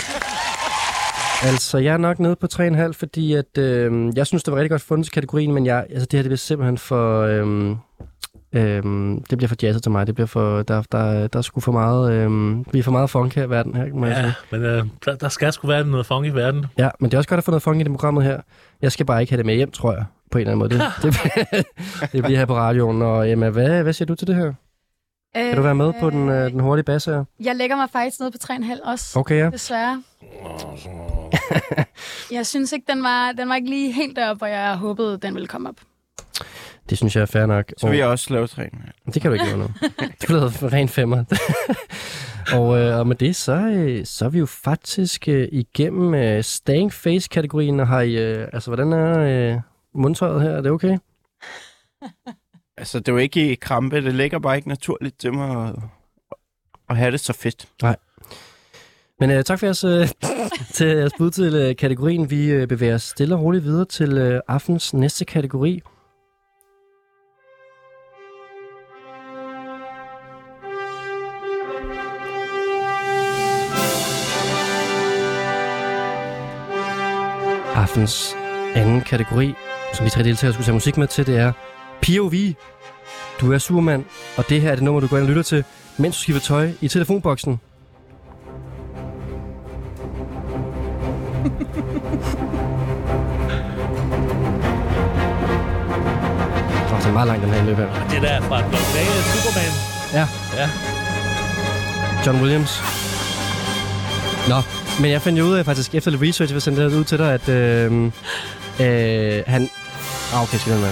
Altså, 1.44 1.78
jeg 1.78 1.94
er 1.94 1.98
nok 1.98 2.20
nede 2.20 2.36
på 2.36 2.48
3,5, 2.54 2.92
fordi 2.92 3.34
at, 3.34 3.58
øh, 3.58 4.18
jeg 4.18 4.28
synes, 4.28 4.44
det 4.44 4.52
var 4.52 4.58
rigtig 4.58 4.70
godt 4.70 4.82
fundet 4.82 5.06
til 5.06 5.14
kategorien, 5.14 5.54
men 5.54 5.66
jeg, 5.66 5.86
altså, 5.90 6.06
det 6.06 6.14
her 6.18 6.22
det 6.22 6.30
bliver 6.30 6.38
simpelthen 6.38 6.78
for... 6.78 7.22
Øh, 7.22 7.76
øh, 8.56 8.84
det 9.30 9.38
bliver 9.38 9.48
for 9.48 9.56
jazzet 9.64 9.84
til 9.84 9.92
mig. 9.92 10.08
Det 10.08 10.16
bliver 10.16 10.28
for, 10.28 10.62
der, 10.62 10.82
der, 10.92 11.28
der 11.28 11.38
er 11.40 11.42
sgu 11.42 11.60
for 11.60 11.72
meget... 11.72 12.14
Øh, 12.14 12.58
vi 12.74 12.80
er 12.80 12.84
for 12.84 12.92
meget 12.92 13.10
funk 13.10 13.36
her 13.36 13.44
i 13.44 13.50
verden 13.50 13.76
her, 13.76 13.94
må 13.94 14.06
jeg 14.06 14.16
sige. 14.16 14.26
Ja, 14.26 14.58
men 14.58 14.62
øh, 14.64 14.86
der, 15.06 15.16
der 15.16 15.30
skal 15.30 15.54
sgu 15.54 15.68
være 15.68 15.88
noget 15.88 16.06
funk 16.06 16.26
i 16.26 16.30
verden. 16.30 16.66
Ja, 16.78 16.90
men 17.00 17.12
det 17.12 17.14
er 17.14 17.18
også 17.18 17.30
godt 17.30 17.38
at 17.38 17.44
få 17.44 17.52
noget 17.52 17.64
funk 17.64 17.80
i 17.80 17.84
det 17.84 17.92
programmet 17.92 18.24
her. 18.24 18.42
Jeg 18.82 18.92
skal 18.92 19.06
bare 19.06 19.22
ikke 19.22 19.32
have 19.32 19.38
det 19.38 19.46
med 19.46 19.56
hjem, 19.56 19.72
tror 19.72 19.94
jeg, 19.94 20.06
på 20.32 20.38
en 20.38 20.48
eller 20.48 20.66
anden 20.66 20.80
måde. 20.80 21.02
Det, 21.04 21.14
det, 21.52 21.66
det 22.12 22.24
bliver 22.24 22.40
her 22.40 22.46
på 22.46 22.56
radioen. 22.56 23.02
Og 23.02 23.32
Emma, 23.32 23.50
hvad, 23.50 23.84
hvad 23.84 23.94
siger 23.94 24.06
du 24.06 24.16
til 24.16 24.28
det 24.28 24.36
her? 24.36 24.54
Kan 25.36 25.56
du 25.56 25.62
være 25.62 25.76
med 25.76 25.94
på 26.00 26.10
den, 26.10 26.30
øh, 26.30 26.52
den 26.52 26.60
hurtige 26.60 26.84
basse 26.84 27.12
her? 27.12 27.24
Jeg 27.40 27.56
lægger 27.56 27.76
mig 27.76 27.90
faktisk 27.90 28.20
ned 28.20 28.32
på 28.32 28.38
3,5 28.44 28.90
også. 28.92 29.20
Okay, 29.20 29.38
ja. 29.38 29.50
Desværre. 29.50 30.04
jeg 32.38 32.46
synes 32.46 32.72
ikke, 32.72 32.92
den 32.92 33.04
var, 33.04 33.32
den 33.32 33.50
var 33.50 33.56
ikke 33.56 33.70
lige 33.70 33.92
helt 33.92 34.16
deroppe, 34.16 34.38
hvor 34.38 34.48
jeg 34.48 34.76
håbede, 34.76 35.18
den 35.18 35.34
ville 35.34 35.48
komme 35.48 35.70
op. 35.70 35.76
Det 36.90 36.98
synes 36.98 37.16
jeg 37.16 37.22
er 37.22 37.26
fair 37.26 37.46
nok. 37.46 37.74
Så 37.78 37.90
vil 37.90 37.98
jeg 37.98 38.08
også 38.08 38.34
lave 38.34 38.48
tre. 38.48 38.70
Det 39.14 39.22
kan 39.22 39.32
du 39.32 39.34
ikke 39.34 39.46
lave 39.46 39.58
nu. 39.58 39.68
Du 40.28 40.34
lavet 40.34 40.74
ren 40.74 40.90
femmer. 40.90 41.24
og, 42.58 42.80
øh, 42.80 43.00
og 43.00 43.08
med 43.08 43.16
det, 43.16 43.36
så, 43.36 43.56
øh, 43.56 44.06
så 44.06 44.26
er 44.26 44.30
vi 44.30 44.40
jo 44.40 44.46
faktisk 44.46 45.28
øh, 45.28 45.48
igennem 45.52 46.14
øh, 46.14 46.44
Staying 46.44 46.94
Face-kategorien. 46.94 47.80
Og 47.80 47.88
har 47.88 48.02
I, 48.02 48.16
øh, 48.16 48.48
altså, 48.54 48.70
hvordan 48.70 48.94
er 48.94 49.20
øh, 49.20 49.62
mundtøjet 49.96 50.42
her? 50.42 50.50
Er 50.50 50.62
det 50.62 50.72
okay? 50.72 50.98
Altså, 52.78 53.00
det 53.00 53.08
er 53.08 53.12
jo 53.12 53.18
ikke 53.18 53.52
i 53.52 53.56
krampe. 53.56 54.02
Det 54.02 54.14
ligger 54.14 54.40
bare 54.40 54.56
ikke 54.56 54.68
naturligt 54.68 55.20
til 55.20 55.34
mig 55.34 55.68
at, 55.68 55.76
at 56.90 56.98
have 56.98 57.12
det 57.12 57.20
så 57.20 57.34
fedt. 57.34 57.68
Men 59.20 59.32
øh, 59.32 59.44
tak 59.44 59.60
for 59.60 59.66
jeres, 59.66 59.84
øh, 59.84 60.08
til 60.76 60.88
jeres 60.88 61.14
bud 61.18 61.32
til 61.32 61.56
øh, 61.56 61.76
kategorien. 61.76 62.30
Vi 62.30 62.46
øh, 62.46 62.68
bevæger 62.68 62.96
os 62.96 63.04
stille 63.04 63.36
og 63.36 63.42
roligt 63.42 63.64
videre 63.64 63.86
til 63.86 64.18
øh, 64.18 64.42
aftens 64.48 64.94
næste 64.94 65.26
kategori. 65.26 65.82
Aftens 77.76 78.36
anden 78.76 79.02
kategori, 79.02 79.54
som 79.94 80.06
vi 80.06 80.10
tre 80.10 80.24
deltagere 80.24 80.54
skulle 80.54 80.66
tage 80.66 80.74
musik 80.74 80.98
med 80.98 81.08
til, 81.08 81.28
det 81.28 81.38
er 81.38 81.52
POV. 82.02 82.34
Du 83.42 83.54
er 83.54 83.58
Superman, 83.58 84.06
og 84.38 84.50
det 84.50 84.62
her 84.62 84.72
er 84.72 84.76
det 84.76 84.84
nummer, 84.84 85.02
du 85.02 85.08
går 85.08 85.18
ind 85.18 85.24
og 85.24 85.30
lytter 85.30 85.44
til, 85.44 85.64
mens 85.98 86.16
du 86.18 86.22
skifter 86.22 86.42
tøj 86.42 86.72
i 86.82 86.88
telefonboksen. 86.88 87.52
Åh, 96.94 97.00
det 97.02 97.08
er 97.08 97.14
meget 97.14 97.28
langt, 97.28 97.44
den 97.44 97.52
her 97.52 97.60
indløb 97.60 97.78
her. 97.78 98.08
Det 98.10 98.22
der 98.22 98.30
er 98.30 98.42
fra 98.42 98.58
den 98.58 98.74
originale 98.80 99.22
Superman. 99.34 99.72
Ja. 100.14 100.28
Ja. 100.60 100.70
John 102.26 102.42
Williams. 102.42 102.82
Nå, 104.50 104.85
men 105.02 105.12
jeg 105.12 105.22
fandt 105.22 105.40
jo 105.40 105.44
ud 105.44 105.54
af 105.54 105.66
faktisk, 105.66 105.96
efter 105.96 106.12
lidt 106.12 106.22
research, 106.22 106.52
jeg 106.52 106.56
vil 106.56 106.62
sende 106.62 106.82
det 106.84 106.94
ud 106.94 107.04
til 107.04 107.18
dig, 107.18 107.34
at 107.34 107.50
øh, 107.50 108.04
øh, 108.80 109.44
han... 109.48 109.70
Ah, 110.34 110.44
okay, 110.44 110.58
skal 110.58 110.74
den 110.74 110.82
med. 110.82 110.90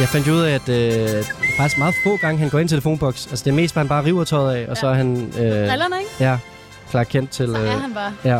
Jeg 0.00 0.08
fandt 0.08 0.26
jo 0.28 0.32
ud 0.32 0.40
af, 0.40 0.54
at 0.54 0.68
øh, 0.68 1.24
faktisk 1.56 1.78
meget 1.78 1.94
få 2.04 2.16
gange, 2.16 2.38
han 2.38 2.48
går 2.48 2.58
ind 2.58 2.70
i 2.70 2.72
telefonboks. 2.72 3.26
Altså, 3.26 3.44
det 3.44 3.50
er 3.50 3.54
mest, 3.54 3.74
bare, 3.74 3.82
han 3.84 3.88
bare 3.88 4.04
river 4.04 4.24
tøjet 4.24 4.56
af, 4.56 4.66
og 4.68 4.76
så 4.76 4.86
er 4.86 4.94
han... 4.94 5.16
Øh, 5.26 5.32
Brillerne, 5.32 5.96
ikke? 5.98 6.10
ja, 6.20 6.38
klar 6.90 7.04
kendt 7.04 7.30
til... 7.30 7.46
Så 7.46 7.56
er 7.56 7.62
Øh, 7.74 7.80
han 7.80 7.94
bare. 7.94 8.12
ja. 8.24 8.38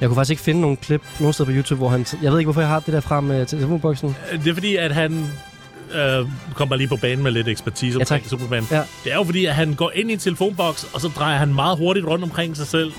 Jeg 0.00 0.08
kunne 0.08 0.14
faktisk 0.16 0.30
ikke 0.30 0.42
finde 0.42 0.60
nogen 0.60 0.76
klip 0.76 1.02
nogen 1.20 1.32
steder 1.32 1.46
på 1.46 1.52
YouTube, 1.56 1.78
hvor 1.78 1.88
han... 1.88 2.06
Jeg 2.22 2.32
ved 2.32 2.38
ikke, 2.38 2.46
hvorfor 2.46 2.60
jeg 2.60 2.68
har 2.68 2.80
det 2.80 2.92
der 2.94 3.00
frem 3.00 3.24
med 3.24 3.46
telefonboksen. 3.46 4.16
Det 4.32 4.46
er 4.50 4.54
fordi, 4.54 4.76
at 4.76 4.92
han 4.94 5.26
øh, 5.94 6.26
kommer 6.54 6.76
lige 6.76 6.88
på 6.88 6.96
banen 6.96 7.22
med 7.22 7.30
lidt 7.32 7.48
ekspertise 7.48 7.98
Ja, 7.98 8.02
omkring 8.02 8.28
Superman. 8.30 8.62
Ja. 8.70 8.82
Det 9.04 9.12
er 9.12 9.16
jo 9.16 9.24
fordi, 9.24 9.44
at 9.46 9.54
han 9.54 9.74
går 9.74 9.92
ind 9.94 10.10
i 10.10 10.12
en 10.12 10.18
telefonboks, 10.18 10.84
og 10.94 11.00
så 11.00 11.08
drejer 11.08 11.38
han 11.38 11.54
meget 11.54 11.78
hurtigt 11.78 12.06
rundt 12.06 12.24
omkring 12.24 12.56
sig 12.56 12.66
selv. 12.66 12.92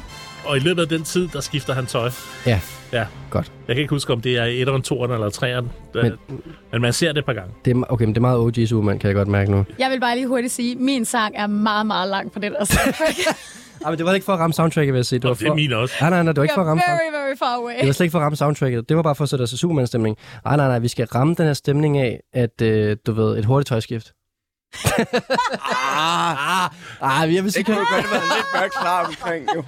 Og 0.45 0.57
i 0.57 0.59
løbet 0.59 0.81
af 0.81 0.89
den 0.89 1.03
tid, 1.03 1.27
der 1.33 1.39
skifter 1.41 1.73
han 1.73 1.85
tøj. 1.85 2.09
Ja, 2.45 2.59
Ja. 2.93 3.05
godt. 3.29 3.51
Jeg 3.67 3.75
kan 3.75 3.81
ikke 3.81 3.89
huske, 3.93 4.13
om 4.13 4.21
det 4.21 4.37
er 4.37 4.45
i 4.45 4.63
1'eren, 4.63 4.81
2'eren 4.93 5.13
eller 5.13 5.29
3'eren. 5.29 5.67
Men- 5.93 6.03
Men, 6.29 6.41
men 6.71 6.81
man 6.81 6.93
ser 6.93 7.07
det 7.07 7.17
et 7.17 7.25
par 7.25 7.33
gange. 7.33 7.51
Det 7.65 7.77
er, 7.77 7.83
okay, 7.89 8.05
men 8.05 8.13
det 8.13 8.17
er 8.17 8.21
meget 8.21 8.37
OG 8.37 8.67
Superman, 8.67 8.99
kan 8.99 9.07
jeg 9.07 9.15
godt 9.15 9.27
mærke 9.27 9.51
nu. 9.51 9.65
Jeg 9.79 9.89
vil 9.91 9.99
bare 9.99 10.15
lige 10.15 10.27
hurtigt 10.27 10.53
sige, 10.53 10.71
at 10.71 10.77
min 10.77 11.05
sang 11.05 11.35
er 11.37 11.47
meget, 11.47 11.85
meget 11.85 12.09
lang 12.09 12.31
på 12.31 12.39
det 12.39 12.51
der 12.51 12.65
soundtrack. 13.83 13.85
Ah, 13.85 13.91
men 13.91 13.97
det 13.97 14.05
var 14.05 14.13
ikke 14.13 14.25
for 14.25 14.33
at 14.33 14.39
ramme 14.39 14.53
soundtracket, 14.53 14.93
vil 14.93 14.97
jeg 14.97 15.05
sige. 15.05 15.19
Det 15.19 15.23
var 15.23 15.29
Og 15.29 15.39
det 15.39 15.45
er 15.45 15.49
for... 15.49 15.55
min 15.55 15.73
også. 15.73 15.95
Nej, 16.01 16.09
nej, 16.09 16.23
nej, 16.23 16.31
det 16.33 16.37
var 16.37 16.43
ikke 16.43 16.53
for 16.53 16.61
at 16.61 16.67
ramme 16.67 16.83
very, 16.87 17.11
very 17.27 17.35
far 17.39 17.55
away. 17.61 17.73
Det 17.79 17.87
var 17.87 17.93
slet 17.93 18.05
ikke 18.05 18.11
for 18.11 18.19
at 18.19 18.23
ramme 18.23 18.35
soundtracket. 18.35 18.89
Det 18.89 18.97
var 18.97 19.03
bare 19.03 19.15
for 19.15 19.23
at 19.23 19.29
sætte 19.29 19.43
os 19.43 19.53
i 19.53 19.57
Superman-stemning. 19.57 20.17
Nej, 20.45 20.55
nej, 20.57 20.67
nej, 20.67 20.79
vi 20.79 20.87
skal 20.87 21.05
ramme 21.05 21.35
den 21.35 21.45
her 21.45 21.53
stemning 21.53 21.97
af, 21.97 22.19
at 22.33 22.61
øh, 22.61 22.97
du 23.05 23.11
ved, 23.11 23.37
et 23.37 23.45
hurtigt 23.45 23.67
tøjskift. 23.67 24.11
Ah, 25.91 26.69
ah, 27.01 27.35
jeg 27.35 27.43
vil 27.43 27.51
sige, 27.51 27.59
Det 27.59 27.65
kan 27.65 27.75
jo 27.75 27.79
godt 27.79 28.11
være 28.11 28.21
lidt 28.21 28.45
mørkt 28.61 28.73
klar 28.81 29.05
omkring, 29.05 29.47
jo. 29.55 29.63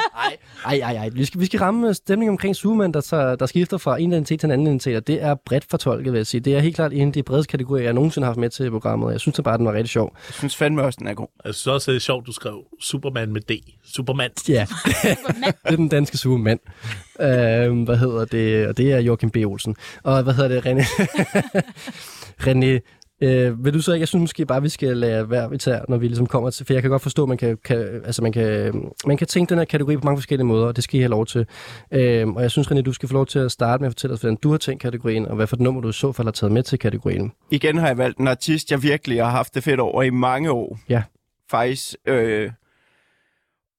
Ej, 0.65 0.79
ej, 0.79 0.95
ej. 0.95 1.09
Vi 1.09 1.25
skal, 1.25 1.41
vi 1.41 1.45
skal 1.45 1.59
ramme 1.59 1.93
stemningen 1.93 2.33
omkring 2.33 2.55
Superman, 2.55 2.91
der, 2.91 3.01
så, 3.01 3.35
der 3.35 3.45
skifter 3.45 3.77
fra 3.77 3.99
en 3.99 4.11
identitet 4.11 4.39
til 4.39 4.47
en 4.47 4.51
anden 4.51 4.67
identitet, 4.67 4.97
og 4.97 5.07
det 5.07 5.23
er 5.23 5.35
bredt 5.45 5.65
fortolket, 5.69 6.13
vil 6.13 6.19
jeg 6.19 6.27
sige. 6.27 6.41
Det 6.41 6.55
er 6.55 6.59
helt 6.59 6.75
klart 6.75 6.93
en 6.93 7.07
af 7.07 7.13
de 7.13 7.23
bredeste 7.23 7.51
kategorier, 7.51 7.83
jeg 7.83 7.93
nogensinde 7.93 8.25
har 8.25 8.29
haft 8.31 8.39
med 8.39 8.49
til 8.49 8.71
programmet. 8.71 9.11
Jeg 9.11 9.19
synes 9.19 9.35
det 9.35 9.43
bare, 9.43 9.57
den 9.57 9.65
var 9.65 9.73
rigtig 9.73 9.89
sjov. 9.89 10.15
Jeg 10.27 10.33
synes 10.33 10.55
fandme 10.55 10.83
også, 10.83 10.97
den 10.99 11.07
er 11.07 11.13
god. 11.13 11.27
Jeg 11.45 11.53
synes 11.53 11.67
også, 11.67 11.91
det 11.91 11.95
er 11.95 12.01
sjovt, 12.01 12.27
du 12.27 12.31
skrev 12.31 12.63
Superman 12.81 13.33
med 13.33 13.41
D. 13.41 13.51
Superman. 13.93 14.31
Ja, 14.47 14.65
det 15.03 15.55
er 15.63 15.75
den 15.75 15.89
danske 15.89 16.17
Superman. 16.17 16.59
Øhm, 17.21 17.83
hvad 17.83 17.97
hedder 17.97 18.25
det? 18.25 18.67
Og 18.67 18.77
det 18.77 18.93
er 18.93 18.99
Joachim 18.99 19.29
B. 19.31 19.37
Olsen. 19.37 19.75
Og 20.03 20.23
hvad 20.23 20.33
hedder 20.33 20.61
det, 20.61 20.65
René? 20.65 20.85
René, 22.47 22.79
øh, 23.25 23.65
vil 23.65 23.73
du 23.73 23.81
så 23.81 23.93
ikke, 23.93 24.01
jeg 24.01 24.07
synes 24.07 24.21
måske 24.21 24.45
bare, 24.45 24.61
vi 24.61 24.69
skal 24.69 24.97
lade 24.97 25.23
hver 25.23 25.51
især, 25.51 25.79
når 25.89 25.97
vi 25.97 26.07
ligesom 26.07 26.27
kommer 26.27 26.49
til, 26.49 26.65
for 26.65 26.73
jeg 26.73 26.81
kan 26.81 26.91
godt 26.91 27.01
forstå, 27.01 27.23
at 27.23 27.29
man 27.29 27.37
kan, 27.37 27.57
kan, 27.63 28.01
altså 28.05 28.21
man 28.21 28.31
kan, 28.31 28.73
man 29.05 29.17
kan 29.17 29.27
tænke 29.27 29.49
den 29.49 29.57
her 29.57 29.65
kategori 29.65 29.97
på 29.97 30.01
mange 30.03 30.17
forskellige 30.17 30.45
måder, 30.45 30.67
og 30.67 30.75
det 30.75 30.83
skal 30.83 30.97
I 30.97 31.01
have 31.01 31.09
lov 31.09 31.25
til. 31.25 31.45
Øhm, 31.91 32.35
og 32.35 32.41
jeg 32.41 32.51
synes, 32.51 32.67
René, 32.67 32.81
du 32.81 32.93
skal 32.93 33.09
få 33.09 33.13
lov 33.13 33.25
til 33.25 33.39
at 33.39 33.51
starte 33.51 33.81
med 33.81 33.87
at 33.87 33.91
fortælle 33.91 34.13
os, 34.13 34.21
hvordan 34.21 34.37
du 34.43 34.51
har 34.51 34.57
tænkt 34.57 34.81
kategorien, 34.81 35.25
og 35.25 35.35
hvad 35.35 35.47
for 35.47 35.55
et 35.55 35.61
nummer 35.61 35.81
du 35.81 35.89
i 35.89 35.93
så 35.93 36.11
fald 36.11 36.27
har 36.27 36.31
taget 36.31 36.51
med 36.51 36.63
til 36.63 36.79
kategorien. 36.79 37.31
Igen 37.51 37.77
har 37.77 37.87
jeg 37.87 37.97
valgt 37.97 38.17
en 38.17 38.27
artist, 38.27 38.71
jeg 38.71 38.83
virkelig 38.83 39.23
har 39.23 39.31
haft 39.31 39.55
det 39.55 39.63
fedt 39.63 39.79
over 39.79 40.03
i 40.03 40.09
mange 40.09 40.51
år. 40.51 40.79
Ja. 40.89 41.03
Faktisk. 41.51 41.95
Øh, 42.07 42.51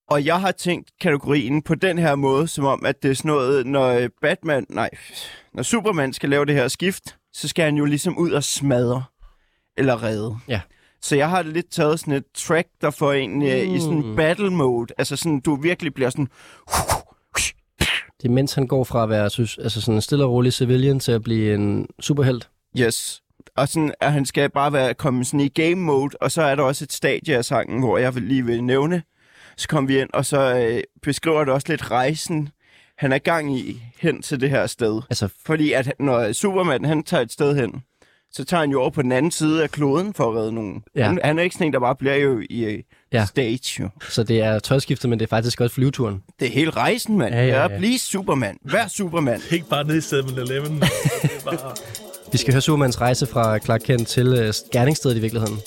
og 0.09 0.25
jeg 0.25 0.41
har 0.41 0.53
tænkt 0.53 0.91
kategorien 1.01 1.63
på 1.63 1.75
den 1.75 1.99
her 1.99 2.15
måde, 2.15 2.49
som 2.49 2.65
om, 2.65 2.85
at 2.87 3.03
det 3.03 3.11
er 3.11 3.15
sådan 3.15 3.29
noget, 3.29 3.67
når 3.67 3.89
øh, 3.89 4.09
Batman, 4.23 4.67
nej, 4.69 4.91
når 5.55 5.63
Superman 5.63 6.13
skal 6.13 6.29
lave 6.29 6.45
det 6.45 6.55
her 6.55 6.69
skift, 6.69 7.17
så 7.33 7.49
skal 7.49 7.65
han 7.65 7.77
jo 7.77 7.85
ligesom 7.85 8.19
ud 8.19 8.31
og 8.31 8.45
smadre 8.45 9.03
eller 9.77 10.03
redde. 10.03 10.37
Ja. 10.49 10.61
Så 11.03 11.17
jeg 11.17 11.31
har 11.31 11.43
lidt 11.43 11.71
taget 11.71 12.01
sådan 12.01 12.15
et 12.15 12.25
track, 12.35 12.69
der 12.81 12.91
får 12.91 13.13
en 13.13 13.43
øh, 13.43 13.75
i 13.75 13.81
sådan 13.81 14.03
Mm. 14.07 14.17
battle 14.17 14.51
mode. 14.51 14.95
Altså 14.99 15.17
sådan, 15.17 15.41
du 15.41 15.55
virkelig 15.57 15.95
bliver 15.95 16.11
sådan... 16.11 16.29
Det 18.23 18.29
er 18.29 18.33
mens 18.33 18.55
han 18.55 18.67
går 18.67 18.85
fra 18.85 19.03
at 19.03 19.09
være 19.09 19.31
synes, 19.31 19.59
altså 19.59 19.81
sådan 19.81 19.95
en 19.95 20.01
stille 20.01 20.25
og 20.25 20.31
rolig 20.33 20.53
civilian 20.53 21.01
til 21.01 21.13
at 21.13 21.23
blive 21.23 21.55
en 21.55 21.87
superhelt. 22.01 22.49
Yes. 22.79 23.23
Og 23.57 23.69
sådan, 23.69 23.95
at 24.01 24.13
han 24.13 24.25
skal 24.27 24.51
bare 24.51 24.73
være 24.73 24.95
komme 24.95 25.25
sådan 25.25 25.41
i 25.41 25.49
game 25.49 25.75
mode, 25.75 26.17
og 26.21 26.31
så 26.33 26.43
er 26.43 26.55
der 26.55 26.63
også 26.63 26.85
et 26.85 26.93
stadie 26.93 27.37
af 27.37 27.45
sangen, 27.45 27.79
hvor 27.81 27.99
jeg 27.99 28.13
lige 28.15 28.45
vil 28.47 28.65
nævne. 28.65 29.03
Så 29.57 29.69
kommer 29.69 29.89
vi 29.89 30.01
ind, 30.01 30.09
og 30.13 30.27
så 30.27 30.57
øh, 30.59 30.81
beskriver 31.03 31.45
det 31.45 31.55
også 31.55 31.67
lidt 31.69 31.91
rejsen, 31.91 32.49
han 32.99 33.13
er 33.13 33.19
gang 33.19 33.59
i 33.59 33.83
hen 33.99 34.23
til 34.23 34.41
det 34.41 34.51
her 34.51 34.67
sted. 34.67 35.03
Altså, 35.11 35.29
Fordi 35.47 35.73
at 35.73 35.93
når 36.01 36.33
Superman 36.33 36.85
han 36.85 37.03
tager 37.03 37.23
et 37.23 37.33
sted 37.33 37.57
hen, 37.57 37.83
så 38.37 38.45
tager 38.45 38.61
han 38.61 38.71
jo 38.71 38.81
over 38.81 38.91
på 38.91 39.03
den 39.03 39.13
anden 39.13 39.33
side 39.33 39.63
af 39.63 39.71
kloden 39.71 40.15
for 40.15 40.31
at 40.31 40.37
redde 40.37 40.53
nogen. 40.53 40.83
Ja. 40.97 41.07
Han, 41.07 41.21
han 41.25 41.39
er 41.39 41.43
ikke 41.43 41.55
sådan 41.55 41.67
en, 41.67 41.73
der 41.73 41.81
bare 41.81 41.95
bliver 41.97 42.15
jo 42.15 42.41
i 42.51 42.65
øh, 42.65 42.83
Ja. 43.13 43.27
stage. 43.27 43.83
Jo. 43.83 43.89
så 44.09 44.23
det 44.23 44.41
er 44.41 44.59
tøjskiftet, 44.59 45.11
men 45.11 45.19
det 45.19 45.27
er 45.27 45.29
faktisk 45.31 45.61
også 45.61 45.75
flyveturen. 45.75 46.23
Det 46.41 46.49
er 46.49 46.53
hele 46.53 46.71
rejsen, 46.71 47.19
mand. 47.19 47.35
Ja, 47.35 47.41
ja, 47.47 47.47
ja. 47.47 47.63
ja. 47.73 47.79
Bliv 47.79 47.99
Superman. 47.99 48.57
Vær 48.65 48.87
Superman. 48.89 49.41
Ikke 49.51 49.69
bare 49.69 49.85
ned 49.85 49.95
i 49.97 49.99
7-Eleven. 49.99 50.81
Det 50.81 50.91
er 51.25 51.45
bare... 51.45 51.75
Vi 52.33 52.39
skal 52.39 52.55
høre 52.55 52.61
Supermans 52.61 53.01
rejse 53.01 53.27
fra 53.27 53.59
Clark 53.59 53.81
Kent 53.85 54.09
til 54.09 54.27
øh, 54.27 54.53
gerningsstedet 54.73 55.17
i 55.17 55.21
virkeligheden. 55.21 55.59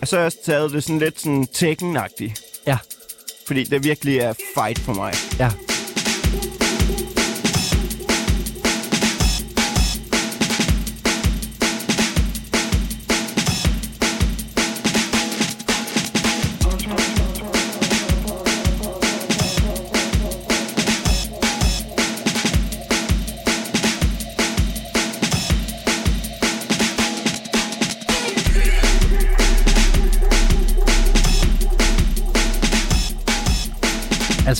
Og 0.00 0.08
så 0.08 0.16
har 0.16 0.20
jeg 0.20 0.26
også 0.26 0.38
taget 0.44 0.70
det 0.72 0.82
sådan 0.84 0.98
lidt 0.98 1.20
sådan 1.20 1.46
Tekken-agtigt. 1.52 2.62
Ja. 2.66 2.78
Fordi 3.46 3.64
det 3.64 3.84
virkelig 3.84 4.18
er 4.18 4.32
fight 4.56 4.78
for 4.78 4.92
mig. 4.94 5.12
Ja. 5.38 5.50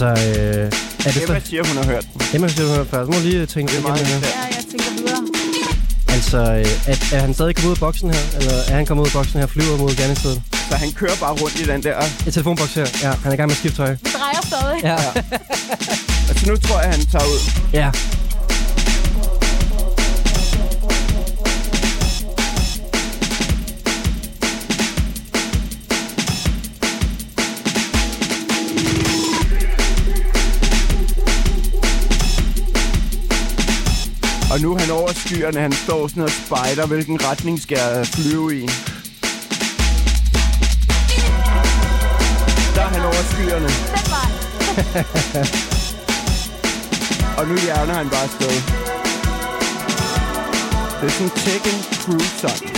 Altså, 0.01 0.41
øh, 0.41 0.73
er 1.07 1.11
det 1.13 1.23
Emma 1.23 1.41
så... 1.41 1.47
siger, 1.47 1.63
hun 1.69 1.77
har 1.77 1.85
hørt 1.85 2.07
den. 2.13 2.23
Emma 2.35 2.49
siger, 2.49 2.67
hun 2.69 2.77
har 2.77 2.85
først. 2.85 3.13
Så 3.13 3.13
må 3.13 3.29
lige 3.29 3.47
tænke 3.47 3.73
Det 3.73 3.79
er 3.79 3.83
meget 3.83 4.01
igennem. 4.01 4.23
Ja, 4.23 4.43
jeg 4.57 4.65
tænker 4.71 4.91
videre. 4.99 5.23
Altså, 6.09 6.39
øh, 6.39 6.93
er, 6.93 7.17
er 7.17 7.21
han 7.21 7.35
stadig 7.35 7.55
kommet 7.57 7.71
ud 7.71 7.77
af 7.77 7.81
boksen 7.81 8.11
her? 8.15 8.21
Eller 8.39 8.55
er 8.69 8.75
han 8.75 8.87
kommet 8.87 9.03
ud 9.03 9.09
af 9.09 9.13
boksen 9.13 9.37
her 9.39 9.47
og 9.47 9.51
flyver 9.51 9.77
mod 9.77 9.97
gerningsstedet? 9.97 10.43
Så 10.71 10.77
han 10.77 10.93
kører 10.93 11.17
bare 11.21 11.33
rundt 11.33 11.61
i 11.61 11.65
den 11.65 11.83
der. 11.83 11.97
Et 12.27 12.35
telefonboks 12.35 12.75
her. 12.75 12.87
Ja, 13.03 13.11
han 13.23 13.29
er 13.31 13.33
i 13.33 13.37
gang 13.37 13.49
med 13.49 13.55
at 13.57 13.59
skifte 13.59 13.77
tøj. 13.77 13.91
Vi 14.03 14.11
drejer 14.19 14.41
stadig. 14.51 14.79
Ja. 14.83 14.99
Altså 16.31 16.51
nu 16.51 16.57
tror 16.57 16.81
jeg, 16.81 16.91
han 16.91 17.01
tager 17.13 17.25
ud. 17.25 17.41
Ja. 17.73 17.91
Og 34.53 34.61
nu 34.61 34.75
er 34.75 34.79
han 34.79 34.91
over 34.91 35.13
skyerne. 35.13 35.61
Han 35.61 35.73
står 35.73 36.09
sådan 36.09 36.23
og 36.23 36.31
spejder, 36.31 36.87
hvilken 36.87 37.25
retning 37.25 37.63
skal 37.63 37.79
jeg 37.79 38.07
flyve 38.07 38.57
i. 38.57 38.67
Der 42.75 42.83
er 42.83 42.91
han 42.97 43.01
over 43.01 43.23
skyerne. 43.33 43.69
Og 47.39 47.47
nu 47.49 47.57
hjerner 47.57 47.95
han 47.95 48.09
bare 48.09 48.23
afsted. 48.23 48.63
Det 51.01 51.07
er 51.07 51.11
sådan 51.11 51.27
en 51.27 51.31
Tekken 51.31 51.83
Cruise 52.03 52.39
sang. 52.39 52.78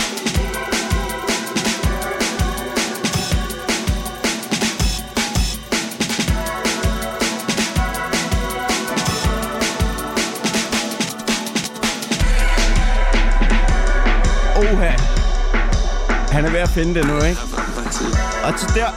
Han 16.41 16.49
er 16.49 16.53
ved 16.53 16.59
at 16.59 16.69
finde 16.69 16.93
det 16.99 17.07
nu, 17.07 17.15
ikke? 17.15 17.41
Og 18.43 18.51
til 18.59 18.69
der, 18.75 18.89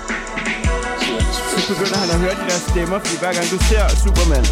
så 1.50 1.68
begynder 1.68 1.98
han 1.98 2.10
at 2.10 2.18
høre 2.24 2.34
de 2.40 2.44
der 2.50 2.60
stemmer, 2.70 2.98
fordi 2.98 3.16
hver 3.18 3.32
gang 3.32 3.46
du 3.54 3.58
ser 3.68 3.84
Superman, 4.04 4.44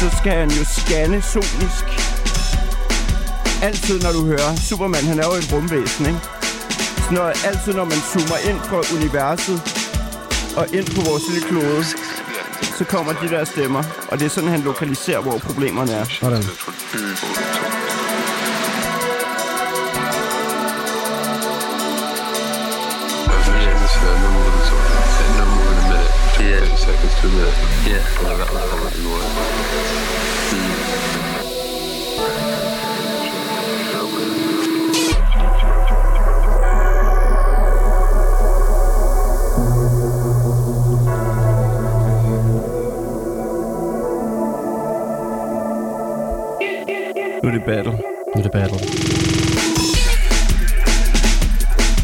så 0.00 0.06
skal 0.18 0.32
han 0.32 0.50
jo 0.58 0.64
scanne 0.64 1.22
sonisk. 1.22 1.84
Altid 3.62 4.00
når 4.00 4.12
du 4.12 4.26
hører 4.26 4.50
Superman, 4.68 5.04
han 5.04 5.18
er 5.18 5.26
jo 5.30 5.32
et 5.32 5.52
rumvæsen, 5.52 6.06
ikke? 6.06 6.20
Så 7.04 7.08
når, 7.10 7.26
altid 7.48 7.72
når 7.72 7.84
man 7.84 8.00
zoomer 8.12 8.38
ind 8.50 8.60
på 8.70 8.76
universet 8.96 9.58
og 10.56 10.66
ind 10.72 10.86
på 10.96 11.00
vores 11.10 11.22
lille 11.28 11.48
klode, 11.48 11.84
så 12.78 12.84
kommer 12.84 13.12
de 13.12 13.28
der 13.28 13.44
stemmer. 13.44 13.82
Og 14.10 14.18
det 14.18 14.24
er 14.24 14.30
sådan, 14.30 14.50
han 14.50 14.60
lokaliserer, 14.60 15.20
hvor 15.20 15.38
problemerne 15.38 15.92
er. 15.92 16.04
Sådan. 16.04 16.44
Nu 26.82 26.88
er 47.48 47.52
det 47.52 47.64
battle. 47.66 47.92
Nu 47.92 48.36
er 48.36 48.42
det 48.42 48.52
battle. 48.52 48.78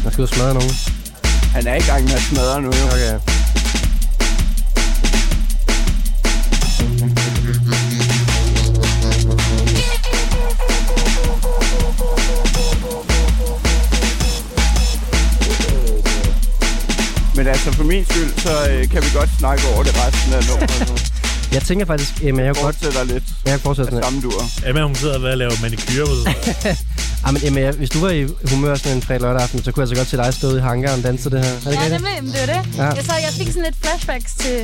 Jeg 0.03 0.11
skal 0.11 0.21
ud 0.21 0.27
og 0.27 0.29
smadre 0.29 0.53
nogen. 0.53 0.71
Han 1.53 1.67
er 1.67 1.75
i 1.75 1.85
gang 1.89 2.03
med 2.03 2.13
at 2.13 2.21
smadre 2.21 2.61
nu, 2.61 2.67
jo. 2.67 2.85
Okay. 2.85 3.48
Altså, 17.65 17.71
for 17.79 17.83
min 17.83 18.05
skyld, 18.09 18.31
så 18.45 18.51
øh, 18.71 18.89
kan 18.91 18.99
vi 19.03 19.09
godt 19.19 19.29
snakke 19.39 19.63
over 19.73 19.83
det 19.83 19.93
resten 20.03 20.33
af 20.33 20.41
nummeret. 20.49 21.11
Jeg 21.55 21.61
tænker 21.63 21.85
faktisk, 21.85 22.11
Emma, 22.23 22.43
jeg 22.43 22.55
kunne 22.55 22.63
godt... 22.63 22.75
Fortsætter 22.75 23.03
lidt 23.13 23.23
Jeg 23.45 23.51
kan 23.53 23.59
fortsætte 23.59 23.91
sådan 23.91 24.03
samme 24.03 24.21
dur. 24.21 24.41
Emma, 24.67 24.81
hun 24.83 24.95
sidder 24.95 25.19
ved 25.19 25.29
at 25.29 25.37
lave 25.37 25.51
manikyre. 25.61 26.07
ved 26.09 26.17
du. 26.25 26.31
Ah, 27.25 27.33
men 27.33 27.41
Emma, 27.47 27.59
jeg- 27.61 27.73
hvis 27.73 27.89
du 27.89 27.99
var 27.99 28.09
i 28.09 28.27
humør 28.51 28.75
sådan 28.75 28.97
en 28.97 29.01
fredag 29.03 29.21
lørdag 29.21 29.41
aften, 29.43 29.63
så 29.63 29.71
kunne 29.71 29.81
jeg 29.81 29.87
så 29.87 29.95
godt 29.95 30.07
se 30.09 30.17
dig 30.17 30.33
stå 30.33 30.55
i 30.57 30.59
hangaren 30.59 30.97
og 30.99 31.03
danse 31.03 31.29
det 31.29 31.39
her. 31.45 31.51
Er 31.53 31.59
det 31.59 31.73
Ja, 31.73 31.89
nemlig. 31.97 32.33
Det 32.33 32.39
var 32.47 32.53
det. 32.55 32.77
Ja. 32.77 32.83
Jeg, 32.83 33.03
så, 33.05 33.13
jeg 33.25 33.33
fik 33.39 33.47
sådan 33.47 33.63
lidt 33.63 33.77
flashbacks 33.81 34.31
til 34.43 34.57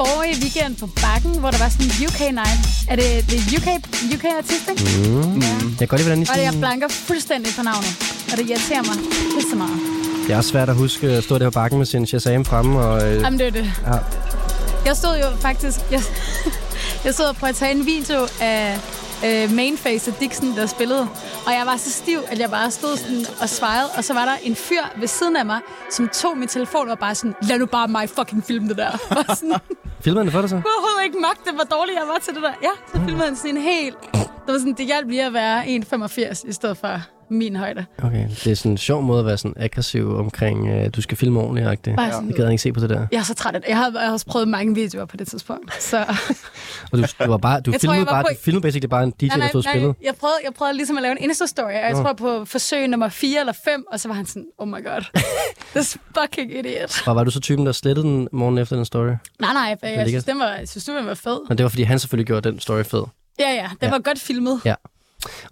forrige 0.00 0.36
weekend 0.42 0.76
på 0.76 0.86
Bakken, 1.02 1.38
hvor 1.40 1.50
der 1.50 1.58
var 1.58 1.68
sådan 1.68 1.86
en 1.86 1.92
UK 2.06 2.20
night. 2.20 2.60
Er 2.90 2.96
det, 2.96 3.08
det 3.30 3.36
er 3.38 3.44
UK, 3.56 3.68
UK 4.14 4.24
artist, 4.40 4.64
ikke? 4.72 4.82
Mm. 5.08 5.40
Ja. 5.40 5.46
Jeg 5.48 5.78
kan 5.78 5.88
godt 5.88 6.00
lide, 6.00 6.08
hvordan 6.08 6.22
I 6.22 6.26
Og 6.32 6.38
jeg 6.48 6.54
blanker 6.64 6.88
fuldstændig 7.08 7.50
på 7.58 7.62
navnet. 7.62 7.92
Og 8.32 8.34
det 8.38 8.44
irriterer 8.50 8.82
mig 8.88 8.96
pisse 9.34 9.56
meget. 9.62 9.95
Det 10.26 10.32
er 10.32 10.36
også 10.36 10.50
svært 10.50 10.68
at 10.68 10.76
huske 10.76 11.06
at 11.06 11.24
stå 11.24 11.38
der 11.38 11.44
på 11.44 11.50
bakken 11.50 11.78
med 11.78 11.86
sin 11.86 12.06
Shazam 12.06 12.44
fremme. 12.44 12.80
Og, 12.80 13.08
øh, 13.08 13.20
Jamen, 13.20 13.38
det 13.38 13.46
er 13.46 13.50
det. 13.50 13.72
ja. 13.86 13.92
Jeg 14.86 14.96
stod 14.96 15.16
jo 15.18 15.36
faktisk... 15.40 15.78
Jeg, 15.90 16.02
jeg 17.04 17.14
stod 17.14 17.26
og 17.26 17.36
prøvede 17.36 17.50
at 17.50 17.56
tage 17.56 17.72
en 17.72 17.86
video 17.86 18.18
af 18.40 18.78
øh, 19.26 19.52
Mainface 19.52 20.10
og 20.10 20.20
Dixon, 20.20 20.56
der 20.56 20.66
spillede. 20.66 21.08
Og 21.46 21.52
jeg 21.52 21.62
var 21.66 21.76
så 21.76 21.90
stiv, 21.90 22.18
at 22.28 22.38
jeg 22.38 22.50
bare 22.50 22.70
stod 22.70 22.96
sådan 22.96 23.26
og 23.40 23.48
svejede. 23.48 23.88
Og 23.96 24.04
så 24.04 24.14
var 24.14 24.24
der 24.24 24.36
en 24.42 24.56
fyr 24.56 24.82
ved 25.00 25.08
siden 25.08 25.36
af 25.36 25.46
mig, 25.46 25.60
som 25.90 26.08
tog 26.08 26.38
min 26.38 26.48
telefon 26.48 26.88
og 26.88 26.98
bare 26.98 27.14
sådan, 27.14 27.34
lad 27.42 27.58
nu 27.58 27.66
bare 27.66 27.88
mig 27.88 28.08
fucking 28.08 28.44
filme 28.44 28.68
det 28.68 28.76
der. 28.76 28.90
Og 29.28 29.36
sådan, 29.36 29.54
Filmede 30.04 30.20
han 30.20 30.26
det 30.26 30.32
for 30.32 30.40
dig 30.40 30.50
så? 30.50 30.56
jeg 30.56 30.64
overhovedet 30.66 31.04
ikke 31.04 31.18
magte, 31.20 31.52
hvor 31.54 31.76
dårlig 31.76 31.94
jeg 31.94 32.06
var 32.06 32.18
til 32.24 32.34
det 32.34 32.42
der. 32.42 32.52
Ja, 32.62 32.74
så 32.92 33.00
filmede 33.06 33.24
han 33.26 33.36
sådan 33.36 33.50
en 33.56 33.62
helt... 33.62 33.96
Det 34.12 34.52
var 34.54 34.58
sådan, 34.58 34.72
det 34.78 34.86
hjalp 34.86 35.08
lige 35.08 35.24
at 35.24 35.32
være 35.32 35.64
1,85 35.64 36.48
i 36.48 36.52
stedet 36.52 36.76
for 36.78 37.00
min 37.30 37.56
højde. 37.56 37.84
Okay, 38.02 38.28
det 38.44 38.46
er 38.46 38.54
sådan 38.54 38.70
en 38.72 38.78
sjov 38.78 39.02
måde 39.02 39.20
at 39.20 39.26
være 39.26 39.38
sådan 39.38 39.54
aggressiv 39.56 40.16
omkring, 40.16 40.68
øh, 40.68 40.90
du 40.96 41.02
skal 41.02 41.16
filme 41.16 41.40
ordentligt. 41.40 41.66
-agtigt. 41.66 41.96
Bare 41.96 42.12
sådan- 42.12 42.28
Jeg 42.28 42.36
gad 42.36 42.50
ikke 42.50 42.62
se 42.62 42.72
på 42.72 42.80
det 42.80 42.90
der. 42.90 43.06
Jeg 43.12 43.18
er 43.18 43.22
så 43.22 43.34
træt 43.34 43.54
af 43.54 43.60
det. 43.60 43.68
Jeg 43.68 43.76
har, 43.76 43.90
jeg 43.90 44.00
har 44.00 44.12
også 44.12 44.26
prøvet 44.26 44.48
mange 44.48 44.74
videoer 44.74 45.04
på 45.04 45.16
det 45.16 45.28
tidspunkt. 45.28 45.82
Så 45.82 45.98
Og 46.92 46.98
du, 46.98 47.02
du, 47.02 47.26
var 47.30 47.36
bare, 47.36 47.60
du 47.60 47.70
Jeg 47.72 47.80
tror, 47.80 47.92
filmede 47.92 47.98
jeg 47.98 48.06
var 48.06 48.12
bare, 48.12 48.22
på- 48.22 48.28
du 48.34 48.40
filmede 48.42 48.62
basically 48.62 48.88
bare 48.90 49.04
en 49.04 49.10
DJ, 49.10 49.26
der 49.26 49.48
stod 49.48 49.58
og 49.60 49.64
spillede. 49.70 49.94
jeg 50.02 50.14
prøvede, 50.20 50.36
jeg 50.44 50.54
prøvede 50.54 50.76
ligesom 50.76 50.96
at 50.96 51.02
lave 51.02 51.22
en 51.22 51.30
Insta-story, 51.30 51.62
og 51.64 51.72
jeg 51.72 51.92
Nå. 51.92 52.02
tror 52.02 52.12
på 52.12 52.44
forsøg 52.44 52.88
nummer 52.88 53.08
4 53.08 53.40
eller 53.40 53.52
5, 53.64 53.84
og 53.92 54.00
så 54.00 54.08
var 54.08 54.14
han 54.14 54.26
sådan, 54.26 54.46
oh 54.58 54.68
my 54.68 54.84
god, 54.84 55.04
this 55.76 55.98
fucking 56.20 56.52
idiot. 56.58 57.02
Og 57.08 57.16
var 57.16 57.24
du 57.24 57.30
så 57.30 57.40
typen, 57.40 57.66
der 57.66 57.72
slettede 57.72 58.06
den 58.06 58.28
morgen 58.32 58.58
efter 58.58 58.76
den 58.76 58.84
story? 58.84 59.06
Nej, 59.06 59.16
nej, 59.40 59.76
jeg 59.82 59.90
ligger- 59.92 60.06
synes, 60.08 60.24
den 60.24 60.38
var, 60.38 60.46
jeg 60.54 60.68
synes, 60.68 60.84
den 60.84 61.06
var 61.06 61.14
fed. 61.14 61.38
Men 61.48 61.58
det 61.58 61.64
var, 61.64 61.70
fordi 61.70 61.82
han 61.82 61.98
selvfølgelig 61.98 62.26
gjorde 62.26 62.50
den 62.50 62.60
story 62.60 62.82
fed. 62.82 63.02
Ja, 63.38 63.50
ja, 63.50 63.62
den 63.70 63.76
Ja. 63.82 63.90
var 63.90 63.98
godt 63.98 64.18
filmet. 64.20 64.60
Ja. 64.64 64.74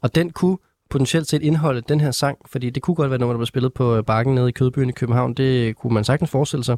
Og 0.00 0.14
den 0.14 0.30
kunne 0.30 0.56
potentielt 0.94 1.28
set 1.28 1.42
indeholde 1.42 1.82
den 1.88 2.00
her 2.00 2.10
sang, 2.10 2.38
fordi 2.52 2.70
det 2.70 2.82
kunne 2.82 2.94
godt 2.94 3.10
være 3.10 3.18
noget, 3.18 3.34
der 3.34 3.38
blev 3.38 3.46
spillet 3.46 3.72
på 3.74 3.96
øh, 3.96 4.04
bakken 4.04 4.34
nede 4.34 4.48
i 4.48 4.52
Kødbyen 4.52 4.88
i 4.88 4.92
København. 4.92 5.34
Det 5.34 5.76
kunne 5.76 5.94
man 5.94 6.04
sagtens 6.04 6.30
forestille 6.30 6.64
sig. 6.64 6.76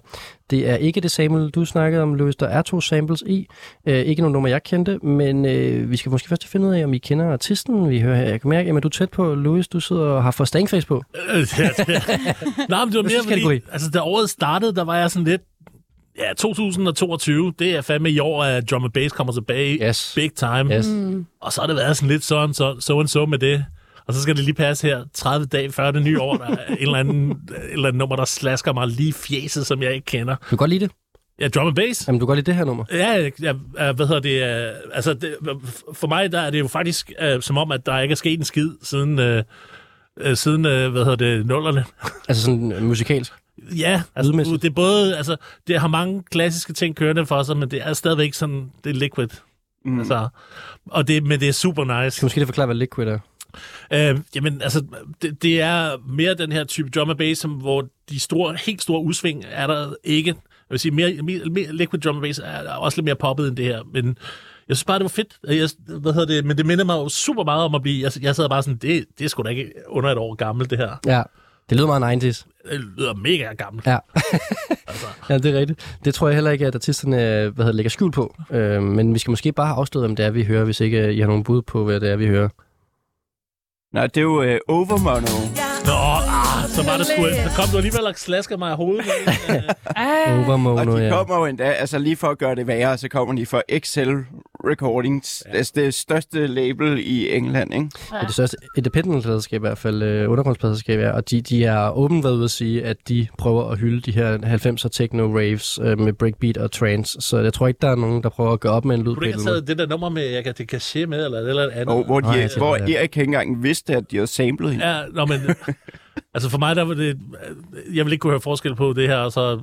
Det 0.51 0.69
er 0.71 0.77
ikke 0.77 1.01
det 1.01 1.11
sample, 1.11 1.51
du 1.51 1.65
snakkede 1.65 2.03
om, 2.03 2.15
Louis. 2.15 2.37
Der 2.37 2.47
er 2.47 2.63
to 2.63 2.81
samples 2.81 3.23
i. 3.27 3.47
Øh, 3.87 3.95
ikke 3.99 4.23
nogen 4.23 4.33
nummer, 4.33 4.49
jeg 4.49 4.63
kendte, 4.63 4.99
men 4.99 5.45
øh, 5.47 5.91
vi 5.91 5.97
skal 5.97 6.11
måske 6.11 6.29
først 6.29 6.47
finde 6.47 6.67
ud 6.67 6.75
af, 6.75 6.85
om 6.85 6.95
I 6.95 6.99
kender 6.99 7.33
artisten. 7.33 7.91
Vi 7.91 8.01
hører 8.01 8.17
her. 8.17 8.25
Jeg 8.25 8.41
kan 8.41 8.51
mærke, 8.51 8.71
at 8.77 8.83
du 8.83 8.89
er 8.89 8.93
tæt 8.93 9.11
på, 9.11 9.35
Louis. 9.35 9.69
Du 9.69 9.81
sidder 9.81 10.03
og 10.03 10.23
har 10.23 10.31
fået 10.31 10.49
stangface 10.49 10.87
på. 10.87 11.03
Øh, 11.35 11.47
ja, 11.59 11.69
det- 11.77 11.89
Nej, 12.71 12.85
men 12.85 12.93
det 12.93 12.97
var 12.97 13.03
mere 13.03 13.23
fordi, 13.23 13.61
altså 13.73 13.91
da 13.91 14.01
året 14.01 14.31
startede, 14.31 14.75
der 14.75 14.85
var 14.85 14.97
jeg 14.99 15.11
sådan 15.11 15.25
lidt, 15.27 15.43
ja, 16.19 16.33
2022, 16.39 17.53
det 17.59 17.77
er 17.77 17.81
fandme 17.81 18.11
i 18.11 18.19
år, 18.19 18.43
at 18.43 18.71
drum 18.71 18.85
and 18.85 18.93
bass 18.93 19.15
kommer 19.15 19.33
tilbage 19.33 19.89
yes. 19.89 20.13
big 20.15 20.33
time. 20.35 20.75
Yes. 20.77 20.87
Mm. 20.89 21.27
Og 21.43 21.53
så 21.53 21.61
har 21.61 21.67
det 21.67 21.77
været 21.77 21.97
sådan 21.97 22.09
lidt 22.09 22.25
sådan, 22.25 22.55
så, 22.55 22.77
so 22.81 23.01
and 23.01 23.09
so 23.09 23.27
med 23.27 23.39
det. 23.39 23.65
Og 24.09 24.15
så 24.15 24.23
skal 24.23 24.37
det 24.37 24.45
lige 24.45 24.55
passe 24.55 24.87
her, 24.87 25.05
30 25.15 25.47
dage 25.47 25.73
før 25.73 25.91
det 25.91 26.03
nye 26.03 26.21
år, 26.21 26.37
der 26.37 26.45
er 26.45 26.67
en 26.67 26.77
eller 26.81 26.99
anden, 26.99 27.17
en 27.17 27.37
eller 27.73 27.89
anden 27.89 27.99
nummer, 27.99 28.17
der 28.17 28.25
slasker 28.25 28.73
mig 28.73 28.89
lige 28.89 29.13
fjeset, 29.13 29.67
som 29.67 29.83
jeg 29.83 29.95
ikke 29.95 30.05
kender. 30.05 30.35
Du 30.37 30.49
kan 30.49 30.59
godt 30.59 30.71
lide 30.71 30.85
det? 30.85 30.93
Ja, 31.41 31.49
drum 31.49 31.67
and 31.67 31.77
bass. 31.77 32.07
Jamen, 32.09 32.21
du 32.21 32.27
kan 32.27 32.29
godt 32.29 32.37
lide 32.37 32.47
det 32.47 32.55
her 32.55 32.65
nummer? 32.65 32.85
Ja, 32.93 33.31
ja, 33.43 33.53
hvad 33.93 34.07
hedder 34.07 34.21
det? 34.21 34.67
øh, 34.67 34.73
Altså, 34.93 35.15
det, 35.15 35.37
for 35.93 36.07
mig 36.07 36.33
der 36.33 36.41
er 36.41 36.51
det 36.51 36.59
jo 36.59 36.69
faktisk 36.69 37.13
uh, 37.35 37.41
som 37.41 37.59
om, 37.59 37.73
at 37.73 37.87
der 37.87 38.01
ikke 38.01 38.13
er 38.13 38.17
sket 38.17 38.39
en 38.39 38.45
skid 38.45 38.71
siden, 38.83 39.19
uh, 39.19 39.39
uh, 40.27 40.35
siden 40.35 40.67
uh, 40.67 40.73
hvad 40.93 41.05
hedder 41.05 41.17
det, 41.17 41.47
nullerne. 41.47 41.85
Altså 42.29 42.45
sådan 42.45 42.85
musikalsk? 42.85 43.33
Ja, 43.77 44.03
altså, 44.15 44.33
Lydmæssigt? 44.33 44.63
det 44.63 44.69
er 44.69 44.75
både, 44.75 45.17
altså, 45.17 45.37
det 45.67 45.81
har 45.81 45.89
mange 45.89 46.23
klassiske 46.31 46.73
ting 46.73 46.97
kørende 46.97 47.27
for 47.27 47.43
sig, 47.43 47.57
men 47.57 47.71
det 47.71 47.83
er 47.83 47.93
stadigvæk 47.93 48.35
sådan, 48.35 48.71
det 48.85 48.91
er 48.91 48.95
liquid. 48.95 49.29
Mm. 49.85 49.99
Altså, 49.99 50.29
og 50.91 51.09
det, 51.09 51.23
men 51.23 51.41
det 51.41 51.49
er 51.49 51.53
super 51.53 52.03
nice. 52.05 52.17
Skal 52.17 52.27
måske 52.27 52.39
lige 52.39 52.47
forklare, 52.47 52.67
hvad 52.67 52.77
Liquid 52.77 53.09
er? 53.09 53.19
Øh, 53.93 54.19
jamen, 54.35 54.63
altså, 54.63 54.85
det, 55.23 55.43
det 55.43 55.61
er 55.61 55.91
mere 56.09 56.35
den 56.35 56.53
her 56.53 56.65
type 56.65 56.91
drum 56.91 57.11
and 57.11 57.19
bass, 57.19 57.41
som, 57.41 57.51
hvor 57.51 57.89
de 58.11 58.21
store, 58.21 58.57
helt 58.67 58.83
store 58.83 59.03
udsving 59.03 59.45
er 59.51 59.67
der 59.67 59.95
ikke. 60.05 60.35
vil 60.71 60.79
sige, 60.79 60.93
mere, 60.93 61.23
mere, 61.23 61.45
mere 61.45 61.73
liquid 61.73 62.01
drum 62.01 62.17
and 62.17 62.23
bass 62.23 62.41
er, 62.45 62.71
også 62.71 62.99
lidt 62.99 63.05
mere 63.05 63.17
poppet 63.17 63.49
end 63.49 63.57
det 63.57 63.65
her, 63.65 63.83
men 63.93 64.19
jeg 64.69 64.77
synes 64.77 64.85
bare, 64.85 64.99
det 64.99 65.05
var 65.05 65.09
fedt. 65.09 65.39
Jeg, 65.45 65.69
hvad 66.01 66.13
hedder 66.13 66.35
det? 66.35 66.45
Men 66.45 66.59
det 66.59 66.67
minder 66.67 66.85
mig 66.85 66.95
jo 66.95 67.09
super 67.09 67.45
meget 67.45 67.65
om 67.65 67.75
at 67.75 67.83
blive... 67.83 68.03
Jeg, 68.03 68.23
jeg 68.23 68.37
sad 68.37 68.49
bare 68.49 68.63
sådan, 68.63 68.77
det, 68.77 69.05
det 69.19 69.25
er 69.25 69.29
sgu 69.29 69.43
da 69.43 69.49
ikke 69.49 69.73
under 69.89 70.11
et 70.11 70.19
år 70.19 70.35
gammelt, 70.35 70.71
det 70.71 70.79
her. 70.79 70.97
Ja, 71.07 71.23
det 71.71 71.77
lyder 71.77 71.99
meget 71.99 72.25
90's. 72.25 72.47
Det 72.71 72.81
lyder 72.97 73.15
mega 73.15 73.53
gammelt. 73.55 73.87
Ja. 73.87 73.99
Altså. 74.89 75.07
ja, 75.29 75.39
det 75.39 75.55
er 75.55 75.59
rigtigt. 75.59 75.99
Det 76.05 76.15
tror 76.15 76.29
jeg 76.29 76.35
heller 76.35 76.51
ikke, 76.51 76.67
at 76.67 76.75
artisterne 76.75 77.17
hvad 77.17 77.65
hedder, 77.65 77.73
lægger 77.73 77.91
skjul 77.91 78.13
på. 78.13 78.35
Øh, 78.51 78.83
men 78.83 79.15
vi 79.15 79.19
skal 79.19 79.31
måske 79.31 79.53
bare 79.53 79.67
have 79.67 79.77
afsløret, 79.77 80.05
om 80.05 80.17
det 80.17 80.25
er, 80.25 80.31
vi 80.31 80.45
hører, 80.45 80.65
hvis 80.65 80.81
ikke 80.81 81.07
øh, 81.07 81.15
I 81.15 81.21
har 81.21 81.27
nogen 81.27 81.45
bud 81.45 81.63
på, 81.63 81.85
hvad 81.85 82.01
det 82.01 82.11
er, 82.11 82.17
vi 82.17 82.27
hører. 82.27 82.49
Nej, 83.97 84.07
det 84.07 84.17
er 84.17 84.23
jo 84.23 84.43
uh, 84.43 84.59
Overmono. 84.69 85.37
Nå, 85.87 85.93
ah, 85.93 86.69
så 86.69 86.83
var 86.85 86.97
det 86.97 87.07
sgu... 87.07 87.23
Så 87.49 87.51
kom 87.57 87.69
du 87.73 87.77
alligevel 87.77 88.07
og 88.07 88.15
slasker 88.17 88.57
mig 88.57 88.73
i 88.73 88.77
hovedet. 88.77 89.07
Ej. 89.97 90.39
Overmono, 90.39 90.93
Og 90.93 90.99
de 91.01 91.05
ja. 91.05 91.11
kommer 91.11 91.37
jo 91.37 91.45
endda, 91.45 91.65
altså 91.65 91.99
lige 91.99 92.17
for 92.17 92.29
at 92.29 92.39
gøre 92.39 92.55
det 92.55 92.67
værre, 92.67 92.99
så 92.99 93.09
kommer 93.09 93.35
de 93.35 93.47
fra 93.47 93.63
Excel 93.69 94.25
Recordings. 94.67 95.43
Ja. 95.47 95.57
Altså 95.57 95.73
det 95.77 95.95
største 95.95 96.47
label 96.47 96.99
i 96.99 97.35
England, 97.35 97.75
ikke? 97.75 97.85
Det 97.85 98.13
er 98.13 98.21
det 98.21 98.35
største 98.35 98.57
independent-pladserskab 98.77 99.61
i 99.61 99.61
hvert 99.61 99.79
fald, 99.79 100.03
øh, 100.03 100.31
undergrundspladserskab 100.31 101.01
er, 101.01 101.11
og 101.11 101.31
de, 101.31 101.41
de 101.41 101.63
har 101.63 101.91
åbent 101.91 102.25
været 102.25 102.35
ude 102.35 102.45
at 102.45 102.51
sige, 102.51 102.85
at 102.85 102.97
de 103.09 103.27
prøver 103.39 103.71
at 103.71 103.79
hylde 103.79 104.01
de 104.01 104.13
her 104.13 104.39
90'er 104.39 104.89
techno-raves 104.89 105.83
øh, 105.83 106.01
med 106.01 106.13
breakbeat 106.13 106.57
og 106.57 106.73
trance, 106.73 107.21
så 107.21 107.39
jeg 107.39 107.53
tror 107.53 107.69
ikke, 107.69 107.79
der 107.83 107.89
er 107.91 107.97
nogen, 107.97 108.23
der 108.23 108.29
prøver 108.29 108.53
at 108.53 108.61
gøre 108.61 108.73
op 108.73 108.85
med 108.85 108.95
en 108.95 109.03
lyd 109.03 109.15
Kunne 109.15 109.17
du 109.17 109.21
ikke 109.21 109.39
have 109.39 109.47
taget 109.47 109.69
det 109.69 109.79
der 109.79 109.87
nummer 109.87 110.09
med, 110.09 110.23
jeg 110.23 110.45
kan 110.45 110.55
det 110.59 110.75
caché 110.75 111.07
med, 111.07 111.25
eller 111.25 111.39
et 111.39 111.49
eller 111.49 111.71
andet? 111.71 111.89
Og 111.89 112.05
hvor, 112.05 112.21
de, 112.21 112.27
Nej, 112.27 112.49
hvor 112.57 112.77
ja. 112.77 112.83
Erik 112.83 113.17
ikke 113.17 113.23
engang 113.23 113.63
vidste, 113.63 113.97
at 113.97 114.11
de 114.11 114.17
havde 114.17 114.27
samlet 114.27 114.71
hende. 114.71 114.87
Ja, 114.87 115.03
nå, 115.13 115.25
men... 115.25 115.41
altså 116.35 116.51
for 116.51 116.59
mig, 116.59 116.77
der 116.77 116.83
var 116.83 116.95
det... 116.95 117.19
Jeg 117.93 118.05
vil 118.05 118.13
ikke 118.13 118.21
kunne 118.21 118.31
høre 118.31 118.41
forskel 118.41 118.75
på 118.75 118.93
det 118.93 119.09
her, 119.09 119.17
og 119.17 119.33
så 119.33 119.61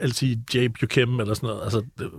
altid 0.00 0.36
J. 0.54 0.68
Buchem 0.80 1.20
eller 1.20 1.34
sådan 1.34 1.46
noget. 1.46 1.62
Altså, 1.62 1.82
det 1.98 2.10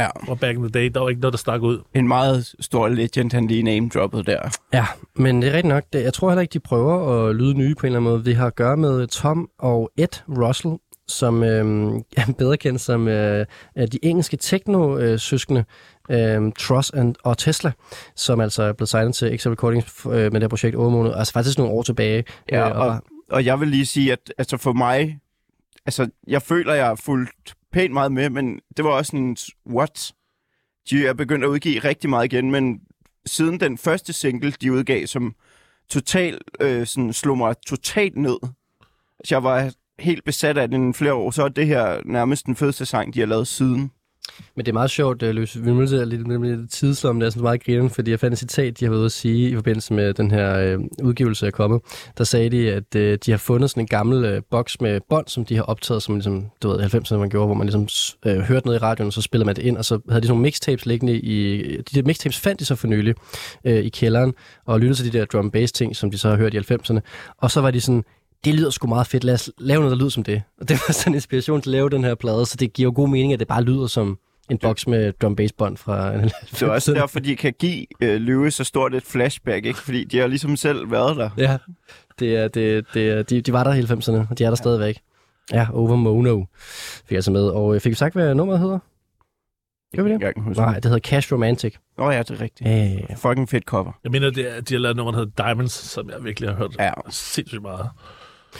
Ja. 0.00 0.08
var 0.28 0.34
back 0.34 0.56
in 0.56 0.62
the 0.62 0.70
day, 0.70 0.90
der 0.94 1.00
var 1.00 1.08
ikke 1.08 1.20
noget, 1.20 1.32
der 1.32 1.38
stak 1.38 1.62
ud. 1.62 1.78
En 1.94 2.08
meget 2.08 2.54
stor 2.60 2.88
legend, 2.88 3.32
han 3.32 3.46
lige 3.46 3.62
name-droppede 3.62 4.22
der. 4.22 4.58
Ja, 4.72 4.86
men 5.14 5.42
det 5.42 5.48
er 5.48 5.52
rigtigt 5.52 5.74
nok. 5.74 5.84
Det, 5.92 6.02
jeg 6.02 6.14
tror 6.14 6.30
heller 6.30 6.42
ikke, 6.42 6.52
de 6.52 6.60
prøver 6.60 7.26
at 7.28 7.36
lyde 7.36 7.54
nye 7.54 7.74
på 7.74 7.86
en 7.86 7.86
eller 7.86 7.98
anden 8.00 8.12
måde. 8.12 8.24
Det 8.24 8.36
har 8.36 8.46
at 8.46 8.54
gøre 8.54 8.76
med 8.76 9.06
Tom 9.06 9.48
og 9.58 9.90
Ed 9.96 10.22
Russell, 10.28 10.74
som 11.08 11.42
øh, 11.42 11.92
er 12.16 12.32
bedre 12.38 12.56
kendt 12.56 12.80
som 12.80 13.08
øh, 13.08 13.46
de 13.76 13.98
engelske 14.02 14.36
techno-søskende, 14.36 15.64
øh, 16.10 16.52
Truss 16.58 16.90
and, 16.90 17.14
og 17.24 17.38
Tesla, 17.38 17.72
som 18.16 18.40
altså 18.40 18.62
er 18.62 18.72
blevet 18.72 18.88
signet 18.88 19.14
til 19.14 19.34
Excel 19.34 19.50
Recordings 19.50 20.06
øh, 20.06 20.12
med 20.12 20.30
det 20.30 20.42
her 20.42 20.48
projekt 20.48 20.76
Overmåned, 20.76 21.12
altså 21.14 21.32
faktisk 21.32 21.58
nogle 21.58 21.72
år 21.72 21.82
tilbage. 21.82 22.24
Ja, 22.52 22.68
øh, 22.68 22.80
og, 22.80 23.00
og 23.30 23.44
jeg 23.44 23.60
vil 23.60 23.68
lige 23.68 23.86
sige, 23.86 24.12
at 24.12 24.32
altså 24.38 24.56
for 24.56 24.72
mig, 24.72 25.18
altså 25.86 26.10
jeg 26.26 26.42
føler, 26.42 26.74
jeg 26.74 26.86
har 26.86 26.94
fulgt 26.94 27.54
pænt 27.72 27.92
meget 27.92 28.12
med, 28.12 28.30
men 28.30 28.60
det 28.76 28.84
var 28.84 28.90
også 28.90 29.16
en, 29.16 29.36
what? 29.66 30.12
De 30.90 31.06
er 31.06 31.12
begyndt 31.12 31.44
at 31.44 31.48
udgive 31.48 31.78
rigtig 31.78 32.10
meget 32.10 32.32
igen, 32.32 32.50
men 32.50 32.80
siden 33.26 33.60
den 33.60 33.78
første 33.78 34.12
single, 34.12 34.50
de 34.50 34.72
udgav, 34.72 35.06
som 35.06 35.34
total, 35.88 36.40
øh, 36.60 36.86
sådan, 36.86 37.12
slog 37.12 37.38
mig 37.38 37.54
totalt 37.66 38.16
ned. 38.16 38.38
Altså, 39.18 39.34
jeg 39.34 39.44
var 39.44 39.72
helt 39.98 40.24
besat 40.24 40.58
af 40.58 40.68
den 40.68 40.90
i 40.90 40.92
flere 40.92 41.14
år, 41.14 41.30
så 41.30 41.44
er 41.44 41.48
det 41.48 41.66
her 41.66 42.00
nærmest 42.04 42.46
den 42.46 42.56
fedeste 42.56 42.86
sang, 42.86 43.14
de 43.14 43.20
har 43.20 43.26
lavet 43.26 43.48
siden. 43.48 43.90
Men 44.56 44.66
det 44.66 44.72
er 44.72 44.74
meget 44.74 44.90
sjovt, 44.90 45.22
uh, 45.22 45.28
Løs. 45.28 45.64
Vi 45.64 45.70
er 45.70 46.04
lidt, 46.04 46.28
lidt, 46.28 46.46
lidt 46.46 46.70
tidslomme, 46.70 47.20
det 47.20 47.26
er 47.26 47.30
sådan 47.30 47.42
meget 47.42 47.64
grinen, 47.64 47.90
fordi 47.90 48.10
jeg 48.10 48.20
fandt 48.20 48.32
et 48.32 48.38
citat, 48.38 48.80
de 48.80 48.84
har 48.84 48.90
været 48.90 48.98
ude 48.98 49.06
at 49.06 49.12
sige 49.12 49.50
i 49.50 49.54
forbindelse 49.54 49.94
med 49.94 50.14
den 50.14 50.30
her 50.30 50.58
øh, 50.58 50.78
udgivelse, 51.02 51.40
der 51.40 51.46
er 51.46 51.50
kommet. 51.56 51.80
Der 52.18 52.24
sagde 52.24 52.50
de, 52.50 52.72
at 52.72 52.94
øh, 52.96 53.18
de 53.26 53.30
har 53.30 53.38
fundet 53.38 53.70
sådan 53.70 53.82
en 53.82 53.86
gammel 53.86 54.24
øh, 54.24 54.42
boks 54.50 54.80
med 54.80 55.00
bånd, 55.10 55.28
som 55.28 55.44
de 55.44 55.56
har 55.56 55.62
optaget, 55.62 56.02
som 56.02 56.14
ligesom, 56.14 56.46
du 56.62 56.68
ved, 56.68 56.94
90'erne 56.94 57.16
man 57.16 57.30
gjorde, 57.30 57.46
hvor 57.46 57.54
man 57.54 57.66
ligesom 57.66 57.88
øh, 58.26 58.38
hørte 58.40 58.66
noget 58.66 58.78
i 58.78 58.82
radioen, 58.82 59.06
og 59.06 59.12
så 59.12 59.22
spillede 59.22 59.46
man 59.46 59.56
det 59.56 59.62
ind, 59.62 59.76
og 59.76 59.84
så 59.84 60.00
havde 60.08 60.20
de 60.20 60.26
sådan 60.26 60.32
nogle 60.32 60.42
mixtapes 60.42 60.86
liggende 60.86 61.14
i... 61.20 61.62
De 61.76 61.82
der 61.82 62.02
mixtapes 62.02 62.40
fandt 62.40 62.60
de 62.60 62.64
så 62.64 62.74
for 62.74 62.86
nylig 62.86 63.14
øh, 63.64 63.84
i 63.84 63.88
kælderen, 63.88 64.34
og 64.66 64.80
lyttede 64.80 64.98
til 64.98 65.12
de 65.12 65.18
der 65.18 65.24
drum 65.24 65.50
bass 65.50 65.72
ting, 65.72 65.96
som 65.96 66.10
de 66.10 66.18
så 66.18 66.28
har 66.28 66.36
hørt 66.36 66.54
i 66.54 66.58
90'erne. 66.58 67.00
Og 67.38 67.50
så 67.50 67.60
var 67.60 67.70
de 67.70 67.80
sådan, 67.80 68.04
det 68.44 68.54
lyder 68.54 68.70
sgu 68.70 68.86
meget 68.86 69.06
fedt, 69.06 69.24
lad 69.24 69.34
os 69.34 69.50
lave 69.58 69.80
noget, 69.80 69.90
der 69.92 69.98
lyder 69.98 70.08
som 70.10 70.22
det. 70.22 70.42
Og 70.60 70.68
det 70.68 70.78
var 70.88 70.92
sådan 70.92 71.12
en 71.12 71.14
inspiration 71.14 71.60
til 71.62 71.70
at 71.70 71.72
lave 71.72 71.90
den 71.90 72.04
her 72.04 72.14
plade, 72.14 72.46
så 72.46 72.56
det 72.56 72.72
giver 72.72 72.86
jo 72.86 72.92
god 72.94 73.08
mening, 73.08 73.32
at 73.32 73.38
det 73.40 73.48
bare 73.48 73.62
lyder 73.62 73.86
som 73.86 74.18
en 74.50 74.58
boks 74.58 74.86
med 74.86 75.12
drum 75.12 75.36
bass 75.36 75.52
bånd 75.52 75.76
fra 75.76 76.16
Det 76.16 76.62
er 76.62 76.66
også 76.66 76.94
derfor, 76.94 77.20
de 77.20 77.36
kan 77.36 77.54
give 77.58 77.86
øh, 78.02 78.20
Løve 78.20 78.50
så 78.50 78.64
stort 78.64 78.94
et 78.94 79.02
flashback, 79.02 79.66
ikke? 79.66 79.78
Fordi 79.78 80.04
de 80.04 80.18
har 80.18 80.26
ligesom 80.26 80.56
selv 80.56 80.90
været 80.90 81.16
der. 81.16 81.30
Ja, 81.38 81.58
det 82.18 82.36
er, 82.36 82.48
det, 82.48 82.86
det 82.94 83.08
er, 83.10 83.22
de, 83.22 83.40
de 83.40 83.52
var 83.52 83.64
der 83.64 83.74
i 83.74 83.80
90'erne, 83.80 84.30
og 84.30 84.38
de 84.38 84.44
er 84.44 84.48
der 84.48 84.50
ja. 84.50 84.54
stadigvæk. 84.54 85.00
Ja, 85.52 85.66
Over 85.72 85.96
Mono 85.96 86.44
fik 87.06 87.14
jeg 87.14 87.24
så 87.24 87.30
med. 87.30 87.42
Og 87.48 87.74
øh, 87.74 87.80
fik 87.80 87.90
vi 87.90 87.94
sagt, 87.94 88.14
hvad 88.14 88.34
nummeret 88.34 88.60
hedder? 88.60 88.78
Gør 89.96 90.02
vi 90.02 90.10
det? 90.12 90.20
Jeg 90.20 90.34
kan 90.34 90.42
huske. 90.42 90.60
Nej, 90.62 90.74
det 90.74 90.84
hedder 90.84 90.98
Cash 90.98 91.32
Romantic. 91.32 91.74
Åh 91.98 92.06
oh, 92.06 92.14
ja, 92.14 92.18
det 92.22 92.30
er 92.30 92.40
rigtigt. 92.40 92.68
Øh, 93.10 93.16
Fucking 93.16 93.48
fedt 93.48 93.64
cover. 93.64 93.92
Jeg 94.04 94.12
mener, 94.12 94.30
det 94.30 94.56
er, 94.56 94.60
de 94.60 94.74
har 94.74 94.78
lavet 94.80 94.96
nummer, 94.96 95.12
der 95.12 95.18
hedder 95.18 95.44
Diamonds, 95.44 95.72
som 95.72 96.10
jeg 96.10 96.24
virkelig 96.24 96.48
har 96.50 96.56
hørt 96.56 96.76
Ja. 96.78 96.90
sindssygt 97.10 97.62
meget. 97.62 97.88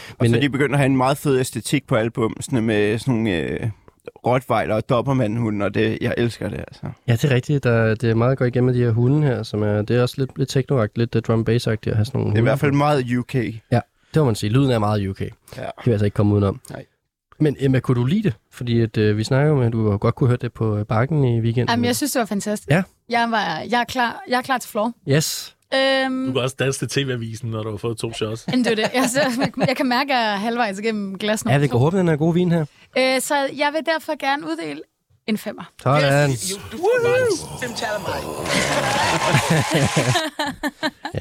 Og 0.09 0.15
Men, 0.19 0.29
så 0.31 0.35
øh, 0.37 0.41
de 0.43 0.49
begynder 0.49 0.73
at 0.75 0.79
have 0.79 0.85
en 0.85 0.97
meget 0.97 1.17
fed 1.17 1.39
æstetik 1.39 1.87
på 1.87 1.95
albumsene 1.95 2.61
med 2.61 2.97
sådan 2.99 3.13
nogle 3.13 3.37
øh, 3.37 3.69
Rottweiler 4.25 4.75
og 4.75 4.89
Dobermann-hunde, 4.89 5.65
og 5.65 5.73
det, 5.73 5.97
jeg 6.01 6.13
elsker 6.17 6.49
det, 6.49 6.57
altså. 6.59 6.81
ja, 7.07 7.11
det 7.13 7.23
er 7.23 7.29
rigtigt. 7.35 7.63
Der, 7.63 7.95
det 7.95 8.09
er 8.09 8.15
meget 8.15 8.37
godt 8.37 8.47
igennem 8.47 8.65
med 8.65 8.79
de 8.79 8.83
her 8.85 8.91
hunde 8.91 9.27
her, 9.27 9.43
som 9.43 9.63
er, 9.63 9.81
det 9.81 9.97
er 9.97 10.01
også 10.01 10.15
lidt, 10.17 10.37
lidt 10.37 10.49
techno 10.49 10.85
lidt 10.95 11.15
uh, 11.15 11.21
drum 11.21 11.45
bass 11.45 11.67
at 11.67 11.79
have 11.85 12.05
sådan 12.05 12.19
nogle 12.19 12.31
Det 12.31 12.37
er 12.37 12.41
i 12.41 12.43
hvert 12.43 12.59
fald 12.59 12.71
meget 12.71 13.17
UK. 13.17 13.33
Det 14.13 14.19
må 14.21 14.25
man 14.25 14.35
sige. 14.35 14.49
Lyden 14.49 14.71
er 14.71 14.79
meget 14.79 15.07
UK. 15.07 15.19
Det 15.19 15.33
Ja. 15.57 15.61
kan 15.61 15.71
vi 15.85 15.91
altså 15.91 16.05
ikke 16.05 16.15
komme 16.15 16.33
udenom. 16.33 16.61
Nej. 16.69 16.85
Men 17.39 17.55
Emma, 17.59 17.79
kunne 17.79 17.95
du 18.01 18.05
lide 18.05 18.23
det? 18.23 18.33
Fordi 18.51 18.81
at, 18.81 18.97
øh, 18.97 19.17
vi 19.17 19.23
snakker 19.23 19.53
om, 19.53 19.59
at 19.59 19.71
du 19.73 19.97
godt 19.97 20.15
kunne 20.15 20.27
høre 20.27 20.37
det 20.41 20.53
på 20.53 20.77
øh, 20.77 20.85
bakken 20.85 21.23
i 21.23 21.39
weekenden. 21.41 21.69
Jamen, 21.69 21.85
jeg 21.85 21.95
synes, 21.95 22.11
det 22.11 22.19
var 22.19 22.25
fantastisk. 22.25 22.69
Ja. 22.69 22.83
Jeg, 23.09 23.31
var, 23.31 23.59
jeg, 23.71 23.79
er 23.79 23.83
klar, 23.83 24.23
jeg 24.29 24.37
er 24.37 24.41
klar 24.41 24.57
til 24.57 24.69
floor. 24.69 24.93
Yes. 25.09 25.55
Øhm, 25.75 26.25
Du 26.27 26.33
kan 26.33 26.41
også 26.41 26.55
danse 26.59 26.79
til 26.87 26.87
TV-avisen, 27.05 27.49
når 27.49 27.63
du 27.63 27.69
har 27.69 27.77
fået 27.77 27.97
to 27.97 28.13
shots. 28.13 28.45
men 28.47 28.59
det 28.65 28.71
er 28.71 28.75
det. 28.75 28.81
Jeg, 28.93 29.09
jeg, 29.39 29.51
jeg 29.67 29.75
kan 29.77 29.85
mærke, 29.87 30.13
at 30.13 30.19
jeg 30.19 30.31
er 30.33 30.35
halvvejs 30.37 30.79
igennem 30.79 31.17
glas 31.17 31.45
nummer 31.45 31.55
Ja, 31.57 31.61
det 31.61 31.69
går 31.69 31.77
to. 31.77 31.83
håbe, 31.83 31.97
den 31.97 32.07
er 32.07 32.15
god 32.15 32.33
vin 32.33 32.51
her. 32.51 32.65
Øh, 32.97 33.21
så 33.21 33.35
jeg 33.35 33.69
vil 33.73 33.81
derfor 33.85 34.17
gerne 34.19 34.45
uddele 34.47 34.81
en 35.27 35.37
femmer. 35.37 35.63
Sådan. 35.83 36.29
Four 36.29 36.89
by 37.03 37.35
Sim 37.65 37.75
Chalamai. 37.75 38.21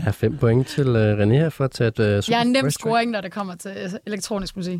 Ja, 0.06 0.10
fem 0.10 0.38
point 0.38 0.66
til 0.68 0.88
uh, 0.88 1.18
René 1.18 1.32
her 1.32 1.50
for 1.50 1.64
at 1.64 1.70
tage 1.70 1.88
et 1.88 1.98
uh, 1.98 2.04
super 2.22 2.36
Jeg 2.36 2.40
er 2.40 2.44
nem 2.44 2.70
scoring, 2.70 3.10
når 3.10 3.20
det 3.20 3.32
kommer 3.32 3.54
til 3.54 3.70
øh, 3.70 3.90
elektronisk 4.06 4.56
musik. 4.56 4.78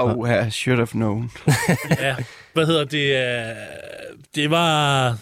Oh, 0.00 0.28
I 0.46 0.50
should 0.50 0.78
have 0.78 0.86
known. 0.86 1.30
ja, 2.00 2.16
hvad 2.52 2.66
hedder 2.66 2.84
det? 2.84 3.56
Det 4.34 4.50
var... 4.50 5.18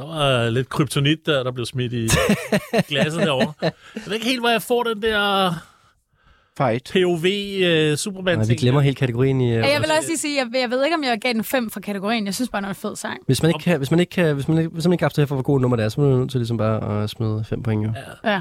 Der 0.00 0.06
var 0.06 0.50
lidt 0.50 0.68
kryptonit 0.68 1.26
der, 1.26 1.42
der 1.42 1.52
blev 1.52 1.66
smidt 1.66 1.92
i 1.92 2.08
glasset 2.88 3.22
derovre. 3.22 3.52
Jeg 3.62 3.72
ved 4.06 4.14
ikke 4.14 4.26
helt, 4.26 4.40
hvor 4.40 4.48
jeg 4.48 4.62
får 4.62 4.82
den 4.82 5.02
der 5.02 5.50
Fight. 6.58 6.90
POV 6.92 7.14
uh, 7.14 7.96
superman 7.96 8.38
Nej, 8.38 8.46
vi 8.46 8.54
glemmer 8.54 8.80
helt 8.80 8.98
kategorien 8.98 9.40
i... 9.40 9.44
Uh, 9.44 9.50
jeg 9.50 9.80
vil 9.80 9.90
også 9.96 10.08
lige 10.08 10.18
sige, 10.18 10.38
jeg, 10.38 10.60
jeg 10.60 10.70
ved 10.70 10.84
ikke, 10.84 10.96
om 10.96 11.04
jeg 11.04 11.18
gav 11.20 11.32
den 11.32 11.44
5 11.44 11.70
for 11.70 11.80
kategorien. 11.80 12.26
Jeg 12.26 12.34
synes 12.34 12.48
bare, 12.48 12.60
det 12.62 12.66
var 12.66 12.70
en 12.70 12.74
fed 12.74 12.96
sang. 12.96 13.18
Hvis 13.26 13.42
man 13.42 13.50
ikke 13.50 13.64
kan, 13.64 13.78
hvis 13.78 13.90
man 13.90 14.00
ikke 14.00 14.10
kan, 14.10 14.34
hvis 14.34 14.48
man 14.48 14.58
ikke, 14.58 14.70
hvis 14.70 14.84
man 14.84 14.92
ikke 14.92 15.08
kan 15.14 15.28
for, 15.28 15.34
hvor 15.34 15.42
god 15.42 15.60
nummer 15.60 15.76
det 15.76 15.84
er, 15.84 15.88
så 15.88 16.00
er 16.00 16.04
man 16.04 16.18
nødt 16.18 16.30
til 16.30 16.40
ligesom 16.40 16.56
bare 16.56 17.02
at 17.02 17.10
smide 17.10 17.44
fem 17.48 17.62
point, 17.62 17.86
jo. 17.86 17.92
Ja. 18.24 18.32
Ja, 18.32 18.40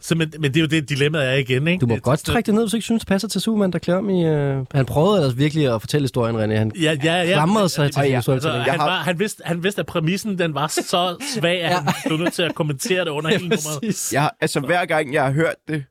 så, 0.00 0.14
men, 0.14 0.32
men 0.38 0.54
det 0.54 0.56
er 0.56 0.60
jo 0.60 0.66
det, 0.66 0.88
dilemmaet 0.88 1.28
er 1.28 1.32
igen, 1.34 1.66
ikke? 1.68 1.80
Du 1.80 1.86
må 1.86 1.94
det, 1.94 2.02
godt 2.02 2.24
trække 2.24 2.46
det 2.46 2.54
ned, 2.54 2.62
hvis 2.62 2.70
du 2.70 2.76
ikke 2.76 2.84
synes, 2.84 3.00
det 3.00 3.08
passer 3.08 3.28
til 3.28 3.40
Superman, 3.40 3.70
der 3.72 3.78
klæder 3.78 3.98
om 3.98 4.10
i... 4.10 4.24
Uh... 4.58 4.66
Han 4.74 4.86
prøvede 4.86 5.16
ellers 5.18 5.38
virkelig 5.38 5.74
at 5.74 5.80
fortælle 5.80 6.02
historien, 6.04 6.36
René. 6.36 6.54
Han 6.58 6.72
Ja, 6.80 6.96
ja, 7.04 7.22
ja. 7.22 7.32
klamrede 7.32 7.68
sig 7.68 7.92
til 7.92 7.98
Og 8.00 8.04
sin 8.04 8.12
ja. 8.12 8.16
Altså, 8.32 8.48
Jeg 8.52 8.62
han, 8.64 8.80
har- 8.80 8.86
var, 8.88 8.98
han, 9.02 9.18
vidste, 9.18 9.42
han 9.46 9.62
vidste, 9.64 9.80
at 9.80 9.86
præmissen 9.86 10.38
den 10.38 10.54
var 10.54 10.66
så 10.66 11.16
svag, 11.34 11.62
at 11.62 11.74
han 11.74 11.94
blev 12.06 12.18
nødt 12.18 12.32
til 12.32 12.42
at 12.42 12.54
kommentere 12.54 13.04
det 13.04 13.10
under 13.10 13.30
hele 13.30 13.48
nummeret. 13.48 14.12
Jeg, 14.12 14.22
har- 14.22 14.36
altså, 14.40 14.60
hver 14.60 14.84
gang 14.84 15.14
jeg 15.14 15.24
har 15.24 15.30
hørt 15.32 15.54
det 15.68 15.84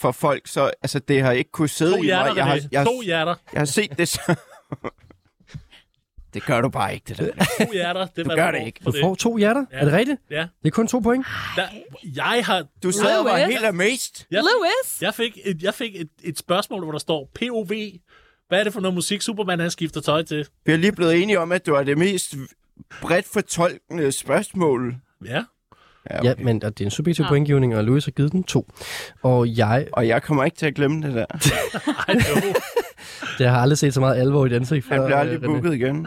for 0.00 0.12
folk, 0.12 0.42
så 0.46 0.70
altså, 0.82 0.98
det 0.98 1.22
har 1.22 1.32
ikke 1.32 1.50
kunne 1.50 1.68
sidde 1.68 1.90
To 1.92 1.96
i 1.96 2.00
mig. 2.00 2.06
hjerter, 2.06 2.34
Jeg 2.36 2.44
har, 2.44 2.60
jeg, 2.72 2.86
To 2.86 3.00
hjerter. 3.04 3.34
jeg 3.52 3.60
har 3.60 3.64
set 3.66 3.98
det 3.98 4.08
så... 4.08 4.34
det 6.34 6.44
gør 6.44 6.60
du 6.60 6.68
bare 6.68 6.94
ikke, 6.94 7.04
det 7.08 7.18
der. 7.18 7.44
To 7.66 7.72
hjerter. 7.72 8.06
Det 8.06 8.24
Du 8.24 8.28
var 8.30 8.36
gør 8.36 8.44
der 8.44 8.50
det 8.52 8.60
var 8.60 8.66
ikke. 8.66 8.80
for 8.82 8.90
Du 8.90 8.98
får 9.02 9.14
to 9.14 9.36
hjerter. 9.36 9.64
Ja. 9.72 9.78
Er 9.78 9.84
det 9.84 9.92
rigtigt? 9.92 10.20
Ja. 10.30 10.40
Det 10.62 10.66
er 10.68 10.70
kun 10.70 10.88
to 10.88 10.98
point. 10.98 11.26
Der, 11.56 11.68
jeg 12.14 12.42
har... 12.46 12.66
Du 12.82 12.90
sad 12.92 13.18
og 13.18 13.24
var 13.24 13.36
helt 13.36 13.64
amazed. 13.64 14.24
Jeg, 14.30 14.42
Lewis! 14.42 15.02
jeg 15.02 15.14
fik, 15.14 15.38
et, 15.44 15.62
jeg 15.62 15.74
fik 15.74 16.00
et, 16.00 16.08
et 16.22 16.38
spørgsmål, 16.38 16.82
hvor 16.82 16.92
der 16.92 16.98
står 16.98 17.30
POV. 17.34 17.72
Hvad 18.48 18.60
er 18.60 18.64
det 18.64 18.72
for 18.72 18.80
noget 18.80 18.94
musik, 18.94 19.22
Superman 19.22 19.60
han 19.60 19.70
skifter 19.70 20.00
tøj 20.00 20.22
til? 20.22 20.46
Vi 20.66 20.72
er 20.72 20.76
lige 20.76 20.92
blevet 20.92 21.22
enige 21.22 21.38
om, 21.38 21.52
at 21.52 21.66
det 21.66 21.74
var 21.74 21.82
det 21.82 21.98
mest 21.98 22.34
bredt 23.00 23.26
fortolkende 23.32 24.12
spørgsmål. 24.12 24.94
Ja. 25.24 25.42
Ja, 26.10 26.18
Ja, 26.24 26.34
men 26.38 26.64
og 26.64 26.78
det 26.78 26.84
er 26.84 26.86
en 26.86 26.90
subjektiv 26.90 27.24
pointgivning, 27.28 27.76
og 27.76 27.84
Louis 27.84 28.04
har 28.04 28.12
givet 28.12 28.32
den 28.32 28.42
to. 28.44 28.66
Og 29.22 29.56
jeg, 29.56 29.86
Og 29.92 30.08
jeg 30.08 30.22
kommer 30.22 30.44
ikke 30.44 30.56
til 30.56 30.66
at 30.66 30.74
glemme 30.74 31.02
det 31.06 31.14
der. 31.14 31.24
Ej, 32.08 32.14
det 33.38 33.46
har 33.46 33.58
aldrig 33.60 33.78
set 33.78 33.94
så 33.94 34.00
meget 34.00 34.20
alvor 34.20 34.46
i 34.46 34.48
den 34.48 34.56
ansigt 34.56 34.84
før. 34.86 34.94
Han 34.94 35.04
bliver 35.04 35.18
aldrig 35.18 35.36
øh, 35.36 35.42
René. 35.42 35.52
booket 35.52 35.74
igen. 35.74 36.06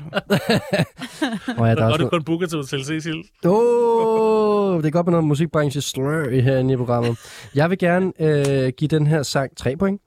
Og 1.57 1.67
ja, 1.67 1.75
der 1.75 1.85
er 1.85 1.91
Og 1.91 1.99
det 1.99 2.09
kun 2.09 2.23
booket 2.23 2.49
til 2.49 2.57
Hotel 2.57 2.85
Cecil. 2.85 3.23
Åh, 3.45 4.77
det 4.77 4.85
er 4.85 4.91
godt 4.91 5.05
med 5.05 5.11
noget 5.11 5.27
musikbranche 5.27 5.81
slur 5.81 6.29
i 6.29 6.39
herinde 6.39 6.73
i 6.73 6.77
programmet. 6.77 7.17
Jeg 7.55 7.69
vil 7.69 7.77
gerne 7.77 8.11
øh, 8.19 8.71
give 8.77 8.87
den 8.87 9.07
her 9.07 9.23
sang 9.23 9.57
tre 9.57 9.75
point, 9.77 10.01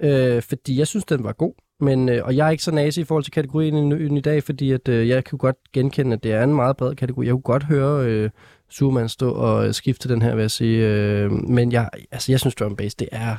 øh, 0.00 0.42
fordi 0.42 0.78
jeg 0.78 0.86
synes, 0.86 1.04
den 1.04 1.24
var 1.24 1.32
god. 1.32 1.52
Men, 1.80 2.08
øh, 2.08 2.24
og 2.24 2.36
jeg 2.36 2.46
er 2.46 2.50
ikke 2.50 2.62
så 2.62 2.70
nazi 2.70 3.00
i 3.00 3.04
forhold 3.04 3.24
til 3.24 3.32
kategorien 3.32 3.74
endnu 3.74 4.16
i 4.16 4.20
dag, 4.20 4.42
fordi 4.42 4.72
at, 4.72 4.88
øh, 4.88 5.08
jeg 5.08 5.24
kan 5.24 5.38
godt 5.38 5.56
genkende, 5.72 6.12
at 6.12 6.22
det 6.22 6.32
er 6.32 6.42
en 6.42 6.54
meget 6.54 6.76
bred 6.76 6.94
kategori. 6.94 7.26
Jeg 7.26 7.32
kunne 7.32 7.42
godt 7.42 7.62
høre 7.64 8.06
øh, 8.06 8.30
Superman 8.74 9.08
stå 9.08 9.32
og 9.32 9.74
skifte 9.74 10.08
den 10.08 10.22
her, 10.22 10.34
vil 10.34 10.42
jeg 10.42 10.50
sige. 10.50 10.86
Øh, 10.86 11.32
men 11.32 11.72
jeg, 11.72 11.88
altså, 12.12 12.32
jeg 12.32 12.40
synes, 12.40 12.54
drum 12.54 12.76
bass, 12.76 12.94
det 12.94 13.08
er... 13.12 13.36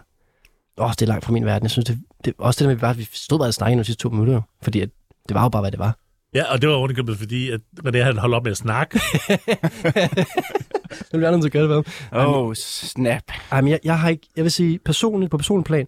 Åh, 0.77 0.89
det 0.89 1.01
er 1.01 1.05
langt 1.05 1.25
fra 1.25 1.33
min 1.33 1.45
verden. 1.45 1.63
Jeg 1.63 1.71
synes, 1.71 1.86
det, 1.86 1.99
det 2.25 2.33
også 2.38 2.57
det 2.57 2.59
der 2.59 2.67
med, 2.67 2.73
at 2.73 2.77
vi, 2.77 2.81
bare, 2.81 2.97
vi 2.97 3.07
stod 3.13 3.39
bare 3.39 3.47
og 3.47 3.53
snakkede 3.53 3.79
de 3.79 3.86
sidste 3.86 4.01
to 4.01 4.09
minutter, 4.09 4.41
fordi 4.61 4.81
at, 4.81 4.89
det 5.27 5.36
var 5.36 5.43
jo 5.43 5.49
bare, 5.49 5.61
hvad 5.61 5.71
det 5.71 5.79
var. 5.79 5.97
Ja, 6.33 6.53
og 6.53 6.61
det 6.61 6.69
var 6.69 6.75
ordentligt 6.75 7.19
fordi, 7.19 7.51
at 7.51 7.59
René 7.86 7.97
havde 7.97 8.19
holdt 8.19 8.36
op 8.36 8.43
med 8.43 8.51
at 8.51 8.57
snakke. 8.57 8.99
Nu 11.13 11.17
bliver 11.17 11.29
jeg 11.29 11.31
nødt 11.31 11.41
til 11.41 11.59
at 11.59 11.67
gøre 11.67 11.77
det. 11.77 11.88
Åh, 12.13 12.38
oh, 12.38 12.55
snap. 12.55 13.23
Ej, 13.51 13.61
men 13.61 13.71
jeg, 13.71 13.79
jeg 13.83 13.99
har 13.99 14.09
ikke, 14.09 14.27
jeg 14.36 14.43
vil 14.43 14.51
sige, 14.51 14.79
personligt, 14.79 15.31
på 15.31 15.38
personlig 15.38 15.65
plan, 15.65 15.88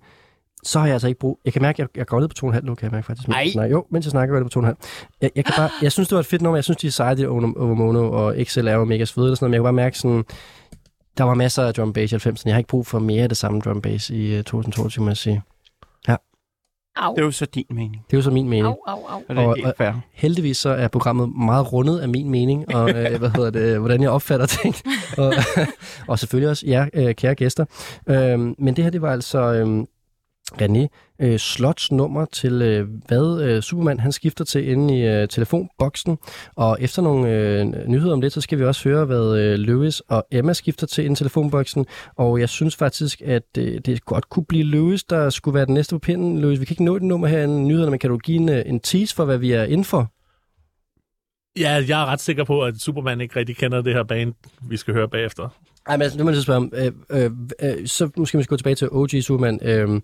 så 0.63 0.79
har 0.79 0.85
jeg 0.85 0.93
altså 0.93 1.07
ikke 1.07 1.19
brug... 1.19 1.39
Jeg 1.45 1.53
kan 1.53 1.61
mærke, 1.61 1.75
at 1.75 1.79
jeg, 1.79 1.97
jeg 1.97 2.05
går 2.07 2.19
ned 2.19 2.27
på 2.27 2.47
2,5 2.47 2.61
nu, 2.65 2.75
kan 2.75 2.85
jeg 2.85 2.91
mærke 2.91 3.05
faktisk. 3.05 3.27
Nej. 3.27 3.47
Nej, 3.55 3.65
jo, 3.65 3.85
mens 3.91 4.05
jeg 4.05 4.11
snakker, 4.11 4.35
går 4.35 4.43
det 4.43 4.53
på 4.53 4.59
2,5. 4.59 4.73
Jeg, 5.21 5.31
jeg, 5.35 5.45
kan 5.45 5.53
bare, 5.57 5.69
jeg 5.81 5.91
synes, 5.91 6.07
det 6.09 6.15
var 6.15 6.19
et 6.19 6.25
fedt 6.25 6.41
nummer. 6.41 6.57
Jeg 6.57 6.63
synes, 6.63 6.77
de 6.77 6.87
er 6.87 6.91
seje, 6.91 7.15
det 7.15 7.27
Overmono, 7.27 8.11
og 8.11 8.35
XL 8.43 8.67
er 8.67 8.73
jo 8.73 8.85
mega 8.85 9.05
svede 9.05 9.31
og 9.31 9.37
sådan 9.37 9.43
noget, 9.43 9.49
men 9.49 9.53
jeg 9.53 9.59
kan 9.59 9.63
bare 9.63 9.83
mærke 9.85 9.97
sådan... 9.99 10.23
Der 11.17 11.23
var 11.23 11.33
masser 11.33 11.63
af 11.63 11.73
drum 11.73 11.93
bass 11.93 12.13
i 12.13 12.15
90'erne. 12.15 12.41
Jeg 12.45 12.53
har 12.53 12.57
ikke 12.57 12.67
brug 12.67 12.87
for 12.87 12.99
mere 12.99 13.23
af 13.23 13.29
det 13.29 13.37
samme 13.37 13.59
drum 13.59 13.81
bass 13.81 14.09
i 14.09 14.33
uh, 14.37 14.43
2022, 14.43 15.03
må 15.03 15.09
jeg 15.09 15.17
sige. 15.17 15.41
Au. 16.99 17.13
Det 17.15 17.21
er 17.21 17.25
jo 17.25 17.31
så 17.31 17.45
din 17.45 17.65
mening. 17.69 18.03
Det 18.07 18.13
er 18.13 18.17
jo 18.17 18.21
så 18.21 18.31
min 18.31 18.49
mening. 18.49 18.65
Au, 18.65 18.77
au, 18.87 18.99
au. 19.09 19.21
Og 19.29 19.35
det 19.35 19.43
er 19.43 19.47
Og- 19.47 19.55
helt 19.55 19.77
fair. 19.77 19.91
Heldigvis 20.13 20.57
så 20.57 20.69
er 20.69 20.87
programmet 20.87 21.35
meget 21.35 21.73
rundet 21.73 21.99
af 21.99 22.09
min 22.09 22.29
mening, 22.29 22.75
og 22.75 22.89
øh, 22.95 23.19
hvad 23.19 23.29
hedder 23.29 23.49
det, 23.49 23.79
hvordan 23.79 24.01
jeg 24.01 24.09
opfatter 24.09 24.45
ting. 24.45 24.75
og, 25.17 25.33
og 26.07 26.19
selvfølgelig 26.19 26.49
også 26.49 26.65
jer, 26.67 26.87
øh, 26.93 27.15
kære 27.15 27.35
gæster. 27.35 27.65
Øhm, 28.07 28.55
men 28.59 28.75
det 28.75 28.83
her, 28.83 28.91
det 28.91 29.01
var 29.01 29.11
altså 29.11 29.39
øh, 29.53 29.85
René 30.53 30.87
øh, 31.19 31.39
Slots 31.39 31.91
nummer 31.91 32.25
til, 32.25 32.61
øh, 32.61 32.87
hvad 33.07 33.41
øh, 33.41 33.61
Superman 33.61 33.99
han 33.99 34.11
skifter 34.11 34.45
til 34.45 34.69
inde 34.69 34.99
i 34.99 35.07
øh, 35.07 35.27
telefonboksen. 35.27 36.17
Og 36.55 36.77
efter 36.81 37.01
nogle 37.01 37.29
øh, 37.29 37.65
nyheder 37.87 38.13
om 38.13 38.21
det, 38.21 38.31
så 38.31 38.41
skal 38.41 38.59
vi 38.59 38.63
også 38.63 38.89
høre, 38.89 39.05
hvad 39.05 39.39
øh, 39.39 39.59
Lewis 39.59 39.99
og 39.99 40.27
Emma 40.31 40.53
skifter 40.53 40.87
til 40.87 41.03
inde 41.03 41.13
i 41.13 41.15
telefonboksen. 41.15 41.85
Og 42.15 42.39
jeg 42.39 42.49
synes 42.49 42.75
faktisk, 42.75 43.21
at 43.21 43.57
øh, 43.57 43.79
det 43.85 44.05
godt 44.05 44.29
kunne 44.29 44.45
blive 44.45 44.63
Lewis, 44.63 45.03
der 45.03 45.29
skulle 45.29 45.55
være 45.55 45.65
den 45.65 45.73
næste 45.73 45.95
på 45.95 45.99
pinden. 45.99 46.41
Lewis, 46.41 46.59
vi 46.59 46.65
kan 46.65 46.73
ikke 46.73 46.83
nå 46.83 46.95
det 46.95 47.03
nummer 47.03 47.27
her 47.27 47.41
i 47.41 47.47
nyhederne, 47.47 47.91
men 47.91 47.99
kan 47.99 48.09
du 48.09 48.17
give 48.17 48.37
en, 48.37 48.49
øh, 48.49 48.63
en 48.65 48.79
tease 48.79 49.15
for, 49.15 49.25
hvad 49.25 49.37
vi 49.37 49.51
er 49.51 49.63
inden 49.63 49.85
for? 49.85 50.11
Ja, 51.59 51.83
jeg 51.87 52.01
er 52.01 52.05
ret 52.05 52.21
sikker 52.21 52.43
på, 52.43 52.61
at 52.61 52.77
Superman 52.77 53.21
ikke 53.21 53.35
rigtig 53.35 53.57
kender 53.57 53.81
det 53.81 53.93
her 53.93 54.03
band, 54.03 54.33
vi 54.69 54.77
skal 54.77 54.93
høre 54.93 55.09
bagefter. 55.09 55.49
Ej, 55.87 55.97
men 55.97 56.01
altså, 56.01 56.17
nu 56.17 56.23
må 56.23 56.29
jeg 56.29 56.35
så 56.35 56.43
spørge 56.43 56.57
om, 56.57 56.71
øh, 56.75 56.91
øh, 57.09 57.31
øh, 57.61 57.87
så 57.87 58.09
måske 58.17 58.37
vi 58.37 58.43
skal 58.43 58.53
gå 58.53 58.57
tilbage 58.57 58.75
til 58.75 58.89
OG 58.91 59.09
Superman. 59.09 59.59
Øh, 59.63 60.01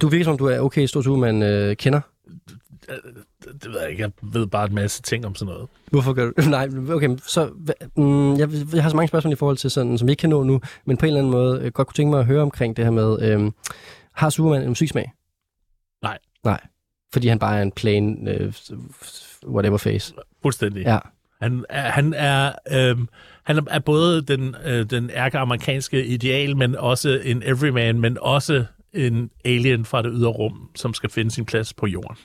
du 0.00 0.08
virker 0.08 0.24
som, 0.24 0.38
du 0.38 0.46
er 0.46 0.60
okay 0.60 0.86
stor 0.86 1.02
Superman 1.02 1.42
øh, 1.42 1.76
kender. 1.76 2.00
Det 3.46 3.72
ved 3.72 3.80
jeg 3.80 3.90
ikke. 3.90 4.02
Jeg 4.02 4.10
ved 4.22 4.46
bare 4.46 4.66
en 4.66 4.74
masse 4.74 5.02
ting 5.02 5.26
om 5.26 5.34
sådan 5.34 5.54
noget. 5.54 5.68
Hvorfor 5.90 6.12
gør 6.12 6.26
du? 6.26 6.32
Nej, 6.50 6.68
okay, 6.90 7.16
så 7.26 7.50
mm, 7.96 8.38
jeg, 8.38 8.48
jeg 8.74 8.82
har 8.82 8.90
så 8.90 8.96
mange 8.96 9.08
spørgsmål 9.08 9.32
i 9.32 9.36
forhold 9.36 9.56
til 9.56 9.70
sådan, 9.70 9.98
som 9.98 10.08
vi 10.08 10.12
ikke 10.12 10.20
kan 10.20 10.30
nå 10.30 10.42
nu, 10.42 10.60
men 10.84 10.96
på 10.96 11.06
en 11.06 11.08
eller 11.08 11.20
anden 11.20 11.32
måde 11.32 11.60
øh, 11.62 11.72
godt 11.72 11.88
kunne 11.88 11.94
tænke 11.94 12.10
mig 12.10 12.20
at 12.20 12.26
høre 12.26 12.42
omkring 12.42 12.76
det 12.76 12.84
her 12.84 12.92
med, 12.92 13.22
øh, 13.22 13.52
har 14.12 14.30
Superman 14.30 14.62
en 14.62 14.68
musiksmag? 14.68 15.12
Nej. 16.02 16.18
Nej, 16.44 16.60
fordi 17.12 17.28
han 17.28 17.38
bare 17.38 17.58
er 17.58 17.62
en 17.62 17.72
plain 17.72 18.28
øh, 18.28 18.54
whatever 19.46 19.78
face. 19.78 20.14
Fuldstændig. 20.42 20.82
Ja. 20.82 20.98
Han 21.42 21.64
er, 21.68 21.90
han 21.90 22.14
er, 22.14 22.52
øhm, 22.72 23.08
han 23.44 23.66
er 23.70 23.78
både 23.78 24.22
den, 24.22 24.56
øh, 24.64 24.90
den 24.90 25.10
ærke-amerikanske 25.10 26.06
ideal, 26.06 26.56
men 26.56 26.76
også 26.76 27.20
en 27.24 27.42
everyman, 27.46 28.00
men 28.00 28.18
også 28.20 28.64
en 28.94 29.30
alien 29.44 29.84
fra 29.84 30.02
det 30.02 30.10
ydre 30.14 30.30
rum, 30.30 30.70
som 30.74 30.94
skal 30.94 31.10
finde 31.10 31.30
sin 31.30 31.44
plads 31.44 31.74
på 31.74 31.86
jorden. 31.86 32.16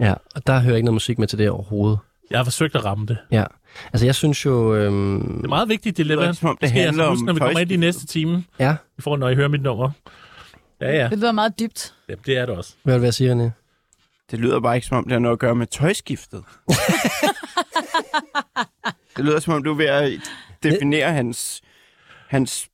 Ja, 0.00 0.14
og 0.34 0.46
der 0.46 0.52
hører 0.58 0.72
jeg 0.72 0.76
ikke 0.76 0.84
noget 0.84 0.94
musik 0.94 1.18
med 1.18 1.28
til 1.28 1.38
det 1.38 1.50
overhovedet. 1.50 1.98
Jeg 2.30 2.38
har 2.38 2.44
forsøgt 2.44 2.76
at 2.76 2.84
ramme 2.84 3.06
det. 3.06 3.18
Ja, 3.32 3.44
altså 3.92 4.06
jeg 4.06 4.14
synes 4.14 4.44
jo... 4.44 4.74
Øhm, 4.74 5.36
Det 5.36 5.44
er 5.44 5.48
meget 5.48 5.68
vigtigt 5.68 5.96
dilemma. 5.96 6.22
Det 6.22 6.28
er 6.28 6.32
som 6.32 6.48
om, 6.48 6.56
det 6.60 6.68
skal 6.68 6.78
jeg 6.78 6.86
handler 6.88 7.04
altså 7.04 7.12
huske, 7.14 7.22
om 7.22 7.26
når 7.26 7.32
vi 7.34 7.38
kommer 7.38 7.58
ind 7.60 7.70
i 7.70 7.76
næste 7.76 8.06
time. 8.06 8.44
ja, 8.58 8.76
I 8.98 9.02
får, 9.02 9.16
når 9.16 9.28
I 9.28 9.34
hører 9.34 9.48
mit 9.48 9.62
nummer. 9.62 9.90
Ja, 10.80 10.96
ja. 10.96 11.08
Det 11.08 11.18
lyder 11.18 11.32
meget 11.32 11.58
dybt. 11.58 11.94
ja 12.08 12.14
det 12.26 12.36
er 12.36 12.46
det 12.46 12.56
også. 12.56 12.74
hvad 12.82 12.98
vil 12.98 13.06
jeg 13.06 13.14
sige, 13.14 13.32
René? 13.32 13.50
Det 14.30 14.38
lyder 14.38 14.60
bare 14.60 14.74
ikke, 14.76 14.86
som 14.86 14.96
om 14.96 15.04
det 15.04 15.12
har 15.12 15.18
noget 15.18 15.32
at 15.32 15.38
gøre 15.38 15.54
med 15.54 15.66
tøjskiftet. 15.66 16.44
det 19.16 19.24
lyder, 19.24 19.40
som 19.40 19.54
om 19.54 19.62
du 19.62 19.70
er 19.70 19.74
ved 19.76 19.86
at 19.86 20.20
definere 20.62 21.12
hans, 21.12 21.62
hans 22.28 22.68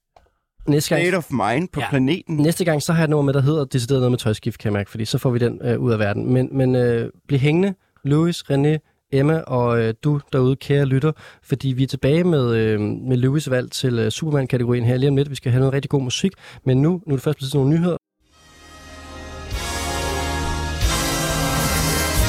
Næste 0.69 0.95
gang, 0.95 1.07
state 1.07 1.17
of 1.17 1.31
mind 1.31 1.69
på 1.73 1.81
Ja. 1.81 1.89
planeten. 1.91 2.37
Næste 2.37 2.65
gang, 2.65 2.83
så 2.83 2.93
har 2.93 3.01
jeg 3.01 3.05
et 3.05 3.11
nummer 3.11 3.23
med, 3.25 3.33
der 3.33 3.41
hedder 3.43 3.65
decideret 3.65 4.01
noget 4.01 4.11
med 4.13 4.19
tøjskift, 4.19 4.59
kan 4.59 4.67
jeg 4.67 4.73
mærke, 4.73 4.91
fordi 4.91 5.05
så 5.05 5.19
får 5.19 5.31
vi 5.31 5.39
den 5.39 5.61
øh, 5.65 5.79
ud 5.81 5.93
af 5.93 5.99
verden. 5.99 6.33
Men, 6.33 6.49
men 6.53 6.75
øh, 6.77 7.11
bliv 7.29 7.39
hængende, 7.39 7.75
Louis, 8.05 8.43
René, 8.51 9.07
Emma 9.13 9.39
og 9.41 9.81
øh, 9.81 9.95
du 10.05 10.21
derude, 10.33 10.57
kære 10.57 10.85
lytter, 10.85 11.13
fordi 11.43 11.69
vi 11.69 11.83
er 11.83 11.87
tilbage 11.87 12.25
med, 12.25 12.55
øh, 12.57 12.81
med 12.81 13.17
Louis 13.17 13.51
valg 13.51 13.71
til 13.71 13.99
øh, 13.99 14.11
Superman-kategorien 14.11 14.85
her 14.85 14.97
lige 14.97 15.11
om 15.11 15.17
lidt. 15.17 15.31
Vi 15.31 15.35
skal 15.35 15.53
have 15.53 15.61
noget 15.61 15.75
rigtig 15.75 15.91
god 15.91 16.03
musik, 16.03 16.33
men 16.67 16.83
nu, 16.83 16.91
nu 17.07 17.13
er 17.15 17.17
det 17.17 17.23
først 17.23 17.39
på 17.39 17.45
nogle 17.59 17.71
nyheder. 17.71 17.97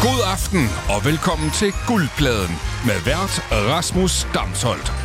God 0.07 0.21
aften 0.33 0.63
og 0.95 1.05
velkommen 1.05 1.49
til 1.51 1.71
Guldpladen 1.87 2.55
med 2.85 2.97
vært 3.05 3.33
Rasmus 3.51 4.27
Damsholdt. 4.33 5.04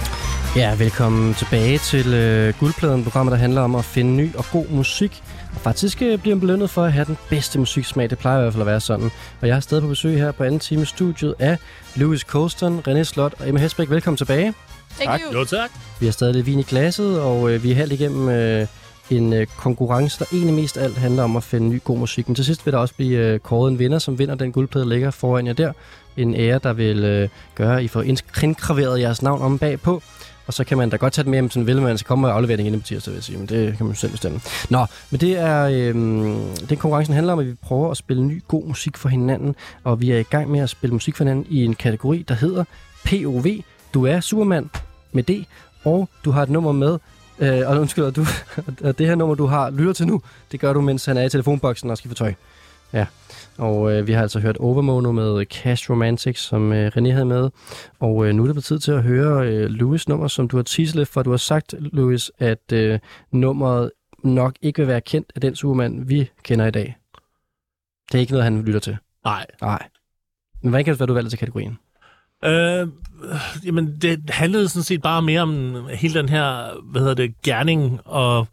Ja, 0.56 0.74
velkommen 0.78 1.34
tilbage 1.34 1.78
til 1.78 2.14
øh, 2.14 2.54
Guldpladen, 2.60 3.04
programmet, 3.04 3.32
der 3.32 3.38
handler 3.38 3.60
om 3.60 3.74
at 3.74 3.84
finde 3.84 4.10
ny 4.16 4.34
og 4.34 4.44
god 4.52 4.66
musik. 4.68 5.22
Og 5.54 5.60
faktisk 5.60 6.02
øh, 6.02 6.18
bliver 6.18 6.34
man 6.34 6.40
belønnet 6.40 6.70
for 6.70 6.84
at 6.84 6.92
have 6.92 7.04
den 7.04 7.16
bedste 7.28 7.58
musiksmag. 7.58 8.10
Det 8.10 8.18
plejer 8.18 8.38
i 8.38 8.42
hvert 8.42 8.52
fald 8.52 8.62
at 8.62 8.66
være 8.66 8.80
sådan. 8.80 9.10
Og 9.40 9.48
jeg 9.48 9.56
er 9.56 9.60
stadig 9.60 9.82
på 9.82 9.88
besøg 9.88 10.18
her 10.18 10.32
på 10.32 10.44
anden 10.44 10.60
time 10.60 10.82
i 10.82 10.84
studiet 10.84 11.34
af 11.38 11.58
Louis 11.96 12.20
Colston, 12.20 12.82
René 12.88 13.02
Slot 13.02 13.34
og 13.38 13.48
Emma 13.48 13.60
Hesbæk. 13.60 13.90
Velkommen 13.90 14.16
tilbage. 14.16 14.54
Thank 15.00 15.10
Tak. 15.10 15.20
you. 15.32 15.38
Jo, 15.38 15.44
tak. 15.44 15.70
Vi 16.00 16.06
har 16.06 16.12
stadig 16.12 16.34
lidt 16.34 16.46
vin 16.46 16.58
i 16.58 16.62
glasset, 16.62 17.20
og 17.20 17.50
øh, 17.50 17.62
vi 17.62 17.70
er 17.70 17.74
halvt 17.76 17.92
igennem 17.92 18.28
øh, 18.28 18.66
en 19.10 19.32
øh, 19.32 19.46
konkurrence, 19.46 20.18
der 20.18 20.24
egentlig 20.32 20.54
mest 20.54 20.78
alt 20.78 20.96
handler 20.98 21.22
om 21.22 21.36
at 21.36 21.42
finde 21.42 21.68
ny 21.68 21.80
god 21.84 21.98
musik. 21.98 22.28
Men 22.28 22.34
til 22.34 22.44
sidst 22.44 22.66
vil 22.66 22.72
der 22.72 22.78
også 22.78 22.94
blive 22.94 23.18
øh, 23.18 23.38
kåret 23.38 23.70
en 23.70 23.78
vinder, 23.78 23.98
som 23.98 24.18
vinder 24.18 24.34
den 24.34 24.52
guldplade, 24.52 24.84
der 24.84 24.90
ligger 24.90 25.10
foran 25.10 25.46
jer 25.46 25.52
der. 25.52 25.72
En 26.16 26.34
ære, 26.34 26.60
der 26.62 26.72
vil 26.72 27.04
øh, 27.04 27.28
gøre, 27.54 27.76
at 27.76 27.82
I 27.82 27.88
får 27.88 28.02
indgraveret 28.02 29.00
jeres 29.00 29.22
navn 29.22 29.42
om 29.42 29.58
bagpå. 29.58 30.02
Og 30.50 30.54
så 30.54 30.64
kan 30.64 30.78
man 30.78 30.90
da 30.90 30.96
godt 30.96 31.12
tage 31.12 31.22
det 31.22 31.30
med, 31.30 31.36
hjem, 31.36 31.50
sådan 31.50 31.66
vil 31.66 31.82
man 31.82 31.98
så 31.98 32.04
komme 32.04 32.30
afleveringen 32.30 32.74
ind 32.74 32.82
på 32.82 32.86
tirsdag, 32.86 33.12
vil 33.12 33.16
jeg 33.16 33.24
sige. 33.24 33.38
Men 33.38 33.46
det 33.46 33.76
kan 33.76 33.86
man 33.86 33.94
selv 33.94 34.12
bestemme. 34.12 34.40
Nå, 34.70 34.86
men 35.10 35.20
det 35.20 35.38
er, 35.38 35.64
øh, 35.64 35.94
den 36.68 36.76
konkurrencen 36.76 37.14
handler 37.14 37.32
om, 37.32 37.38
at 37.38 37.46
vi 37.46 37.54
prøver 37.54 37.90
at 37.90 37.96
spille 37.96 38.22
ny 38.22 38.42
god 38.48 38.66
musik 38.66 38.96
for 38.96 39.08
hinanden. 39.08 39.54
Og 39.84 40.00
vi 40.00 40.10
er 40.10 40.18
i 40.18 40.22
gang 40.22 40.50
med 40.50 40.60
at 40.60 40.70
spille 40.70 40.94
musik 40.94 41.16
for 41.16 41.24
hinanden 41.24 41.46
i 41.48 41.64
en 41.64 41.74
kategori, 41.74 42.24
der 42.28 42.34
hedder 42.34 42.64
POV. 43.04 43.46
Du 43.94 44.06
er 44.06 44.20
Superman 44.20 44.70
med 45.12 45.22
D, 45.22 45.46
og 45.84 46.08
du 46.24 46.30
har 46.30 46.42
et 46.42 46.50
nummer 46.50 46.72
med, 46.72 46.98
øh, 47.38 47.68
og 47.68 47.80
undskyld, 47.80 48.04
og 48.04 48.16
du, 48.16 48.26
og 48.86 48.98
det 48.98 49.06
her 49.06 49.14
nummer, 49.14 49.34
du 49.34 49.46
har, 49.46 49.70
lytter 49.70 49.92
til 49.92 50.06
nu, 50.06 50.22
det 50.52 50.60
gør 50.60 50.72
du, 50.72 50.80
mens 50.80 51.04
han 51.04 51.16
er 51.16 51.22
i 51.22 51.28
telefonboksen 51.28 51.90
og 51.90 51.98
skal 51.98 52.08
få 52.08 52.14
tøj. 52.14 52.34
Ja, 52.92 53.06
og 53.58 53.92
øh, 53.92 54.06
vi 54.06 54.12
har 54.12 54.22
altså 54.22 54.40
hørt 54.40 54.56
Overmono 54.56 55.12
med 55.12 55.44
Cash 55.44 55.90
Romantic, 55.90 56.38
som 56.38 56.72
øh, 56.72 56.92
René 56.96 57.10
havde 57.10 57.24
med, 57.24 57.50
og 58.00 58.26
øh, 58.26 58.34
nu 58.34 58.42
er 58.42 58.46
det 58.46 58.54
på 58.54 58.60
tid 58.60 58.78
til 58.78 58.92
at 58.92 59.02
høre 59.02 59.48
øh, 59.48 59.70
Louis' 59.70 60.04
nummer, 60.08 60.28
som 60.28 60.48
du 60.48 60.56
har 60.56 60.96
lidt 60.96 61.08
for. 61.08 61.22
Du 61.22 61.30
har 61.30 61.36
sagt, 61.36 61.74
Louis, 61.78 62.30
at 62.38 62.72
øh, 62.72 62.98
nummeret 63.30 63.90
nok 64.24 64.54
ikke 64.62 64.78
vil 64.78 64.88
være 64.88 65.00
kendt 65.00 65.32
af 65.34 65.40
den 65.40 65.56
Superman, 65.56 66.08
vi 66.08 66.30
kender 66.42 66.66
i 66.66 66.70
dag. 66.70 66.96
Det 68.12 68.18
er 68.18 68.20
ikke 68.20 68.32
noget, 68.32 68.44
han 68.44 68.62
lytter 68.62 68.80
til. 68.80 68.96
Nej. 69.24 69.46
Nej. 69.60 69.88
Men 70.62 70.68
hvordan 70.70 70.84
kan 70.84 70.92
det 70.92 71.00
være, 71.00 71.06
du 71.06 71.14
valgte 71.14 71.30
til 71.30 71.38
kategorien? 71.38 71.78
Øh, 72.44 72.88
jamen, 73.64 73.96
det 74.00 74.30
handlede 74.30 74.68
sådan 74.68 74.84
set 74.84 75.02
bare 75.02 75.22
mere 75.22 75.40
om 75.40 75.86
hele 75.94 76.14
den 76.14 76.28
her, 76.28 76.80
hvad 76.84 77.00
hedder 77.00 77.14
det, 77.14 77.42
gerning 77.42 78.00
og 78.04 78.46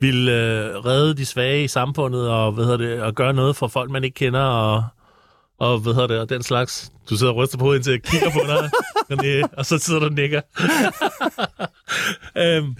ville 0.00 0.32
øh, 0.32 0.76
redde 0.76 1.16
de 1.16 1.26
svage 1.26 1.64
i 1.64 1.68
samfundet 1.68 2.28
og, 2.28 2.52
hvad 2.52 2.64
hedder 2.64 2.78
det, 2.78 3.02
og 3.02 3.14
gøre 3.14 3.32
noget 3.32 3.56
for 3.56 3.68
folk, 3.68 3.90
man 3.90 4.04
ikke 4.04 4.14
kender 4.14 4.40
og, 4.40 4.84
og 5.58 5.78
hvad 5.78 5.94
hedder 5.94 6.06
det, 6.06 6.18
og 6.18 6.28
den 6.28 6.42
slags. 6.42 6.92
Du 7.10 7.16
sidder 7.16 7.32
og 7.32 7.38
ryster 7.38 7.58
på, 7.58 7.72
indtil 7.72 7.90
jeg 7.90 8.02
kigger 8.02 8.30
på 8.30 8.40
dig, 8.46 8.70
René, 9.12 9.48
og 9.56 9.66
så 9.66 9.78
sidder 9.78 10.00
du 10.00 10.06
og 10.06 10.12
nikker. 10.12 10.40
øhm, 12.42 12.76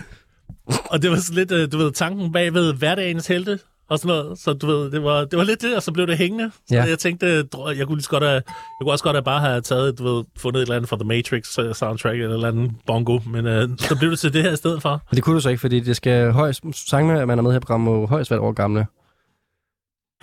og 0.90 1.02
det 1.02 1.10
var 1.10 1.16
sådan 1.16 1.34
lidt, 1.34 1.52
øh, 1.52 1.72
du 1.72 1.78
ved, 1.78 1.92
tanken 1.92 2.32
bag 2.32 2.54
ved 2.54 2.74
hverdagens 2.74 3.26
helte 3.26 3.58
og 3.90 3.98
sådan 3.98 4.08
noget. 4.16 4.38
Så 4.38 4.52
du 4.52 4.66
ved, 4.66 4.90
det 4.90 5.02
var, 5.02 5.24
det 5.24 5.36
var 5.38 5.44
lidt 5.44 5.62
det, 5.62 5.76
og 5.76 5.82
så 5.82 5.92
blev 5.92 6.06
det 6.06 6.18
hængende. 6.18 6.50
Så 6.68 6.74
Ja. 6.74 6.82
jeg 6.84 6.98
tænkte, 6.98 7.26
jeg 7.26 7.86
kunne, 7.86 7.96
lige 7.96 8.06
godt 8.08 8.22
have, 8.22 8.32
jeg 8.34 8.42
kunne 8.82 8.92
også 8.92 9.04
godt 9.04 9.16
have 9.16 9.22
bare 9.24 9.40
have 9.40 9.60
taget, 9.60 9.98
du 9.98 10.04
ved, 10.16 10.24
fundet 10.38 10.58
et 10.58 10.62
eller 10.62 10.76
andet 10.76 10.88
fra 10.88 10.96
The 10.96 11.04
Matrix 11.08 11.58
øh, 11.58 11.74
soundtrack 11.74 12.14
eller 12.14 12.28
et 12.28 12.34
eller 12.34 12.48
andet 12.48 12.70
bongo, 12.86 13.18
men 13.26 13.46
øh, 13.46 13.68
så 13.78 13.96
blev 13.98 14.10
det 14.10 14.18
til 14.18 14.32
det 14.32 14.42
her 14.42 14.52
i 14.52 14.56
stedet 14.56 14.82
for. 14.82 14.90
Men 15.10 15.16
det 15.16 15.24
kunne 15.24 15.34
du 15.36 15.40
så 15.40 15.48
ikke, 15.48 15.60
fordi 15.60 15.80
det 15.80 15.96
skal 15.96 16.32
højst, 16.32 16.62
sangene, 16.74 17.26
man 17.26 17.38
er 17.38 17.42
med 17.42 17.50
her 17.50 17.56
i 17.58 17.60
programmet, 17.60 17.86
må 17.94 18.06
højst 18.06 18.30
være 18.30 18.40
år 18.40 18.52
gamle. 18.52 18.86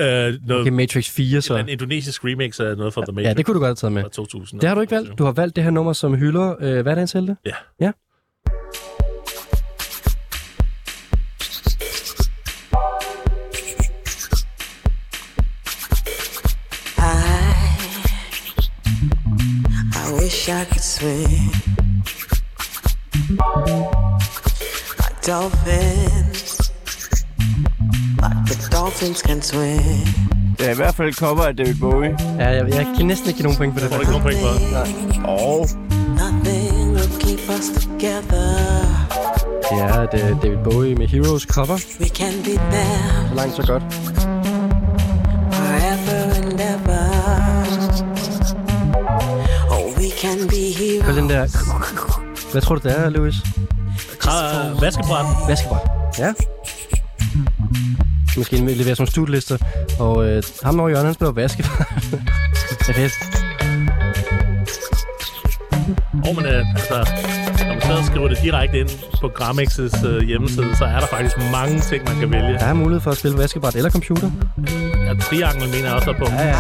Øh, 0.02 0.34
noget, 0.48 0.62
Okay, 0.62 0.72
Matrix 0.72 1.10
4 1.10 1.42
så. 1.42 1.48
så. 1.48 1.56
en 1.58 1.70
indonesisk 1.70 2.26
remix 2.26 2.60
af 2.60 2.78
noget 2.78 2.94
fra 2.94 3.02
The 3.02 3.12
Matrix 3.12 3.28
Ja, 3.28 3.34
det 3.34 3.46
kunne 3.46 3.56
du 3.56 3.60
godt 3.60 3.68
have 3.70 3.76
taget 3.76 3.92
med. 3.94 4.02
fra 4.02 4.10
2000. 4.10 4.62
Det 4.62 4.70
har 4.70 4.76
du 4.76 4.82
ikke 4.82 4.96
valgt. 4.96 5.18
Du 5.18 5.24
har 5.24 5.32
valgt 5.32 5.56
det 5.56 5.64
her 5.64 5.72
nummer, 5.72 5.94
som 5.94 6.14
hylder 6.14 6.56
øh, 6.60 6.82
hverdagens 6.82 7.12
helte. 7.12 7.36
Ja. 7.46 7.52
Ja. 7.82 7.92
Wish 20.48 20.56
I 20.56 20.66
could 20.66 20.82
swim 20.84 21.52
like 25.00 25.22
dolphins, 25.26 26.72
like 28.22 28.46
the 28.48 28.70
dolphins 28.72 29.22
can 29.22 29.42
swim. 29.42 30.08
Det 30.58 30.68
er 30.68 30.72
i 30.72 30.76
hvert 30.76 30.96
fald 30.96 31.08
et 31.10 31.16
cover 31.16 31.44
af 31.44 31.56
David 31.56 31.76
Bowie. 31.76 32.16
Ja, 32.40 32.48
jeg, 32.50 32.70
jeg 32.70 32.88
kan 32.98 33.06
næsten 33.06 33.28
ikke 33.28 33.38
give 33.38 33.44
nogen 33.44 33.58
point 33.58 33.74
for 33.74 33.80
det. 33.80 33.90
Får 33.90 33.96
du 33.96 34.02
ikke 34.02 34.12
nogen 34.12 34.24
point 34.24 34.40
for 34.40 34.50
det? 34.50 35.26
Og 35.26 35.68
Nothing 36.18 36.92
will 36.94 37.12
keep 37.20 37.40
us 37.50 37.66
together. 37.84 38.48
Det 39.70 39.80
er 39.80 40.06
det 40.06 40.24
er 40.24 40.40
David 40.40 40.58
Bowie 40.64 40.96
med 40.96 41.08
Heroes 41.08 41.44
cover. 41.44 41.78
We 42.00 42.08
can 42.08 42.34
be 42.44 42.52
there 42.72 43.28
Så 43.30 43.36
langt, 43.36 43.56
så 43.56 43.62
godt. 43.68 43.84
forever 45.52 46.34
and 46.36 46.60
ever. 46.60 46.97
Hør 51.04 51.14
den 51.14 51.30
der... 51.30 51.48
Hvad 52.52 52.62
tror 52.62 52.76
du, 52.76 52.82
det 52.90 53.00
er, 53.00 53.10
Louis? 53.10 53.36
Kra- 54.24 54.82
Vaskebræt. 54.82 55.26
Vaskebræt. 55.48 55.82
Ja. 56.20 56.34
Måske 58.38 58.58
levere 58.58 58.96
som 58.96 59.08
studielister. 59.08 59.58
Og 60.00 60.26
øh, 60.30 60.44
ham 60.64 60.80
over 60.80 60.90
i 60.90 60.92
hjørnet, 60.92 61.06
han 61.06 61.14
spiller 61.14 61.32
vaskebræt. 61.32 61.88
det 62.80 62.90
er 62.90 62.94
fedt. 62.94 63.14
Og 66.28 66.36
men, 66.36 66.46
øh, 66.46 66.66
altså, 66.76 67.12
når 67.66 67.74
man 67.74 67.82
så 67.82 68.04
skriver 68.12 68.28
det 68.28 68.38
direkte 68.44 68.80
ind 68.80 68.90
på 69.22 69.28
Gramex's 69.40 70.08
øh, 70.08 70.22
hjemmeside, 70.28 70.76
så 70.76 70.86
er 70.86 71.00
der 71.00 71.08
faktisk 71.08 71.36
mange 71.52 71.80
ting, 71.80 72.04
man 72.04 72.20
kan 72.20 72.32
vælge. 72.32 72.54
Der 72.54 72.66
er 72.66 72.74
mulighed 72.74 73.02
for 73.02 73.12
at 73.12 73.18
spille 73.18 73.38
vaskebræt 73.38 73.76
eller 73.76 73.90
computer. 73.92 74.32
Ja, 75.06 75.14
triangel 75.22 75.70
mener 75.70 75.86
jeg 75.86 75.94
også 75.94 76.10
er 76.12 76.18
på. 76.18 76.26
Ja, 76.30 76.48
ja. 76.48 76.56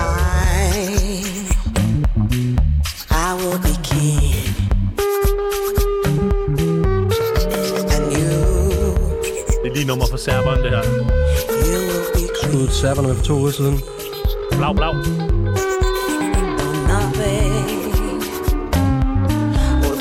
Lige 9.78 9.88
nummer 9.88 10.05
for 10.07 10.17
serberen, 10.17 10.63
det 10.63 10.69
her. 10.69 10.84
you 11.71 11.80
will 11.89 12.05
be 12.13 12.36
Skuddet 12.43 12.71
serberne 12.73 13.07
med 13.07 13.15
for 13.15 13.23
to 13.23 13.34
uger 13.34 13.51
siden. 13.51 13.82
Blau, 14.51 14.73
blau. 14.73 14.93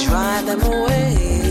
drive 0.09 0.47
them 0.47 0.63
away. 0.73 1.46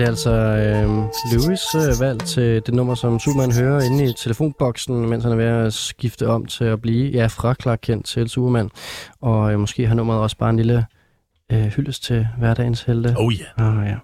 Det 0.00 0.06
er 0.06 0.10
altså 0.10 0.30
øh, 0.30 0.88
Louis 1.32 1.60
øh, 1.74 2.00
valg 2.00 2.20
til 2.20 2.62
det 2.66 2.74
nummer, 2.74 2.94
som 2.94 3.18
Superman 3.18 3.52
hører 3.52 3.80
inde 3.80 4.04
i 4.04 4.12
telefonboksen, 4.12 5.08
mens 5.08 5.24
han 5.24 5.32
er 5.32 5.36
ved 5.36 5.44
at 5.44 5.72
skifte 5.72 6.28
om 6.28 6.46
til 6.46 6.64
at 6.64 6.80
blive 6.80 7.10
ja, 7.10 7.26
fra 7.26 7.54
Clark 7.62 7.78
Kent 7.82 8.06
til 8.06 8.28
Superman. 8.28 8.70
Og 9.20 9.52
øh, 9.52 9.60
måske 9.60 9.86
har 9.86 9.94
nummeret 9.94 10.20
også 10.20 10.36
bare 10.36 10.50
en 10.50 10.56
lille 10.56 10.84
øh, 11.52 11.64
hyldest 11.64 12.04
til 12.04 12.26
hverdagens 12.38 12.82
helte. 12.82 13.14
Oh 13.18 13.34
ja. 13.34 13.64
Oh, 13.64 13.86
ja. 13.86 13.96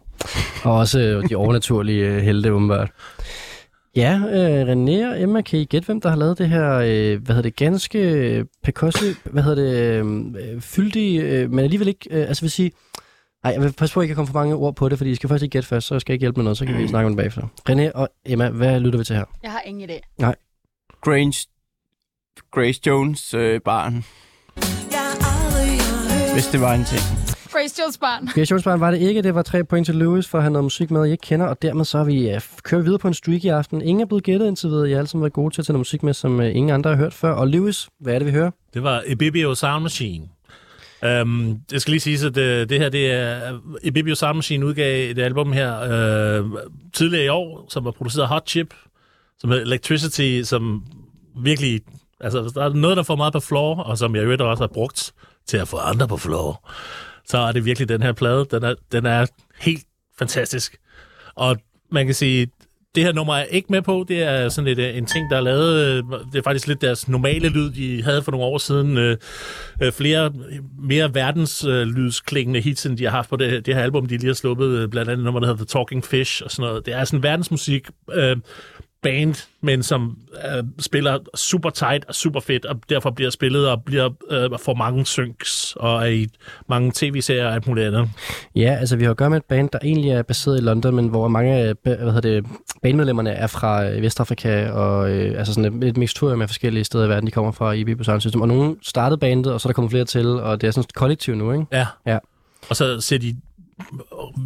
Og 0.64 0.76
også 0.76 1.00
øh, 1.00 1.28
de 1.28 1.36
overnaturlige 1.36 2.06
øh, 2.06 2.22
helte, 2.22 2.52
åbenbart. 2.52 2.90
Ja, 3.96 4.20
øh, 4.32 4.72
René 4.72 5.10
og 5.10 5.22
Emma, 5.22 5.40
kan 5.40 5.58
I 5.58 5.64
gætte, 5.64 5.86
hvem 5.86 6.00
der 6.00 6.08
har 6.08 6.16
lavet 6.16 6.38
det 6.38 6.48
her, 6.48 6.74
øh, 6.74 7.22
hvad 7.22 7.34
hedder 7.34 7.42
det, 7.42 7.56
ganske 7.56 7.98
øh, 7.98 8.44
percussive, 8.64 9.14
hvad 9.24 9.42
hedder 9.42 9.62
det, 9.62 9.74
øh, 9.74 10.60
fyldige, 10.60 11.20
øh, 11.22 11.50
men 11.50 11.58
alligevel 11.58 11.88
ikke, 11.88 12.08
øh, 12.10 12.28
altså 12.28 12.42
vil 12.42 12.50
sige, 12.50 12.70
nej, 13.46 13.54
jeg 13.54 13.62
vil 13.62 13.72
passe 13.72 13.94
på, 13.94 14.00
at 14.00 14.04
jeg 14.04 14.08
kan 14.08 14.16
komme 14.16 14.26
for 14.26 14.38
mange 14.38 14.54
ord 14.54 14.76
på 14.76 14.88
det, 14.88 14.98
fordi 14.98 15.10
I 15.10 15.14
skal 15.14 15.28
først 15.28 15.42
ikke 15.42 15.52
gætte 15.52 15.68
først, 15.68 15.86
så 15.86 16.00
skal 16.00 16.12
jeg 16.12 16.14
ikke 16.14 16.22
hjælpe 16.22 16.38
med 16.38 16.44
noget, 16.44 16.58
så 16.58 16.66
kan 16.66 16.78
vi 16.78 16.88
snakke 16.88 17.06
om 17.06 17.12
det 17.12 17.16
bagefter. 17.16 17.42
René 17.70 17.92
og 17.94 18.08
Emma, 18.24 18.50
hvad 18.50 18.80
lytter 18.80 18.98
vi 18.98 19.04
til 19.04 19.16
her? 19.16 19.24
Jeg 19.42 19.50
har 19.50 19.60
ingen 19.60 19.90
idé. 19.90 20.00
Grange, 21.00 21.48
Grace 22.50 22.80
Jones 22.86 23.34
øh, 23.34 23.60
barn. 23.60 24.04
Hvis 26.32 26.46
det 26.46 26.60
var 26.60 26.74
en 26.74 26.84
ting. 26.84 27.02
Grace 27.52 27.82
Jones 27.82 27.98
barn. 27.98 28.26
Grace 28.26 28.50
Jones 28.50 28.66
var 28.66 28.90
det 28.90 28.98
ikke, 28.98 29.22
det 29.22 29.34
var 29.34 29.42
tre 29.42 29.64
point 29.64 29.86
til 29.86 29.94
Lewis, 29.94 30.28
for 30.28 30.40
han 30.40 30.54
havde 30.54 30.62
musik 30.62 30.90
med, 30.90 31.06
I 31.06 31.10
ikke 31.10 31.22
kender, 31.22 31.46
og 31.46 31.62
dermed 31.62 31.84
så 31.84 31.98
er 31.98 32.04
vi 32.04 32.34
uh, 32.34 32.40
kører 32.62 32.82
videre 32.82 32.98
på 32.98 33.08
en 33.08 33.14
streak 33.14 33.44
i 33.44 33.48
aften. 33.48 33.82
Ingen 33.82 34.02
er 34.02 34.06
blevet 34.06 34.24
gættet 34.24 34.46
indtil 34.46 34.68
videre, 34.68 34.88
I 34.88 34.92
har 34.92 34.98
alle 34.98 35.08
sammen 35.08 35.22
været 35.22 35.32
gode 35.32 35.54
til 35.54 35.62
at 35.62 35.66
tage 35.66 35.72
noget 35.72 35.80
musik 35.80 36.02
med, 36.02 36.14
som 36.14 36.38
uh, 36.38 36.46
ingen 36.46 36.70
andre 36.70 36.90
har 36.90 36.96
hørt 36.96 37.14
før. 37.14 37.32
Og 37.32 37.48
Lewis, 37.48 37.88
hvad 38.00 38.14
er 38.14 38.18
det, 38.18 38.26
vi 38.26 38.32
hører? 38.32 38.50
Det 38.74 38.82
var 38.82 39.02
Ibibio 39.06 39.54
Sound 39.54 39.82
Machine. 39.82 40.28
Øhm, 41.04 41.40
um, 41.40 41.60
det 41.70 41.82
skal 41.82 41.90
lige 41.90 42.00
sige, 42.00 42.26
at 42.26 42.34
det, 42.34 42.68
det 42.68 42.78
her, 42.78 42.88
det 42.88 43.10
er... 43.10 43.54
Øh, 43.54 43.60
Ibibio 43.82 44.14
Sound 44.14 44.36
Machine 44.36 44.66
udgav 44.66 45.10
et 45.10 45.18
album 45.18 45.52
her 45.52 45.80
øh, 45.80 46.44
tidligere 46.92 47.24
i 47.24 47.28
år, 47.28 47.66
som 47.70 47.84
var 47.84 47.90
produceret 47.90 48.22
af 48.22 48.28
Hot 48.28 48.48
Chip, 48.48 48.74
som 49.38 49.50
hedder 49.50 49.64
Electricity, 49.64 50.42
som 50.42 50.84
virkelig... 51.42 51.80
Altså, 52.20 52.52
der 52.54 52.64
er 52.64 52.68
noget, 52.68 52.96
der 52.96 53.02
får 53.02 53.16
meget 53.16 53.32
på 53.32 53.40
floor, 53.40 53.76
og 53.76 53.98
som 53.98 54.16
jeg 54.16 54.22
øvrigt 54.22 54.42
også 54.42 54.62
har 54.62 54.68
brugt 54.74 55.12
til 55.46 55.56
at 55.56 55.68
få 55.68 55.76
andre 55.76 56.08
på 56.08 56.16
floor, 56.16 56.70
så 57.26 57.38
er 57.38 57.52
det 57.52 57.64
virkelig 57.64 57.88
den 57.88 58.02
her 58.02 58.12
plade. 58.12 58.46
Den 58.50 58.62
er, 58.62 58.74
den 58.92 59.06
er 59.06 59.26
helt 59.60 59.84
fantastisk. 60.18 60.76
Og 61.34 61.56
man 61.90 62.06
kan 62.06 62.14
sige, 62.14 62.48
det 62.96 63.04
her 63.04 63.12
nummer 63.12 63.34
er 63.34 63.44
ikke 63.44 63.66
med 63.70 63.82
på. 63.82 64.04
Det 64.08 64.22
er 64.22 64.48
sådan 64.48 64.66
lidt 64.66 64.78
øh, 64.78 64.96
en 64.96 65.06
ting, 65.06 65.30
der 65.30 65.36
er 65.36 65.40
lavet. 65.40 65.86
Øh, 65.86 66.02
det 66.32 66.38
er 66.38 66.42
faktisk 66.42 66.66
lidt 66.66 66.80
deres 66.80 67.08
normale 67.08 67.48
lyd, 67.48 67.70
de 67.70 68.02
havde 68.02 68.22
for 68.22 68.30
nogle 68.30 68.46
år 68.46 68.58
siden. 68.58 68.98
Øh, 68.98 69.16
øh, 69.82 69.92
flere 69.92 70.32
mere 70.78 71.14
verdenslydsklingende 71.14 72.60
hits, 72.60 72.86
end 72.86 72.98
de 72.98 73.04
har 73.04 73.10
haft 73.10 73.30
på 73.30 73.36
det, 73.36 73.66
det 73.66 73.74
her 73.74 73.82
album, 73.82 74.06
de 74.06 74.16
lige 74.16 74.26
har 74.26 74.34
sluppet. 74.34 74.90
Blandt 74.90 75.10
andet 75.10 75.24
nummer, 75.24 75.40
der 75.40 75.46
hedder 75.46 75.64
The 75.64 75.66
Talking 75.66 76.04
Fish 76.04 76.42
og 76.44 76.50
sådan 76.50 76.68
noget. 76.68 76.86
Det 76.86 76.94
er 76.94 77.04
sådan 77.04 77.22
verdensmusik. 77.22 77.88
Øh, 78.12 78.36
band, 79.02 79.48
men 79.60 79.82
som 79.82 80.18
øh, 80.34 80.64
spiller 80.78 81.18
super 81.34 81.70
tight 81.70 82.04
og 82.08 82.14
super 82.14 82.40
fedt, 82.40 82.64
og 82.64 82.76
derfor 82.88 83.10
bliver 83.10 83.30
spillet 83.30 83.68
og 83.68 83.84
bliver 83.84 84.10
øh, 84.30 84.50
for 84.64 84.74
mange 84.74 85.06
synks 85.06 85.76
og 85.80 86.02
er 86.02 86.06
i 86.06 86.26
mange 86.68 86.92
tv-serier 86.94 87.46
og 87.46 87.54
alt 87.54 87.66
muligt 87.66 87.86
andet. 87.86 88.10
Ja, 88.56 88.76
altså 88.80 88.96
vi 88.96 89.04
har 89.04 89.10
at 89.10 89.16
gøre 89.16 89.30
med 89.30 89.36
et 89.36 89.44
band, 89.44 89.68
der 89.72 89.78
egentlig 89.82 90.10
er 90.10 90.22
baseret 90.22 90.58
i 90.58 90.62
London, 90.62 90.94
men 90.94 91.08
hvor 91.08 91.28
mange 91.28 91.54
af 91.54 91.74
hvad 91.82 91.96
hedder 91.96 92.20
det, 92.20 92.46
bandmedlemmerne 92.82 93.30
er 93.30 93.46
fra 93.46 93.90
øh, 93.90 94.02
Vestafrika, 94.02 94.70
og 94.70 95.10
øh, 95.10 95.38
altså 95.38 95.54
sådan 95.54 95.82
et, 95.82 95.88
et 95.88 95.96
mixtur 95.96 96.36
med 96.36 96.48
forskellige 96.48 96.84
steder 96.84 97.04
i 97.04 97.08
verden, 97.08 97.26
de 97.26 97.32
kommer 97.32 97.52
fra 97.52 97.72
i 97.72 97.96
Sound 98.02 98.20
System. 98.20 98.40
Og 98.40 98.48
nogen 98.48 98.78
startede 98.82 99.18
bandet, 99.18 99.52
og 99.52 99.60
så 99.60 99.68
er 99.68 99.70
der 99.70 99.74
kommet 99.74 99.90
flere 99.90 100.04
til, 100.04 100.26
og 100.26 100.60
det 100.60 100.66
er 100.66 100.70
sådan 100.70 100.84
et 100.84 100.94
kollektiv 100.94 101.34
nu, 101.34 101.52
ikke? 101.52 101.66
Ja. 101.72 101.86
Ja. 102.06 102.18
Og 102.68 102.76
så 102.76 103.00
ser 103.00 103.18
de 103.18 103.36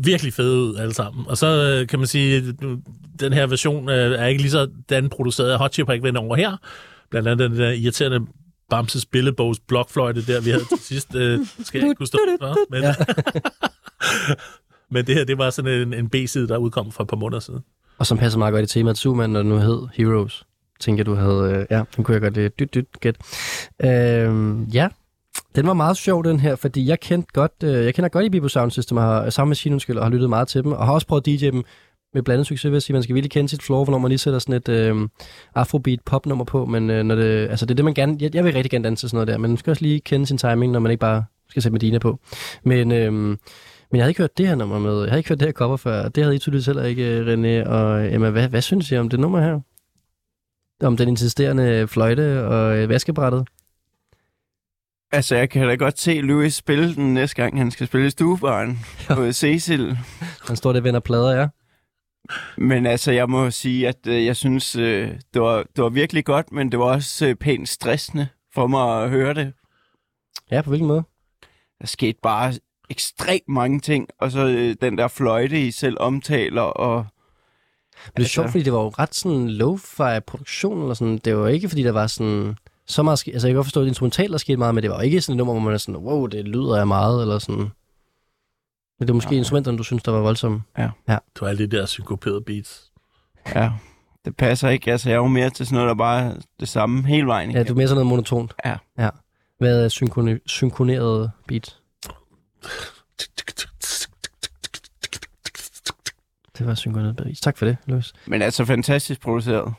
virkelig 0.05 0.33
fede 0.33 0.59
ud 0.59 0.77
alle 0.77 0.95
sammen. 0.95 1.27
Og 1.29 1.37
så 1.37 1.47
øh, 1.47 1.89
kan 1.89 1.99
man 1.99 2.09
sige, 2.09 2.53
den 3.21 3.33
her 3.33 3.47
version 3.47 3.89
øh, 3.89 4.21
er 4.21 4.27
ikke 4.27 4.43
lige 4.43 4.51
så 4.51 4.69
den 4.89 5.09
produceret 5.09 5.51
af 5.51 5.59
Hot 5.59 5.73
Chip 5.73 5.87
har 5.87 5.93
ikke 5.93 6.05
vendt 6.05 6.19
over 6.19 6.37
her. 6.37 6.57
Blandt 7.11 7.29
andet 7.29 7.51
den 7.51 7.59
der 7.59 7.71
irriterende 7.71 8.27
Bamses 8.71 9.07
Billebogs 9.07 9.61
blokfløjte 9.61 10.27
der, 10.27 10.41
vi 10.41 10.51
havde 10.51 10.65
til 10.65 10.79
sidst. 10.79 11.15
Øh, 11.15 11.39
skal 11.65 11.79
jeg 11.79 11.89
ikke 11.89 11.95
kunne 11.99 12.07
stå 12.07 12.19
for, 12.41 12.57
men, 12.71 12.83
Ja. 12.83 12.95
men 14.95 15.07
det 15.07 15.15
her, 15.15 15.25
det 15.25 15.39
var 15.39 15.51
sådan 15.51 15.81
en, 15.81 15.95
en 15.95 16.09
B-side, 16.09 16.49
der 16.49 16.57
udkom 16.57 16.93
for 16.93 17.03
et 17.03 17.09
par 17.09 17.17
måneder 17.17 17.41
siden. 17.41 17.61
Og 17.99 18.07
som 18.07 18.19
passer 18.19 18.39
meget 18.39 18.53
godt 18.53 18.65
i 18.65 18.79
temaet 18.79 18.99
Superman, 18.99 19.31
når 19.31 19.41
det 19.41 19.47
nu 19.47 19.59
hed 19.59 19.89
Heroes. 19.95 20.45
Tænker 20.81 21.05
du 21.05 21.15
havde... 21.15 21.53
Øh, 21.53 21.67
ja, 21.71 21.83
den 21.97 22.05
kunne 22.05 22.13
jeg 22.15 22.23
godt 22.23 22.37
øh, 22.37 22.51
dyt, 22.59 22.75
dyt, 22.75 22.87
gæt. 23.01 23.17
Øh, 23.85 24.75
ja, 24.75 24.89
den 25.57 25.67
var 25.67 25.75
meget 25.75 25.97
sjov, 25.97 26.25
den 26.25 26.41
her, 26.41 26.57
fordi 26.57 26.89
jeg 26.89 27.01
kendte 27.01 27.29
godt, 27.33 27.53
øh, 27.65 27.85
jeg 27.85 27.95
kender 27.95 28.09
godt 28.09 28.25
i 28.25 28.31
Bibo 28.31 28.49
Sound 28.49 28.71
System, 28.71 28.97
og 28.97 29.03
har 29.03 29.25
øh, 29.25 29.33
samme 29.33 29.51
Machine, 29.51 29.75
undskyld, 29.75 29.97
og 29.97 30.05
har 30.05 30.11
lyttet 30.11 30.29
meget 30.29 30.49
til 30.49 30.65
dem, 30.65 30.73
og 30.73 30.87
har 30.87 30.93
også 30.93 31.07
prøvet 31.07 31.29
at 31.29 31.41
DJ 31.41 31.51
dem 31.51 31.65
med 32.15 32.23
blandet 32.23 32.47
succes, 32.47 32.65
vil 32.65 32.73
jeg 32.73 32.83
sige. 32.83 32.95
Man 32.95 33.03
skal 33.03 33.15
virkelig 33.15 33.31
kende 33.31 33.49
sit 33.49 33.63
floor, 33.63 33.85
hvornår 33.85 33.99
man 33.99 34.09
lige 34.09 34.19
sætter 34.19 34.39
sådan 34.39 34.55
et 34.55 34.69
øh, 34.69 35.09
afrobeat 35.55 36.01
pop-nummer 36.05 36.45
på, 36.45 36.65
men 36.67 36.91
øh, 36.91 37.03
når 37.03 37.15
det, 37.15 37.49
altså 37.51 37.67
det 37.67 37.71
er 37.71 37.77
det, 37.77 37.85
man 37.85 37.95
gerne, 37.95 38.17
jeg, 38.21 38.35
jeg 38.35 38.45
vil 38.45 38.53
rigtig 38.53 38.71
gerne 38.71 38.85
danse 38.85 39.09
sådan 39.09 39.17
noget 39.17 39.29
der, 39.29 39.39
men 39.39 39.51
man 39.51 39.59
skal 39.59 39.71
også 39.71 39.83
lige 39.83 40.01
kende 40.01 40.27
sin 40.27 40.39
timing, 40.39 40.73
når 40.73 40.81
man 40.81 40.91
ikke 40.91 41.01
bare 41.01 41.25
skal 41.49 41.63
sætte 41.63 41.73
Medina 41.73 41.99
på. 41.99 42.19
Men, 42.65 42.93
øh, 42.93 43.13
men 43.13 43.39
jeg 43.93 44.03
havde 44.03 44.11
ikke 44.11 44.23
hørt 44.23 44.39
det 44.39 44.49
her 44.49 44.55
nummer 44.55 44.79
med, 44.79 45.01
jeg 45.01 45.09
havde 45.09 45.19
ikke 45.19 45.29
hørt 45.29 45.41
det 45.41 45.49
her 45.49 45.53
cover 45.53 45.77
før, 45.77 46.09
det 46.09 46.23
havde 46.25 46.37
I 46.37 46.39
tydeligvis 46.39 46.67
heller 46.67 46.85
ikke, 46.85 47.19
øh, 47.19 47.27
René 47.27 47.69
og 47.69 48.15
Emma. 48.15 48.31
Hvad, 48.31 48.49
hvad 48.49 48.63
synes 48.63 48.93
I 48.93 48.97
om 48.97 49.09
det 49.09 49.21
nummer 49.21 49.41
her? 49.41 49.61
Om 50.83 50.97
den 50.97 51.09
insisterende 51.09 51.89
fløjte 51.89 52.47
og 52.47 52.79
øh, 52.79 52.89
vaskebrættet? 52.89 53.45
Altså, 55.13 55.37
jeg 55.37 55.51
kan 55.51 55.69
da 55.69 55.75
godt 55.75 55.99
se 55.99 56.21
Louis 56.21 56.55
spille 56.55 56.95
den 56.95 57.15
næste 57.15 57.37
gang, 57.37 57.59
han 57.59 57.71
skal 57.71 57.87
spille 57.87 58.07
i 58.07 58.11
stuebaren 58.11 58.79
på 59.09 59.33
Cecil. 59.33 59.99
Han 60.47 60.57
står 60.57 60.73
der 60.73 60.81
vender 60.81 61.01
plader, 61.01 61.41
ja. 61.41 61.49
Men 62.57 62.87
altså, 62.87 63.13
jeg 63.13 63.31
må 63.31 63.51
sige, 63.51 63.89
at 63.89 64.07
øh, 64.07 64.25
jeg 64.27 64.37
synes, 64.37 64.77
øh, 64.77 65.11
det, 65.35 65.43
var, 65.43 65.65
det 65.77 65.85
var 65.85 65.89
virkelig 65.89 66.25
godt, 66.25 66.53
men 66.53 66.73
det 66.73 66.79
var 66.79 66.85
også 66.85 67.27
øh, 67.27 67.35
pænt 67.35 67.69
stressende 67.69 68.29
for 68.55 68.67
mig 68.67 69.03
at 69.03 69.11
høre 69.11 69.35
det. 69.35 69.53
Ja, 70.51 70.63
på 70.63 70.71
hvilken 70.71 70.89
måde? 70.89 71.03
Der 71.81 71.87
skete 71.87 72.19
bare 72.23 72.53
ekstremt 72.91 73.49
mange 73.49 73.81
ting, 73.81 74.09
og 74.21 74.31
så 74.31 74.47
øh, 74.47 74.77
den 74.81 74.99
der 74.99 75.09
fløjte, 75.09 75.67
I 75.67 75.71
selv 75.71 75.97
omtaler, 76.01 76.63
og... 76.63 76.97
Men 76.97 77.07
det 78.07 78.07
er 78.07 78.21
altså... 78.21 78.33
sjovt, 78.33 78.51
fordi 78.51 78.65
det 78.65 78.73
var 78.73 78.83
jo 78.83 78.89
ret 78.89 79.15
sådan 79.15 79.49
lo-fi 79.49 80.21
produktion, 80.21 80.81
eller 80.81 80.95
sådan. 80.95 81.19
Det 81.19 81.37
var 81.37 81.49
ikke, 81.49 81.69
fordi 81.69 81.83
der 81.83 81.93
var 81.93 82.07
sådan 82.07 82.57
så 82.91 83.03
meget... 83.03 83.29
Altså, 83.29 83.49
jeg 83.49 83.53
kan 83.53 83.57
godt 83.57 83.67
forstå, 83.67 83.81
at 83.81 83.85
det 83.85 83.91
instrumentalt 83.91 84.33
der 84.33 84.39
skete 84.39 84.57
meget, 84.57 84.75
men 84.75 84.83
det 84.83 84.91
var 84.91 84.97
jo 84.97 85.03
ikke 85.03 85.21
sådan 85.21 85.33
et 85.33 85.37
nummer, 85.37 85.53
hvor 85.55 85.63
man 85.63 85.75
er 85.75 85.79
sådan, 85.79 85.97
wow, 85.97 86.27
det 86.27 86.49
lyder 86.49 86.81
af 86.81 86.87
meget, 86.87 87.23
eller 87.23 87.39
sådan. 87.39 87.71
Men 88.99 89.07
det 89.07 89.11
er 89.11 89.15
måske 89.15 89.31
Nej. 89.31 89.39
instrumenterne, 89.39 89.79
du 89.79 89.83
synes, 89.83 90.03
der 90.03 90.13
var 90.13 90.21
voldsomme. 90.21 90.63
Ja. 90.79 90.91
ja. 91.09 91.19
Du 91.35 91.45
har 91.45 91.51
alle 91.51 91.67
de 91.67 91.77
der 91.77 91.87
synkoperede 91.87 92.41
beats. 92.41 92.91
Ja, 93.55 93.71
det 94.25 94.37
passer 94.37 94.69
ikke. 94.69 94.93
Altså, 94.93 95.09
jeg 95.09 95.15
er 95.15 95.19
jo 95.21 95.27
mere 95.27 95.51
til 95.51 95.67
sådan 95.67 95.77
noget, 95.77 95.89
der 95.89 95.95
bare 95.95 96.23
er 96.23 96.35
det 96.61 96.69
samme 96.69 97.07
hele 97.07 97.27
vejen. 97.27 97.51
Ja, 97.51 97.63
du 97.63 97.73
er 97.73 97.77
mere 97.77 97.89
sådan 97.89 97.97
noget 97.97 98.07
monotont. 98.11 98.55
Ja. 98.65 98.77
ja. 98.99 99.09
Hvad 99.59 99.85
er 99.85 99.89
synkroni- 99.89 100.43
synkroneret 100.47 101.31
beat? 101.49 101.77
Det 106.59 106.67
var 106.67 106.75
synkroneret 106.75 107.17
beat. 107.17 107.37
Tak 107.43 107.59
for 107.59 107.67
det, 107.67 107.77
Louis. 107.87 108.13
Men 108.27 108.43
altså, 108.43 108.65
fantastisk 108.65 109.21
produceret. 109.21 109.75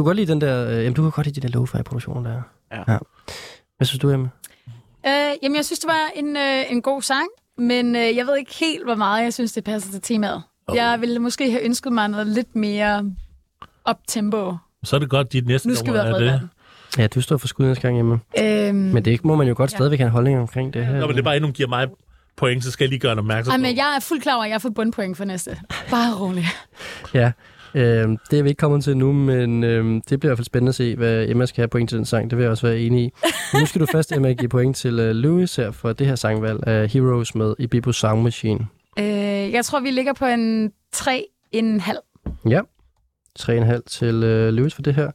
Du 0.00 0.04
kan 0.04 0.08
godt 0.08 0.16
lide 0.16 0.32
den 0.32 0.40
der... 0.40 0.68
Øh, 0.68 0.76
jamen, 0.76 0.92
du 0.92 1.02
kan 1.02 1.10
godt 1.10 1.26
lide 1.26 1.40
de 1.40 1.48
der 1.48 1.58
lo-fi 1.58 1.82
produktioner 1.82 2.30
der. 2.30 2.42
Ja. 2.72 2.92
ja. 2.92 2.98
Hvad 3.76 3.86
synes 3.86 3.98
du, 4.00 4.10
Emma? 4.10 4.28
Øh, 5.06 5.32
jamen, 5.42 5.56
jeg 5.56 5.64
synes, 5.64 5.78
det 5.78 5.88
var 5.88 6.10
en, 6.16 6.36
øh, 6.36 6.72
en 6.72 6.82
god 6.82 7.02
sang, 7.02 7.28
men 7.58 7.96
øh, 7.96 8.16
jeg 8.16 8.26
ved 8.26 8.38
ikke 8.38 8.54
helt, 8.60 8.84
hvor 8.84 8.94
meget 8.94 9.24
jeg 9.24 9.34
synes, 9.34 9.52
det 9.52 9.64
passer 9.64 9.90
til 9.90 10.00
temaet. 10.02 10.42
Oh. 10.66 10.76
Jeg 10.76 11.00
ville 11.00 11.18
måske 11.18 11.50
have 11.50 11.64
ønsket 11.64 11.92
mig 11.92 12.08
noget 12.08 12.26
lidt 12.26 12.56
mere 12.56 13.10
op-tempo. 13.84 14.56
Så 14.84 14.96
er 14.96 15.00
det 15.00 15.10
godt, 15.10 15.32
dit 15.32 15.46
næste 15.46 15.68
nummer 15.68 16.02
er 16.02 16.18
det. 16.18 16.48
Ja, 16.98 17.06
du 17.06 17.20
står 17.20 17.36
for 17.36 17.48
skud 17.48 17.66
næste 17.66 17.82
gang, 17.82 17.98
Emma. 17.98 18.18
Øhm, 18.38 18.76
Men 18.76 19.04
det 19.04 19.24
må 19.24 19.36
man 19.36 19.48
jo 19.48 19.54
godt 19.56 19.72
ja. 19.72 19.76
stadigvæk 19.76 19.98
have 19.98 20.06
en 20.06 20.12
holdning 20.12 20.38
omkring 20.38 20.74
det 20.74 20.86
her. 20.86 20.92
Nå, 21.00 21.06
men 21.06 21.16
det 21.16 21.20
er 21.20 21.24
bare, 21.24 21.40
nogen 21.40 21.54
giver 21.54 21.68
mig 21.68 21.88
point, 22.36 22.64
så 22.64 22.70
skal 22.70 22.84
jeg 22.84 22.88
lige 22.88 23.00
gøre 23.00 23.12
en 23.12 23.18
opmærksom 23.18 23.50
Ej, 23.50 23.56
på. 23.56 23.62
men 23.62 23.76
jeg 23.76 23.96
er 23.96 24.00
fuldt 24.00 24.22
klar 24.22 24.34
over, 24.34 24.44
at 24.44 24.50
jeg 24.50 24.62
får 24.62 24.70
bundpoint 24.70 25.16
for 25.16 25.24
næste. 25.24 25.60
Bare 25.90 26.20
rolig. 26.20 26.44
Ja, 27.14 27.32
øh, 27.74 28.08
det 28.30 28.38
er 28.38 28.42
vi 28.42 28.48
ikke 28.48 28.58
kommet 28.58 28.84
til 28.84 28.96
nu, 28.96 29.12
men 29.12 29.64
øh, 29.64 30.02
det 30.08 30.20
bliver 30.20 30.28
i 30.28 30.28
hvert 30.30 30.38
fald 30.38 30.44
spændende 30.44 30.68
at 30.68 30.74
se, 30.74 30.96
hvad 30.96 31.28
Emma 31.28 31.46
skal 31.46 31.62
have 31.62 31.68
point 31.68 31.88
til 31.88 31.98
den 31.98 32.04
sang. 32.04 32.30
Det 32.30 32.38
vil 32.38 32.42
jeg 32.42 32.50
også 32.50 32.66
være 32.66 32.80
enig 32.80 33.04
i. 33.04 33.12
Men 33.52 33.60
nu 33.60 33.66
skal 33.66 33.80
du 33.80 33.86
først, 33.92 34.12
Emma, 34.12 34.32
give 34.32 34.48
point 34.48 34.76
til 34.76 34.98
øh, 34.98 35.10
Louis 35.10 35.56
her 35.56 35.70
for 35.70 35.92
det 35.92 36.06
her 36.06 36.14
sangvalg 36.14 36.66
af 36.66 36.88
Heroes 36.88 37.34
med 37.34 37.54
Ibibo 37.58 37.92
Sound 37.92 38.22
Machine. 38.22 38.66
Øh, 38.98 39.52
jeg 39.52 39.64
tror, 39.64 39.80
vi 39.80 39.90
ligger 39.90 40.12
på 40.12 40.24
en 40.24 40.72
3,5. 40.96 42.40
Ja, 42.48 42.60
3,5 43.38 43.80
til 43.86 44.22
øh, 44.24 44.52
Louis 44.52 44.74
for 44.74 44.82
det 44.82 44.94
her. 44.94 45.10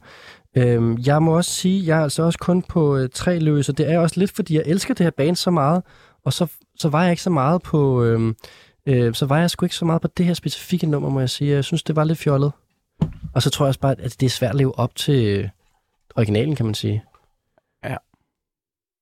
Øhm, 0.56 0.98
jeg 1.06 1.22
må 1.22 1.36
også 1.36 1.50
sige, 1.50 1.86
jeg 1.86 1.98
er 1.98 2.02
altså 2.02 2.22
også 2.22 2.38
kun 2.38 2.62
på 2.62 2.96
øh, 2.96 3.08
tre 3.14 3.38
Louis, 3.38 3.68
og 3.68 3.78
det 3.78 3.90
er 3.90 3.98
også 3.98 4.20
lidt, 4.20 4.32
fordi 4.32 4.54
jeg 4.54 4.62
elsker 4.66 4.94
det 4.94 5.04
her 5.04 5.10
band 5.10 5.36
så 5.36 5.50
meget, 5.50 5.82
og 6.24 6.32
så, 6.32 6.46
så 6.78 6.88
var 6.88 7.02
jeg 7.02 7.10
ikke 7.10 7.22
så 7.22 7.30
meget 7.30 7.62
på... 7.62 8.04
Øh, 8.04 8.34
øh, 8.86 9.14
så 9.14 9.26
var 9.26 9.38
jeg 9.38 9.50
sgu 9.50 9.66
ikke 9.66 9.76
så 9.76 9.84
meget 9.84 10.02
på 10.02 10.08
det 10.16 10.26
her 10.26 10.34
specifikke 10.34 10.86
nummer, 10.86 11.08
må 11.08 11.20
jeg 11.20 11.30
sige. 11.30 11.50
Jeg 11.50 11.64
synes, 11.64 11.82
det 11.82 11.96
var 11.96 12.04
lidt 12.04 12.18
fjollet. 12.18 12.52
Og 13.34 13.42
så 13.42 13.50
tror 13.50 13.64
jeg 13.66 13.68
også 13.68 13.80
bare, 13.80 14.00
at 14.00 14.16
det 14.20 14.26
er 14.26 14.30
svært 14.30 14.50
at 14.50 14.56
leve 14.56 14.78
op 14.78 14.94
til 14.94 15.50
originalen, 16.16 16.56
kan 16.56 16.66
man 16.66 16.74
sige. 16.74 17.04
Ja. 17.84 17.88
Er 17.88 17.96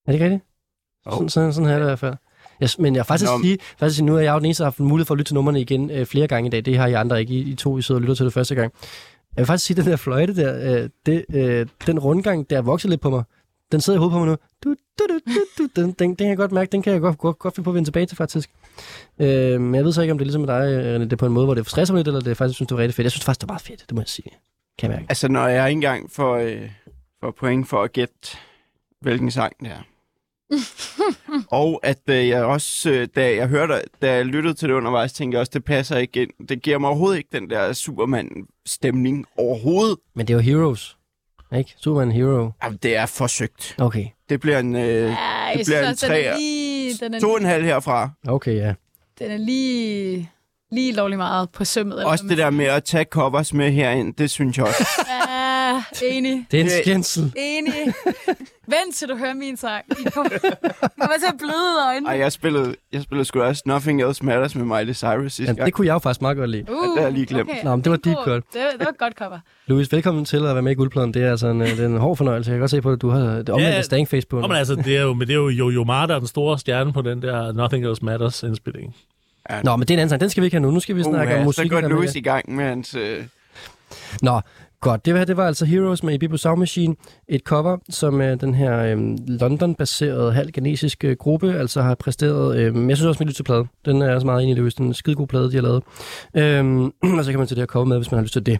det 0.07 0.13
ikke 0.13 0.25
rigtigt? 0.25 0.45
Sådan, 1.11 1.29
sådan, 1.29 1.53
sådan 1.53 1.69
her 1.69 1.75
er 1.75 1.79
det 1.79 1.85
i 1.85 1.89
hvert 1.89 1.99
fald. 1.99 2.15
Jeg, 2.61 2.69
men 2.79 2.97
jeg 2.97 3.07
faktisk 3.07 3.31
Nå, 3.31 3.43
sige, 3.43 3.59
faktisk 3.79 4.03
nu 4.03 4.17
er 4.17 4.21
jeg 4.21 4.33
jo 4.33 4.39
den 4.39 4.45
eneste, 4.45 4.63
der 4.63 4.65
har 4.65 4.71
haft 4.71 4.81
mulighed 4.81 5.07
for 5.07 5.15
at 5.15 5.19
lytte 5.19 5.29
til 5.29 5.35
numrene 5.35 5.61
igen 5.61 5.91
øh, 5.91 6.07
flere 6.07 6.27
gange 6.27 6.47
i 6.47 6.51
dag. 6.51 6.65
Det 6.65 6.79
har 6.79 6.87
I 6.87 6.93
andre 6.93 7.21
ikke. 7.21 7.35
I, 7.35 7.51
I 7.51 7.55
to, 7.55 7.79
I 7.79 7.83
sidder 7.83 7.99
og 7.99 8.03
lytter 8.03 8.15
til 8.15 8.25
det 8.25 8.33
første 8.33 8.55
gang. 8.55 8.73
Jeg 9.37 9.41
vil 9.41 9.47
faktisk 9.47 9.67
sige, 9.67 9.79
at 9.79 9.85
den 9.85 9.91
der 9.91 9.97
fløjte 9.97 10.37
der, 10.37 10.83
øh, 10.83 10.89
det, 11.07 11.25
øh, 11.35 11.67
den 11.87 11.99
rundgang, 11.99 12.51
der 12.51 12.57
er 12.57 12.63
vokset 12.63 12.91
lidt 12.91 13.01
på 13.01 13.11
mig. 13.11 13.25
Den 13.73 13.81
sidder 13.81 13.99
i 13.99 14.01
hovedet 14.01 14.13
på 14.13 14.19
mig 14.19 14.29
nu. 14.29 14.37
Du, 14.65 14.75
du, 14.99 15.05
du, 15.09 15.19
du, 15.27 15.45
du. 15.59 15.69
Den, 15.77 15.87
den, 15.87 15.95
den 15.99 16.17
kan 16.17 16.29
jeg 16.29 16.37
godt 16.37 16.53
mærke, 16.53 16.73
den 16.73 16.83
kan 16.83 16.93
jeg 16.93 17.01
godt, 17.01 17.19
godt, 17.19 17.39
godt 17.39 17.55
finde 17.55 17.65
på 17.65 17.71
at 17.71 17.75
vende 17.75 17.87
tilbage 17.89 18.07
til, 18.07 18.17
faktisk. 18.17 18.51
Øh, 19.19 19.61
men 19.61 19.75
jeg 19.75 19.85
ved 19.85 19.93
så 19.93 20.03
ikke, 20.03 20.13
om 20.13 20.19
det 20.19 20.23
er 20.23 20.27
ligesom 20.27 20.41
med 20.41 20.49
dig, 20.49 20.97
René, 20.97 21.05
det 21.05 21.13
er 21.13 21.17
på 21.17 21.27
en 21.27 21.33
måde, 21.33 21.47
hvor 21.47 21.55
det 21.55 21.71
stresser 21.71 21.95
mig 21.95 21.99
lidt, 21.99 22.09
eller 22.09 22.21
det 22.21 22.37
faktisk 22.37 22.57
synes, 22.57 22.69
det 22.69 22.77
var 22.77 22.83
rigtig 22.83 22.95
fedt. 22.95 23.05
Jeg 23.05 23.13
synes 23.13 23.25
faktisk, 23.25 23.41
det 23.41 23.49
var 23.49 23.53
meget 23.53 23.63
fedt, 23.63 23.85
det 23.89 23.95
må 23.95 24.01
jeg 24.01 24.09
sige. 24.09 24.31
Kan 24.79 24.91
jeg 24.91 24.97
mærke. 24.97 25.07
Altså, 25.09 25.29
når 25.29 25.49
jeg 25.49 25.69
ikke 25.69 25.77
engang 25.77 26.11
får, 26.13 26.37
øh, 26.37 26.71
får 27.21 27.31
point 27.31 27.69
for 27.69 27.83
at 27.83 27.93
gætte, 27.93 28.37
hvilken 29.01 29.31
sang 29.31 29.53
det 29.61 29.71
er. 29.71 29.83
og 31.61 31.81
at 31.83 32.01
øh, 32.11 32.29
jeg 32.29 32.45
også, 32.45 32.91
øh, 32.91 33.09
da 33.17 33.35
jeg 33.37 33.49
hørte, 33.49 33.81
da 34.03 34.15
jeg 34.15 34.27
lyttede 34.27 34.55
til 34.55 34.69
det 34.69 34.75
undervejs, 34.75 35.13
tænkte 35.13 35.35
jeg 35.35 35.41
også, 35.41 35.51
det 35.55 35.65
passer 35.65 35.97
ikke 35.97 36.23
ind. 36.23 36.49
Det 36.49 36.63
giver 36.63 36.79
mig 36.79 36.89
overhovedet 36.89 37.19
ikke 37.19 37.31
den 37.33 37.51
der 37.51 37.73
Superman-stemning 37.73 39.27
overhovedet. 39.37 39.99
Men 40.15 40.27
det 40.27 40.35
er 40.35 40.39
jo 40.39 40.43
Heroes, 40.43 40.97
ikke? 41.55 41.75
Superman 41.79 42.13
Hero. 42.13 42.51
Jamen, 42.65 42.79
det 42.83 42.97
er 42.97 43.07
forsøgt. 43.07 43.75
Okay. 43.79 44.07
Det 44.29 44.41
bliver 44.41 44.59
en, 44.59 44.77
øh, 44.77 44.83
Ja, 44.83 45.07
det 45.57 45.67
bliver 45.67 45.81
en 45.81 45.85
synes 45.97 46.03
er 46.03 46.07
træer. 46.09 46.37
lige, 46.37 46.95
den 47.01 47.15
er, 47.15 47.21
To 47.21 47.31
og 47.31 47.39
en 47.39 47.45
halv 47.45 47.65
herfra. 47.65 48.11
Okay, 48.29 48.55
ja. 48.57 48.75
den 49.19 49.31
er 49.31 49.37
lige, 49.37 50.31
lige 50.75 50.93
lovlig 50.93 51.19
meget 51.19 51.51
på 51.51 51.65
sømmet. 51.65 52.05
Også 52.05 52.25
det 52.29 52.39
der 52.39 52.51
med 52.51 52.65
at 52.65 52.85
tage 52.85 53.05
covers 53.05 53.55
med 53.55 53.71
herind, 53.73 54.15
det 54.15 54.31
synes 54.31 54.57
jeg 54.59 54.67
også. 54.67 54.85
Ja, 55.65 55.83
enig. 56.03 56.47
Det 56.51 56.61
er 56.61 56.65
en 56.65 56.71
skændsel. 56.83 57.33
Enig. 57.37 57.73
Vent 58.67 58.95
til 58.95 59.09
du 59.09 59.17
hører 59.17 59.35
min 59.35 59.57
sang. 59.57 59.85
I 59.91 60.03
kommer, 60.11 60.31
kommer 61.01 61.17
til 61.19 61.27
at 61.29 61.35
bløde 61.39 61.87
øjnene. 61.89 62.09
Ej, 62.09 62.19
jeg 62.19 62.33
spillede, 62.33 62.75
jeg 62.93 63.03
spillede 63.03 63.25
sgu 63.25 63.43
også 63.43 63.63
Nothing 63.67 64.03
Else 64.03 64.25
Matters 64.25 64.55
med 64.55 64.65
Miley 64.65 64.95
Cyrus 64.95 65.33
sidste 65.33 65.43
Ja, 65.43 65.47
gang. 65.57 65.67
det 65.67 65.75
kunne 65.75 65.87
jeg 65.87 65.93
jo 65.95 65.99
faktisk 65.99 66.23
meget 66.23 66.37
godt 66.37 66.51
lide. 66.51 66.65
Uh, 66.73 66.85
det 66.85 66.93
har 66.97 67.03
jeg 67.03 67.13
lige 67.13 67.27
glemt. 67.27 67.51
Okay. 67.51 67.65
Nå, 67.65 67.71
men 67.77 67.85
det 67.85 67.91
var 67.91 67.97
Det 67.97 68.05
deep 68.05 68.17
godt. 68.25 68.45
Det, 68.53 68.61
det 68.79 68.81
var 68.81 68.87
et 68.93 68.99
godt 68.99 69.15
cover. 69.19 69.39
Louis, 69.67 69.93
velkommen 69.93 70.25
til 70.25 70.37
at 70.37 70.43
være 70.55 70.63
med 70.63 70.73
i 70.73 70.75
Guldpladen. 70.75 71.15
Det 71.15 71.23
er 71.25 71.31
altså 71.31 71.47
en, 71.47 71.61
øh, 71.63 71.69
det 71.69 71.81
er 71.81 71.87
en 71.87 71.97
hård 71.97 72.17
fornøjelse. 72.17 72.51
Jeg 72.51 72.55
kan 72.57 72.61
godt 72.61 72.71
se 72.71 72.81
på, 72.83 72.91
at 72.91 73.03
du 73.03 73.09
har 73.09 73.21
det 73.21 73.49
omvendte 73.49 73.97
Ja, 73.97 73.97
ja, 73.97 74.05
face 74.05 74.27
på. 74.27 74.41
Nå, 74.41 74.47
men 74.47 74.57
altså, 74.57 74.75
det 74.75 74.97
er 74.97 75.03
jo, 75.03 75.15
men 75.15 75.29
det 75.29 75.31
er 75.35 75.39
jo 75.39 75.49
Jojo 75.49 75.85
Ma, 75.85 76.07
der 76.07 76.15
er 76.15 76.19
den 76.19 76.29
store 76.29 76.59
stjerne 76.59 76.93
på 76.93 77.03
den 77.03 77.23
der 77.23 77.53
Nothing 77.53 77.87
Else 77.87 78.05
Matters 78.05 78.43
indspilling. 78.43 78.95
Nå, 79.65 79.77
men 79.77 79.81
det 79.81 79.91
er 79.91 79.95
en 79.95 79.99
anden 79.99 80.09
sang. 80.09 80.21
Den 80.21 80.31
skal 80.31 80.41
vi 80.41 80.47
ikke 80.47 80.55
have 80.55 80.63
nu. 80.63 80.71
Nu 80.71 80.81
skal 80.81 80.97
vi 80.97 81.03
snakke 81.03 81.33
om 81.33 81.39
Uha, 81.39 81.45
musik. 81.45 81.65
så 81.65 81.69
går 81.69 81.81
Louis 81.81 82.15
i 82.15 82.21
gang 82.21 82.55
med 82.55 82.65
hans... 82.65 82.95
Øh... 82.95 83.25
Nå, 84.23 84.41
godt. 84.85 85.05
Det 85.05 85.19
her 85.19 85.25
det 85.25 85.37
var 85.37 85.47
altså 85.47 85.65
Heroes 85.65 86.03
med 86.03 86.15
Ibibo 86.15 86.37
Sound 86.37 86.59
Machine. 86.59 86.97
Et 87.29 87.41
cover, 87.41 87.77
som 87.91 88.21
øh, 88.21 88.41
den 88.41 88.55
her 88.55 88.79
øh, 88.79 88.99
London-baserede 89.29 90.33
halvganesiske 90.33 91.17
gruppe 91.17 91.55
altså 91.55 91.83
har 91.83 91.95
præsteret. 91.95 92.57
Øh, 92.57 92.89
jeg 92.89 92.97
synes 92.97 93.09
også, 93.09 93.19
at 93.19 93.27
lytter 93.27 93.35
til 93.35 93.43
plade. 93.43 93.67
Den 93.85 94.03
er 94.03 94.15
også 94.15 94.27
meget 94.27 94.43
enig 94.43 94.59
i 94.59 94.61
det. 94.61 94.79
Er 94.79 94.83
en 94.83 94.95
skidegod 94.95 95.27
plade, 95.27 95.51
de 95.51 95.55
har 95.55 95.63
lavet. 95.63 95.83
Øhm, 96.37 96.85
og 97.19 97.25
så 97.25 97.31
kan 97.31 97.39
man 97.39 97.49
til 97.49 97.57
det 97.57 97.63
her 97.63 97.67
cover 97.67 97.85
med, 97.85 97.97
hvis 97.97 98.11
man 98.11 98.19
har 98.19 98.23
lyst 98.23 98.33
til 98.33 98.47
det. 98.47 98.59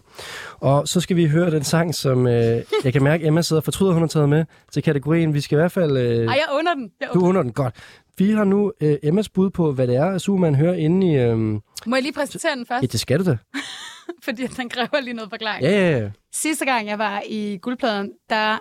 Og 0.59 0.87
så 0.87 1.01
skal 1.01 1.15
vi 1.15 1.27
høre 1.27 1.51
den 1.51 1.63
sang, 1.63 1.95
som 1.95 2.27
øh, 2.27 2.61
jeg 2.83 2.93
kan 2.93 3.03
mærke, 3.03 3.27
Emma 3.27 3.41
sidder 3.41 3.59
og 3.59 3.63
fortryder, 3.63 3.93
hun 3.93 4.01
har 4.01 4.07
taget 4.07 4.29
med 4.29 4.45
til 4.71 4.83
kategorien. 4.83 5.33
Vi 5.33 5.41
skal 5.41 5.55
i 5.55 5.59
hvert 5.59 5.71
fald... 5.71 5.97
Øh, 5.97 6.05
Ej, 6.05 6.33
jeg 6.33 6.45
under 6.59 6.73
den. 6.73 6.91
Jeg 7.01 7.09
du 7.13 7.19
under. 7.19 7.41
den, 7.41 7.51
godt. 7.51 7.75
Vi 8.17 8.31
har 8.31 8.43
nu 8.43 8.71
øh, 8.81 8.97
Emmas 9.03 9.29
bud 9.29 9.49
på, 9.49 9.71
hvad 9.71 9.87
det 9.87 9.95
er, 9.95 10.17
Superman 10.17 10.55
hører 10.55 10.73
inde 10.73 11.11
i... 11.11 11.15
Øh, 11.15 11.37
Må 11.37 11.61
jeg 11.93 12.01
lige 12.01 12.13
præsentere 12.13 12.55
den 12.55 12.65
først? 12.65 12.81
ja, 12.81 12.87
det 12.87 12.99
skal 12.99 13.19
du 13.19 13.31
da. 13.31 13.37
Fordi 14.23 14.47
den 14.47 14.69
kræver 14.69 15.01
lige 15.01 15.13
noget 15.13 15.29
forklaring. 15.29 15.63
Ja, 15.63 15.71
ja, 15.71 15.97
ja. 15.99 16.09
Sidste 16.33 16.65
gang, 16.65 16.87
jeg 16.87 16.99
var 16.99 17.23
i 17.29 17.57
guldpladen, 17.61 18.11
der... 18.29 18.57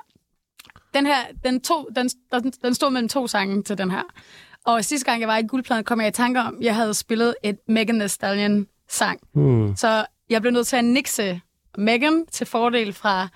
Den 0.94 1.06
her, 1.06 1.18
den, 1.44 1.60
to, 1.60 1.88
den, 1.96 2.08
den, 2.32 2.52
den 2.62 2.74
stod 2.74 2.90
mellem 2.90 3.08
to 3.08 3.26
sange 3.26 3.62
til 3.62 3.78
den 3.78 3.90
her. 3.90 4.02
Og 4.66 4.84
sidste 4.84 5.10
gang, 5.10 5.20
jeg 5.20 5.28
var 5.28 5.38
i 5.38 5.46
guldpladen, 5.46 5.84
kom 5.84 6.00
jeg 6.00 6.08
i 6.08 6.12
tanke 6.12 6.40
om, 6.40 6.58
jeg 6.60 6.74
havde 6.74 6.94
spillet 6.94 7.34
et 7.42 7.58
Megan 7.68 7.98
Thee 7.98 8.08
Stallion 8.08 8.66
sang. 8.88 9.20
Hmm. 9.34 9.76
Så 9.76 10.06
jeg 10.30 10.40
blev 10.40 10.52
nødt 10.52 10.66
til 10.66 10.76
at 10.76 10.84
nixe 10.84 11.40
Megan 11.78 12.26
til 12.32 12.46
fordel 12.46 12.92
fra 12.92 13.28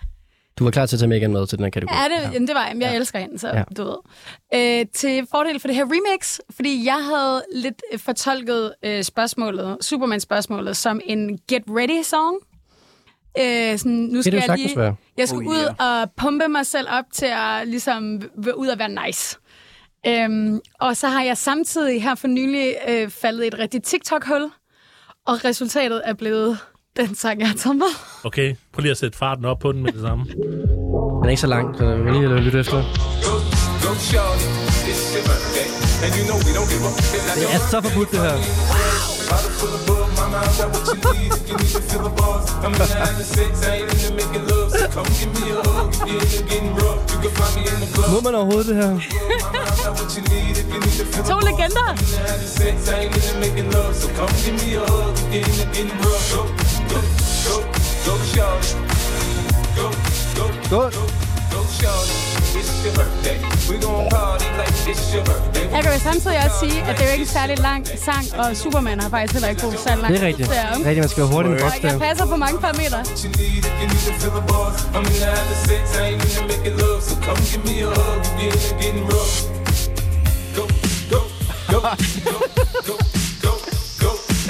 Du 0.59 0.65
var 0.65 0.71
klar 0.71 0.87
til 0.87 0.97
at 0.97 1.01
tage 1.01 1.09
Megan 1.09 1.33
med 1.33 1.47
til 1.47 1.59
den 1.59 1.65
her 1.65 1.71
kategori. 1.71 1.97
Ja, 1.97 2.05
det, 2.05 2.35
jamen, 2.35 2.49
det 2.49 2.55
var 2.55 2.67
jeg. 2.67 2.77
Jeg 2.81 2.97
elsker 2.97 3.19
hende, 3.19 3.39
så 3.39 3.49
Ja. 3.49 3.57
ja. 3.57 3.65
du 3.77 3.85
ved. 3.85 3.97
Øh, 4.81 4.87
til 4.95 5.27
fordel 5.31 5.61
for 5.61 5.69
det 5.69 5.75
her 5.77 5.85
remix, 5.85 6.39
fordi 6.51 6.85
jeg 6.85 7.05
havde 7.05 7.43
lidt 7.55 7.83
øh, 7.93 7.99
fortolket 7.99 8.75
øh, 8.85 9.03
spørgsmålet, 9.03 9.77
Superman-spørgsmålet, 9.81 10.77
som 10.77 11.01
en 11.05 11.39
Get 11.49 11.63
Ready-song. 11.69 12.37
Øh, 13.41 13.79
sådan, 13.79 13.93
nu 13.93 14.17
det 14.17 14.25
skal 14.25 14.33
jo 14.33 14.37
jeg 14.37 14.45
sagtens 14.47 14.67
lige, 14.67 14.79
være. 14.79 14.95
jeg 15.17 15.29
skulle 15.29 15.49
Oh, 15.51 15.55
ud 15.55 15.61
yeah. 15.81 16.03
og 16.03 16.11
pumpe 16.17 16.49
mig 16.49 16.67
selv 16.67 16.87
op 16.91 17.05
til 17.13 17.27
at 17.33 17.69
ligesom 17.69 18.23
være 18.37 18.59
ud 18.59 18.69
og 18.69 18.79
være 18.79 19.07
nice. 19.07 19.37
Øhm, 20.07 20.61
og 20.81 20.97
så 20.97 21.09
har 21.09 21.23
jeg 21.23 21.37
samtidig 21.37 22.03
her 22.03 22.15
for 22.15 22.29
nylig 22.29 22.75
øh, 22.89 23.11
faldet 23.11 23.45
i 23.45 23.47
et 23.47 23.59
rigtigt 23.59 23.85
TikTok-hul, 23.87 24.51
og 25.27 25.45
resultatet 25.45 26.03
er 26.05 26.13
blevet 26.15 26.59
den 26.99 27.15
sang, 27.15 27.41
jeg 27.41 27.49
har 27.49 27.57
taget 27.57 27.77
med. 27.77 27.93
Okay, 28.25 28.55
prøv 28.73 28.81
lige 28.83 28.91
at 28.91 28.97
sætte 28.97 29.19
farten 29.19 29.45
op 29.45 29.59
på 29.59 29.73
den 29.73 29.83
med 29.83 29.93
det 29.93 30.01
samme. 30.01 30.25
Den 30.25 31.25
er 31.25 31.29
ikke 31.29 31.41
så 31.41 31.47
lang, 31.47 31.79
så 31.79 31.97
vil 31.97 32.13
lige 32.13 32.25
at 32.25 32.43
lytte 32.43 32.61
efter. 32.61 32.77
Det 37.35 37.47
er 37.55 37.59
så 37.71 37.81
forbudt, 37.81 38.11
det 38.11 38.21
her. 38.21 38.33
bottle 42.79 44.65
Må 48.13 48.21
man 48.21 48.35
overhovedet 48.35 48.67
det 48.67 48.77
her? 48.77 49.01
To 51.29 51.39
legender! 51.39 51.89
Godt. 60.71 60.95
Jeg 65.75 65.83
kan 65.85 65.93
jo 65.93 65.99
samtidig 65.99 66.37
også 66.45 66.57
sige, 66.61 66.83
at 66.83 66.97
det 66.97 67.03
er 67.05 67.09
jo 67.09 67.13
ikke 67.13 67.23
en 67.23 67.29
særlig 67.39 67.59
lang 67.59 67.87
sang, 68.05 68.25
og 68.41 68.57
Superman 68.57 69.01
har 69.01 69.09
faktisk 69.09 69.33
heller 69.33 69.49
ikke 69.49 69.63
brugt 69.63 69.81
særlig 69.81 70.03
lang 70.03 70.15
Det 70.15 70.23
er 70.23 70.27
rigtigt. 70.27 70.49
at- 70.51 70.77
Rigtigt, 70.77 70.99
man 70.99 71.09
skal 71.09 71.21
være 71.23 71.33
hurtig 71.35 71.51
med 71.53 71.63
Og 71.63 71.73
jeg 71.83 71.99
passer 72.01 72.27
på 72.27 72.37
mange 72.37 72.59
parametre. 72.61 72.99
go, 80.57 80.63
go, 81.11 81.19
go, 81.71 81.81
go, 82.27 82.39
go. 82.87 83.18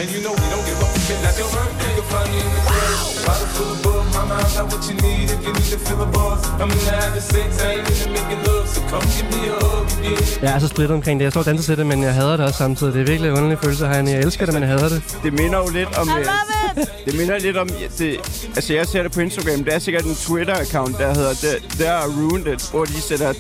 And 0.00 0.08
you 0.14 0.20
know 0.24 0.34
we 0.42 0.46
don't 0.54 0.66
give 0.70 0.80
up. 0.84 0.90
It's 0.94 1.22
not 1.26 1.34
your 1.40 1.50
birthday. 1.54 1.90
You 1.96 2.02
can 2.02 2.10
find 2.12 2.28
me 2.32 2.38
in 2.38 2.50
the 2.56 2.62
club. 2.66 3.26
Bottle 3.26 3.48
full 3.56 3.70
of 3.74 3.78
bug. 3.84 4.04
Mama, 4.14 4.34
I 4.34 4.48
got 4.56 4.66
what 4.72 4.82
you 4.88 4.94
need 5.06 5.26
if 5.34 5.40
you 5.46 5.52
need 5.58 5.68
to 5.74 5.78
feel 5.86 5.98
the 6.04 6.08
buzz. 6.16 6.40
I'm 6.62 6.70
in 6.70 6.78
the 6.86 6.92
having 7.00 7.24
sex, 7.32 7.48
I 7.64 7.68
ain't 7.74 7.88
into 7.90 8.08
making 8.16 8.40
love. 8.46 8.66
So 8.74 8.80
come 8.90 9.04
give 9.14 9.28
me 9.32 9.40
a 9.48 9.56
hug 9.64 9.86
into 10.04 10.44
Jeg 10.44 10.54
er 10.54 10.58
så 10.58 10.68
splittet 10.68 10.94
omkring 10.94 11.20
det. 11.20 11.24
Jeg 11.24 11.32
står 11.32 11.40
og 11.40 11.46
danser 11.46 11.64
til 11.64 11.78
det, 11.78 11.86
men 11.86 12.02
jeg 12.02 12.14
hader 12.14 12.36
det 12.36 12.46
også 12.46 12.58
samtidig. 12.58 12.94
Det 12.94 13.00
er 13.00 13.04
virkelig 13.06 13.28
en 13.30 13.36
underlig 13.36 13.58
følelse 13.62 13.84
at 13.86 13.94
have. 13.94 14.10
Jeg 14.10 14.18
elsker 14.20 14.44
det, 14.46 14.54
men 14.54 14.62
jeg 14.62 14.70
hader 14.72 14.88
det. 14.88 15.02
Det 15.22 15.32
minder 15.32 15.58
jo 15.58 15.68
lidt 15.68 15.96
om... 15.96 16.08
I 16.08 16.10
øh, 16.10 16.16
love 16.16 16.82
it! 16.82 16.88
Det 17.06 17.14
minder 17.14 17.38
lidt 17.38 17.56
om... 17.56 17.68
Det, 17.98 18.16
altså, 18.56 18.74
jeg 18.74 18.86
ser 18.86 19.02
det 19.02 19.12
på 19.12 19.20
Instagram. 19.20 19.64
Det 19.64 19.74
er 19.74 19.78
sikkert 19.78 20.04
en 20.04 20.14
Twitter-account, 20.14 20.98
der 21.02 21.14
hedder 21.14 21.32
The- 21.32 21.76
There 21.78 21.92
Are 21.92 22.08
Ruined 22.18 22.46
It, 22.54 22.68
hvor 22.70 22.84
de 22.84 23.00
sætter 23.00 23.32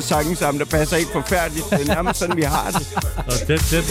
sange 0.00 0.36
sammen, 0.36 0.58
der 0.60 0.66
passer 0.66 0.96
helt 0.96 1.12
forfærdeligt. 1.12 1.70
Det 1.70 1.80
er 1.80 1.94
nærmest 1.94 2.18
sådan, 2.20 2.36
vi 2.36 2.42
har 2.42 2.70
det. 2.70 2.86
Og 3.16 3.32
det, 3.32 3.48
det. 3.48 3.60
Det 3.70 3.88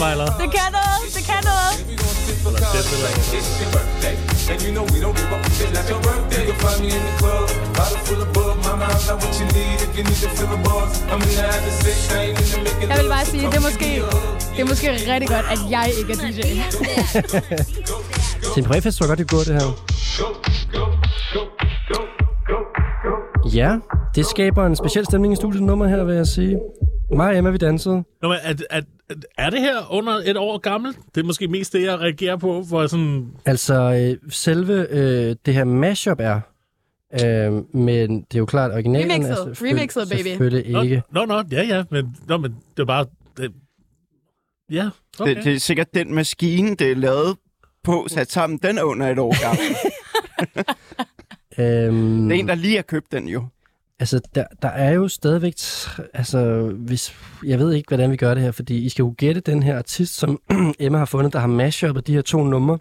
kan 0.56 0.68
noget, 0.78 1.00
det 1.16 1.24
kan 1.30 1.40
noget. 1.50 2.07
Det, 2.08 2.82
det, 2.90 2.98
It's 3.36 3.50
your 3.60 3.70
birthday, 3.76 4.14
and 4.52 4.58
you 4.64 4.70
know 4.76 4.84
we 4.92 4.98
don't 5.04 5.16
give 5.20 5.32
up. 5.34 5.42
It's 5.46 5.72
not 5.76 5.86
your 5.92 6.00
birthday. 6.08 6.42
You 6.48 6.54
find 6.64 6.78
me 6.84 6.88
in 6.98 7.02
the 7.08 7.14
club, 7.20 7.46
bottle 7.78 8.00
full 8.06 8.22
of 8.26 8.30
bug. 8.36 8.48
I 8.68 8.96
got 9.08 9.16
what 9.22 9.34
you 9.40 9.46
need 9.56 9.78
if 9.84 9.90
you 9.96 10.04
need 10.08 10.20
to 10.38 10.44
the 10.52 10.58
buzz. 10.66 10.92
I'm 11.12 11.20
in 11.26 11.28
the 11.36 11.42
having 11.42 11.76
sex, 11.82 11.98
I 12.10 12.20
ain't 12.26 12.36
the 12.38 12.58
making 12.66 12.88
Jeg 12.90 12.98
vil 13.02 13.08
bare 13.08 13.26
sige, 13.26 13.46
det 13.46 13.54
er 13.54 13.60
måske, 13.60 13.90
det 14.56 14.60
er 14.64 14.68
måske 14.72 14.86
rigtig 15.12 15.28
godt, 15.28 15.46
at 15.54 15.58
jeg 15.70 15.84
ikke 15.98 16.12
er 16.12 16.16
DJ. 16.16 16.40
Til 18.52 18.60
en 18.62 18.64
privatfest 18.64 18.98
tror 18.98 19.04
jeg 19.04 19.08
godt, 19.08 19.18
det 19.18 19.30
går, 19.30 19.38
det 19.38 19.54
her. 19.60 19.68
Ja, 23.54 23.76
det 24.14 24.26
skaber 24.26 24.66
en 24.66 24.76
speciel 24.76 25.04
stemning 25.04 25.32
i 25.32 25.36
studiet 25.36 25.62
nummer 25.62 25.86
her, 25.86 26.04
vil 26.04 26.14
jeg 26.16 26.26
sige. 26.26 26.58
Mig 27.10 27.28
og 27.28 27.36
Emma, 27.38 27.50
vi 27.50 27.56
dansede. 27.58 28.04
Nå, 28.22 28.28
men 28.28 28.38
er, 28.42 28.54
er, 28.70 28.82
er 29.38 29.50
det 29.50 29.60
her 29.60 29.92
under 29.92 30.12
et 30.24 30.36
år 30.36 30.58
gammelt? 30.58 30.98
Det 31.14 31.20
er 31.20 31.24
måske 31.24 31.48
mest 31.48 31.72
det, 31.72 31.82
jeg 31.82 32.00
reagerer 32.00 32.36
på, 32.36 32.64
for 32.70 32.86
sådan... 32.86 33.30
Altså, 33.44 33.74
øh, 34.24 34.30
selve 34.32 34.86
øh, 34.90 35.36
det 35.46 35.54
her 35.54 35.64
mashup 35.64 36.20
er, 36.20 36.40
øh, 37.24 37.52
men 37.74 38.20
det 38.20 38.34
er 38.34 38.38
jo 38.38 38.46
klart, 38.46 38.72
originalen 38.72 39.10
Remixet. 39.10 39.32
er 39.32 39.44
selvfølgelig, 39.44 39.80
Remixet, 39.80 40.08
baby. 40.10 40.28
selvfølgelig 40.28 40.72
Nå, 40.72 40.82
ikke. 40.82 41.02
Nå, 41.12 41.24
nå, 41.24 41.42
ja, 41.50 41.62
ja, 41.62 41.84
men, 41.90 42.16
nå, 42.28 42.36
men 42.36 42.56
det 42.76 42.82
er 42.82 42.86
bare... 42.86 43.06
Det, 43.36 43.52
ja, 44.70 44.88
okay. 45.20 45.34
Det, 45.36 45.44
det 45.44 45.54
er 45.54 45.58
sikkert 45.58 45.94
den 45.94 46.14
maskine, 46.14 46.76
det 46.76 46.90
er 46.90 46.96
lavet 46.96 47.36
på, 47.84 48.06
sat 48.08 48.32
sammen. 48.32 48.58
Den 48.62 48.78
er 48.78 48.82
under 48.82 49.08
et 49.08 49.18
år 49.18 49.42
gammel. 49.42 49.64
Øhm, 51.60 52.28
Det 52.28 52.34
er 52.36 52.40
en, 52.40 52.48
der 52.48 52.54
lige 52.54 52.76
har 52.76 52.82
købt 52.82 53.12
den 53.12 53.28
jo. 53.28 53.44
Altså, 54.00 54.20
der, 54.34 54.44
der 54.62 54.68
er 54.68 54.90
jo 54.92 55.08
stadigvæk... 55.08 55.54
Altså, 56.14 56.72
hvis, 56.76 57.16
jeg 57.44 57.58
ved 57.58 57.72
ikke, 57.72 57.88
hvordan 57.88 58.10
vi 58.10 58.16
gør 58.16 58.34
det 58.34 58.42
her, 58.42 58.50
fordi 58.50 58.84
I 58.84 58.88
skal 58.88 59.02
jo 59.02 59.14
gætte 59.18 59.40
den 59.40 59.62
her 59.62 59.76
artist, 59.78 60.14
som 60.16 60.40
Emma 60.80 60.98
har 60.98 61.04
fundet, 61.04 61.32
der 61.32 61.38
har 61.38 61.46
mashuppet 61.46 62.06
de 62.06 62.14
her 62.14 62.22
to 62.22 62.44
numre. 62.44 62.78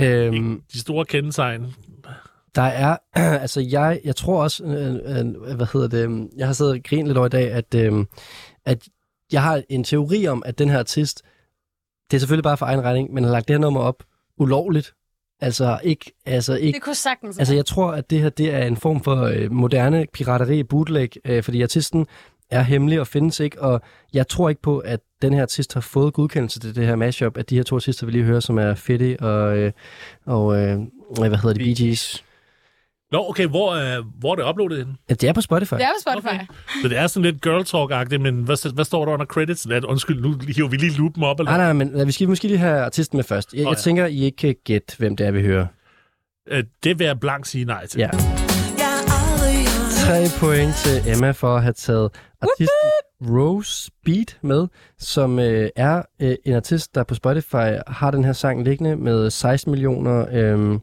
Øhm, 0.00 0.62
De 0.72 0.78
store 0.80 1.04
kendetegn. 1.04 1.74
der 2.54 2.62
er... 2.62 2.96
Altså, 3.42 3.60
jeg, 3.60 4.00
jeg 4.04 4.16
tror 4.16 4.42
også... 4.42 4.64
Øh, 4.64 4.94
øh, 5.18 5.54
hvad 5.56 5.66
hedder 5.72 5.88
det? 5.88 6.04
øhm, 6.04 6.28
Jeg 6.36 6.46
har 6.46 6.52
siddet 6.54 6.74
og 6.74 6.80
grinet 6.84 7.06
lidt 7.06 7.18
over 7.18 7.26
i 7.26 7.30
dag, 7.30 7.52
at, 7.52 7.74
øh, 7.74 8.06
at 8.64 8.88
jeg 9.32 9.42
har 9.42 9.62
en 9.68 9.84
teori 9.84 10.26
om, 10.26 10.42
at 10.46 10.58
den 10.58 10.68
her 10.68 10.78
artist... 10.78 11.22
Det 12.10 12.16
er 12.16 12.18
selvfølgelig 12.18 12.44
bare 12.44 12.56
for 12.56 12.66
egen 12.66 12.80
regning, 12.84 13.12
men 13.14 13.24
har 13.24 13.30
lagt 13.30 13.48
det 13.48 13.54
her 13.54 13.60
nummer 13.60 13.80
op 13.80 14.02
ulovligt. 14.38 14.94
Altså, 15.40 15.78
ikke... 15.82 16.12
Altså, 16.26 16.54
ikke 16.54 16.76
Det 16.76 16.82
kunne 16.82 16.94
sagtens 16.94 17.38
Altså, 17.38 17.54
jeg 17.54 17.66
tror, 17.66 17.92
at 17.92 18.10
det 18.10 18.20
her 18.20 18.28
det 18.28 18.54
er 18.54 18.66
en 18.66 18.76
form 18.76 19.02
for 19.02 19.22
øh, 19.22 19.52
moderne 19.52 20.06
pirateri, 20.12 20.62
bootleg, 20.62 21.10
øh, 21.24 21.42
fordi 21.42 21.62
artisten 21.62 22.06
er 22.50 22.62
hemmelig 22.62 23.00
og 23.00 23.06
findes 23.06 23.40
ikke, 23.40 23.62
og 23.62 23.80
jeg 24.12 24.28
tror 24.28 24.48
ikke 24.48 24.62
på, 24.62 24.78
at 24.78 25.00
den 25.22 25.34
her 25.34 25.42
artist 25.42 25.74
har 25.74 25.80
fået 25.80 26.14
godkendelse 26.14 26.60
til 26.60 26.74
det 26.74 26.86
her 26.86 26.96
mashup, 26.96 27.36
at 27.36 27.50
de 27.50 27.56
her 27.56 27.62
to 27.62 27.76
artister, 27.76 28.06
vi 28.06 28.12
lige 28.12 28.24
hører, 28.24 28.40
som 28.40 28.58
er 28.58 28.74
Fetty 28.74 29.14
og, 29.20 29.58
øh, 29.58 29.72
og 30.26 30.56
øh, 30.56 30.78
hvad 31.18 31.30
hedder 31.30 31.52
det, 31.52 31.58
Bee 31.58 31.86
Gees. 31.86 32.24
Nå, 33.14 33.28
okay, 33.28 33.46
hvor, 33.46 33.72
øh, 33.72 34.04
hvor 34.18 34.32
er 34.32 34.36
det 34.36 34.48
uploadet 34.48 34.78
henne? 34.78 34.94
Ja, 35.08 35.14
det 35.14 35.28
er 35.28 35.32
på 35.32 35.40
Spotify. 35.40 35.74
Det 35.74 35.82
er 35.82 35.88
på 35.98 36.10
Spotify. 36.10 36.34
Okay. 36.34 36.46
Så 36.82 36.88
det 36.88 36.98
er 36.98 37.06
sådan 37.06 37.22
lidt 37.22 37.42
girl 37.42 37.62
talk-agtigt, 37.64 38.18
men 38.18 38.34
hvad, 38.44 38.72
hvad 38.74 38.84
står 38.84 39.04
der 39.04 39.12
under 39.12 39.26
credits? 39.26 39.66
Lad, 39.66 39.84
undskyld, 39.84 40.20
nu 40.20 40.34
hiver 40.56 40.68
vi 40.68 40.76
lige 40.76 40.98
loopen 40.98 41.22
op. 41.22 41.40
Eller? 41.40 41.56
Nej, 41.56 41.72
nej, 41.72 41.72
men 41.72 42.06
vi 42.06 42.12
skal 42.12 42.28
måske 42.28 42.48
lige 42.48 42.58
have 42.58 42.80
artisten 42.80 43.16
med 43.16 43.24
først. 43.24 43.52
Jeg, 43.52 43.60
jeg 43.60 43.68
ja. 43.68 43.74
tænker, 43.74 44.06
I 44.06 44.18
ikke 44.18 44.36
kan 44.36 44.56
gætte, 44.64 44.94
hvem 44.98 45.16
det 45.16 45.26
er, 45.26 45.30
vi 45.30 45.42
hører. 45.42 45.66
Øh, 46.48 46.64
det 46.84 46.98
vil 46.98 47.04
jeg 47.04 47.20
blankt 47.20 47.48
sige 47.48 47.64
nej 47.64 47.86
til. 47.86 47.98
Ja. 47.98 48.10
Tre 50.06 50.24
point 50.40 50.74
til 50.74 51.12
Emma 51.12 51.30
for 51.30 51.56
at 51.56 51.62
have 51.62 51.72
taget 51.72 52.10
artisten 52.42 52.90
Rose 53.20 53.90
Beat 54.04 54.38
med, 54.42 54.66
som 54.98 55.38
øh, 55.38 55.70
er 55.76 56.02
øh, 56.22 56.34
en 56.44 56.54
artist, 56.54 56.94
der 56.94 57.04
på 57.04 57.14
Spotify 57.14 57.70
har 57.86 58.10
den 58.10 58.24
her 58.24 58.32
sang 58.32 58.64
liggende 58.64 58.96
med 58.96 59.30
16 59.30 59.70
millioner 59.70 60.26
øh, 60.32 60.80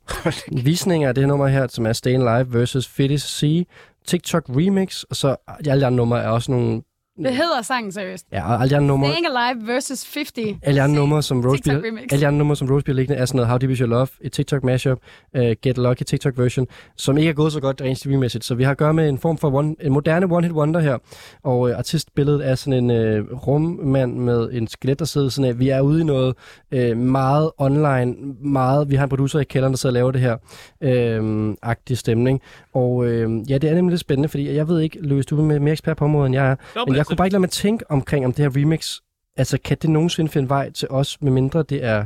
visninger 0.65 1.07
af 1.09 1.15
det 1.15 1.23
her 1.23 1.27
nummer 1.27 1.47
her, 1.47 1.67
som 1.67 1.85
er 1.85 1.93
Stayin' 1.93 2.37
Live 2.37 2.53
versus 2.53 2.87
Fitty 2.87 3.17
C, 3.17 3.67
TikTok 4.07 4.43
Remix, 4.49 5.03
og 5.03 5.15
så 5.15 5.35
alle 5.65 5.81
de 5.81 5.85
andre 5.85 5.97
numre 5.97 6.23
er 6.23 6.27
også 6.27 6.51
nogle 6.51 6.81
Det 7.17 7.35
hedder 7.35 7.61
sangen 7.61 7.91
seriøst. 7.91 8.25
Ja, 8.31 8.53
og 8.53 8.61
alle 8.61 8.69
de 8.69 8.75
andre 8.75 8.87
numre, 8.87 9.09
Staying 9.09 9.25
Alive 9.27 9.67
versus 9.67 10.13
50. 10.13 10.59
alle 10.63 10.77
de 10.77 10.81
andre 10.81 10.95
numre, 10.95 11.23
som 11.23 11.45
Rose 11.45 11.61
bliver, 11.61 11.75
alle 12.11 12.21
de 12.21 12.27
andre 12.27 12.37
numre, 12.37 12.55
som 12.55 12.67
Rose 12.69 12.83
bliver 12.83 12.95
liggende, 12.95 13.21
er 13.21 13.25
sådan 13.25 13.37
noget 13.37 13.49
How 13.49 13.57
Deep 13.57 13.69
Is 13.71 13.77
Your 13.77 13.87
Love, 13.89 14.07
et 14.21 14.31
TikTok 14.31 14.63
mashup, 14.63 14.99
uh, 15.37 15.41
Get 15.41 15.77
Lucky 15.77 16.03
TikTok 16.03 16.37
version, 16.37 16.67
som 16.97 17.17
ikke 17.17 17.29
er 17.29 17.33
gået 17.33 17.53
så 17.53 17.59
godt 17.59 17.81
rent 17.81 17.97
streammæssigt. 17.97 18.45
Så 18.45 18.55
vi 18.55 18.63
har 18.63 18.71
at 18.71 18.77
gøre 18.77 18.93
med 18.93 19.09
en 19.09 19.17
form 19.17 19.37
for 19.37 19.53
one, 19.53 19.75
en 19.81 19.91
moderne 19.91 20.25
one-hit 20.25 20.51
wonder 20.51 20.79
her. 20.79 20.97
Og 21.43 21.59
uh, 21.59 21.71
artistbilledet 21.77 22.47
er 22.47 22.55
sådan 22.55 22.91
en 22.91 23.19
uh, 23.21 23.47
rummand 23.47 24.15
med 24.17 24.49
en 24.51 24.67
skelet, 24.67 24.99
der 24.99 25.05
sidder 25.05 25.29
sådan 25.29 25.49
af. 25.49 25.59
Vi 25.59 25.69
er 25.69 25.81
ude 25.81 26.01
i 26.01 26.03
noget 26.03 26.35
uh, 26.75 26.97
meget 26.97 27.51
online, 27.57 28.15
meget, 28.43 28.89
vi 28.89 28.95
har 28.95 29.03
en 29.03 29.09
producer 29.09 29.39
i 29.39 29.43
kælderen, 29.43 29.73
der 29.73 29.77
sidder 29.77 29.91
og 29.91 30.11
laver 30.11 30.11
det 30.11 30.21
her, 30.21 31.19
uh, 31.19 31.55
agtig 31.61 31.97
stemning. 31.97 32.41
Og 32.73 32.95
uh, 32.95 33.05
ja, 33.51 33.57
det 33.57 33.63
er 33.63 33.75
nemlig 33.75 33.91
lidt 33.91 34.01
spændende, 34.01 34.29
fordi 34.29 34.55
jeg 34.55 34.67
ved 34.67 34.79
ikke, 34.79 34.99
Louis, 35.01 35.25
du 35.25 35.51
er 35.51 35.59
mere 35.59 35.71
ekspert 35.71 35.97
på 35.97 36.05
området, 36.05 36.25
end 36.25 36.35
jeg 36.35 36.51
er. 36.51 36.55
Jeg 37.00 37.00
altså- 37.01 37.09
kunne 37.09 37.17
bare 37.17 37.27
ikke 37.27 37.33
lade 37.33 37.39
mig 37.39 37.49
tænke 37.49 37.91
omkring, 37.91 38.25
om 38.25 38.33
det 38.33 38.45
her 38.45 38.61
remix, 38.61 38.99
altså 39.35 39.57
kan 39.63 39.77
det 39.81 39.89
nogensinde 39.89 40.31
finde 40.31 40.49
vej 40.49 40.71
til 40.71 40.87
os, 40.91 41.21
medmindre 41.21 41.63
det 41.63 41.83
er 41.83 42.05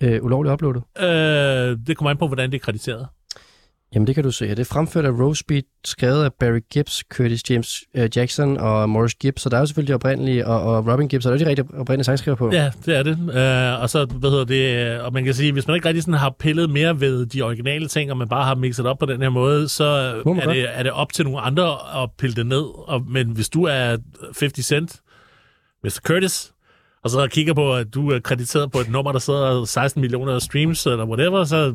øh, 0.00 0.24
ulovligt 0.24 0.52
uploadet? 0.52 0.82
Øh, 1.00 1.86
det 1.86 1.96
kommer 1.96 2.10
an 2.10 2.16
på, 2.16 2.26
hvordan 2.26 2.50
det 2.50 2.56
er 2.56 2.64
krediteret. 2.64 3.08
Jamen 3.94 4.06
det 4.06 4.14
kan 4.14 4.24
du 4.24 4.30
se. 4.30 4.48
Det 4.48 4.58
er 4.58 4.64
fremført 4.64 5.04
af 5.04 5.10
Rose 5.10 5.44
Beat, 5.48 5.64
skrevet 5.84 6.24
af 6.24 6.32
Barry 6.32 6.60
Gibbs, 6.70 7.04
Curtis 7.12 7.50
James 7.50 7.84
øh, 7.96 8.08
Jackson 8.16 8.56
og 8.56 8.90
Morris 8.90 9.14
Gibbs. 9.14 9.42
Så 9.42 9.48
der 9.48 9.56
er 9.56 9.60
jo 9.60 9.66
selvfølgelig 9.66 9.88
de 9.88 9.94
oprindelige, 9.94 10.46
og, 10.46 10.60
og 10.62 10.92
Robin 10.92 11.08
Gibbs, 11.08 11.26
og 11.26 11.32
der 11.32 11.38
er 11.38 11.44
de 11.44 11.50
rigtig 11.50 11.64
oprindelige 11.74 12.04
sangskriver 12.04 12.36
på. 12.36 12.50
Ja, 12.52 12.70
det 12.86 12.96
er 12.96 13.02
det. 13.02 13.18
Øh, 13.18 13.82
og 13.82 13.90
så, 13.90 14.04
hvad 14.04 14.30
hedder 14.30 14.44
det, 14.44 14.96
øh, 14.98 15.04
og 15.04 15.12
man 15.12 15.24
kan 15.24 15.34
sige, 15.34 15.52
hvis 15.52 15.66
man 15.66 15.76
ikke 15.76 15.88
rigtig 15.88 16.02
sådan 16.02 16.14
har 16.14 16.34
pillet 16.38 16.70
mere 16.70 17.00
ved 17.00 17.26
de 17.26 17.42
originale 17.42 17.88
ting, 17.88 18.10
og 18.10 18.16
man 18.16 18.28
bare 18.28 18.44
har 18.44 18.54
mixet 18.54 18.86
op 18.86 18.98
på 18.98 19.06
den 19.06 19.22
her 19.22 19.28
måde, 19.28 19.68
så 19.68 19.84
er 19.84 20.22
godt. 20.22 20.44
det, 20.48 20.78
er 20.78 20.82
det 20.82 20.92
op 20.92 21.12
til 21.12 21.24
nogle 21.24 21.40
andre 21.40 21.76
at 22.02 22.10
pille 22.18 22.36
det 22.36 22.46
ned. 22.46 22.64
Og, 22.88 23.04
men 23.08 23.30
hvis 23.30 23.48
du 23.48 23.64
er 23.64 23.96
50 24.22 24.66
Cent, 24.66 25.00
Mr. 25.84 26.00
Curtis, 26.02 26.52
og 27.02 27.10
så 27.10 27.28
kigger 27.30 27.54
på, 27.54 27.74
at 27.74 27.94
du 27.94 28.10
er 28.10 28.18
krediteret 28.18 28.72
på 28.72 28.78
et 28.78 28.88
nummer, 28.90 29.12
der 29.12 29.18
sidder 29.18 29.64
16 29.64 30.00
millioner 30.00 30.38
streams, 30.38 30.86
eller 30.86 31.04
whatever, 31.06 31.44
så 31.44 31.74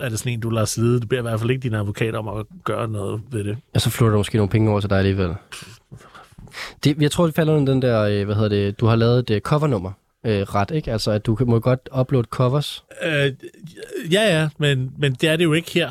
er 0.00 0.08
det 0.08 0.18
sådan 0.18 0.32
en, 0.32 0.40
du 0.40 0.50
lader 0.50 0.66
slide. 0.66 1.00
Du 1.00 1.06
beder 1.06 1.20
i 1.20 1.22
hvert 1.22 1.40
fald 1.40 1.50
ikke 1.50 1.62
din 1.62 1.74
advokat 1.74 2.14
om 2.14 2.28
at 2.28 2.46
gøre 2.64 2.88
noget 2.88 3.20
ved 3.30 3.44
det. 3.44 3.56
Og 3.74 3.80
så 3.80 3.90
flytter 3.90 4.10
der 4.10 4.18
måske 4.18 4.36
nogle 4.36 4.50
penge 4.50 4.70
over 4.70 4.80
til 4.80 4.90
dig 4.90 4.98
alligevel. 4.98 5.30
Det, 6.84 7.02
jeg 7.02 7.10
tror, 7.10 7.26
det 7.26 7.34
falder 7.34 7.54
under 7.56 7.72
den 7.72 7.82
der, 7.82 8.02
øh, 8.02 8.24
hvad 8.24 8.34
hedder 8.34 8.48
det, 8.48 8.80
du 8.80 8.86
har 8.86 8.96
lavet 8.96 9.18
et 9.18 9.30
øh, 9.30 9.40
covernummer. 9.40 9.90
Øh, 10.26 10.42
ret, 10.42 10.70
ikke? 10.70 10.92
Altså, 10.92 11.10
at 11.10 11.26
du 11.26 11.34
kan- 11.34 11.46
må 11.46 11.58
godt 11.60 11.88
uploade 12.00 12.26
covers. 12.30 12.84
Øh, 13.04 13.32
ja, 14.12 14.38
ja, 14.40 14.48
men, 14.58 14.92
men 14.98 15.12
det 15.12 15.28
er 15.28 15.36
det 15.36 15.44
jo 15.44 15.52
ikke 15.52 15.70
her. 15.74 15.90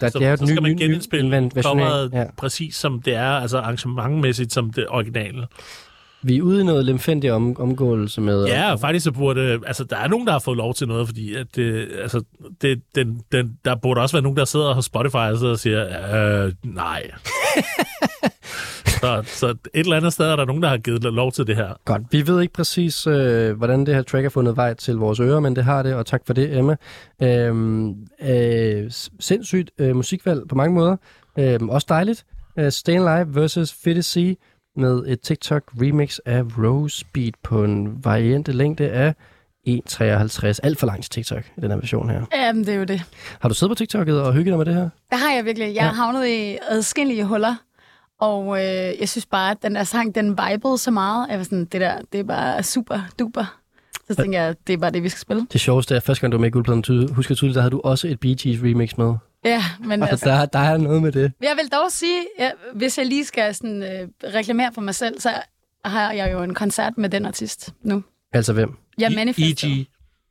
Der, 0.00 0.08
så, 0.08 0.18
det 0.18 0.26
er 0.26 0.30
jo 0.30 0.36
så 0.36 0.46
skal 0.46 0.56
ny- 0.62 0.62
man 0.62 0.76
genindspille 0.76 1.40
ny- 1.40 1.50
coveret 1.62 2.10
ja. 2.12 2.24
præcis 2.36 2.76
som 2.76 3.02
det 3.02 3.14
er, 3.14 3.28
altså 3.30 3.58
arrangementmæssigt 3.58 4.52
som 4.52 4.72
det 4.72 4.86
originale. 4.88 5.46
Vi 6.24 6.38
er 6.38 6.42
ude 6.42 6.60
i 6.60 6.64
noget 6.64 6.84
lemfændig 6.84 7.32
om, 7.32 7.60
omgåelse 7.60 8.20
med... 8.20 8.44
Ja, 8.44 8.72
og 8.72 8.80
faktisk 8.80 9.04
så 9.04 9.12
burde, 9.12 9.60
altså 9.66 9.84
der 9.84 9.96
er 9.96 10.08
nogen, 10.08 10.26
der 10.26 10.32
har 10.32 10.38
fået 10.38 10.56
lov 10.56 10.74
til 10.74 10.88
noget, 10.88 11.06
fordi 11.08 11.34
at 11.34 11.46
det, 11.56 11.88
altså, 12.02 12.22
det, 12.62 12.82
den, 12.94 13.20
den, 13.32 13.58
der 13.64 13.74
burde 13.74 14.00
også 14.00 14.16
være 14.16 14.22
nogen, 14.22 14.36
der 14.36 14.44
sidder 14.44 14.74
hos 14.74 14.84
Spotify 14.84 15.16
og, 15.16 15.38
sidder 15.38 15.52
og 15.52 15.58
siger, 15.58 16.44
øh, 16.46 16.52
nej. 16.62 17.10
så, 19.00 19.22
så 19.26 19.46
et 19.48 19.60
eller 19.74 19.96
andet 19.96 20.12
sted 20.12 20.26
er 20.26 20.36
der 20.36 20.44
nogen, 20.44 20.62
der 20.62 20.68
har 20.68 20.78
givet 20.78 21.02
lov 21.02 21.32
til 21.32 21.46
det 21.46 21.56
her. 21.56 21.68
Godt. 21.84 22.02
Vi 22.10 22.26
ved 22.26 22.40
ikke 22.40 22.54
præcis, 22.54 23.06
øh, 23.06 23.56
hvordan 23.56 23.86
det 23.86 23.94
her 23.94 24.02
track 24.02 24.24
har 24.24 24.30
fundet 24.30 24.56
vej 24.56 24.74
til 24.74 24.96
vores 24.96 25.20
ører, 25.20 25.40
men 25.40 25.56
det 25.56 25.64
har 25.64 25.82
det, 25.82 25.94
og 25.94 26.06
tak 26.06 26.22
for 26.26 26.32
det, 26.32 26.58
Emma. 26.58 26.76
Øhm, 27.22 27.94
øh, 28.22 28.90
sindssygt 29.20 29.70
øh, 29.78 29.96
musikvalg 29.96 30.48
på 30.48 30.54
mange 30.54 30.74
måder. 30.74 30.96
Øhm, 31.38 31.68
også 31.68 31.86
dejligt. 31.88 32.24
Øh, 32.58 32.72
Staying 32.72 33.08
Alive 33.08 33.34
versus 33.34 33.74
Fit 33.84 34.04
C 34.04 34.38
med 34.76 35.04
et 35.06 35.20
TikTok 35.20 35.62
remix 35.80 36.18
af 36.26 36.42
Rose 36.58 37.04
Beat 37.12 37.34
på 37.42 37.64
en 37.64 38.04
variante 38.04 38.52
længde 38.52 38.90
af 38.90 39.14
1,53. 39.68 40.58
Alt 40.62 40.78
for 40.78 40.86
langt 40.86 41.10
TikTok 41.12 41.44
i 41.56 41.60
den 41.60 41.70
her 41.70 41.76
version 41.78 42.10
her. 42.10 42.22
Jamen, 42.34 42.64
det 42.66 42.74
er 42.74 42.78
jo 42.78 42.84
det. 42.84 43.02
Har 43.40 43.48
du 43.48 43.54
siddet 43.54 43.76
på 43.78 43.84
TikTok'et 43.84 44.12
og 44.12 44.32
hygget 44.32 44.46
dig 44.52 44.58
med 44.58 44.66
det 44.66 44.74
her? 44.74 44.88
Det 45.10 45.18
har 45.18 45.32
jeg 45.34 45.44
virkelig. 45.44 45.66
Jeg 45.66 45.74
Ja. 45.74 45.82
har 45.82 45.92
havnet 45.92 46.26
i 46.28 46.58
adskillige 46.68 47.24
huller. 47.24 47.54
Og 48.20 48.56
øh, 48.58 48.64
jeg 49.00 49.08
synes 49.08 49.26
bare, 49.26 49.50
at 49.50 49.56
den 49.62 49.74
der 49.74 49.84
sang, 49.84 50.14
den 50.14 50.38
vibede 50.50 50.78
så 50.78 50.90
meget. 50.90 51.26
Jeg 51.30 51.38
var 51.38 51.44
sådan, 51.44 51.64
det 51.64 51.80
der, 51.80 51.98
det 52.12 52.20
er 52.20 52.24
bare 52.24 52.62
super 52.62 53.00
duper. 53.18 53.58
Så 54.10 54.14
tænker 54.14 54.42
jeg, 54.42 54.54
det 54.66 54.72
er 54.72 54.76
bare 54.76 54.90
det, 54.90 55.02
vi 55.02 55.08
skal 55.08 55.20
spille. 55.20 55.46
Det 55.52 55.60
sjoveste 55.60 55.94
er, 55.94 55.96
at 55.96 56.02
første 56.02 56.20
gang 56.20 56.32
du 56.32 56.36
var 56.36 56.40
med 56.40 56.48
i 56.48 56.50
guldpladen, 56.50 57.08
husker 57.14 57.34
tydeligt, 57.34 57.54
der 57.54 57.60
havde 57.60 57.70
du 57.70 57.80
også 57.84 58.08
et 58.08 58.20
Bee 58.20 58.36
Gees 58.42 58.62
remix 58.62 58.96
med. 58.98 59.14
Ja, 59.44 59.64
men 59.80 60.02
Altså, 60.02 60.10
altså... 60.12 60.26
der, 60.28 60.46
der 60.46 60.58
er 60.58 60.76
noget 60.76 61.02
med 61.02 61.12
det. 61.12 61.32
Jeg 61.42 61.56
vil 61.62 61.68
dog 61.72 61.92
sige, 61.92 62.20
ja, 62.38 62.50
hvis 62.74 62.98
jeg 62.98 63.06
lige 63.06 63.24
skal 63.24 63.54
sådan, 63.54 63.82
øh, 63.82 64.08
reklamere 64.34 64.72
for 64.74 64.80
mig 64.80 64.94
selv, 64.94 65.20
så 65.20 65.30
har 65.84 66.12
jeg 66.12 66.32
jo 66.32 66.42
en 66.42 66.54
koncert 66.54 66.98
med 66.98 67.08
den 67.08 67.26
artist 67.26 67.70
nu. 67.82 68.02
Altså 68.32 68.52
hvem? 68.52 68.74
Jeg 68.98 69.10
E- 69.10 69.14
manifester. 69.14 69.68
E.G. 69.68 69.86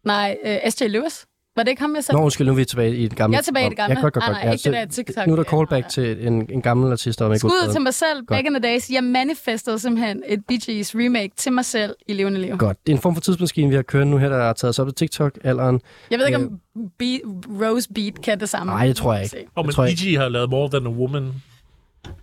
Nej, 0.06 0.38
øh, 0.45 0.72
S.J. 0.72 0.84
Lewis. 0.88 1.26
Var 1.56 1.64
det 1.64 1.70
ikke 1.70 1.82
ham, 1.82 1.96
jeg 1.96 2.04
sagde? 2.04 2.18
Nå, 2.18 2.24
undskyld, 2.24 2.48
nu 2.48 2.52
er 2.54 2.56
vi 2.56 2.66
tilbage 2.66 2.96
i 2.98 3.08
den 3.08 3.16
gamle. 3.18 3.34
Jeg 3.34 3.40
er 3.40 3.44
tilbage 3.44 3.66
i 3.66 3.70
det 3.70 3.78
gamle. 3.78 3.96
Ja, 3.96 4.02
godt, 4.02 4.14
godt, 4.14 4.24
Nej, 4.24 4.30
godt. 4.30 4.38
nej, 4.44 4.48
ja, 4.48 4.52
ikke 4.52 4.64
det 4.64 4.74
der 4.74 4.86
TikTok. 4.86 5.28
Nu 5.28 5.34
er 5.34 5.36
der 5.36 5.44
callback 5.44 5.90
til 5.90 6.28
en, 6.28 6.52
en 6.52 6.62
gammel 6.62 6.92
artist, 6.92 7.20
der 7.20 7.26
var 7.26 7.30
med 7.30 7.40
Skud 7.40 7.72
til 7.72 7.82
mig 7.82 7.94
selv, 7.94 8.26
back 8.28 8.46
in 8.46 8.54
the 8.54 8.60
days. 8.60 8.90
Jeg 8.90 9.04
manifestede 9.04 9.80
simpelthen 9.80 10.24
et 10.28 10.46
Bee 10.48 10.58
Gees 10.66 10.96
remake 10.96 11.32
til 11.38 11.54
mig 11.54 11.66
selv 11.66 11.96
i 12.08 12.14
levende 12.14 12.42
liv. 12.42 12.58
Godt. 12.58 12.78
Det 12.86 12.92
er 12.92 12.96
en 12.96 13.02
form 13.02 13.14
for 13.16 13.22
tidsmaskine, 13.22 13.70
vi 13.70 13.76
har 13.76 13.82
kørt 13.82 14.08
nu 14.08 14.18
her, 14.18 14.30
der 14.30 14.38
er 14.38 14.54
taget 14.54 14.70
os 14.70 14.80
op 14.80 14.88
til 14.88 14.96
TikTok-alderen. 14.96 15.82
Jeg 16.12 16.20
ved 16.20 16.26
ikke, 16.26 16.38
om 16.38 16.60
Be- 17.00 17.66
Rose 17.66 17.90
Beat 17.96 18.22
kan 18.22 18.40
det 18.40 18.50
samme. 18.50 18.74
Nej, 18.74 18.88
det 18.88 18.96
tror 18.96 19.14
jeg 19.14 19.24
ikke. 19.24 19.48
Og 19.56 19.66
men 19.66 19.74
tror 19.74 19.84
jeg 19.84 19.94
E.G. 19.94 20.18
har 20.20 20.30
lavet 20.30 20.50
More 20.50 20.70
Than 20.70 20.88
a 20.88 20.90
Woman. 20.90 21.34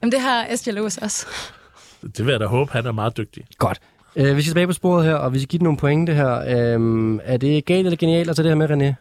Jamen, 0.02 0.12
det 0.12 0.20
har 0.20 0.56
S.J. 0.56 0.70
Lewis 0.70 0.98
også. 0.98 1.26
Det 2.16 2.26
vil 2.26 2.32
jeg 2.32 2.40
da 2.40 2.46
håbe, 2.46 2.72
han 2.72 2.86
er 2.86 2.92
meget 2.92 3.16
dygtig. 3.16 3.44
Godt. 3.58 3.80
Uh, 4.16 4.36
vi 4.36 4.42
skal 4.42 4.50
tilbage 4.50 4.66
på 4.66 4.72
sporet 4.72 5.04
her, 5.04 5.14
og 5.14 5.32
vi 5.34 5.38
skal 5.38 5.48
give 5.48 5.58
den 5.58 5.64
nogle 5.64 5.78
pointe 5.78 6.14
her. 6.14 6.74
Um, 6.76 7.20
er 7.24 7.36
det 7.36 7.64
galt 7.64 7.86
eller 7.86 7.96
genialt 7.96 8.30
at 8.30 8.36
tage 8.36 8.48
det 8.48 8.50
her 8.58 8.66
med, 8.66 8.70
René? 8.70 8.94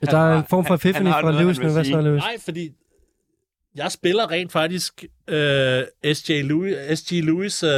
Der 0.10 0.18
er 0.18 0.38
en 0.38 0.44
form 0.50 0.64
for 0.66 0.74
epiphany 0.74 1.08
fra 1.10 1.30
Lewis. 1.42 1.58
nu. 1.60 1.70
Hvad 1.70 1.84
så, 1.84 2.00
Lewis? 2.00 2.22
Nej, 2.22 2.36
fordi 2.44 2.70
jeg 3.74 3.92
spiller 3.92 4.30
rent 4.30 4.52
faktisk 4.52 5.04
øh, 5.28 5.82
S.J. 6.14 6.30
Louis, 6.42 6.98
S.G. 6.98 7.12
Louis 7.12 7.62
uh, 7.64 7.68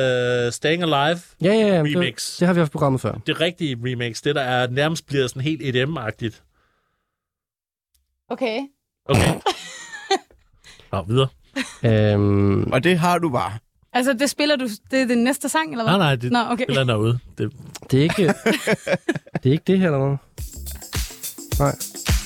Staying 0.52 0.82
Alive, 0.82 1.20
Ja, 1.43 1.52
ja, 1.52 1.74
ja. 1.74 1.81
Remix. 1.81 2.31
Det, 2.32 2.40
det 2.40 2.47
har 2.47 2.55
vi 2.55 2.60
haft 2.60 2.72
programmet 2.72 3.01
før. 3.01 3.12
det 3.26 3.40
rigtige 3.40 3.76
remix, 3.85 4.22
det 4.22 4.35
der 4.35 4.40
er 4.43 4.66
nærmest 4.70 5.06
bliver 5.06 5.26
sådan 5.26 5.43
helt 5.43 5.62
EDM-agtigt. 5.62 6.43
Okay. 8.28 8.59
Okay. 9.09 9.35
Nå, 10.93 11.02
videre. 11.02 11.28
Um, 12.16 12.72
Og 12.72 12.85
det 12.85 12.98
har 12.98 13.18
du 13.18 13.31
bare. 13.31 13.52
Altså, 13.95 14.12
det 14.12 14.31
spiller 14.31 14.57
du... 14.57 14.69
Det 14.91 15.03
er 15.03 15.07
den 15.07 15.25
næste 15.25 15.49
sang, 15.49 15.71
eller 15.71 15.85
hvad? 15.85 15.93
Nej, 15.93 15.99
nej, 15.99 16.15
det 16.15 16.33
Nå, 16.33 16.39
okay. 16.51 16.65
spiller 16.65 16.85
derude. 16.85 17.19
Det, 17.39 17.53
det, 17.91 17.99
er 17.99 18.03
ikke, 18.03 18.35
det 19.43 19.47
er 19.47 19.53
ikke 19.53 19.65
det 19.66 19.79
her, 19.79 19.87
eller 19.87 20.07
hvad? 20.07 20.16
Nej. 21.59 21.75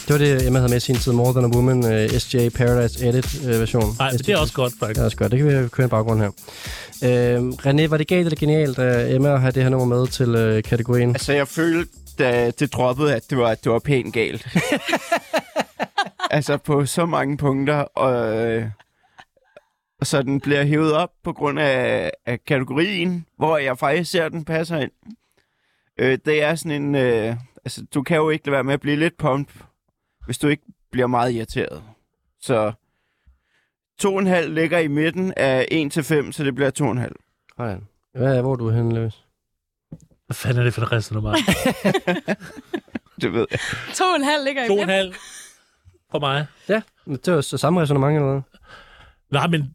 Det 0.08 0.14
var 0.14 0.18
det, 0.18 0.46
Emma 0.46 0.58
havde 0.58 0.70
med 0.70 0.76
i 0.76 0.80
sin 0.80 0.96
tid. 0.96 1.12
More 1.12 1.32
Than 1.32 1.44
a 1.44 1.48
Woman, 1.56 1.78
uh, 1.78 2.18
SJ 2.18 2.48
Paradise 2.48 3.08
Edit-version. 3.08 3.96
nej, 3.98 4.10
men 4.10 4.18
det 4.18 4.28
er 4.28 4.38
også 4.38 4.54
godt, 4.54 4.72
faktisk. 4.80 4.96
Det 4.96 5.00
er 5.00 5.04
også 5.04 5.16
godt. 5.16 5.32
Det 5.32 5.38
kan 5.38 5.62
vi 5.62 5.68
køre 5.68 5.84
en 5.84 5.90
baggrund 5.90 6.20
her. 6.20 6.30
Øhm, 7.04 7.50
René, 7.50 7.88
var 7.88 7.96
det 7.96 8.08
galt 8.08 8.26
eller 8.26 8.36
genialt 8.36 8.78
af 8.78 9.14
Emma 9.14 9.34
at 9.34 9.40
have 9.40 9.52
det 9.52 9.62
her 9.62 9.70
nummer 9.70 9.96
med 9.96 10.06
til 10.06 10.34
øh, 10.34 10.62
kategorien? 10.62 11.08
Altså, 11.10 11.32
jeg 11.32 11.48
følte, 11.48 11.90
da 12.18 12.50
det 12.50 12.72
droppede, 12.72 13.14
at 13.14 13.22
det 13.30 13.38
var, 13.38 13.54
det 13.54 13.72
var 13.72 13.78
pænt 13.78 14.14
galt. 14.14 14.46
altså, 16.30 16.56
på 16.56 16.86
så 16.86 17.06
mange 17.06 17.36
punkter, 17.36 17.74
og, 17.74 18.36
øh, 18.36 18.62
og 18.62 18.70
så 20.06 20.22
den 20.22 20.40
bliver 20.40 20.64
hævet 20.64 20.92
op 20.92 21.10
på 21.24 21.32
grund 21.32 21.60
af, 21.60 22.10
af 22.26 22.44
kategorien, 22.44 23.26
hvor 23.36 23.58
jeg 23.58 23.78
faktisk 23.78 24.10
ser, 24.10 24.24
at 24.24 24.32
den 24.32 24.44
passer 24.44 24.78
ind. 24.78 24.90
Øh, 25.98 26.18
det 26.24 26.42
er 26.42 26.54
sådan 26.54 26.82
en... 26.82 26.94
Øh, 26.94 27.36
altså, 27.64 27.86
du 27.94 28.02
kan 28.02 28.16
jo 28.16 28.30
ikke 28.30 28.46
lade 28.46 28.52
være 28.54 28.64
med 28.64 28.74
at 28.74 28.80
blive 28.80 28.96
lidt 28.96 29.16
pumped, 29.16 29.60
hvis 30.24 30.38
du 30.38 30.48
ikke 30.48 30.62
bliver 30.90 31.06
meget 31.06 31.32
irriteret. 31.32 31.82
Så 32.40 32.72
2,5 34.02 34.40
ligger 34.46 34.78
i 34.78 34.88
midten 34.88 35.32
af 35.36 35.68
1 35.70 35.92
til 35.92 36.02
5, 36.04 36.32
så 36.32 36.44
det 36.44 36.54
bliver 36.54 36.70
2,5. 37.10 37.54
Sådan. 37.56 37.88
Hvad 38.14 38.36
er, 38.36 38.42
hvor 38.42 38.52
er 38.52 38.56
du 38.56 38.70
henne, 38.70 38.94
Løs? 38.94 39.24
Hvad 40.26 40.34
fanden 40.34 40.60
er 40.60 40.64
det 40.64 40.74
for 40.74 40.82
et 40.82 40.92
resonemang? 40.92 41.36
Det 43.20 43.32
ved 43.32 43.46
jeg. 43.50 43.58
To 43.94 44.04
og 44.04 44.16
en 44.16 44.24
halv 44.24 44.44
ligger 44.44 44.64
i 44.64 44.66
To 44.66 44.72
og 44.72 44.80
en 44.82 44.86
midten. 44.86 44.94
halv 44.94 45.14
for 46.10 46.18
mig. 46.18 46.46
Ja, 46.68 46.82
det 47.06 47.34
var 47.34 47.40
så 47.40 47.58
samme 47.58 47.80
resonemang, 47.80 48.16
eller 48.16 48.30
hvad? 48.32 48.42
Nej, 49.30 49.46
men 49.46 49.74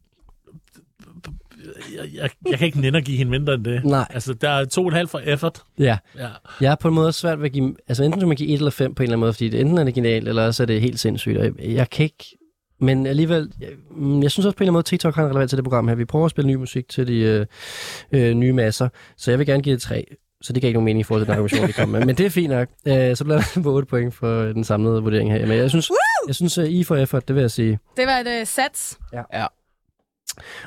jeg, 1.96 2.08
jeg, 2.14 2.30
jeg 2.50 2.58
kan 2.58 2.66
ikke 2.66 2.80
nænde 2.80 2.98
at 2.98 3.04
give 3.04 3.18
hende 3.18 3.30
mindre 3.30 3.54
end 3.54 3.64
det. 3.64 3.84
Nej. 3.84 4.06
Altså, 4.10 4.34
der 4.34 4.50
er 4.50 4.64
to 4.64 4.82
og 4.82 4.88
en 4.88 4.94
halv 4.94 5.08
for 5.08 5.18
effort. 5.18 5.62
Ja. 5.78 5.98
Ja. 6.18 6.28
Jeg 6.60 6.70
er 6.70 6.74
på 6.74 6.88
en 6.88 6.94
måde 6.94 7.12
svært 7.12 7.38
ved 7.38 7.46
at 7.46 7.52
give... 7.52 7.76
Altså 7.88 8.04
enten 8.04 8.20
så 8.20 8.26
man 8.26 8.36
give 8.36 8.48
1 8.48 8.54
eller 8.54 8.70
5 8.70 8.94
på 8.94 9.02
en 9.02 9.04
eller 9.04 9.12
anden 9.12 9.20
måde, 9.20 9.32
fordi 9.32 9.48
det, 9.48 9.60
enten 9.60 9.78
er 9.78 9.84
det 9.84 9.94
genialt, 9.94 10.28
eller 10.28 10.50
så 10.50 10.62
er 10.62 10.66
det 10.66 10.80
helt 10.80 11.00
sindssygt. 11.00 11.38
Og 11.38 11.44
jeg, 11.44 11.52
jeg 11.58 11.90
kan 11.90 12.04
ikke... 12.04 12.38
Men 12.80 13.06
alligevel, 13.06 13.52
jeg, 13.60 13.68
mm, 13.90 14.22
jeg 14.22 14.30
synes 14.30 14.46
også 14.46 14.56
på 14.56 14.60
en 14.60 14.64
eller 14.64 14.70
anden 14.70 14.76
måde, 14.76 14.82
TikTok 14.82 15.14
har 15.14 15.22
en 15.22 15.30
relevans 15.30 15.50
til 15.50 15.56
det 15.56 15.64
program 15.64 15.88
her. 15.88 15.94
Vi 15.94 16.04
prøver 16.04 16.24
at 16.24 16.30
spille 16.30 16.50
ny 16.50 16.54
musik 16.54 16.88
til 16.88 17.06
de 17.06 17.18
øh, 17.18 17.46
øh, 18.12 18.34
nye 18.34 18.52
masser, 18.52 18.88
så 19.16 19.30
jeg 19.30 19.38
vil 19.38 19.46
gerne 19.46 19.62
give 19.62 19.74
det 19.74 19.82
3. 19.82 20.04
Så 20.42 20.52
det 20.52 20.62
gav 20.62 20.68
ikke 20.68 20.76
nogen 20.76 20.84
mening 20.84 21.00
i 21.00 21.02
forhold 21.02 21.20
til 21.20 21.26
den 21.26 21.32
argumentation, 21.32 21.68
vi 21.68 21.72
kom 21.72 21.88
med. 21.88 22.06
Men 22.06 22.16
det 22.16 22.26
er 22.26 22.30
fint 22.30 22.50
nok. 22.50 22.68
Øh, 22.86 23.16
så 23.16 23.24
bliver 23.24 23.42
der 23.54 23.62
på 23.62 23.72
8 23.72 23.86
point 23.86 24.14
for 24.14 24.42
den 24.42 24.64
samlede 24.64 25.02
vurdering 25.02 25.32
her. 25.32 25.46
Men 25.46 25.58
jeg 25.58 25.70
synes, 25.70 25.90
jeg 26.26 26.34
synes 26.34 26.58
uh, 26.58 26.64
I 26.64 26.84
for 26.84 26.96
effort, 26.96 27.28
det 27.28 27.36
vil 27.36 27.40
jeg 27.40 27.50
sige. 27.50 27.78
Det 27.96 28.06
var 28.06 28.18
et 28.18 28.40
uh, 28.40 28.46
sats. 28.46 28.98
Ja. 29.12 29.46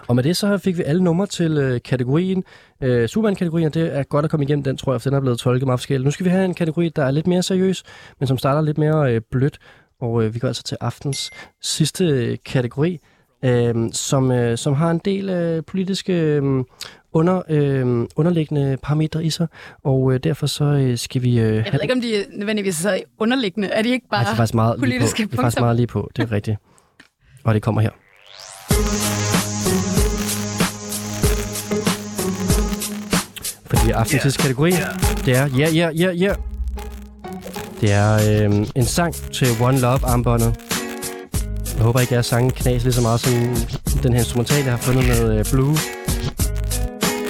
Og 0.08 0.16
med 0.16 0.24
det 0.24 0.38
så 0.38 0.58
fik 0.58 0.78
vi 0.78 0.84
alle 0.84 1.04
numre 1.04 1.28
til 1.28 1.58
øh, 1.58 1.80
kategorien. 1.86 2.44
Øh, 2.84 3.08
Superman-kategorien, 3.08 3.72
det 3.72 3.98
er 3.98 4.04
godt 4.04 4.26
at 4.26 4.32
komme 4.32 4.44
igennem 4.44 4.64
den, 4.64 4.78
tror 4.78 4.94
jeg, 4.94 5.02
for 5.02 5.10
den 5.10 5.18
er 5.18 5.22
blevet 5.22 5.40
tolket 5.40 5.66
meget 5.66 5.80
forskelligt. 5.80 6.06
Nu 6.06 6.12
skal 6.12 6.24
vi 6.26 6.30
have 6.30 6.46
en 6.46 6.54
kategori, 6.54 6.90
der 6.90 7.04
er 7.06 7.12
lidt 7.12 7.28
mere 7.28 7.44
seriøs, 7.44 7.84
men 8.20 8.28
som 8.28 8.38
starter 8.38 8.62
lidt 8.62 8.78
mere 8.78 9.14
øh, 9.14 9.22
blødt. 9.32 9.58
Og 10.02 10.24
øh, 10.24 10.34
vi 10.34 10.40
går 10.40 10.48
altså 10.48 10.64
til 10.64 10.78
aftens 10.82 11.32
sidste 11.62 12.06
øh, 12.06 12.38
kategori, 12.46 13.00
øh, 13.46 13.76
som, 13.94 14.32
øh, 14.32 14.58
som 14.58 14.74
har 14.74 14.92
en 14.92 15.02
del 15.06 15.30
øh, 15.30 15.64
politiske 15.64 16.14
øh, 16.14 16.64
under, 17.14 17.42
øh, 17.50 18.06
underliggende 18.16 18.78
parametre 18.84 19.24
i 19.24 19.30
sig. 19.30 19.48
Og 19.84 20.14
øh, 20.14 20.20
derfor 20.24 20.48
så 20.48 20.64
øh, 20.64 20.98
skal 20.98 21.22
vi... 21.22 21.40
Øh, 21.40 21.56
Jeg 21.56 21.66
ved 21.72 21.80
ikke, 21.82 21.94
om 21.94 22.02
de 22.02 22.26
nødvendigvis 22.32 22.86
er 22.86 22.98
underliggende. 23.20 23.68
Er 23.68 23.82
de 23.82 23.90
ikke 23.90 24.08
bare 24.12 24.20
Nej, 24.22 24.30
det 24.30 24.34
er 24.34 24.36
faktisk 24.38 24.54
meget 24.56 24.76
lige 24.80 24.80
på. 24.80 24.86
politiske 24.86 25.24
Det 25.24 25.34
er 25.34 25.42
faktisk 25.42 25.60
meget 25.60 25.76
lige 25.76 25.88
på, 25.88 26.10
det 26.16 26.24
er 26.24 26.32
rigtigt. 26.32 26.58
Og 27.44 27.54
det 27.54 27.62
kommer 27.62 27.82
her. 27.82 27.92
Fordi 33.70 33.92
aftens 33.92 34.22
sidste 34.22 34.42
kategori, 34.42 34.72
det 35.26 35.38
er 35.38 35.48
ja, 35.58 35.70
ja, 35.70 35.90
ja, 35.90 36.12
ja. 36.12 36.34
Det 37.82 37.92
er 37.94 38.46
øh, 38.50 38.66
en 38.76 38.86
sang 38.86 39.14
til 39.34 39.48
One 39.62 39.80
Love 39.80 40.00
armbåndet. 40.04 40.56
Jeg 41.76 41.84
håber 41.86 42.00
ikke, 42.00 42.18
at 42.18 42.26
sangen 42.26 42.52
knas 42.52 42.84
lige 42.84 42.94
så 42.94 43.02
meget 43.02 43.20
som 43.20 43.34
den 44.04 44.14
her 44.14 44.20
instrumental, 44.20 44.64
jeg 44.64 44.72
har 44.74 44.78
fundet 44.78 45.08
med 45.08 45.40
øh, 45.40 45.46
Blue. 45.52 45.76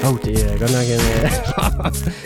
Åh, 0.04 0.14
oh, 0.14 0.18
det 0.24 0.46
er 0.54 0.58
godt 0.60 0.72
nok 0.72 0.84
en... 0.94 1.24
Øh... 1.26 1.32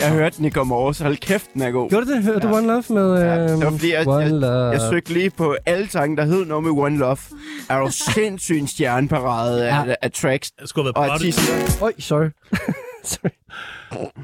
Jeg 0.00 0.10
hørte 0.10 0.36
den 0.36 0.44
i 0.44 0.50
går 0.50 0.64
morges. 0.64 0.98
Hold 0.98 1.16
kæft, 1.16 1.46
den 1.54 1.62
er 1.62 1.70
god. 1.70 1.88
Gjorde 1.90 2.06
du 2.06 2.12
det? 2.12 2.22
Hørte 2.22 2.48
du 2.48 2.54
One 2.54 2.66
Love 2.66 2.82
med... 2.90 3.12
Øh, 3.22 3.26
Ja, 3.26 3.42
det 3.56 3.64
var 3.64 3.70
fordi, 3.70 3.92
jeg, 3.92 4.08
One 4.08 4.18
jeg, 4.18 4.30
Love? 4.30 4.70
jeg 4.70 4.80
søgte 4.80 5.12
lige 5.12 5.30
på 5.30 5.56
alle 5.66 5.90
sange, 5.90 6.16
der 6.16 6.24
hed 6.24 6.44
noget 6.44 6.64
med 6.64 6.70
One 6.72 6.98
Love. 6.98 7.16
Er 7.68 7.78
du 7.78 7.90
sindssygt 8.14 8.58
en 8.60 8.68
stjerneparade 8.68 9.64
af, 9.68 9.86
Ja. 9.86 9.94
af 10.02 10.12
tracks 10.12 10.50
Det 10.50 10.68
skulle 10.68 10.84
have 10.86 10.96
og 10.96 11.02
været 11.02 11.12
artister. 11.12 11.52
Øj, 11.82 11.92
sorry. 11.98 12.26
sorry. 13.10 13.30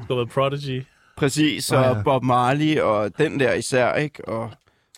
Have 0.07 0.17
været 0.17 0.29
Prodigy. 0.29 0.83
Præcis, 1.17 1.71
og 1.71 1.83
ja. 1.83 2.01
Bob 2.03 2.23
Marley 2.23 2.79
og 2.79 3.11
den 3.17 3.39
der 3.39 3.53
især, 3.53 3.93
ikke? 3.93 4.27
Og 4.27 4.51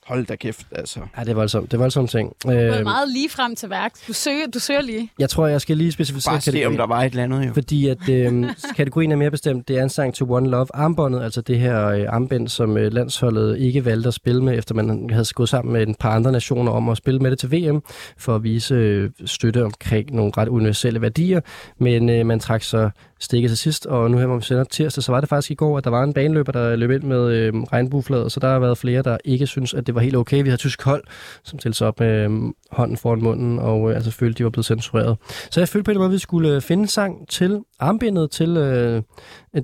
hold 0.06 0.26
da 0.26 0.36
kæft, 0.36 0.68
altså. 0.72 1.00
Ja, 1.18 1.22
det 1.24 1.30
er 1.30 1.34
voldsomt. 1.34 1.72
Det 1.72 1.78
er 1.78 1.82
voldsomt 1.82 2.10
ting. 2.10 2.34
Du 2.44 2.48
er 2.50 2.78
Øh, 2.78 2.84
meget 2.84 3.10
lige 3.10 3.30
frem 3.30 3.56
til 3.56 3.70
værk. 3.70 3.92
Du 4.08 4.14
søger, 4.14 4.48
du 4.54 4.60
søger 4.60 4.82
lige. 4.82 5.12
jeg 5.20 5.30
tror, 5.30 5.48
jeg 5.48 5.62
skal 5.62 5.78
lige 5.78 5.92
specificere 5.92 6.34
Bare 6.34 6.42
se, 6.42 6.66
om 6.66 6.78
der 6.78 6.88
var 6.88 7.02
et 7.04 7.10
eller 7.10 7.24
andet, 7.24 7.48
jo. 7.48 7.54
Fordi 7.54 7.88
at 7.88 8.10
øh, 8.10 8.46
kategorien 8.78 9.12
er 9.12 9.16
mere 9.16 9.32
bestemt. 9.32 9.68
Det 9.68 9.78
er 9.80 9.84
en 9.84 9.90
sang 9.90 10.14
til 10.14 10.26
One 10.30 10.50
Love 10.50 10.68
armbåndet, 10.74 11.24
altså 11.24 11.42
det 11.42 11.60
her 11.60 11.88
øh, 11.88 12.06
armbind, 12.10 12.48
som 12.48 12.78
øh, 12.78 12.94
landsholdet 12.94 13.58
ikke 13.60 13.86
valgte 13.86 14.08
at 14.08 14.14
spille 14.14 14.44
med, 14.44 14.58
efter 14.58 14.76
man 14.76 15.10
havde 15.10 15.26
gået 15.34 15.50
sammen 15.50 15.74
med 15.74 15.88
et 15.88 15.96
par 16.00 16.12
andre 16.12 16.32
nationer 16.32 16.72
om 16.72 16.90
at 16.90 16.98
spille 16.98 17.20
med 17.20 17.32
det 17.32 17.40
til 17.40 17.52
VM, 17.52 17.82
for 18.18 18.36
at 18.36 18.44
vise 18.44 18.76
øh, 18.76 19.10
støtte 19.26 19.64
omkring 19.66 20.16
nogle 20.16 20.32
ret 20.38 20.48
universelle 20.48 21.02
værdier. 21.02 21.42
Men 21.78 22.10
øh, 22.10 22.26
man 22.26 22.40
trak 22.40 22.64
så 22.64 22.90
stikke 23.22 23.48
til 23.48 23.58
sidst, 23.58 23.86
og 23.86 24.12
nu 24.12 24.18
her, 24.18 24.26
hvor 24.26 24.36
vi 24.36 24.44
sender 24.44 24.64
tirsdag, 24.64 25.04
så 25.04 25.12
var 25.12 25.20
det 25.20 25.30
faktisk 25.30 25.52
i 25.52 25.56
går, 25.56 25.78
at 25.78 25.84
der 25.84 25.90
var 25.90 26.04
en 26.04 26.14
baneløber, 26.14 26.52
der 26.52 26.76
løb 26.76 26.92
ind 26.92 27.04
med 27.04 27.32
øh, 27.32 27.54
regnbueflaget, 27.54 28.32
så 28.32 28.40
der 28.40 28.48
har 28.48 28.60
været 28.60 28.78
flere, 28.78 29.02
der 29.02 29.18
ikke 29.26 29.48
synes, 29.48 29.74
at 29.74 29.88
det 29.88 29.96
var 29.96 30.02
helt 30.02 30.16
okay. 30.16 30.44
Vi 30.44 30.50
har 30.50 30.58
tysk 30.58 30.84
hold, 30.84 31.04
som 31.44 31.60
stillede 31.60 31.78
sig 31.78 31.88
op 31.88 32.00
med 32.00 32.24
øh, 32.24 32.30
hånden 32.72 32.98
foran 32.98 33.24
munden, 33.24 33.60
og 33.60 33.90
øh, 33.90 33.96
altså 33.96 34.12
følte, 34.12 34.38
de 34.38 34.44
var 34.44 34.50
blevet 34.50 34.66
censureret. 34.66 35.18
Så 35.52 35.60
jeg 35.60 35.70
følte 35.70 35.84
på 35.84 35.92
en 35.92 35.98
måde, 35.98 36.08
at 36.08 36.14
vi 36.14 36.18
skulle 36.18 36.56
øh, 36.56 36.62
finde 36.62 36.88
sang 36.88 37.28
til 37.30 37.60
armbindet, 37.80 38.32
til 38.32 38.58
øh, 38.58 39.02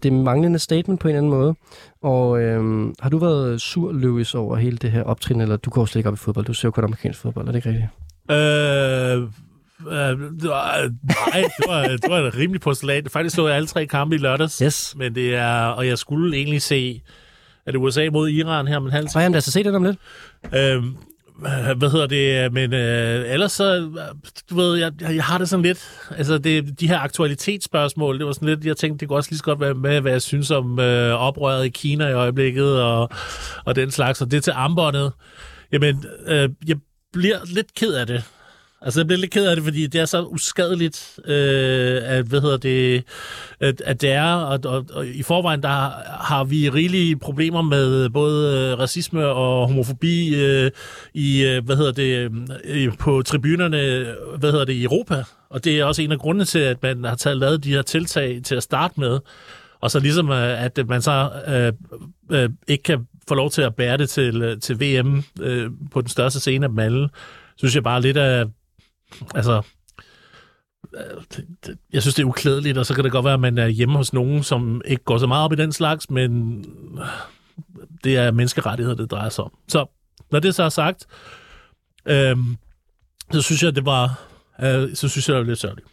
det 0.03 0.13
manglende 0.13 0.59
statement 0.59 0.99
på 0.99 1.07
en 1.07 1.15
eller 1.15 1.19
anden 1.19 1.39
måde. 1.39 1.55
Og 2.01 2.41
øh, 2.41 2.87
har 2.99 3.09
du 3.09 3.17
været 3.17 3.61
sur, 3.61 3.91
Lewis, 3.91 4.35
over 4.35 4.55
hele 4.55 4.77
det 4.77 4.91
her 4.91 5.03
optrin, 5.03 5.41
eller 5.41 5.57
du 5.57 5.69
går 5.69 5.85
slet 5.85 5.99
ikke 5.99 6.09
op 6.09 6.15
i 6.15 6.17
fodbold, 6.17 6.45
du 6.45 6.53
ser 6.53 6.67
jo 6.67 6.71
kun 6.71 6.83
amerikansk 6.83 7.19
fodbold, 7.19 7.47
er 7.47 7.51
det 7.51 7.65
ikke 7.65 7.69
rigtigt? 7.69 7.89
Øh, 8.31 9.46
øh, 9.81 10.19
nej, 10.43 10.81
det 11.57 11.67
var, 11.67 11.83
det 11.87 12.09
var 12.09 12.17
et 12.17 12.37
rimelig 12.37 12.61
postulat. 12.61 13.11
Faktisk 13.11 13.35
så 13.35 13.47
jeg 13.47 13.55
alle 13.55 13.67
tre 13.67 13.85
kampe 13.85 14.15
i 14.15 14.19
lørdags. 14.19 14.59
Yes. 14.59 14.95
Men 14.97 15.15
det 15.15 15.35
er, 15.35 15.65
og 15.65 15.87
jeg 15.87 15.97
skulle 15.97 16.37
egentlig 16.37 16.61
se, 16.61 17.01
at 17.65 17.73
det 17.73 17.79
USA 17.79 18.09
mod 18.11 18.29
Iran 18.29 18.67
her 18.67 18.77
om 18.77 18.85
en 18.85 18.91
halv 18.91 19.07
Og 19.15 19.21
jamen, 19.21 19.31
lad 19.31 19.37
os 19.37 19.43
se 19.43 19.63
det 19.63 19.75
om 19.75 19.83
lidt. 19.83 19.97
Øhm, 20.55 20.95
hvad 21.77 21.91
hedder 21.91 22.07
det? 22.07 22.53
Men 22.53 22.73
øh, 22.73 23.33
ellers 23.33 23.51
så, 23.51 23.91
du 24.49 24.55
ved, 24.55 24.75
jeg, 24.75 24.91
jeg 25.01 25.23
har 25.23 25.37
det 25.37 25.49
sådan 25.49 25.65
lidt, 25.65 26.07
altså 26.17 26.37
det, 26.37 26.79
de 26.79 26.87
her 26.87 26.99
aktualitetsspørgsmål, 26.99 28.17
det 28.17 28.25
var 28.25 28.31
sådan 28.31 28.47
lidt, 28.47 28.65
jeg 28.65 28.77
tænkte, 28.77 28.99
det 28.99 29.07
kunne 29.07 29.17
også 29.17 29.31
lige 29.31 29.37
så 29.37 29.43
godt 29.43 29.59
være 29.59 29.73
med, 29.73 30.01
hvad 30.01 30.11
jeg 30.11 30.21
synes 30.21 30.51
om 30.51 30.79
øh, 30.79 31.13
oprøret 31.13 31.65
i 31.65 31.69
Kina 31.69 32.07
i 32.07 32.13
øjeblikket, 32.13 32.81
og, 32.81 33.09
og 33.65 33.75
den 33.75 33.91
slags, 33.91 34.21
og 34.21 34.31
det 34.31 34.43
til 34.43 34.51
armbåndet. 34.51 35.11
Jamen, 35.71 36.05
øh, 36.27 36.49
jeg 36.67 36.77
bliver 37.13 37.37
lidt 37.45 37.73
ked 37.73 37.93
af 37.93 38.07
det. 38.07 38.23
Altså, 38.81 38.99
jeg 38.99 39.07
bliver 39.07 39.19
lidt 39.19 39.31
ked 39.31 39.47
af 39.47 39.55
det, 39.55 39.65
fordi 39.65 39.87
det 39.87 40.01
er 40.01 40.05
så 40.05 40.23
uskadeligt, 40.23 41.19
øh, 41.25 42.01
at, 42.03 42.25
hvad 42.25 42.41
hedder 42.41 42.57
det, 42.57 43.03
at, 43.59 43.81
at 43.81 44.01
det 44.01 44.11
er, 44.11 44.33
og, 44.33 44.59
og, 44.65 44.85
og 44.93 45.07
i 45.07 45.23
forvejen, 45.23 45.63
der 45.63 45.91
har 46.23 46.43
vi 46.43 46.69
rigelige 46.69 47.17
problemer 47.17 47.61
med 47.61 48.09
både 48.09 48.71
øh, 48.71 48.79
racisme 48.79 49.25
og 49.25 49.67
homofobi 49.67 50.35
øh, 50.35 50.71
i, 51.13 51.43
øh, 51.43 51.65
hvad 51.65 51.75
hedder 51.75 51.91
det, 51.91 52.31
øh, 52.63 52.97
på 52.97 53.21
tribunerne, 53.21 53.77
hvad 54.37 54.51
hedder 54.51 54.65
det, 54.65 54.73
i 54.73 54.83
Europa. 54.83 55.23
Og 55.49 55.63
det 55.63 55.79
er 55.79 55.85
også 55.85 56.01
en 56.01 56.11
af 56.11 56.19
grundene 56.19 56.45
til, 56.45 56.59
at 56.59 56.83
man 56.83 57.03
har 57.03 57.15
taget 57.15 57.37
lavet 57.37 57.63
de 57.63 57.73
her 57.73 57.81
tiltag 57.81 58.41
til 58.43 58.55
at 58.55 58.63
starte 58.63 58.99
med. 58.99 59.19
Og 59.81 59.91
så 59.91 59.99
ligesom, 59.99 60.29
øh, 60.29 60.63
at 60.63 60.79
man 60.87 61.01
så 61.01 61.29
øh, 61.47 61.73
øh, 62.39 62.49
ikke 62.67 62.83
kan 62.83 63.07
få 63.27 63.35
lov 63.35 63.49
til 63.49 63.61
at 63.61 63.75
bære 63.75 63.97
det 63.97 64.09
til, 64.09 64.41
øh, 64.41 64.59
til 64.59 64.79
VM 64.81 65.23
øh, 65.41 65.69
på 65.91 66.01
den 66.01 66.09
største 66.09 66.39
scene 66.39 66.65
af 66.65 66.69
dem 66.69 66.79
alle, 66.79 67.09
synes 67.57 67.75
jeg 67.75 67.83
bare 67.83 68.01
lidt 68.01 68.17
af, 68.17 68.45
altså, 69.35 69.61
øh, 70.95 71.75
jeg 71.93 72.01
synes, 72.01 72.15
det 72.15 72.23
er 72.23 72.27
uklædeligt, 72.27 72.77
og 72.77 72.85
så 72.85 72.93
kan 72.93 73.03
det 73.03 73.11
godt 73.11 73.25
være, 73.25 73.33
at 73.33 73.39
man 73.39 73.57
er 73.57 73.67
hjemme 73.67 73.97
hos 73.97 74.13
nogen, 74.13 74.43
som 74.43 74.81
ikke 74.85 75.03
går 75.03 75.17
så 75.17 75.27
meget 75.27 75.45
op 75.45 75.53
i 75.53 75.55
den 75.55 75.71
slags, 75.71 76.09
men 76.09 76.57
øh, 76.99 77.05
det 78.03 78.17
er 78.17 78.31
menneskerettigheder, 78.31 78.95
det 78.95 79.11
drejer 79.11 79.29
sig 79.29 79.43
om. 79.43 79.51
Så 79.67 79.85
når 80.31 80.39
det 80.39 80.55
så 80.55 80.63
er 80.63 80.69
sagt, 80.69 81.05
øh, 82.07 82.37
så 83.31 83.41
synes 83.41 83.63
jeg, 83.63 83.75
det 83.75 83.85
var, 83.85 84.19
øh, 84.61 84.95
så 84.95 85.07
synes 85.09 85.29
jeg, 85.29 85.33
det 85.33 85.39
var 85.39 85.47
lidt 85.47 85.59
sørgeligt. 85.59 85.87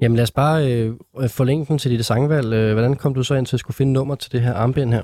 Jamen 0.00 0.16
lad 0.16 0.22
os 0.22 0.30
bare 0.30 0.72
øh, 0.72 0.94
forlænge 1.28 1.66
den 1.66 1.78
til 1.78 1.90
dit 1.90 2.06
sangvalg. 2.06 2.52
Øh, 2.52 2.72
hvordan 2.72 2.96
kom 2.96 3.14
du 3.14 3.22
så 3.22 3.34
ind 3.34 3.46
til 3.46 3.56
at 3.56 3.60
skulle 3.60 3.74
finde 3.74 3.92
nummer 3.92 4.14
til 4.14 4.32
det 4.32 4.42
her 4.42 4.54
armbind 4.54 4.94
her? 4.94 5.02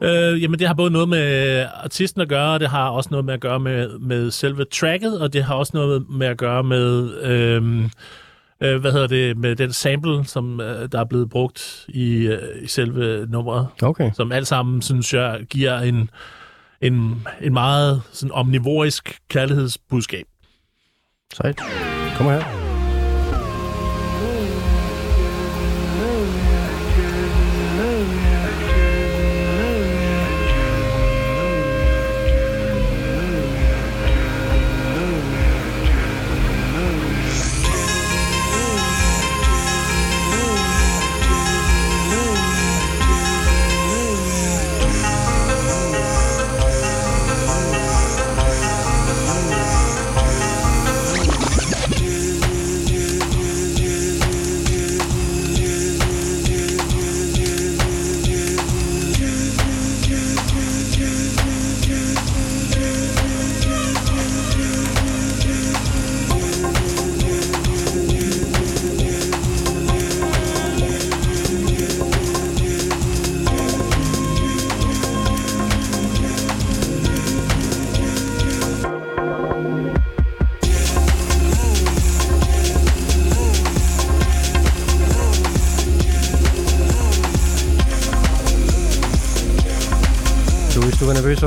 Øh, 0.00 0.42
jamen, 0.42 0.58
det 0.58 0.66
har 0.66 0.74
både 0.74 0.90
noget 0.90 1.08
med 1.08 1.66
artisten 1.74 2.20
at 2.20 2.28
gøre, 2.28 2.54
og 2.54 2.60
det 2.60 2.68
har 2.68 2.88
også 2.88 3.08
noget 3.10 3.24
med 3.24 3.34
at 3.34 3.40
gøre 3.40 3.60
med, 3.60 3.98
med 3.98 4.30
selve 4.30 4.64
tracket, 4.64 5.20
og 5.20 5.32
det 5.32 5.44
har 5.44 5.54
også 5.54 5.72
noget 5.74 6.10
med 6.10 6.26
at 6.26 6.36
gøre 6.36 6.64
med, 6.64 7.14
øh, 7.22 7.84
øh, 8.60 8.80
hvad 8.80 8.92
hedder 8.92 9.06
det, 9.06 9.36
med 9.36 9.56
den 9.56 9.72
sample, 9.72 10.24
som 10.24 10.60
øh, 10.60 10.88
der 10.92 11.00
er 11.00 11.04
blevet 11.04 11.30
brugt 11.30 11.84
i, 11.88 12.14
øh, 12.14 12.62
i 12.62 12.66
selve 12.66 13.26
nummeret. 13.26 13.68
Okay. 13.82 14.10
Som 14.14 14.32
alt 14.32 14.46
sammen, 14.46 14.82
synes 14.82 15.14
jeg, 15.14 15.40
giver 15.50 15.78
en, 15.78 16.10
en, 16.80 17.26
en 17.40 17.52
meget 17.52 18.02
sådan 18.12 18.32
omnivorisk 18.32 19.18
kærlighedsbudskab. 19.28 20.24
Sejt. 21.34 21.60
Kom 22.16 22.26
her. 22.26 22.63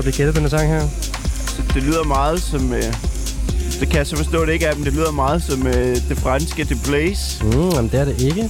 Blive 0.02 0.18
gættet 0.18 0.36
på 0.36 0.40
den 0.40 0.50
her 0.50 0.58
sang 0.58 0.70
her? 0.70 0.88
Det 1.74 1.84
lyder 1.84 2.04
meget 2.04 2.42
som 2.42 2.74
øh, 2.74 2.84
Det 3.80 3.90
kan 3.90 3.98
jeg 3.98 4.08
så 4.08 4.16
forstå, 4.16 4.46
det 4.46 4.54
ikke 4.54 4.66
er, 4.66 4.76
men 4.76 4.86
det 4.86 4.94
lyder 4.94 5.12
meget 5.12 5.44
som 5.44 5.68
øh, 5.68 5.96
det 6.10 6.18
franske 6.18 6.66
The 6.66 6.80
Blaze. 6.86 7.44
Mm, 7.46 7.70
jamen, 7.70 7.92
det 7.92 8.00
er 8.00 8.06
det 8.06 8.22
ikke. 8.22 8.50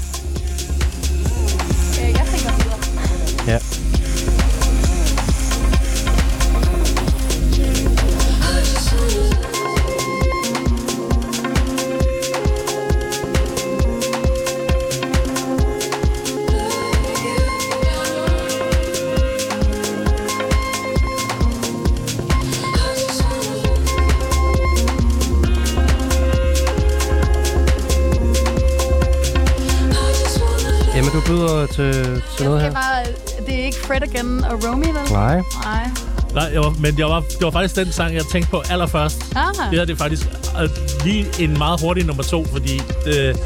Til, 31.78 32.22
til 32.38 32.46
noget 32.46 32.62
her. 32.62 32.70
Det, 32.70 32.78
var, 32.78 33.46
det 33.46 33.60
er 33.60 33.66
ikke 33.66 33.78
Fred 33.78 34.02
Again 34.02 34.44
og 34.44 34.64
Romy, 34.64 34.86
vel? 34.86 35.12
Nej. 35.12 35.42
Nej. 35.64 35.90
Nej, 36.34 36.50
jeg 36.54 36.62
var, 36.62 36.76
men 36.80 37.00
jeg 37.00 37.06
var, 37.06 37.20
det 37.20 37.42
var 37.42 37.52
faktisk 37.52 37.76
den 37.76 37.92
sang, 37.92 38.16
jeg 38.16 38.24
tænkte 38.32 38.52
på 38.52 38.64
allerførst. 38.70 39.18
Ah. 39.36 39.72
Det 39.72 39.80
her 39.80 39.86
det 39.86 39.94
er 39.94 39.98
faktisk 39.98 40.28
øh, 40.62 40.70
lige 41.04 41.26
en 41.40 41.58
meget 41.58 41.82
hurtig 41.82 42.06
nummer 42.06 42.24
to, 42.24 42.46
fordi 42.46 42.82
det, 43.06 43.40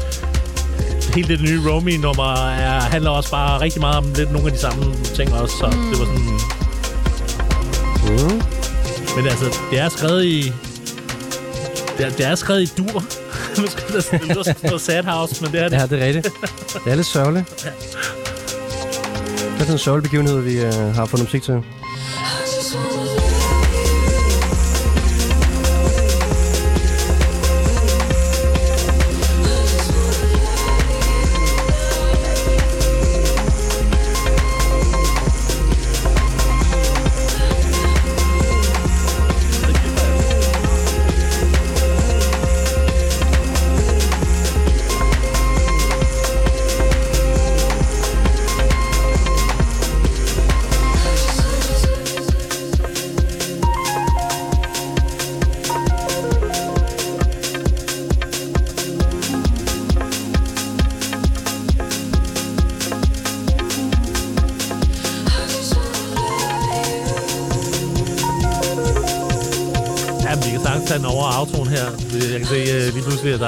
hele 1.14 1.28
det 1.28 1.40
nye 1.40 1.70
Romy-nummer 1.70 2.46
er, 2.48 2.80
handler 2.80 3.10
også 3.10 3.30
bare 3.30 3.60
rigtig 3.60 3.80
meget 3.80 3.96
om 3.96 4.12
lidt 4.16 4.32
nogle 4.32 4.46
af 4.46 4.52
de 4.52 4.58
samme 4.58 4.94
ting 5.14 5.34
også, 5.34 5.56
så 5.56 5.66
mm. 5.66 5.90
det 5.90 5.98
var 5.98 6.04
sådan... 6.04 6.22
Mm. 8.04 8.42
Men 9.16 9.26
altså, 9.26 9.44
det 9.70 9.78
er 9.80 9.88
skrevet 9.88 10.24
i... 10.24 10.52
Det 11.98 12.06
er, 12.06 12.10
det 12.10 12.26
er 12.26 12.34
skrevet 12.34 12.62
i 12.62 12.72
dur. 12.78 13.04
Det 13.56 14.06
det 14.10 14.22
lyder 14.28 14.42
som 14.42 14.54
noget 14.62 14.80
sad 14.80 15.04
house, 15.04 15.42
men 15.44 15.52
det 15.52 15.60
er 15.60 15.68
det. 15.68 15.76
Ja, 15.76 15.86
det 15.86 16.02
er 16.02 16.06
rigtigt. 16.06 16.28
Det 16.84 16.92
er 16.92 16.94
lidt 16.94 17.06
sørgeligt. 17.06 17.66
Det 19.62 19.68
er 19.68 19.70
sådan 19.70 19.74
en 19.74 19.78
sørgelig 19.78 20.02
begivenhed, 20.02 20.40
vi 20.40 20.60
øh, 20.60 20.94
har 20.94 21.06
fundet 21.06 21.26
musik 21.26 21.42
til. 21.42 21.62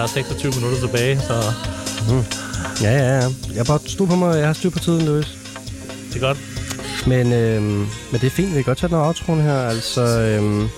Er 0.04 0.08
26 0.08 0.52
minutter 0.56 0.80
tilbage, 0.80 1.20
så 1.20 1.34
Ja, 2.82 2.90
ja, 2.98 3.16
ja. 3.20 3.28
Jeg 3.54 3.66
bare 3.66 3.78
stod 3.86 4.06
på 4.06 4.16
mig, 4.16 4.38
jeg 4.38 4.46
har 4.46 4.52
styr 4.52 4.70
på 4.70 4.78
tiden, 4.78 5.06
Louis. 5.06 5.26
det 6.08 6.16
er 6.16 6.20
godt. 6.20 6.38
Men, 7.06 7.32
øhm, 7.32 7.64
men 8.12 8.20
det 8.20 8.24
er 8.24 8.30
fint, 8.30 8.48
vi 8.48 8.54
kan 8.54 8.62
godt 8.64 8.78
tage 8.78 8.88
den 8.90 8.96
outroen 8.98 9.40
her. 9.40 9.58
Altså, 9.68 10.00
øhm, 10.20 10.68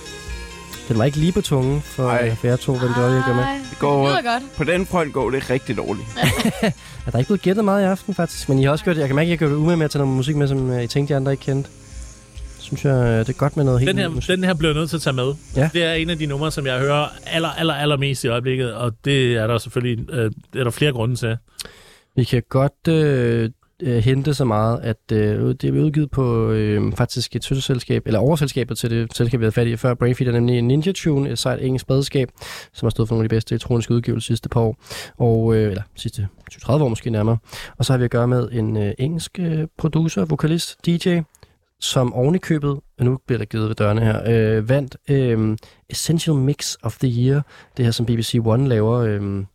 den 0.87 0.97
var 0.97 1.05
ikke 1.05 1.17
lige 1.17 1.31
på 1.31 1.41
tungen 1.41 1.81
for, 1.85 2.09
Ej. 2.09 2.35
for 2.35 2.47
jer 2.47 2.55
to, 2.55 2.75
hvem 2.77 2.93
det 2.93 3.03
var, 3.03 3.09
jeg 3.09 3.23
gør 3.27 3.33
med. 3.35 3.43
Det 3.69 3.79
går, 3.79 4.07
det 4.09 4.23
godt. 4.25 4.43
på 4.57 4.63
den 4.63 4.85
front 4.85 5.13
går 5.13 5.29
det 5.29 5.49
rigtig 5.49 5.77
dårligt. 5.77 6.07
Ja, 7.05 7.11
der 7.11 7.15
er 7.15 7.19
ikke 7.19 7.27
blevet 7.27 7.41
gættet 7.41 7.65
meget 7.65 7.81
i 7.81 7.85
aften, 7.85 8.13
faktisk. 8.15 8.49
Men 8.49 8.59
I 8.59 8.63
har 8.63 8.71
også 8.71 8.83
gjort, 8.83 8.97
jeg 8.97 9.07
kan 9.07 9.15
mærke, 9.15 9.25
at 9.25 9.27
I 9.27 9.31
har 9.31 9.37
gjort 9.37 9.51
det 9.51 9.57
umage 9.57 9.77
med 9.77 9.85
at 9.85 9.91
tage 9.91 9.99
noget 10.03 10.15
musik 10.17 10.35
med, 10.35 10.47
som 10.47 10.69
øh, 10.71 10.83
I 10.83 10.87
tænkte, 10.87 11.13
I 11.13 11.15
andre 11.15 11.31
ikke 11.31 11.43
kendte. 11.43 11.69
Synes 12.67 12.85
jeg, 12.85 12.91
øh, 12.91 13.19
det 13.19 13.29
er 13.29 13.33
godt 13.33 13.57
med 13.57 13.63
noget 13.65 13.79
helt 13.79 13.87
Den 13.89 13.97
her, 13.97 14.09
musik. 14.09 14.35
den 14.35 14.43
her 14.43 14.53
bliver 14.53 14.73
nødt 14.73 14.89
til 14.89 14.97
at 14.97 15.01
tage 15.01 15.13
med. 15.13 15.33
Ja. 15.55 15.69
Det 15.73 15.83
er 15.83 15.93
en 15.93 16.09
af 16.09 16.17
de 16.17 16.25
numre, 16.25 16.51
som 16.51 16.65
jeg 16.65 16.79
hører 16.79 17.07
aller, 17.25 17.49
aller, 17.49 17.73
aller 17.73 17.97
mest 17.97 18.23
i 18.23 18.27
øjeblikket, 18.27 18.73
og 18.73 18.93
det 19.05 19.35
er 19.35 19.47
der 19.47 19.57
selvfølgelig 19.57 20.09
øh, 20.11 20.31
er 20.57 20.63
der 20.63 20.71
flere 20.71 20.91
grunde 20.91 21.15
til. 21.15 21.37
Vi 22.15 22.23
kan 22.23 22.43
godt 22.49 22.87
øh, 22.89 23.49
øh, 23.83 23.97
hente 23.97 24.33
så 24.33 24.45
meget, 24.45 24.79
at 24.83 24.97
øh, 25.11 25.55
det 25.61 25.63
er 25.63 25.71
udgivet 25.71 26.11
på 26.11 26.49
øh, 26.51 26.93
faktisk 26.93 27.35
et 27.35 27.43
søsterselskab, 27.43 28.03
eller 28.05 28.19
overselskabet 28.19 28.77
til 28.77 28.89
det 28.89 29.15
selskab, 29.15 29.39
vi 29.39 29.43
havde 29.43 29.51
fat 29.51 29.67
i 29.67 29.75
før, 29.75 29.93
Brainfeed 29.93 30.27
er 30.27 30.31
nemlig 30.31 30.61
Ninja 30.61 30.91
Tune, 30.91 31.29
et 31.29 31.39
sejt 31.39 31.61
engelsk 31.61 31.87
badeskab, 31.87 32.29
som 32.73 32.85
har 32.85 32.89
stået 32.89 33.09
for 33.09 33.15
nogle 33.15 33.25
af 33.25 33.29
de 33.29 33.35
bedste 33.35 33.53
elektroniske 33.53 33.93
udgivelser 33.93 34.27
sidste 34.27 34.49
par 34.49 34.61
år, 34.61 34.77
og, 35.17 35.55
øh, 35.55 35.69
eller 35.69 35.83
sidste 35.95 36.27
20-30 36.53 36.71
år 36.71 36.87
måske 36.87 37.09
nærmere. 37.09 37.37
Og 37.77 37.85
så 37.85 37.93
har 37.93 37.97
vi 37.97 38.03
at 38.03 38.11
gøre 38.11 38.27
med 38.27 38.49
en 38.51 38.77
øh, 38.77 38.93
engelsk 38.97 39.39
øh, 39.39 39.67
producer, 39.77 40.25
vokalist, 40.25 40.85
DJ, 40.85 41.19
som 41.79 42.13
oven 42.13 42.35
i 42.35 42.37
købet, 42.37 42.69
og 42.99 43.05
nu 43.05 43.19
bliver 43.27 43.37
der 43.37 43.45
givet 43.45 43.67
ved 43.67 43.75
dørene 43.75 44.01
her, 44.01 44.21
øh, 44.27 44.69
vandt 44.69 44.97
øh, 45.09 45.57
Essential 45.89 46.35
Mix 46.35 46.75
of 46.83 46.97
the 46.97 47.07
Year, 47.23 47.41
det 47.77 47.85
her 47.85 47.91
som 47.91 48.05
BBC 48.05 48.39
One 48.45 48.67
laver, 48.67 48.93
øh, 48.99 49.45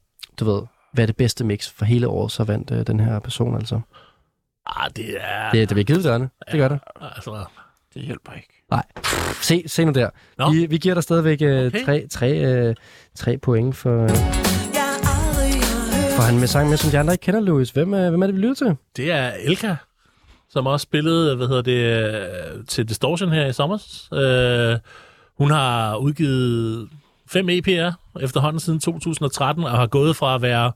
du 0.41 0.45
ved, 0.45 0.63
hvad 0.93 1.05
er 1.05 1.07
det 1.07 1.17
bedste 1.17 1.45
mix 1.45 1.71
for 1.71 1.85
hele 1.85 2.09
året, 2.09 2.33
så 2.33 2.45
vandt 2.45 2.71
øh, 2.71 2.87
den 2.87 3.01
her 3.01 3.19
person 3.19 3.55
altså. 3.55 3.81
Ah, 4.67 4.91
det 4.97 5.17
er... 5.21 5.51
Det, 5.51 5.69
det 5.69 5.75
bliver 5.75 5.85
givet 5.85 5.99
ved 6.05 6.11
dørene, 6.11 6.31
det 6.53 6.59
gør 6.61 6.69
det. 6.69 6.79
Altså, 7.01 7.45
Det 7.95 8.03
hjælper 8.03 8.33
ikke. 8.33 8.49
Nej, 8.71 8.83
se, 9.43 9.63
se 9.67 9.85
nu 9.85 9.93
der. 9.93 10.11
Nå. 10.39 10.53
Vi, 10.53 10.67
vi 10.67 10.79
giver 10.79 10.95
dig 10.95 11.03
stadigvæk 11.03 11.43
øh, 11.43 11.67
Okay. 11.67 11.85
tre, 11.85 12.07
tre, 12.11 12.33
øh, 12.45 12.75
tre 13.15 13.39
point 13.39 13.77
for, 13.77 14.03
øh, 14.03 14.09
for 16.17 16.23
han 16.23 16.39
med 16.39 16.47
sang 16.47 16.69
med, 16.69 16.77
som 16.77 16.91
de 16.91 16.99
andre 16.99 17.15
ikke 17.15 17.23
kender, 17.23 17.41
Louis. 17.41 17.71
Hvem, 17.71 17.95
øh, 17.95 18.09
hvem 18.09 18.23
er 18.23 18.27
det, 18.27 18.35
vi 18.37 18.41
lytter 18.41 18.55
til? 18.67 18.77
det 18.97 19.13
er 19.13 19.33
Elka, 19.41 19.75
som 20.53 20.67
også 20.67 20.85
spillede, 20.85 21.37
hvad 21.37 21.49
hedder 21.49 21.63
det, 21.63 22.05
øh, 22.59 22.65
til 22.67 22.89
Distortion 22.89 23.33
her 23.33 23.47
i 23.47 23.53
sommer. 23.53 23.79
Øh, 24.13 24.79
hun 25.39 25.51
har 25.51 25.97
udgivet 25.97 26.89
fem 27.27 27.49
EP'er 27.49 27.93
efterhånden 28.21 28.61
siden 28.61 28.81
2013, 28.81 29.65
og 29.65 29.71
har 29.71 29.87
gået 29.87 30.17
fra 30.17 30.35
at 30.35 30.43
være 30.43 30.73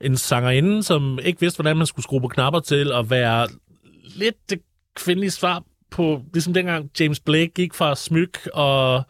en 0.00 0.16
sangerinde, 0.16 0.82
som 0.82 1.18
ikke 1.22 1.40
vidste, 1.40 1.56
hvordan 1.56 1.76
man 1.76 1.86
skulle 1.86 2.04
skrue 2.04 2.20
på 2.20 2.28
knapper 2.28 2.60
til, 2.60 2.92
at 2.92 3.10
være 3.10 3.48
lidt 4.16 4.50
det 4.50 4.60
kvindelige 4.96 5.30
svar 5.30 5.62
på, 5.90 6.22
ligesom 6.32 6.54
dengang 6.54 6.90
James 7.00 7.20
Blake 7.20 7.52
gik 7.54 7.74
fra 7.74 7.94
smyk 7.94 8.48
og 8.54 9.02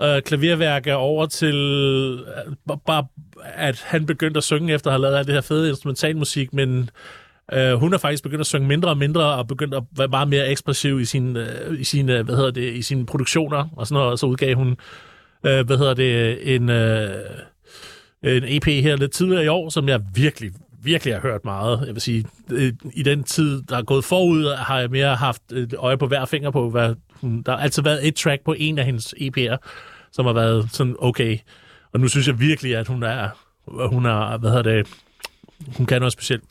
øh, 0.00 0.22
klaverværker 0.22 0.94
over 0.94 1.26
til 1.26 1.54
øh, 2.26 2.76
bare, 2.86 3.06
at 3.44 3.80
han 3.86 4.06
begyndte 4.06 4.38
at 4.38 4.44
synge 4.44 4.74
efter 4.74 4.90
at 4.90 4.92
have 4.92 5.02
lavet 5.02 5.16
alt 5.16 5.26
det 5.26 5.34
her 5.34 5.40
fede 5.40 5.68
instrumentalmusik, 5.68 6.52
men 6.52 6.90
øh, 7.52 7.72
hun 7.72 7.94
er 7.94 7.98
faktisk 7.98 8.22
begyndt 8.22 8.40
at 8.40 8.46
synge 8.46 8.68
mindre 8.68 8.88
og 8.88 8.98
mindre 8.98 9.24
og 9.24 9.48
begyndt 9.48 9.74
at 9.74 9.82
være 9.96 10.08
meget 10.08 10.28
mere 10.28 10.48
ekspressiv 10.48 11.00
i 11.00 11.04
sine, 11.04 11.64
øh, 11.66 11.80
i 11.80 11.84
sine, 11.84 12.18
øh, 12.18 12.24
hvad 12.24 12.36
hedder 12.36 12.50
det, 12.50 12.74
i 12.74 12.82
sine 12.82 13.06
produktioner 13.06 13.68
og 13.76 13.86
sådan 13.86 13.98
noget, 13.98 14.12
og 14.12 14.18
så 14.18 14.26
udgav 14.26 14.54
hun, 14.54 14.76
øh, 15.46 15.66
hvad 15.66 15.78
hedder 15.78 15.94
det, 15.94 16.54
en, 16.54 16.68
øh, 16.68 17.10
en 18.22 18.44
EP 18.46 18.64
her 18.64 18.96
lidt 18.96 19.12
tidligere 19.12 19.44
i 19.44 19.48
år, 19.48 19.68
som 19.68 19.88
jeg 19.88 20.00
virkelig, 20.14 20.52
virkelig 20.82 21.14
har 21.14 21.20
hørt 21.20 21.44
meget. 21.44 21.82
Jeg 21.86 21.94
vil 21.94 22.02
sige, 22.02 22.24
øh, 22.50 22.72
i 22.94 23.02
den 23.02 23.24
tid, 23.24 23.62
der 23.62 23.76
er 23.76 23.82
gået 23.82 24.04
forud, 24.04 24.56
har 24.56 24.80
jeg 24.80 24.90
mere 24.90 25.14
haft 25.14 25.52
et 25.52 25.74
øje 25.78 25.98
på 25.98 26.06
hver 26.06 26.24
finger 26.24 26.50
på, 26.50 26.70
hvad 26.70 26.94
hun, 27.20 27.42
der 27.42 27.52
har 27.52 27.58
altid 27.58 27.82
været 27.82 28.08
et 28.08 28.14
track 28.14 28.44
på 28.44 28.54
en 28.58 28.78
af 28.78 28.84
hendes 28.84 29.14
EP'er, 29.20 29.56
som 30.12 30.26
har 30.26 30.32
været 30.32 30.68
sådan 30.72 30.96
okay. 30.98 31.38
Og 31.92 32.00
nu 32.00 32.08
synes 32.08 32.28
jeg 32.28 32.40
virkelig, 32.40 32.76
at 32.76 32.86
hun 32.86 33.02
er, 33.02 33.28
hun 33.66 34.06
er, 34.06 34.38
hvad 34.38 34.50
hedder 34.50 34.62
det, 34.62 34.88
hun 35.76 35.86
kan 35.86 36.00
noget 36.00 36.12
specielt. 36.12 36.44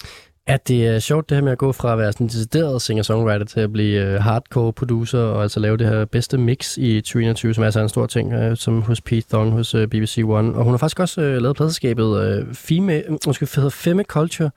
At 0.47 0.67
det 0.67 0.87
er 0.87 0.99
sjovt 0.99 1.29
det 1.29 1.37
her 1.37 1.43
med 1.43 1.51
at 1.51 1.57
gå 1.57 1.71
fra 1.71 1.91
at 1.91 1.97
være 1.97 2.11
sådan 2.11 2.25
en 2.25 2.29
decideret 2.29 2.81
singer-songwriter 2.81 3.45
til 3.45 3.59
at 3.59 3.73
blive 3.73 4.01
øh, 4.01 4.21
hardcore 4.21 4.73
producer 4.73 5.19
og 5.19 5.41
altså 5.41 5.59
lave 5.59 5.77
det 5.77 5.87
her 5.87 6.05
bedste 6.05 6.37
mix 6.37 6.77
i 6.77 7.01
2021, 7.01 7.53
som 7.53 7.61
er 7.61 7.65
altså 7.65 7.79
en 7.79 7.89
stor 7.89 8.05
ting, 8.05 8.33
øh, 8.33 8.57
som 8.57 8.81
hos 8.81 9.01
Pete 9.01 9.27
Thong 9.29 9.51
hos 9.51 9.75
øh, 9.75 9.87
BBC 9.87 10.21
One. 10.25 10.55
Og 10.55 10.63
hun 10.63 10.73
har 10.73 10.77
faktisk 10.77 10.99
også 10.99 11.21
øh, 11.21 11.41
lavet 11.41 11.55
pladselskabet 11.55 12.23
øh, 12.23 12.53
Feme, 12.53 12.93
øh, 12.93 13.17
måske 13.27 13.47
hedder 13.55 13.69
Femme 13.69 14.03
Culture, 14.03 14.51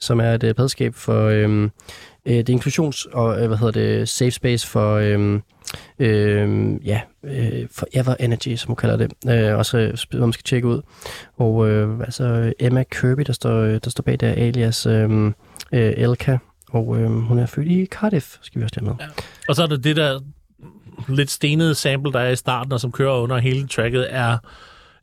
som 0.00 0.20
er 0.20 0.34
et 0.34 0.44
øh, 0.44 0.54
pladselskab 0.54 0.94
for 0.94 1.26
øhm, 1.26 1.64
øh, 2.26 2.34
et 2.34 2.48
inklusions- 2.48 3.06
og 3.12 3.40
øh, 3.40 3.46
hvad 3.46 3.58
hedder 3.58 3.72
det, 3.72 4.08
safe 4.08 4.30
space 4.30 4.66
for 4.66 4.94
øh, 4.94 5.40
øh, 5.98 6.74
ja, 6.86 7.00
øh, 7.24 7.68
Forever 7.70 8.14
Energy, 8.20 8.56
som 8.56 8.68
hun 8.68 8.76
kalder 8.76 8.96
det. 8.96 9.12
Øh, 9.30 9.58
også 9.58 9.78
øh, 9.78 9.96
hvad 10.10 10.20
man 10.20 10.32
skal 10.32 10.44
tjekke 10.44 10.68
ud. 10.68 10.82
Og 11.36 11.68
øh, 11.68 12.00
altså 12.00 12.52
Emma 12.60 12.82
Kirby, 12.82 13.22
der 13.26 13.32
står, 13.32 13.60
øh, 13.60 13.80
der 13.84 13.90
står 13.90 14.02
bag 14.02 14.20
der, 14.20 14.28
alias 14.28 14.86
øh, 14.86 15.26
øh, 15.72 15.92
Elka. 15.96 16.36
Og 16.70 16.98
øh, 16.98 17.10
hun 17.10 17.38
er 17.38 17.46
født 17.46 17.68
i 17.68 17.86
Cardiff, 17.86 18.36
skal 18.42 18.60
vi 18.60 18.64
også 18.64 18.80
med. 18.82 18.92
Ja. 19.00 19.06
Og 19.48 19.56
så 19.56 19.62
er 19.62 19.66
der 19.66 19.76
det 19.76 19.96
der 19.96 20.20
lidt 21.08 21.30
stenede 21.30 21.74
sample, 21.74 22.12
der 22.12 22.20
er 22.20 22.30
i 22.30 22.36
starten, 22.36 22.72
og 22.72 22.80
som 22.80 22.92
kører 22.92 23.14
under 23.14 23.38
hele 23.38 23.68
tracket, 23.68 24.06
er 24.10 24.38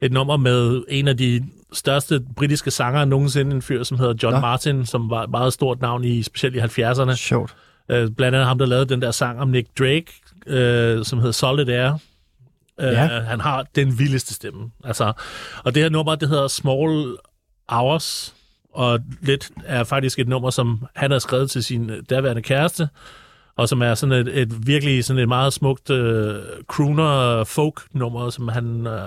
et 0.02 0.12
nummer 0.12 0.38
med 0.38 0.84
en 0.90 1.08
af 1.08 1.18
de 1.18 1.46
største 1.74 2.22
britiske 2.36 2.72
sangere 2.72 3.06
nogensinde, 3.06 3.56
en 3.56 3.62
fyr, 3.62 3.84
som 3.84 4.00
hedder 4.00 4.14
John 4.24 4.34
Nå. 4.34 4.40
Martin, 4.40 4.86
som 4.86 5.10
var 5.10 5.24
et 5.24 5.30
meget 5.30 5.54
stort 5.54 5.82
navn 5.82 6.04
i 6.04 6.24
specielt 6.24 6.56
i 6.56 6.60
70'erne. 6.60 7.16
Sjovt. 7.16 7.56
Øh, 7.90 8.10
blandt 8.12 8.36
andet 8.36 8.48
ham, 8.48 8.58
der 8.58 8.66
lavede 8.66 8.86
den 8.86 9.02
der 9.02 9.12
sang 9.12 9.40
om 9.40 9.48
Nick 9.48 9.68
Drake, 9.80 10.06
øh, 10.48 11.06
som 11.06 11.20
hedder 11.20 11.32
Solid 11.32 11.70
Air. 11.70 11.92
Øh, 12.80 12.88
Ja. 12.88 13.08
Han 13.08 13.40
har 13.42 13.66
den 13.76 14.00
vildeste 14.00 14.34
stemme. 14.34 14.72
Altså, 14.84 15.14
og 15.64 15.76
det 15.76 15.84
her 15.84 15.90
nummer, 15.90 16.16
det 16.16 16.30
hedder 16.30 16.48
Small 16.48 17.16
Hours, 17.70 18.36
og 18.74 19.00
lidt 19.22 19.50
er 19.66 19.84
faktisk 19.84 20.20
et 20.20 20.28
nummer, 20.28 20.50
som 20.50 20.86
han 20.96 21.12
har 21.12 21.20
skrevet 21.20 21.52
til 21.52 21.64
sin 21.64 21.92
daværende 22.10 22.42
kæreste, 22.42 22.90
og 23.58 23.70
som 23.70 23.82
er 23.82 23.96
sådan 23.96 24.28
et, 24.28 24.42
et 24.42 24.68
virkelig 24.68 25.06
sådan 25.06 25.22
et 25.22 25.28
meget 25.28 25.54
smukt 25.54 25.90
øh, 25.90 26.36
crooner 26.68 27.44
folk 27.44 27.82
nummer, 27.94 28.30
som 28.30 28.48
han... 28.48 28.88
Øh, 28.88 29.00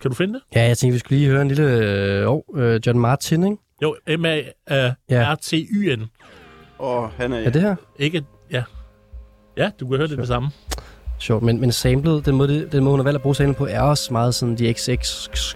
kan 0.00 0.10
du 0.10 0.14
finde 0.14 0.34
det? 0.34 0.42
Ja, 0.54 0.62
jeg 0.66 0.78
tænkte, 0.78 0.92
vi 0.92 0.98
skulle 0.98 1.18
lige 1.18 1.30
høre 1.30 1.42
en 1.42 1.48
lille... 1.48 1.64
Øh, 1.72 2.28
oh, 2.28 2.40
øh, 2.56 2.80
John 2.86 2.98
Martin, 2.98 3.44
ikke? 3.44 3.56
Jo, 3.82 3.96
M-A-R-T-Y-N. 4.88 6.02
Og 6.78 7.10
han 7.10 7.32
er... 7.32 7.38
Er 7.38 7.50
det 7.50 7.62
her? 7.62 7.76
Ikke... 7.98 8.24
Ja. 9.58 9.70
Du 9.80 9.86
kan 9.88 9.96
høre 9.98 10.08
det 10.08 10.18
det 10.18 10.26
samme. 10.28 10.50
Sjovt, 11.20 11.42
men, 11.42 11.60
men 11.60 11.72
samlet, 11.72 12.26
den 12.26 12.36
måde, 12.36 12.48
det- 12.48 12.72
den 12.72 12.84
måde, 12.84 12.90
hun 12.92 12.98
har 13.00 13.04
valgt 13.04 13.14
at 13.16 13.22
bruge 13.22 13.34
samlet 13.36 13.56
på, 13.56 13.66
er 13.70 13.80
også 13.80 14.12
meget 14.12 14.34
sådan 14.34 14.56
de 14.58 14.72
XX, 14.74 14.88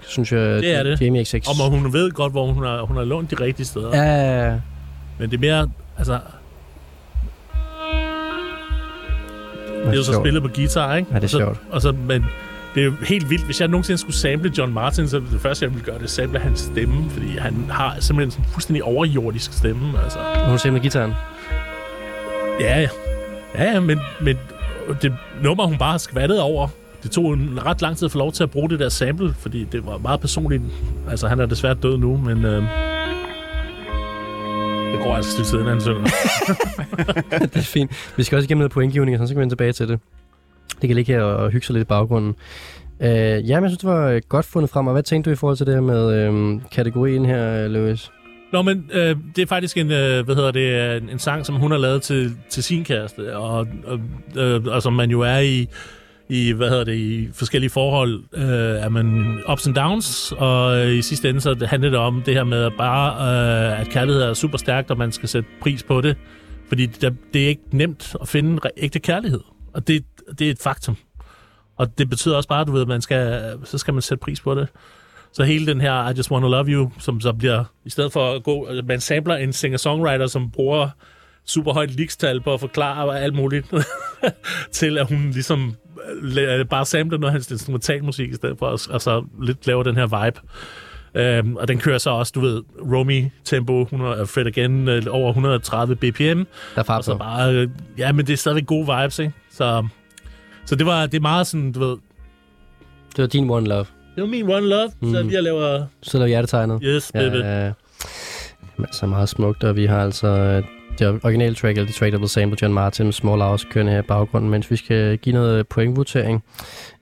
synes 0.08 0.32
jeg. 0.32 0.40
Det 0.40 0.74
er 0.74 0.82
det. 0.82 1.00
Jamie 1.00 1.24
XX. 1.24 1.34
Og 1.34 1.70
hun 1.70 1.92
ved 1.92 2.10
godt, 2.10 2.32
hvor 2.32 2.52
hun 2.52 2.64
har, 2.64 2.82
hun 2.82 2.96
har 2.96 3.04
lånt 3.04 3.30
de 3.30 3.36
rigtige 3.44 3.66
steder. 3.66 3.88
Ja, 3.96 4.02
ja, 4.02 4.50
ja. 4.50 4.60
Men 5.18 5.30
det 5.30 5.36
er 5.36 5.40
mere, 5.40 5.68
altså... 5.98 6.18
Det 9.84 9.88
er 9.88 9.92
jo 9.96 10.02
så 10.02 10.12
spillet 10.12 10.42
på 10.42 10.48
guitar, 10.54 10.96
ikke? 10.96 11.08
Ja, 11.12 11.16
det 11.16 11.22
er 11.22 11.26
og 11.26 11.30
så, 11.30 11.38
sjovt. 11.38 11.60
Og 11.70 11.82
så, 11.82 11.92
men 11.92 12.24
det 12.74 12.80
er 12.80 12.84
jo 12.84 12.92
helt 13.08 13.30
vildt. 13.30 13.44
Hvis 13.44 13.60
jeg 13.60 13.68
nogensinde 13.68 13.98
skulle 14.00 14.16
sample 14.16 14.52
John 14.58 14.72
Martin, 14.72 15.08
så 15.08 15.16
det 15.32 15.40
første, 15.40 15.64
jeg 15.64 15.72
ville 15.72 15.84
gøre, 15.84 15.98
det 15.98 16.04
er 16.04 16.08
sample 16.08 16.38
hans 16.40 16.60
stemme, 16.60 17.10
fordi 17.10 17.36
han 17.38 17.66
har 17.70 17.96
simpelthen 18.00 18.30
sådan 18.30 18.44
en 18.44 18.50
fuldstændig 18.52 18.84
overjordisk 18.84 19.52
stemme, 19.52 20.02
altså. 20.04 20.18
Hun 20.48 20.58
samler 20.58 20.80
gitaren. 20.80 21.12
Ja, 22.60 22.80
ja. 22.80 22.88
Ja, 23.54 23.80
men, 23.80 23.98
men 24.20 24.38
det 25.02 25.16
nummer, 25.42 25.66
hun 25.66 25.78
bare 25.78 25.90
har 25.90 25.98
skvattet 25.98 26.40
over, 26.40 26.68
det 27.02 27.10
tog 27.10 27.32
en 27.32 27.66
ret 27.66 27.82
lang 27.82 27.96
tid 27.96 28.06
at 28.06 28.12
få 28.12 28.18
lov 28.18 28.32
til 28.32 28.42
at 28.42 28.50
bruge 28.50 28.70
det 28.70 28.78
der 28.78 28.88
sample, 28.88 29.34
fordi 29.38 29.64
det 29.64 29.86
var 29.86 29.98
meget 29.98 30.20
personligt. 30.20 30.62
Altså, 31.10 31.28
han 31.28 31.40
er 31.40 31.46
desværre 31.46 31.74
død 31.74 31.98
nu, 31.98 32.16
men... 32.16 32.44
Øh, 32.44 32.62
det 34.92 35.00
går 35.00 35.14
altså 35.14 35.36
til 35.36 35.44
siden, 35.44 35.66
han 35.66 35.80
synger. 35.80 36.02
det 37.40 37.56
er 37.56 37.60
fint. 37.60 38.12
Vi 38.16 38.22
skal 38.22 38.36
også 38.36 38.46
igennem 38.46 38.58
noget 38.58 38.72
pointgivning, 38.72 39.20
og 39.20 39.28
så 39.28 39.34
kan 39.34 39.38
vi 39.38 39.40
vende 39.40 39.52
tilbage 39.52 39.72
til 39.72 39.88
det. 39.88 40.00
Det 40.80 40.88
kan 40.88 40.96
ligge 40.96 41.12
her 41.12 41.22
og 41.22 41.50
hygge 41.50 41.66
sig 41.66 41.74
lidt 41.74 41.82
i 41.82 41.88
baggrunden. 41.88 42.34
Øh, 43.00 43.08
ja, 43.08 43.34
men 43.36 43.62
jeg 43.62 43.70
synes, 43.70 43.78
det 43.78 43.88
var 43.88 44.20
godt 44.28 44.46
fundet 44.46 44.70
frem. 44.70 44.86
Og 44.86 44.92
hvad 44.92 45.02
tænkte 45.02 45.30
du 45.30 45.32
i 45.32 45.36
forhold 45.36 45.56
til 45.56 45.66
det 45.66 45.74
her 45.74 45.80
med 45.80 46.14
øh, 46.14 46.60
kategorien 46.72 47.24
her, 47.24 47.68
Louis? 47.68 48.10
Nå, 48.52 48.62
men 48.62 48.90
øh, 48.92 49.16
det 49.36 49.42
er 49.42 49.46
faktisk 49.46 49.76
en, 49.76 49.90
øh, 49.90 50.24
hvad 50.24 50.34
hedder 50.34 50.50
det, 50.50 50.94
øh, 50.94 51.02
en, 51.02 51.08
en 51.08 51.18
sang, 51.18 51.46
som 51.46 51.54
hun 51.54 51.70
har 51.70 51.78
lavet 51.78 52.02
til, 52.02 52.36
til 52.48 52.62
sin 52.62 52.84
kæreste, 52.84 53.36
og, 53.36 53.66
og, 53.84 54.00
øh, 54.36 54.64
og 54.64 54.82
som 54.82 54.92
man 54.92 55.10
jo 55.10 55.20
er 55.20 55.38
i, 55.38 55.68
i, 56.28 56.52
hvad 56.52 56.68
hedder 56.68 56.84
det, 56.84 56.94
i 56.94 57.28
forskellige 57.32 57.70
forhold, 57.70 58.24
øh, 58.32 58.42
er 58.84 58.88
man 58.88 59.38
ups 59.52 59.66
and 59.66 59.74
downs, 59.74 60.32
og 60.32 60.78
øh, 60.78 60.94
i 60.94 61.02
sidste 61.02 61.28
ende 61.28 61.40
så 61.40 61.54
det 61.54 61.68
handler 61.68 61.90
det 61.90 61.98
om 61.98 62.22
det 62.22 62.34
her 62.34 62.44
med 62.44 62.64
at 62.64 62.72
bare, 62.78 63.12
øh, 63.12 63.80
at 63.80 63.88
kærlighed 63.88 64.22
er 64.22 64.34
super 64.34 64.58
stærkt, 64.58 64.90
og 64.90 64.98
man 64.98 65.12
skal 65.12 65.28
sætte 65.28 65.48
pris 65.62 65.82
på 65.82 66.00
det, 66.00 66.16
fordi 66.68 66.86
der, 66.86 67.10
det 67.32 67.44
er 67.44 67.48
ikke 67.48 67.62
nemt 67.72 68.16
at 68.20 68.28
finde 68.28 68.60
ægte 68.76 68.98
kærlighed, 68.98 69.40
og 69.74 69.88
det, 69.88 70.04
det 70.38 70.46
er 70.46 70.50
et 70.50 70.62
faktum. 70.62 70.96
Og 71.76 71.98
det 71.98 72.10
betyder 72.10 72.36
også 72.36 72.48
bare, 72.48 72.60
at 72.60 72.66
du 72.66 72.72
ved, 72.72 72.82
at 72.82 72.88
man 72.88 73.02
skal, 73.02 73.52
så 73.64 73.78
skal 73.78 73.94
man 73.94 74.02
sætte 74.02 74.22
pris 74.22 74.40
på 74.40 74.54
det. 74.54 74.68
Så 75.32 75.44
hele 75.44 75.66
den 75.66 75.80
her 75.80 76.08
I 76.08 76.12
Just 76.16 76.30
Wanna 76.30 76.48
Love 76.48 76.66
You, 76.68 76.90
som 76.98 77.20
så 77.20 77.32
bliver, 77.32 77.64
i 77.84 77.90
stedet 77.90 78.12
for 78.12 78.32
at 78.32 78.42
gå, 78.42 78.68
man 78.84 79.00
samler 79.00 79.36
en 79.36 79.52
singer-songwriter, 79.52 80.26
som 80.26 80.50
bruger 80.50 80.88
super 81.44 81.72
højt 81.72 81.90
likstal 81.90 82.40
på 82.40 82.54
at 82.54 82.60
forklare 82.60 83.20
alt 83.20 83.34
muligt, 83.34 83.66
til 84.72 84.98
at 84.98 85.08
hun 85.08 85.30
ligesom 85.30 85.74
øh, 86.38 86.66
bare 86.66 86.86
samler 86.86 87.18
noget 87.18 87.30
af 87.30 87.32
hans 87.32 87.50
instrumentalmusik, 87.50 88.30
i 88.30 88.34
stedet 88.34 88.58
for 88.58 88.66
og 88.90 89.00
så 89.00 89.24
lidt 89.42 89.66
laver 89.66 89.82
den 89.82 89.96
her 89.96 90.24
vibe. 90.24 90.40
Øhm, 91.14 91.56
og 91.56 91.68
den 91.68 91.78
kører 91.78 91.98
så 91.98 92.10
også, 92.10 92.32
du 92.34 92.40
ved, 92.40 92.62
Romy 92.92 93.24
tempo, 93.44 93.82
100, 93.82 94.26
Fred 94.26 94.46
again, 94.46 94.88
øh, 94.88 95.02
over 95.10 95.28
130 95.28 95.96
bpm. 95.96 96.20
Der 96.20 96.44
er 96.76 96.82
Og 96.94 97.04
så 97.04 97.16
bare, 97.16 97.54
øh, 97.54 97.68
ja, 97.98 98.12
men 98.12 98.26
det 98.26 98.32
er 98.32 98.36
stadigvæk 98.36 98.66
gode 98.66 98.86
vibes, 98.96 99.18
ikke? 99.18 99.32
Så, 99.50 99.86
så 100.64 100.76
det 100.76 100.86
var 100.86 101.06
det 101.06 101.14
er 101.14 101.20
meget 101.20 101.46
sådan, 101.46 101.72
du 101.72 101.80
ved, 101.80 101.96
Det 103.16 103.22
var 103.22 103.26
din 103.26 103.50
one 103.50 103.68
love. 103.68 103.86
Det 104.14 104.22
var 104.22 104.26
min 104.28 104.50
one 104.50 104.66
love, 104.68 104.90
mm. 105.02 105.12
så 105.14 105.28
jeg 105.32 105.42
laver, 105.42 105.86
Så 106.02 106.18
laver 106.18 106.28
hjertetegnet. 106.28 106.80
yes, 106.84 107.12
baby. 107.12 107.34
Ja, 107.36 107.64
ja. 107.66 107.72
Så 108.92 109.06
meget 109.06 109.28
smukt, 109.28 109.64
og 109.64 109.76
vi 109.76 109.86
har 109.86 110.02
altså 110.02 110.26
øh, 110.28 110.62
det 110.98 111.20
originale 111.24 111.54
track, 111.54 111.76
eller 111.78 111.86
det 111.86 111.94
track, 111.94 112.12
der 112.12 112.18
blev 112.18 112.28
samlet 112.28 112.62
John 112.62 112.74
Martin 112.74 113.04
med 113.06 113.12
Small 113.12 113.40
Hours 113.42 113.64
kørende 113.64 113.92
her 113.92 113.98
i 113.98 114.02
baggrunden, 114.02 114.50
mens 114.50 114.70
vi 114.70 114.76
skal 114.76 115.18
give 115.18 115.32
noget 115.32 115.68
pointvotering. 115.68 116.44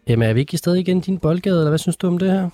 Emma, 0.06 0.26
er 0.26 0.32
vi 0.32 0.40
ikke 0.40 0.58
stadig 0.58 0.80
igen 0.80 0.98
i 0.98 1.00
din 1.00 1.18
boldgade, 1.18 1.56
eller 1.58 1.68
hvad 1.68 1.78
synes 1.78 1.96
du 1.96 2.06
om 2.06 2.18
det 2.18 2.30
her? 2.30 2.50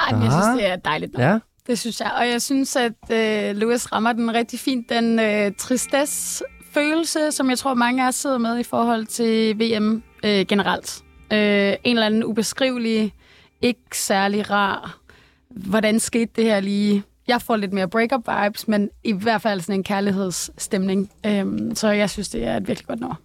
Ej, 0.00 0.12
men 0.12 0.22
jeg 0.22 0.32
synes, 0.32 0.46
Ah. 0.46 0.56
det 0.56 0.66
er 0.66 0.76
dejligt 0.76 1.12
nok. 1.12 1.22
Ja, 1.22 1.38
Det 1.66 1.78
synes 1.78 2.00
jeg. 2.00 2.10
Og 2.20 2.28
jeg 2.28 2.42
synes, 2.42 2.76
at 2.76 2.92
øh, 3.12 3.56
Louis 3.56 3.92
rammer 3.92 4.12
den 4.12 4.34
rigtig 4.34 4.58
fint. 4.58 4.90
Den 4.90 5.18
øh, 5.18 5.52
tristesse-følelse, 5.58 7.32
som 7.32 7.50
jeg 7.50 7.58
tror, 7.58 7.74
mange 7.74 8.04
af 8.04 8.08
os 8.08 8.14
sidder 8.14 8.38
med 8.38 8.58
i 8.58 8.62
forhold 8.62 9.06
til 9.06 9.58
VM 9.60 10.02
øh, 10.24 10.46
generelt. 10.46 10.98
Øh, 11.32 11.38
en 11.38 11.96
eller 11.96 12.06
anden 12.06 12.24
ubeskrivelig, 12.24 13.12
ikke 13.60 13.80
særlig 13.92 14.50
rar. 14.50 14.98
Hvordan 15.50 16.00
skete 16.00 16.30
det 16.36 16.44
her 16.44 16.60
lige? 16.60 17.02
Jeg 17.28 17.42
får 17.42 17.56
lidt 17.56 17.72
mere 17.72 17.88
breakup 17.88 18.20
vibes, 18.28 18.68
men 18.68 18.90
i 19.04 19.12
hvert 19.12 19.42
fald 19.42 19.60
sådan 19.60 19.74
en 19.74 19.84
kærlighedsstemning. 19.84 21.10
Øhm, 21.26 21.74
så 21.74 21.88
jeg 21.90 22.10
synes, 22.10 22.28
det 22.28 22.44
er 22.46 22.56
et 22.56 22.68
virkelig 22.68 22.86
godt 22.86 23.00
nummer. 23.00 23.16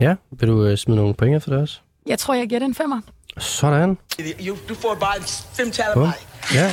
ja. 0.00 0.14
Vil 0.30 0.48
du 0.48 0.64
øh, 0.66 0.76
smide 0.76 0.96
nogle 0.96 1.14
point 1.14 1.36
efter 1.36 1.50
det 1.52 1.60
også? 1.60 1.80
Jeg 2.06 2.18
tror, 2.18 2.34
jeg 2.34 2.48
giver 2.48 2.58
det 2.58 2.66
en 2.66 2.74
femmer. 2.74 3.00
Sådan. 3.38 3.98
You, 4.46 4.56
du 4.68 4.74
får 4.74 4.96
bare 5.00 5.22
fem 5.56 5.70
tal 5.70 5.84
af 5.88 5.94
Bum. 5.94 6.02
mig. 6.02 6.14
Ja. 6.54 6.64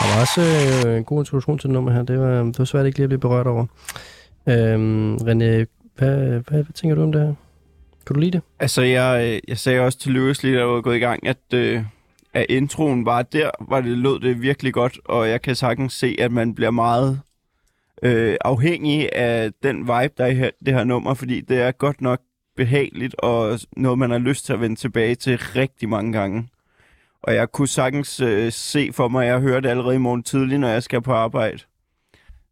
Der 0.00 0.14
var 0.14 0.20
også 0.20 0.40
øh, 0.88 0.96
en 0.96 1.04
god 1.04 1.20
introduktion 1.20 1.58
til 1.58 1.68
det 1.68 1.72
nummer 1.74 1.92
her. 1.92 2.02
Det 2.02 2.18
var, 2.20 2.42
det 2.42 2.58
var 2.58 2.64
svært 2.64 2.86
ikke 2.86 2.98
lige 2.98 3.04
at 3.04 3.08
blive 3.08 3.20
berørt 3.20 3.46
over. 3.46 3.66
Øhm, 4.48 5.14
René, 5.14 5.66
hvad, 5.96 6.16
hvad, 6.28 6.40
hvad 6.62 6.64
tænker 6.74 6.94
du 6.94 7.02
om 7.02 7.12
det 7.12 7.20
her? 7.20 7.34
Kan 8.06 8.14
du 8.14 8.20
lide 8.20 8.30
det? 8.32 8.42
Altså, 8.60 8.82
jeg, 8.82 9.26
øh, 9.28 9.40
jeg 9.48 9.58
sagde 9.58 9.80
også 9.80 9.98
til 9.98 10.12
Løves 10.12 10.42
lige, 10.42 10.54
da 10.54 10.58
jeg 10.60 10.68
var 10.68 10.80
gået 10.80 10.96
i 10.96 10.98
gang, 10.98 11.26
at, 11.26 11.36
øh, 11.54 11.82
at 12.34 12.46
introen 12.48 13.04
var 13.04 13.22
der, 13.22 13.50
var 13.68 13.80
det 13.80 13.98
lød 13.98 14.20
det 14.20 14.42
virkelig 14.42 14.72
godt, 14.72 14.98
og 15.04 15.28
jeg 15.28 15.42
kan 15.42 15.54
sagtens 15.54 15.92
se, 15.92 16.16
at 16.18 16.32
man 16.32 16.54
bliver 16.54 16.70
meget 16.70 17.20
øh, 18.02 18.36
afhængig 18.40 19.16
af 19.16 19.50
den 19.62 19.80
vibe, 19.80 20.14
der 20.18 20.24
er 20.24 20.26
i 20.26 20.34
her, 20.34 20.50
det 20.66 20.74
her 20.74 20.84
nummer, 20.84 21.14
fordi 21.14 21.40
det 21.40 21.60
er 21.60 21.72
godt 21.72 22.00
nok 22.00 22.20
behageligt, 22.56 23.14
og 23.18 23.60
noget, 23.76 23.98
man 23.98 24.10
har 24.10 24.18
lyst 24.18 24.46
til 24.46 24.52
at 24.52 24.60
vende 24.60 24.76
tilbage 24.76 25.14
til 25.14 25.38
rigtig 25.38 25.88
mange 25.88 26.12
gange. 26.12 26.48
Og 27.22 27.34
jeg 27.34 27.52
kunne 27.52 27.68
sagtens 27.68 28.20
øh, 28.20 28.52
se 28.52 28.90
for 28.92 29.08
mig, 29.08 29.26
at 29.26 29.32
jeg 29.32 29.40
hører 29.40 29.60
det 29.60 29.68
allerede 29.68 29.94
i 29.94 29.98
morgen 29.98 30.22
tidlig, 30.22 30.58
når 30.58 30.68
jeg 30.68 30.82
skal 30.82 31.02
på 31.02 31.12
arbejde. 31.12 31.58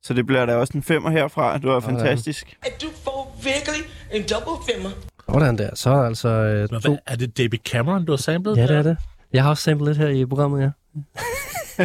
Så 0.03 0.15
det 0.15 0.27
bliver 0.27 0.47
da 0.47 0.57
også 0.57 0.73
en 0.77 0.83
femmer 0.83 1.11
herfra. 1.11 1.59
Det 1.59 1.69
var 1.69 1.81
Sådan. 1.81 1.97
fantastisk. 1.97 2.57
At 2.63 2.83
du 2.83 2.87
får 3.05 3.39
virkelig 3.45 3.81
en 4.13 4.23
double 4.23 4.75
femmer. 4.75 4.91
Sådan 5.33 5.59
der. 5.59 5.75
Så 5.75 5.91
er 5.91 6.07
altså 6.07 6.29
øh, 6.29 6.69
to... 6.69 6.79
hvad, 6.79 6.99
er 7.07 7.17
det 7.17 7.39
David 7.39 7.59
Cameron, 7.59 8.05
du 8.05 8.13
har 8.13 8.17
samlet? 8.17 8.57
Ja, 8.57 8.63
det 8.67 8.77
er 8.77 8.83
det. 8.83 8.97
Jeg 9.33 9.43
har 9.43 9.51
også 9.51 9.63
samlet 9.63 9.87
lidt 9.89 9.99
her 9.99 10.09
i 10.09 10.27
programmet, 10.27 10.61
ja. 10.63 10.71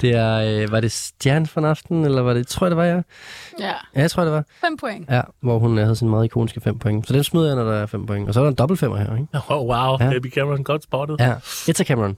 det 0.00 0.10
er, 0.14 0.62
øh, 0.62 0.72
var 0.72 0.80
det 0.80 0.92
Stjern 0.92 1.46
for 1.46 1.60
aften, 1.60 2.04
eller 2.04 2.22
var 2.22 2.34
det, 2.34 2.46
tror 2.46 2.66
jeg, 2.66 2.70
det 2.70 2.76
var, 2.76 2.84
ja. 2.84 2.94
Ja, 2.94 3.02
Ja, 3.96 4.00
jeg 4.00 4.10
tror, 4.10 4.22
det 4.22 4.32
var. 4.32 4.44
fem 4.60 4.76
point. 4.76 5.10
Ja, 5.10 5.20
hvor 5.40 5.58
hun 5.58 5.78
øh, 5.78 5.84
havde 5.84 5.96
sin 5.96 6.08
meget 6.08 6.24
ikoniske 6.24 6.60
5 6.60 6.78
point. 6.78 7.06
Så 7.06 7.12
den 7.14 7.24
smider 7.24 7.46
jeg, 7.46 7.56
når 7.56 7.64
der 7.64 7.72
er 7.72 7.86
5 7.86 8.06
point. 8.06 8.28
Og 8.28 8.34
så 8.34 8.40
er 8.40 8.44
der 8.44 8.50
en 8.50 8.54
dobbelt 8.56 8.80
femmer 8.80 8.96
her, 8.96 9.16
ikke? 9.16 9.26
Oh, 9.48 9.66
wow, 9.66 9.96
Ja. 10.00 10.04
David 10.10 10.30
Cameron, 10.30 10.64
godt 10.64 10.82
spottet. 10.82 11.20
Ja. 11.20 11.34
Etta 11.68 11.84
Cameron. 11.84 12.16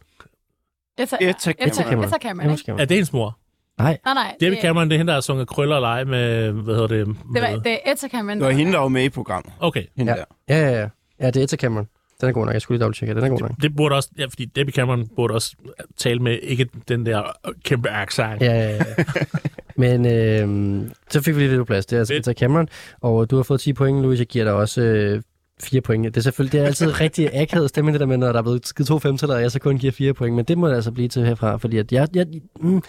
Etta, 0.99 1.17
Etta 1.21 1.51
Etta, 1.59 1.83
Cameron. 1.83 2.05
Etta 2.05 2.19
Cameron, 2.23 2.51
ikke? 2.51 2.63
Cameron. 2.67 2.81
Er 2.81 2.85
det 2.85 2.95
hendes 2.97 3.13
mor? 3.13 3.39
Nej, 3.79 3.99
Nej, 4.05 4.15
nej. 4.15 4.35
Det- 4.41 4.59
Cameron, 4.63 4.89
det 4.89 4.95
er 4.95 4.99
hende, 4.99 5.09
der 5.11 5.15
har 5.17 5.21
sunget 5.21 5.49
krøller 5.49 5.75
og 5.77 5.81
lege 5.83 6.05
med, 6.05 6.51
hvad 6.53 6.75
hedder 6.75 6.89
det? 6.89 7.07
Det 7.07 7.17
med- 7.27 7.41
var, 7.41 7.49
det 7.59 7.73
er 7.73 7.93
Etta 7.93 8.09
Cameron. 8.09 8.39
Det 8.39 8.47
var 8.47 8.53
hende, 8.53 8.73
der 8.73 8.79
var 8.79 8.89
med 8.89 9.03
i 9.05 9.09
programmet. 9.09 9.53
Okay, 9.61 9.85
Hende 9.97 10.13
Ja. 10.13 10.19
der. 10.19 10.25
ja, 10.49 10.71
ja, 10.71 10.81
ja. 10.81 10.89
Ja, 11.21 11.27
det 11.27 11.37
er 11.41 11.45
Etta 11.45 11.57
Cameron. 11.57 11.89
Den 12.21 12.29
er 12.29 12.33
god 12.33 12.45
nok. 12.45 12.53
Jeg 12.53 12.63
skulle 12.63 12.77
lige 12.77 12.83
dobbelt 12.85 12.99
tjekke. 12.99 13.15
Den 13.15 13.25
er 13.25 13.29
god 13.29 13.41
nok. 13.41 13.51
det 13.63 13.77
burde 13.77 13.95
også, 13.95 14.11
ja, 14.19 14.25
fordi 14.25 14.45
David 14.45 14.73
Cameron 14.73 15.09
burde 15.17 15.35
også 15.35 15.57
tale 15.97 16.19
med 16.21 16.39
ikke 16.43 16.69
den 16.89 17.07
der 17.07 17.23
kæmpe 17.65 17.89
accent. 17.91 18.43
Ja, 18.43 18.53
ja, 18.53 18.71
ja. 18.71 18.85
Men 19.77 20.07
øh, 20.07 20.89
så 21.11 21.23
fik 21.23 21.37
vi 21.37 21.41
lige 21.41 21.57
lidt 21.57 21.67
plads. 21.67 21.87
Det 21.87 21.97
er 21.97 22.01
altså. 22.01 22.15
Etta 22.15 22.33
Cameron. 22.33 22.69
Og 23.01 23.31
du 23.31 23.37
har 23.37 23.43
fået 23.43 23.61
10 23.61 23.73
point, 23.73 24.03
Louis. 24.03 24.19
Jeg 24.19 24.27
giver 24.27 24.45
dig 24.45 24.55
også 24.55 24.81
øh, 24.83 25.23
4 25.63 25.81
point. 25.81 26.05
Det 26.05 26.17
er 26.17 26.21
selvfølgelig 26.23 26.53
det 26.53 26.61
er 26.61 26.67
altid 26.67 27.01
rigtig 27.01 27.35
akavet 27.35 27.69
stemning, 27.69 27.93
det 27.93 28.01
der 28.01 28.07
med, 28.07 28.17
når 28.17 28.33
der 28.33 28.39
er 28.39 28.43
blevet 28.43 28.67
skidt 28.67 28.89
to 28.89 28.99
femtæller, 28.99 29.35
og 29.35 29.43
jeg 29.43 29.51
så 29.51 29.59
kun 29.59 29.79
giver 29.79 29.93
4 29.93 30.15
point. 30.15 30.37
Men 30.37 30.45
det 30.45 30.59
må 30.59 30.69
det 30.69 30.75
altså 30.75 30.93
blive 30.93 31.09
til 31.09 31.27
herfra, 31.27 31.57
fordi 31.57 31.79
at 31.79 31.93
jeg, 31.93 32.09
jeg, 32.15 32.27
mm, 32.61 32.83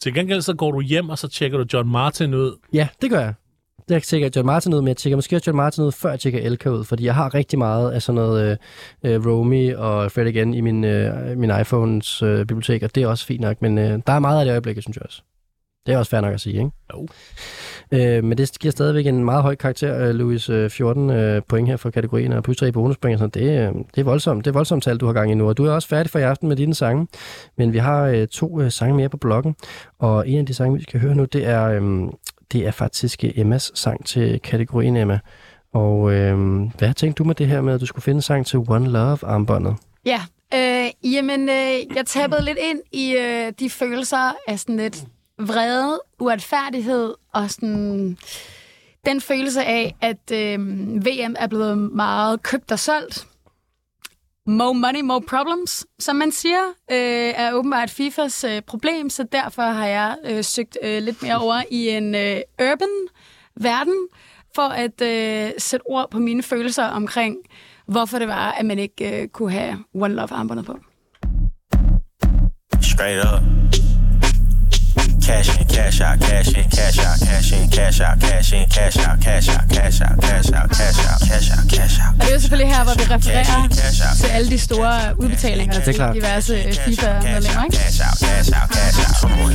Til 0.00 0.14
gengæld 0.14 0.42
så 0.42 0.54
går 0.54 0.72
du 0.72 0.80
hjem, 0.80 1.08
og 1.08 1.18
så 1.18 1.28
tjekker 1.28 1.58
du 1.58 1.64
John 1.72 1.88
Martin 1.90 2.34
ud. 2.34 2.58
ja, 2.72 2.88
det 3.02 3.10
gør 3.10 3.20
jeg. 3.20 3.34
Der 3.88 3.98
tjekker 3.98 4.26
jeg 4.26 4.36
John 4.36 4.46
Martin 4.46 4.74
ud, 4.74 4.80
men 4.80 4.88
jeg 4.88 4.96
tjekker 4.96 5.16
måske 5.16 5.36
også 5.36 5.50
John 5.50 5.56
Martin 5.56 5.84
ud, 5.84 5.92
før 5.92 6.10
jeg 6.10 6.20
tjekker 6.20 6.40
Elka 6.40 6.68
ud, 6.68 6.84
fordi 6.84 7.04
jeg 7.04 7.14
har 7.14 7.34
rigtig 7.34 7.58
meget 7.58 7.92
af 7.92 8.02
sådan 8.02 8.14
noget 8.14 8.58
øh, 9.04 9.14
øh, 9.14 9.26
Romy 9.26 9.74
og 9.74 10.12
Fred 10.12 10.26
again 10.26 10.54
i 10.54 10.60
min, 10.60 10.84
øh, 10.84 11.38
min 11.38 11.52
iPhones 11.60 12.22
øh, 12.22 12.38
bibliotek, 12.38 12.82
og 12.82 12.94
det 12.94 13.02
er 13.02 13.06
også 13.06 13.26
fint 13.26 13.40
nok, 13.40 13.62
men 13.62 13.78
øh, 13.78 14.00
der 14.06 14.12
er 14.12 14.18
meget 14.18 14.38
af 14.38 14.44
det 14.44 14.50
i 14.50 14.52
øjeblikket, 14.52 14.84
synes 14.84 14.96
jeg 14.96 15.02
også. 15.06 15.22
Det 15.86 15.94
er 15.94 15.98
også 15.98 16.10
fair 16.10 16.20
nok 16.20 16.34
at 16.34 16.40
sige, 16.40 16.56
ikke? 16.56 16.70
Jo. 16.92 17.06
Øh, 17.92 18.24
men 18.24 18.38
det 18.38 18.58
giver 18.60 18.72
stadigvæk 18.72 19.06
en 19.06 19.24
meget 19.24 19.42
høj 19.42 19.54
karakter, 19.54 20.08
øh, 20.08 20.14
Louis. 20.14 20.48
Øh, 20.48 20.70
14 20.70 21.10
øh, 21.10 21.42
point 21.48 21.68
her 21.68 21.76
for 21.76 21.90
kategorien, 21.90 22.32
og 22.32 22.42
plus 22.42 22.56
3 22.56 22.72
bonuspoint. 22.72 23.18
sådan. 23.18 23.42
Det, 23.42 23.68
øh, 23.68 23.74
det 23.94 24.00
er 24.00 24.04
voldsomt. 24.04 24.44
Det 24.44 24.50
er 24.50 24.54
voldsomt 24.54 24.84
tal, 24.84 24.96
du 24.96 25.06
har 25.06 25.12
gang 25.12 25.30
i 25.30 25.34
nu. 25.34 25.48
Og 25.48 25.56
du 25.56 25.64
er 25.64 25.70
også 25.70 25.88
færdig 25.88 26.10
for 26.10 26.18
i 26.18 26.22
aften 26.22 26.48
med 26.48 26.56
dine 26.56 26.74
sange. 26.74 27.06
Men 27.58 27.72
vi 27.72 27.78
har 27.78 28.02
øh, 28.02 28.26
to 28.26 28.60
øh, 28.60 28.70
sange 28.70 28.96
mere 28.96 29.08
på 29.08 29.16
bloggen. 29.16 29.56
Og 29.98 30.28
en 30.28 30.38
af 30.38 30.46
de 30.46 30.54
sange, 30.54 30.76
vi 30.76 30.82
skal 30.82 31.00
høre 31.00 31.14
nu, 31.14 31.24
det 31.24 31.46
er, 31.46 31.64
øh, 31.64 31.82
det 32.54 32.66
er 32.66 32.70
faktisk 32.70 33.24
øh, 33.24 33.30
Emmas 33.34 33.72
sang 33.74 34.06
til 34.06 34.40
kategorien 34.40 34.96
Emma. 34.96 35.18
Og 35.72 36.12
øh, 36.12 36.60
hvad 36.78 36.94
tænkte 36.94 37.18
du 37.18 37.24
med 37.24 37.34
det 37.34 37.46
her 37.46 37.60
med, 37.60 37.74
at 37.74 37.80
du 37.80 37.86
skulle 37.86 38.02
finde 38.02 38.18
en 38.18 38.22
sang 38.22 38.46
til 38.46 38.58
One 38.58 38.90
Love-armbåndet? 38.90 39.76
Ja, 40.06 40.22
øh, 40.54 41.12
jamen, 41.14 41.48
øh, 41.48 41.96
jeg 41.96 42.06
tappede 42.06 42.44
lidt 42.44 42.58
ind 42.60 42.80
i 42.92 43.16
øh, 43.16 43.52
de 43.58 43.70
følelser 43.70 44.32
af 44.48 44.58
sådan 44.58 44.76
lidt 44.76 45.04
vrede, 45.38 46.00
uretfærdighed 46.20 47.14
og 47.32 47.50
sådan 47.50 48.16
den 49.06 49.20
følelse 49.20 49.64
af, 49.64 49.94
at 50.00 50.30
øh, 50.32 50.58
VM 51.06 51.36
er 51.38 51.46
blevet 51.46 51.78
meget 51.78 52.42
købt 52.42 52.72
og 52.72 52.78
solgt. 52.78 53.26
More 54.46 54.74
money, 54.74 55.00
more 55.00 55.22
problems, 55.22 55.86
som 55.98 56.16
man 56.16 56.32
siger, 56.32 56.64
øh, 56.90 57.32
er 57.36 57.52
åbenbart 57.52 57.90
FIFAs 57.90 58.44
øh, 58.44 58.62
problem, 58.62 59.10
så 59.10 59.26
derfor 59.32 59.62
har 59.62 59.86
jeg 59.86 60.16
øh, 60.24 60.44
søgt 60.44 60.78
øh, 60.82 61.02
lidt 61.02 61.22
mere 61.22 61.38
over 61.38 61.62
i 61.70 61.88
en 61.88 62.14
øh, 62.14 62.36
urban 62.62 62.88
verden, 63.56 64.08
for 64.54 64.68
at 64.68 65.00
øh, 65.02 65.52
sætte 65.58 65.86
ord 65.86 66.10
på 66.10 66.18
mine 66.18 66.42
følelser 66.42 66.84
omkring, 66.84 67.36
hvorfor 67.86 68.18
det 68.18 68.28
var, 68.28 68.52
at 68.52 68.66
man 68.66 68.78
ikke 68.78 69.22
øh, 69.22 69.28
kunne 69.28 69.52
have 69.52 69.78
One 69.94 70.14
Love 70.14 70.32
armbåndet 70.32 70.66
på. 70.66 70.78
Straight 72.80 73.24
up. 73.24 73.73
Cash 75.24 75.48
in, 75.58 75.64
cash 75.74 76.00
out, 76.00 76.20
cash 76.20 76.48
in, 76.48 76.64
cash 76.76 76.98
out, 76.98 77.16
cash 77.26 77.52
in, 77.52 77.68
cash 77.70 78.00
out, 78.00 78.20
cash 78.20 78.52
in, 78.52 78.66
cash 78.76 78.98
out, 79.06 79.20
cash 79.26 79.48
out, 79.48 79.64
cash 79.74 80.00
out, 80.02 80.20
cash 80.20 80.52
out, 80.52 80.68
cash 80.70 80.98
out, 81.08 81.20
cash 81.28 81.50
out, 81.54 81.64
cash 81.74 81.98
out. 82.00 82.12
Og 82.18 82.20
det 82.20 82.28
er 82.28 82.34
jo 82.34 82.40
selvfølgelig 82.40 82.74
her, 82.74 82.84
hvor 82.84 82.94
vi 82.94 83.04
refererer 83.14 83.68
til 84.20 84.26
alle 84.36 84.50
de 84.50 84.58
store 84.58 84.92
udbetalinger 85.22 85.74
er 85.80 85.84
til 85.84 85.94
diverse 86.14 86.54
øh, 86.54 86.74
FIFA-medlemmer, 86.84 87.64
ikke? 87.64 87.76
Cash 87.76 88.00
out, 88.06 88.16
cash 88.28 88.50
out, 88.58 88.68
cash 88.76 88.98
out. 88.98 89.04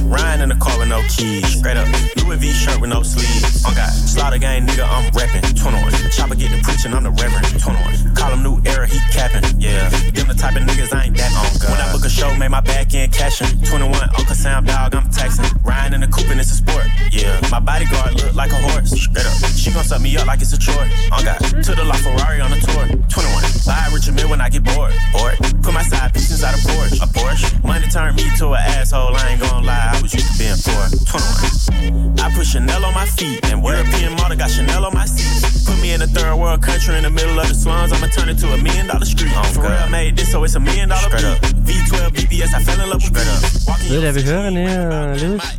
Ryan 0.09 0.41
in 0.41 0.49
the 0.49 0.57
car 0.57 0.75
with 0.79 0.89
no 0.89 1.01
keys. 1.13 1.45
Straight 1.59 1.77
up. 1.77 1.87
Louis 2.17 2.39
V 2.41 2.45
shirt 2.61 2.81
with 2.81 2.89
no 2.89 3.03
sleeves. 3.03 3.61
On 3.67 3.73
God. 3.77 3.91
Slaughter 4.13 4.39
gang 4.39 4.65
nigga, 4.65 4.85
I'm 4.95 5.05
reppin'. 5.13 5.45
21. 5.53 5.91
Chopper 6.15 6.35
get 6.35 6.49
the 6.49 6.59
preaching, 6.65 6.93
I'm 6.97 7.03
the 7.03 7.13
reverend. 7.21 7.45
21. 7.61 8.15
Call 8.17 8.31
him 8.33 8.41
new 8.41 8.57
era, 8.65 8.87
he 8.87 8.99
capping. 9.13 9.45
Yeah. 9.61 9.89
Them 10.15 10.27
the 10.27 10.33
type 10.33 10.55
of 10.57 10.63
niggas 10.63 10.91
I 10.93 11.05
ain't 11.05 11.17
that 11.17 11.31
on. 11.37 11.49
When 11.69 11.79
I 11.79 11.91
book 11.93 12.05
a 12.05 12.09
show, 12.09 12.33
make 12.41 12.49
my 12.49 12.61
back 12.61 12.93
end 12.95 13.13
cashin'. 13.13 13.53
21. 13.69 14.09
Uncle 14.17 14.35
Sam 14.35 14.65
dog, 14.65 14.95
I'm 14.95 15.09
taxing. 15.11 15.45
Ryan 15.63 15.93
in 15.95 16.01
the 16.01 16.07
coupe 16.07 16.29
and 16.29 16.39
it's 16.39 16.51
a 16.51 16.55
sport. 16.55 16.85
Yeah. 17.11 17.39
My 17.51 17.59
bodyguard 17.59 18.15
look 18.21 18.35
like 18.35 18.51
a 18.51 18.59
horse. 18.69 18.91
Straight 18.91 19.25
up. 19.25 19.33
She 19.55 19.71
gon' 19.71 19.83
suck 19.83 20.01
me 20.01 20.15
up 20.17 20.27
like 20.27 20.41
it's 20.41 20.53
a 20.53 20.59
chore. 20.59 20.85
On 21.11 21.23
God. 21.23 21.39
To 21.39 21.71
the 21.75 21.83
La 21.83 21.95
Ferrari 21.95 22.41
on 22.41 22.51
a 22.53 22.59
tour. 22.59 22.85
21. 23.09 23.43
Buy 23.65 23.87
a 23.87 23.93
Richard 23.93 24.15
Mille 24.15 24.29
when 24.29 24.41
I 24.41 24.49
get 24.49 24.63
bored. 24.63 24.93
Bored. 25.13 25.37
Put 25.63 25.73
my 25.73 25.83
side 25.83 26.13
piece 26.13 26.31
inside 26.31 26.55
a 26.55 26.61
Porsche. 26.67 27.01
A 27.03 27.07
Porsche. 27.07 27.47
Money 27.63 27.87
turned 27.87 28.15
me 28.17 28.25
to 28.37 28.53
an 28.53 28.63
asshole. 28.77 29.15
I 29.15 29.29
ain't 29.31 29.41
gonna 29.41 29.65
lie. 29.65 29.93
I 29.93 30.01
was 30.01 30.13
used 30.13 30.31
to 30.31 30.35
being 30.37 30.59
poor. 30.59 30.83
21. 31.07 32.19
I 32.19 32.31
put 32.35 32.45
Chanel 32.45 32.85
on 32.85 32.93
my 32.93 33.05
feet. 33.05 33.39
And 33.49 33.63
European 33.63 34.13
model 34.13 34.37
got 34.37 34.51
Chanel 34.51 34.85
on 34.85 34.93
my 34.93 35.05
seat. 35.05 35.65
Put 35.65 35.81
me 35.81 35.93
in 35.93 36.01
a 36.01 36.07
third 36.07 36.35
world 36.35 36.61
country 36.61 36.95
in 36.97 37.03
the 37.03 37.09
middle 37.09 37.39
of 37.39 37.47
the 37.47 37.55
slums. 37.55 37.91
I'ma 37.91 38.07
turn 38.07 38.29
it 38.29 38.37
to 38.39 38.47
a 38.53 38.57
million 38.57 38.87
dollar 38.87 39.05
street. 39.05 39.31
I'm 39.35 39.45
for 39.53 39.61
real, 39.61 39.71
I 39.71 39.89
made 39.89 40.17
this, 40.17 40.31
so 40.31 40.43
it's 40.43 40.55
a 40.55 40.59
million 40.59 40.89
dollar 40.89 41.09
beat. 41.09 41.85
V12 41.87 42.09
BBS, 42.15 42.53
I 42.53 42.63
fell 42.63 42.79
in 42.81 42.89
love 42.89 43.01
with 43.03 43.09
Straight 43.09 43.27
up. 43.27 43.79
Ved 43.89 43.95
du, 43.95 43.99
hvad 43.99 44.13
vi 44.13 44.21
hører, 44.21 44.49
René 44.49 44.65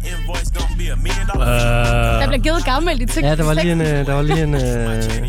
Lewis? 0.02 0.48
Der 2.20 2.26
bliver 2.28 2.42
givet 2.42 2.64
gammelt 2.64 3.02
i 3.02 3.06
ting. 3.06 3.26
Ja, 3.26 3.34
der 3.36 3.44
var 3.44 3.54
lige 3.54 3.72
en, 3.72 3.80
øh, 3.80 4.06
der 4.06 4.14
var 4.14 4.22
lige 4.22 4.42
en, 4.42 4.54
øh, 4.54 4.62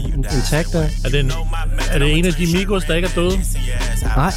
en, 0.05 0.13
en 0.15 0.41
tag 0.49 0.65
der. 0.73 0.83
Er 1.05 1.09
det, 1.09 1.19
en, 1.19 1.31
er 1.91 1.99
det 1.99 2.17
en 2.17 2.25
af 2.25 2.33
de 2.33 2.45
Migos, 2.53 2.83
der 2.83 2.95
ikke 2.95 3.07
er 3.07 3.11
døde? 3.15 3.39
Nej. 4.15 4.31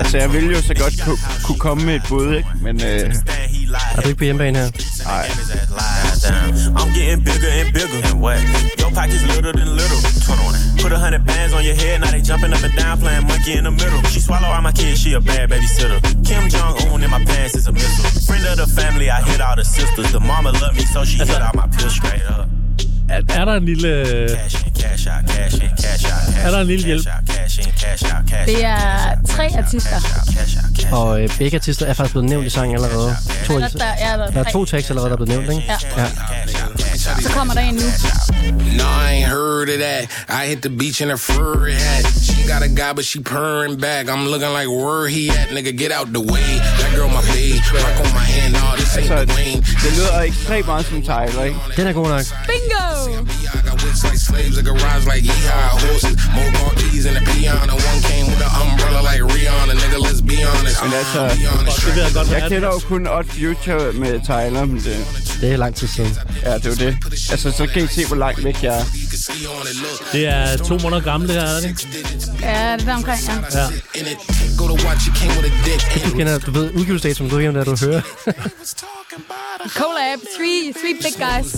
Altså, 0.00 0.16
jeg 0.18 0.32
ville 0.32 0.50
jo 0.56 0.60
så 0.70 0.74
godt 0.82 0.94
ku, 1.04 1.12
kunne 1.46 1.58
komme 1.66 1.82
med 1.88 1.94
et 1.94 2.02
bud, 2.08 2.28
ikke? 2.38 2.48
Men 2.62 2.74
øh, 2.82 3.14
Er 3.96 4.00
du 4.02 4.08
ikke 4.08 4.18
på 4.18 4.24
hjemmebane 4.24 4.58
her? 4.58 4.68
nej. 5.04 5.26
I'm 6.80 6.90
getting 6.98 7.22
bigger 7.28 7.50
and 7.60 7.68
bigger. 7.78 8.00
And 8.08 8.18
what? 8.24 8.38
Your 8.80 8.90
pockets 8.98 9.22
little 9.32 9.52
than 9.58 9.68
little. 9.80 10.00
21. 10.26 10.82
Put 10.82 10.92
a 10.92 10.98
hundred 11.04 11.22
bands 11.30 11.52
on 11.58 11.62
your 11.68 11.76
head, 11.82 11.96
now 12.02 12.10
they 12.14 12.22
jumping 12.30 12.52
up 12.56 12.62
and 12.68 12.74
down, 12.82 12.94
playing 13.04 13.24
monkey 13.30 13.52
in 13.60 13.64
the 13.68 13.74
middle. 13.82 14.00
She 14.14 14.20
swallow 14.26 14.48
all 14.54 14.62
my 14.68 14.72
kids, 14.80 14.96
she 15.02 15.10
a 15.14 15.20
bad 15.20 15.44
babysitter. 15.50 15.98
Kim 16.28 16.44
Jong 16.54 16.72
Un 16.92 17.02
in 17.06 17.10
my 17.16 17.22
pants 17.30 17.54
is 17.60 17.66
a 17.68 17.72
missile. 17.72 18.04
Friend 18.28 18.44
of 18.52 18.56
the 18.62 18.68
family, 18.80 19.06
I 19.10 19.20
hit 19.30 19.40
all 19.46 19.56
the 19.60 19.64
sisters. 19.78 20.08
The 20.16 20.20
mama 20.20 20.50
love 20.62 20.74
me, 20.78 20.84
so 20.94 21.04
she 21.04 21.18
hit 21.18 21.40
all 21.46 21.54
my 21.62 21.66
pills 21.76 21.94
straight 22.00 22.24
up. 22.36 22.46
Er, 23.10 23.22
er 23.28 23.44
der 23.44 23.54
en 23.54 23.64
lille... 23.64 24.04
Cash 24.36 24.66
in, 24.66 24.72
cash 24.82 25.06
out, 25.06 25.30
cash 25.30 25.54
in, 25.54 25.68
cash 25.82 26.04
out, 26.04 26.34
cash 26.34 26.46
Er 26.46 26.50
der 26.50 26.60
en 26.60 26.66
lille 26.66 26.86
hjælp? 26.86 27.04
cash 27.28 27.58
in, 27.58 27.64
cash 27.80 28.04
out, 28.04 28.30
cash 28.30 28.46
Det 28.46 28.64
er 28.64 29.14
tre 29.28 29.50
artister. 29.58 29.96
Og 30.92 31.22
øh, 31.22 31.28
begge 31.38 31.56
artister 31.56 31.86
er 31.86 31.92
faktisk 31.92 32.12
blevet 32.14 32.28
nævnt 32.28 32.46
i 32.46 32.50
sangen 32.50 32.74
allerede. 32.76 33.16
To, 33.46 33.58
Der, 33.60 33.68
der, 33.68 33.84
ja, 33.98 34.16
der, 34.16 34.30
der 34.30 34.40
er 34.44 34.50
to 34.52 34.64
tekster 34.64 34.90
allerede, 34.92 35.08
der 35.10 35.12
er 35.12 35.24
blevet 35.24 35.28
nævnt, 35.48 35.62
ikke? 35.62 35.72
Ja. 35.96 36.02
ja. 36.02 36.06
Så 37.22 37.28
kommer 37.32 37.54
der 37.54 37.60
en 37.60 37.74
nu. 37.74 37.80
No, 38.76 38.84
I 38.84 39.22
ain't 39.22 39.28
heard 39.28 39.68
of 39.68 39.78
that. 39.86 40.02
I 40.28 40.48
hit 40.48 40.58
the 40.62 40.70
beach 40.78 41.00
in 41.02 41.10
a 41.10 41.16
furry 41.16 41.72
hat. 41.72 42.04
She 42.26 42.34
got 42.52 42.62
a 42.62 42.68
guy, 42.68 42.92
but 42.96 43.04
she 43.04 43.18
purring 43.22 43.80
back. 43.80 44.04
I'm 44.08 44.24
looking 44.32 44.52
like 44.58 44.68
where 44.68 45.08
he 45.08 45.22
at, 45.40 45.48
nigga. 45.56 45.72
Get 45.82 45.92
out 45.98 46.06
the 46.18 46.24
way. 46.32 46.48
That 46.80 46.90
girl 46.96 47.08
my 47.08 47.22
babe. 47.34 47.60
Rock 47.74 47.98
on 48.04 48.10
my 48.20 48.26
hand. 48.36 48.52
All 48.56 48.76
this 48.80 48.96
ain't 48.96 49.10
Altså, 49.10 49.34
Dwayne. 49.34 49.58
det 49.82 49.90
lyder 49.98 50.20
ekstremt 50.20 50.66
meget 50.66 50.86
som 50.86 51.02
Tyler, 51.02 51.42
ikke? 51.44 51.58
Den 51.76 51.86
er 51.86 51.92
god 51.92 52.08
nok. 52.08 52.24
Bingo! 52.50 52.84
I 53.08 53.62
got 53.68 53.76
whips 53.82 54.02
like 54.04 54.18
slaves. 54.28 54.56
A 54.58 54.62
garage 54.62 55.04
like 55.12 55.22
yeehaw 55.30 55.68
horses. 55.84 56.16
More 56.36 56.50
Maltese 56.58 57.06
and 57.10 57.16
a 57.16 57.22
peon. 57.30 57.56
And 57.72 57.78
one 57.90 58.00
came 58.10 58.26
with 58.30 58.40
an 58.48 58.52
umbrella 58.62 59.00
like 59.10 59.22
Rihanna. 59.32 59.74
Nigga, 59.82 59.98
let's 60.06 60.20
be 60.20 60.38
honest. 60.50 60.82
Men 60.84 60.92
altså, 61.02 61.20
Det 61.86 61.96
ved 61.96 62.02
jeg 62.02 62.12
godt, 62.14 62.28
hvad 62.28 62.36
jeg 62.38 62.44
er. 62.44 62.48
kender 62.48 62.68
jo 62.68 62.78
kun 62.90 63.06
Odd 63.06 63.24
Future 63.36 63.92
med 63.92 64.12
Tyler, 64.28 64.64
men 64.64 64.76
det, 64.86 64.96
Det 65.40 65.52
er 65.52 65.56
lang 65.56 65.74
tid 65.76 65.88
siden. 65.88 66.16
ja, 66.44 66.54
det 66.54 66.66
er 66.66 66.70
jo 66.70 66.76
det. 66.76 66.96
Altså, 67.30 67.50
så 67.52 67.66
kan 67.66 67.84
I 67.84 67.86
se, 67.86 68.06
hvor 68.06 68.16
langt 68.16 68.44
væk 68.44 68.62
jeg 68.62 68.78
er. 68.80 68.84
Det 70.12 70.26
er 70.26 70.56
to 70.56 70.78
måneder 70.82 71.00
gamle, 71.02 71.28
det 71.28 71.36
her, 71.36 71.42
er 71.42 71.60
det 71.60 71.68
ikke? 71.68 71.88
Ja, 72.40 72.72
det 72.72 72.80
er 72.82 72.84
der 72.84 72.94
omkring, 72.94 73.20
ja. 73.28 73.60
Ja. 73.60 73.66
Go 74.58 74.66
to 74.66 74.74
watch. 74.86 75.06
You 75.08 75.14
came 75.14 75.32
with 75.42 75.52
a 75.52 75.64
dick. 75.64 76.04
Du 76.04 76.16
kender, 76.16 76.38
du 76.38 76.50
ved 76.50 76.70
udgivelsesdatum, 76.74 77.28
du 77.28 77.34
ved 77.34 77.42
ikke, 77.42 77.48
om 77.48 77.54
det 77.54 77.60
er, 77.68 77.74
du 77.74 77.86
hører. 77.86 78.00
Collab, 79.78 80.18
three, 80.36 80.60
three 80.80 80.94
big 81.04 81.14
guys. 81.26 81.48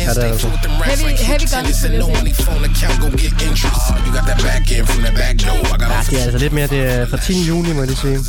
ja, 0.00 0.10
det 0.14 0.24
er 0.24 0.30
altså. 0.32 0.48
Heavy, 0.84 1.10
heavy 1.30 1.46
guns, 1.54 1.82
vil 1.82 1.92
jeg 1.92 2.04
sige. 2.04 2.34
Phone 2.44 2.64
account. 2.70 3.00
Go 3.02 3.08
get 3.22 3.32
interest. 3.48 3.84
You 4.06 4.12
got 4.16 4.24
that 4.30 4.40
back 4.48 4.62
end 4.78 4.86
from 4.86 5.02
the 5.04 5.12
back 5.20 5.34
door. 5.46 5.60
I 5.74 5.78
got 5.82 5.90
Ja, 5.90 6.00
det 6.10 6.18
er 6.20 6.24
altså 6.24 6.38
lidt 6.38 6.52
mere, 6.52 6.66
det 6.66 6.80
er 6.80 7.06
fra 7.06 7.16
10. 7.16 7.42
juni, 7.48 7.72
må 7.72 7.80
jeg 7.80 7.88
lige 7.88 7.98
sige. 8.06 8.16
Mm, 8.18 8.24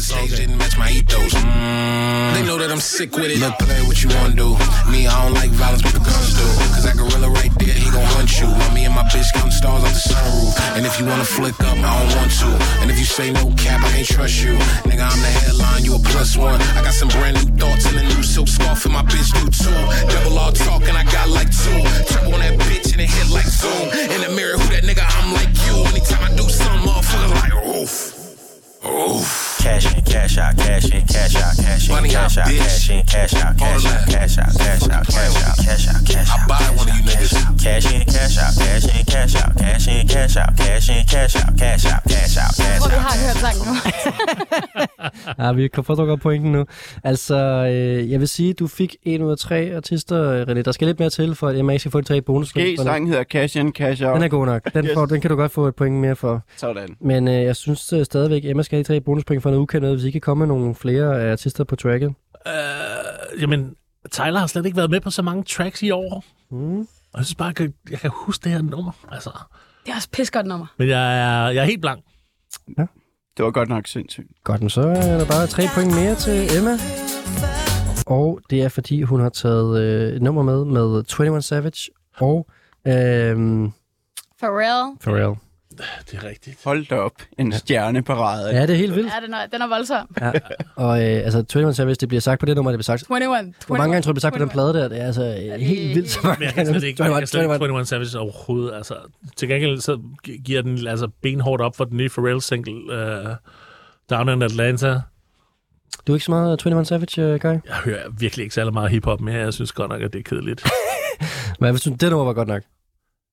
they 2.34 2.44
know 2.44 2.58
that 2.62 2.70
I'm 2.76 2.82
sick 2.82 3.12
with 3.18 3.32
it. 3.34 3.40
Look, 3.40 3.54
play 3.60 3.82
what 3.88 3.98
you 4.04 4.10
wanna 4.18 4.36
do. 4.44 4.50
Me, 4.90 5.08
I 5.08 5.16
don't 5.24 5.34
like 5.34 5.52
violence, 5.52 5.82
but 5.82 5.94
the 5.94 6.04
guns 6.04 6.36
do. 6.36 6.48
Cause 6.74 6.84
that 6.84 6.98
gorilla 6.98 7.30
right 7.30 7.52
there, 7.60 7.74
he 7.74 7.90
gon' 7.92 8.06
hunt 8.18 8.32
you. 8.40 8.48
While 8.48 8.74
me 8.74 8.86
and 8.86 8.96
my 8.96 9.04
bitch 9.14 9.32
counting 9.34 9.52
stars 9.52 9.84
off 9.84 9.94
the 9.94 10.04
sunroof. 10.12 10.78
And 10.78 10.86
if 10.86 11.00
you 11.00 11.06
wanna 11.06 11.26
flick 11.26 11.56
up, 11.62 11.78
I 11.78 11.92
don't 12.00 12.12
want 12.18 12.32
to. 12.42 12.50
And 12.82 12.92
if 12.92 12.98
you 13.00 13.06
say 13.06 13.32
no 13.32 13.52
cap, 13.56 13.84
I 13.84 13.90
can't 13.92 14.08
trust 14.08 14.44
you. 14.44 14.54
Nigga, 14.88 15.06
I'm 15.06 15.22
the 15.22 15.32
headline, 15.44 15.86
you 15.86 15.96
a 15.96 16.00
plus 16.00 16.38
one. 16.38 16.60
I 16.78 16.82
got 16.82 16.94
some 16.94 17.10
brand 17.10 17.38
new 17.38 17.48
thoughts 17.58 17.86
and 17.86 17.98
a 18.00 18.04
new 18.04 18.24
silk 18.24 18.48
scarf, 18.48 18.86
and 18.86 18.94
my 18.94 19.04
bitch 19.04 19.30
do 19.34 19.46
too. 19.52 19.80
Double 20.12 20.38
all 20.38 20.52
talk, 20.52 20.84
and 20.84 20.98
I 20.98 21.04
got 21.06 21.30
like 21.30 21.50
two. 21.52 21.80
Turbo 22.12 22.34
on 22.34 22.42
that 22.42 22.60
bitch, 22.68 22.92
and 22.94 23.02
it 23.02 23.10
hit 23.10 23.30
like 23.30 23.48
zoom. 23.48 23.88
In 24.12 24.22
the 24.22 24.32
mirror, 24.36 24.58
who 24.58 24.68
that 24.74 24.84
nigga? 24.84 25.06
I'm 25.06 25.34
like 25.34 25.54
you. 25.66 25.76
Anytime 25.92 26.32
I 26.32 26.36
do 26.36 26.44
something, 26.50 26.88
motherfuckers 26.88 27.34
like, 27.42 27.54
oof. 27.76 28.18
Oof. 28.84 29.58
Cash 29.62 30.01
cash 30.14 30.38
out, 30.44 30.54
cash 30.64 30.88
in, 30.98 31.04
cash 31.14 31.36
out, 31.44 31.54
cash 31.64 31.86
in, 31.88 31.96
Money 31.96 32.10
cash 32.10 32.38
out, 32.38 32.48
out, 32.48 32.54
cash 32.62 32.90
in, 32.96 33.02
cash 33.14 33.34
out, 33.44 33.54
cash 33.62 33.86
out, 33.92 34.06
cash 34.14 34.38
out, 34.42 34.52
cash 34.64 34.88
out, 34.88 35.08
cash 35.08 35.38
out, 35.48 35.58
cash 35.66 35.86
out, 35.92 36.02
cash 36.10 36.30
out. 36.34 36.42
I 36.44 36.48
buy 36.52 36.68
one 36.80 36.88
of 36.92 36.96
you 36.98 37.04
niggas. 37.10 37.34
Cash 37.66 37.88
in, 37.96 38.02
cash 38.16 38.38
out, 38.44 38.54
cash 38.64 38.86
in, 38.98 39.04
cash 39.14 39.36
out, 39.42 39.52
cash 39.62 39.88
in, 39.94 40.02
cash 40.14 40.36
out, 40.42 40.52
cash 40.62 40.88
in, 40.96 41.02
cash 41.14 41.36
out, 41.42 41.52
cash 41.62 41.86
out, 41.92 42.02
cash 42.12 42.36
out, 42.44 42.54
Jeg 42.60 42.68
cash 42.68 42.80
tror, 42.80 42.96
out. 42.96 43.04
har 43.08 43.16
hørt 43.26 43.38
sangen 43.46 43.64
nu. 43.68 43.74
Ja, 45.40 45.52
vi 45.52 45.68
kan 45.68 45.84
få 45.84 46.16
pointen 46.16 46.52
nu. 46.52 46.66
Altså, 47.04 47.36
øh, 47.36 48.12
jeg 48.12 48.20
vil 48.20 48.28
sige, 48.28 48.54
du 48.54 48.68
fik 48.68 48.96
en 49.04 49.22
ud 49.22 49.32
af 49.32 49.38
tre 49.38 49.72
artister, 49.76 50.46
René. 50.46 50.62
Der 50.62 50.72
skal 50.72 50.88
lidt 50.88 51.00
mere 51.00 51.10
til, 51.10 51.36
for 51.36 51.48
at 51.48 51.56
ikke 51.56 51.80
skal 51.80 51.92
få 51.92 52.02
de 52.02 52.06
tre 52.06 52.22
bonus. 52.22 52.54
G, 52.54 52.58
sangen 52.84 53.08
hedder 53.10 53.24
Cash 53.24 53.58
In, 53.58 53.72
Cash 53.72 54.04
Out. 54.04 54.16
Den 54.16 54.24
er 54.24 54.28
god 54.28 54.46
nok. 54.46 54.74
Den, 54.74 54.86
Yes. 54.86 54.94
får, 54.94 55.06
den 55.06 55.22
kan 55.22 55.30
du 55.30 55.36
godt 55.36 55.52
få 55.52 55.68
et 55.68 55.76
point 55.76 55.96
mere 55.96 56.16
for. 56.16 56.44
Sådan. 56.58 56.96
Men 57.02 57.28
øh, 57.28 57.44
jeg 57.44 57.56
synes 57.56 57.94
øh, 57.94 58.06
stadigvæk, 58.06 58.46
Emma 58.46 58.64
skal 58.64 58.76
have 58.76 58.84
de 58.84 58.88
tre 58.88 59.02
bonuspoint 59.02 59.44
for 59.44 59.50
noget 59.50 59.62
ukendt 59.62 59.86
hvis 60.02 60.10
I 60.10 60.12
kan 60.12 60.22
komme 60.22 60.48
med 60.48 60.56
nogle 60.56 60.76
flere 60.76 61.22
af 61.22 61.32
artister 61.32 61.64
på 61.64 61.76
tracket. 61.76 62.14
Øh, 62.48 63.42
jamen, 63.42 63.76
Tyler 64.12 64.40
har 64.40 64.48
slet 64.48 64.66
ikke 64.66 64.78
været 64.78 64.90
med 64.90 65.02
på 65.02 65.10
så 65.10 65.22
mange 65.22 65.44
tracks 65.44 65.84
i 65.84 65.92
år. 65.92 66.24
Mm. 66.52 66.80
Og 66.80 67.18
jeg 67.18 67.26
synes 67.26 67.36
bare, 67.36 67.48
jeg 67.48 67.56
kan, 67.56 67.74
jeg 67.92 68.00
kan 68.00 68.12
huske 68.14 68.44
det 68.44 68.52
her 68.52 68.62
nummer. 68.62 68.92
Altså. 69.12 69.30
Det 69.86 69.92
er 69.92 69.96
også 69.96 70.10
pis 70.12 70.32
godt 70.32 70.46
nummer. 70.46 70.66
Men 70.78 70.90
jeg 70.90 71.20
er, 71.20 71.50
jeg 71.50 71.62
er 71.62 71.66
helt 71.66 71.82
blank. 71.82 72.04
Det 73.38 73.46
var 73.46 73.52
godt 73.52 73.70
nok 73.70 73.88
sindssygt. 73.88 74.28
Godt, 74.44 74.62
men 74.62 74.70
så 74.70 74.82
er 74.82 75.18
der 75.18 75.26
bare 75.26 75.48
tre 75.48 75.64
point 75.76 75.96
mere 75.96 76.16
til 76.16 76.58
Emma. 76.58 76.78
Og 78.08 78.40
det 78.50 78.62
er, 78.62 78.70
fordi 78.70 79.02
hun 79.02 79.20
har 79.20 79.30
taget 79.30 79.82
øh, 79.82 80.16
et 80.16 80.22
nummer 80.22 80.44
med 80.44 80.66
med 80.66 81.04
21 81.20 81.42
Savage 81.42 81.92
og 82.18 82.48
øhm, 82.88 83.72
Pharrell. 84.40 84.98
Pharrell. 85.02 85.36
Det 86.12 86.20
er 86.20 86.24
rigtigt. 86.30 86.58
Hold 86.64 86.86
da 86.86 86.96
op. 86.96 87.12
En 87.38 87.52
stjerneparade. 87.54 88.50
Ja, 88.56 88.62
det 88.62 88.70
er 88.70 88.76
helt 88.78 88.96
vildt. 88.96 89.10
Ja, 89.22 89.26
den 89.26 89.34
er, 89.34 89.46
den 89.54 89.62
er 89.62 89.68
voldsom. 89.68 90.16
Ja. 90.22 90.32
Og 90.76 90.98
øh, 91.04 91.22
altså, 91.26 91.40
21 91.40 91.74
Savage, 91.74 91.96
det 91.96 92.08
bliver 92.08 92.22
sagt 92.22 92.40
på 92.40 92.46
det 92.46 92.56
nummer, 92.56 92.72
det 92.72 92.78
bliver 92.78 92.84
sagt. 92.84 93.04
21. 93.10 93.40
21 93.40 93.54
Hvor 93.68 93.78
mange 93.78 93.92
gange 93.94 94.04
tror 94.04 94.12
du, 94.12 94.16
det 94.16 94.16
bliver 94.16 94.22
sagt 94.22 94.34
på 94.38 94.40
den 94.40 94.50
plade 94.50 94.74
der? 94.74 94.88
Det 94.88 95.02
er 95.02 95.06
altså 95.06 95.24
øh, 95.54 95.60
helt 95.62 95.96
vildt. 95.96 96.10
Så 96.12 96.20
mange 96.24 96.46
jeg 96.46 96.54
kan 96.54 96.66
slet 96.66 96.84
ikke, 96.84 97.04
jeg 97.04 97.14
kan 97.18 97.28
slet 97.28 97.44
21, 97.44 97.54
ikke 97.56 97.66
21 97.66 97.86
Savage 97.86 98.20
overhovedet. 98.20 98.76
Altså, 98.76 98.96
til 99.38 99.48
gengæld 99.48 99.80
så 99.82 100.00
gi- 100.24 100.38
giver 100.46 100.62
den 100.62 100.88
altså 100.88 101.08
benhårdt 101.22 101.62
op 101.62 101.76
for 101.76 101.86
den 101.86 101.98
nye 101.98 102.10
Pharrell-single 102.10 102.74
uh, 103.30 103.36
Down 104.10 104.30
in 104.30 104.42
Atlanta. 104.42 105.00
Du 106.08 106.12
er 106.12 106.16
ikke 106.16 106.26
så 106.26 106.32
meget 106.32 106.66
21 106.66 106.86
Savage, 106.86 107.22
øh, 107.22 107.40
Guy? 107.40 107.50
Jeg 107.50 107.76
hører 107.86 108.10
virkelig 108.20 108.44
ikke 108.44 108.56
særlig 108.56 108.74
meget 108.74 108.92
hiphop 108.92 109.22
mere. 109.22 109.38
Jeg 109.38 109.54
synes 109.54 109.72
godt 109.72 109.90
nok, 109.92 110.02
at 110.02 110.14
det 110.14 110.20
er 110.20 110.24
kedeligt. 110.24 110.64
Men 111.60 111.72
hvis 111.72 111.82
du, 111.82 111.90
det 111.90 112.10
nummer 112.10 112.26
var 112.26 112.34
godt 112.34 112.48
nok. 112.48 112.62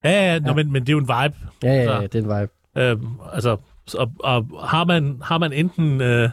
Ja, 0.05 0.33
ja, 0.33 0.39
Nå, 0.39 0.53
men, 0.53 0.73
men 0.73 0.83
det 0.83 0.89
er 0.89 0.93
jo 0.93 0.99
en 0.99 1.09
vibe. 1.09 1.37
Ja, 1.63 1.75
ja, 1.75 1.85
Så, 1.85 1.93
ja, 1.93 2.03
det 2.03 2.15
er 2.15 2.35
en 2.35 2.41
vibe. 2.41 2.53
Øh, 2.77 2.97
altså, 3.35 3.57
og, 3.95 4.13
og 4.21 4.69
har, 4.69 4.85
man, 4.85 5.21
har 5.23 5.39
man 5.39 5.53
enten... 5.53 6.01
Øh, 6.01 6.31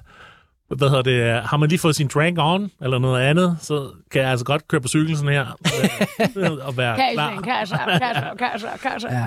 hvad 0.68 0.90
hedder 0.90 1.02
det, 1.02 1.44
har 1.44 1.58
man 1.58 1.70
lige 1.70 1.80
fået 1.80 1.96
sin 1.96 2.08
drink 2.14 2.38
on, 2.42 2.72
eller 2.82 3.00
noget 3.00 3.22
andet, 3.22 3.58
så 3.62 3.90
kan 4.12 4.22
jeg 4.22 4.30
altså 4.30 4.46
godt 4.46 4.68
køre 4.68 4.82
på 4.82 4.88
cykel 4.88 5.18
sådan 5.18 5.34
her, 5.34 5.46
øh, 6.38 6.52
og 6.68 6.78
være 6.78 7.14
klar. 7.14 7.42
Cashen, 7.42 7.78
casher, 7.78 8.00
casher, 8.00 8.36
casher, 8.38 8.78
casher. 8.78 9.12
Ja. 9.12 9.26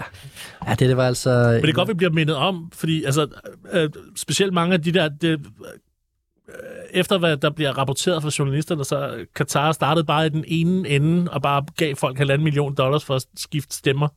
Ja, 0.66 0.70
det, 0.70 0.89
det 0.89 0.97
var 0.97 1.06
altså... 1.06 1.51
Men 1.52 1.62
det 1.62 1.69
er 1.69 1.73
godt, 1.73 1.89
vi 1.89 1.94
bliver 1.94 2.12
mindet 2.12 2.36
om, 2.36 2.70
fordi 2.74 3.05
altså, 3.05 3.27
øh, 3.73 3.90
specielt 4.16 4.52
mange 4.52 4.74
af 4.74 4.82
de 4.82 4.93
der... 4.93 5.09
Det, 5.09 5.31
øh, 5.31 6.55
efter 6.90 7.19
hvad 7.19 7.36
der 7.36 7.51
bliver 7.51 7.78
rapporteret 7.78 8.23
fra 8.23 8.31
journalisterne, 8.39 8.85
så 8.85 9.27
Katar 9.35 9.73
startede 9.73 10.05
bare 10.06 10.27
i 10.27 10.28
den 10.28 10.44
ene 10.47 10.89
ende, 10.89 11.31
og 11.31 11.43
bare 11.43 11.65
gav 11.77 11.97
folk 11.97 12.19
halvanden 12.19 12.44
million 12.44 12.74
dollars 12.74 13.05
for 13.05 13.15
at 13.15 13.24
skifte 13.36 13.77
stemmer. 13.77 14.09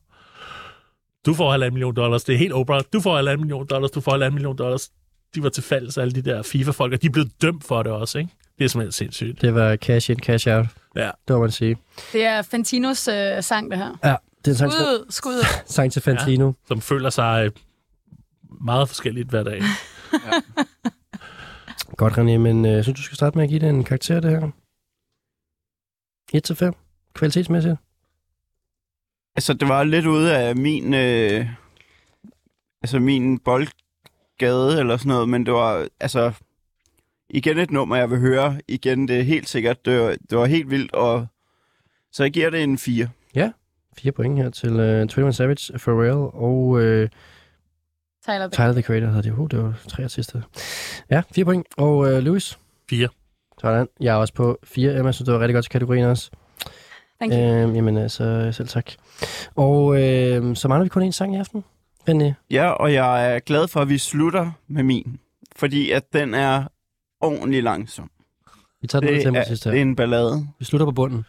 Du 1.26 1.34
får 1.34 1.50
halvanden 1.50 1.74
million 1.74 1.94
dollars, 1.96 2.24
det 2.24 2.34
er 2.34 2.38
helt 2.38 2.52
Oprah. 2.52 2.82
Du 2.92 3.00
får 3.00 3.16
halvanden 3.16 3.40
million 3.40 3.66
dollars, 3.66 3.90
du 3.90 4.00
får 4.00 4.10
halvanden 4.10 4.34
million 4.34 4.56
dollars. 4.58 4.90
De 5.34 5.42
var 5.42 5.48
til 5.48 5.62
fælles, 5.62 5.98
alle 5.98 6.12
de 6.12 6.22
der 6.22 6.42
FIFA-folk, 6.42 6.92
og 6.92 7.02
de 7.02 7.06
er 7.06 7.10
blevet 7.10 7.42
dømt 7.42 7.64
for 7.64 7.82
det 7.82 7.92
også, 7.92 8.18
ikke? 8.18 8.30
Det 8.58 8.64
er 8.64 8.68
simpelthen 8.68 8.92
sindssygt. 8.92 9.40
Det 9.40 9.54
var 9.54 9.76
cash 9.76 10.10
in, 10.10 10.18
cash 10.18 10.48
out. 10.48 10.66
Ja. 10.96 11.10
Det 11.28 11.36
må 11.36 11.40
man 11.40 11.50
sige. 11.50 11.76
Det 12.12 12.24
er 12.24 12.42
Fantinos 12.42 13.08
øh, 13.08 13.42
sang, 13.42 13.70
det 13.70 13.78
her. 13.78 13.98
Ja, 14.04 14.16
det 14.38 14.46
er 14.46 14.50
en 14.50 14.56
sang, 14.56 14.72
Skud 14.72 14.82
ud, 14.84 15.06
skud 15.10 15.32
ud. 15.34 15.44
sang 15.74 15.92
til 15.92 16.02
Fantino. 16.02 16.46
Ja. 16.46 16.52
Som 16.68 16.80
føler 16.80 17.10
sig 17.10 17.44
øh, 17.44 17.50
meget 18.64 18.88
forskelligt 18.88 19.28
hver 19.30 19.42
dag. 19.42 19.62
Godt, 21.96 22.12
René, 22.12 22.38
men 22.38 22.64
øh, 22.66 22.72
jeg 22.72 22.84
synes, 22.84 22.98
du 22.98 23.02
skal 23.02 23.16
starte 23.16 23.38
med 23.38 23.44
at 23.44 23.50
give 23.50 23.60
det 23.60 23.68
en 23.68 23.84
karakter, 23.84 24.20
det 24.20 24.30
her. 24.30 24.50
1-5, 26.70 27.12
kvalitetsmæssigt. 27.14 27.76
Altså, 29.36 29.54
det 29.54 29.68
var 29.68 29.84
lidt 29.84 30.06
ude 30.06 30.36
af 30.36 30.56
min... 30.56 30.94
Øh, 30.94 31.46
altså, 32.82 32.98
min 32.98 33.38
boldgade 33.38 34.78
eller 34.78 34.96
sådan 34.96 35.10
noget, 35.10 35.28
men 35.28 35.46
det 35.46 35.54
var... 35.54 35.86
Altså, 36.00 36.32
igen 37.28 37.58
et 37.58 37.70
nummer, 37.70 37.96
jeg 37.96 38.10
vil 38.10 38.18
høre. 38.18 38.60
Igen, 38.68 39.08
det 39.08 39.18
er 39.18 39.22
helt 39.22 39.48
sikkert. 39.48 39.84
Det 39.84 40.00
var, 40.00 40.16
det 40.30 40.38
var 40.38 40.46
helt 40.46 40.70
vildt, 40.70 40.94
og... 40.94 41.26
Så 42.12 42.22
jeg 42.22 42.32
giver 42.32 42.50
det 42.50 42.62
en 42.62 42.78
4. 42.78 43.08
Ja, 43.34 43.52
fire 43.98 44.12
point 44.12 44.38
her 44.38 44.50
til 44.50 44.80
øh, 44.80 45.02
21 45.02 45.32
Savage, 45.32 45.78
Pharrell 45.78 46.30
og 46.32 46.80
øh, 46.80 47.08
Tyler, 48.24 48.38
the 48.38 48.50
Tyler, 48.50 48.72
the 48.72 48.82
Creator 48.82 49.06
hedder 49.06 49.22
det. 49.22 49.38
Uh, 49.38 49.48
det 49.50 49.62
var 49.62 49.78
tre 49.88 50.04
artister. 50.04 50.40
Ja, 51.10 51.22
fire 51.34 51.44
point. 51.44 51.66
Og 51.76 52.12
øh, 52.12 52.18
Louis? 52.18 52.58
Fire. 52.90 53.08
Sådan. 53.60 53.88
Jeg 54.00 54.12
er 54.12 54.16
også 54.16 54.34
på 54.34 54.58
fire. 54.64 54.98
Emma, 54.98 55.12
så 55.12 55.24
det 55.24 55.34
var 55.34 55.40
rigtig 55.40 55.54
godt 55.54 55.64
til 55.64 55.70
kategorien 55.70 56.04
også. 56.04 56.30
Thank 57.22 57.32
you. 57.32 57.40
Øhm, 57.40 57.74
jamen 57.74 57.96
altså, 57.96 58.52
selv 58.52 58.68
tak. 58.68 58.92
Og 59.54 60.02
øh, 60.02 60.56
så 60.56 60.68
mangler 60.68 60.84
vi 60.84 60.88
kun 60.88 61.02
en 61.02 61.12
sang 61.12 61.34
i 61.34 61.38
aften. 61.38 61.64
René. 62.10 62.32
Ja, 62.50 62.70
og 62.70 62.92
jeg 62.92 63.34
er 63.34 63.38
glad 63.38 63.68
for, 63.68 63.80
at 63.80 63.88
vi 63.88 63.98
slutter 63.98 64.50
med 64.68 64.82
min. 64.82 65.18
Fordi 65.56 65.90
at 65.90 66.12
den 66.12 66.34
er 66.34 66.64
ordentlig 67.20 67.62
langsom. 67.62 68.10
Vi 68.82 68.86
tager 68.88 69.00
den 69.00 69.14
det, 69.14 69.22
til 69.22 69.34
er, 69.36 69.44
sidst 69.44 69.64
her. 69.64 69.70
det 69.70 69.78
er 69.78 69.82
en 69.82 69.96
ballade. 69.96 70.46
Vi 70.58 70.64
slutter 70.64 70.84
på 70.86 70.92
bunden. 70.92 71.24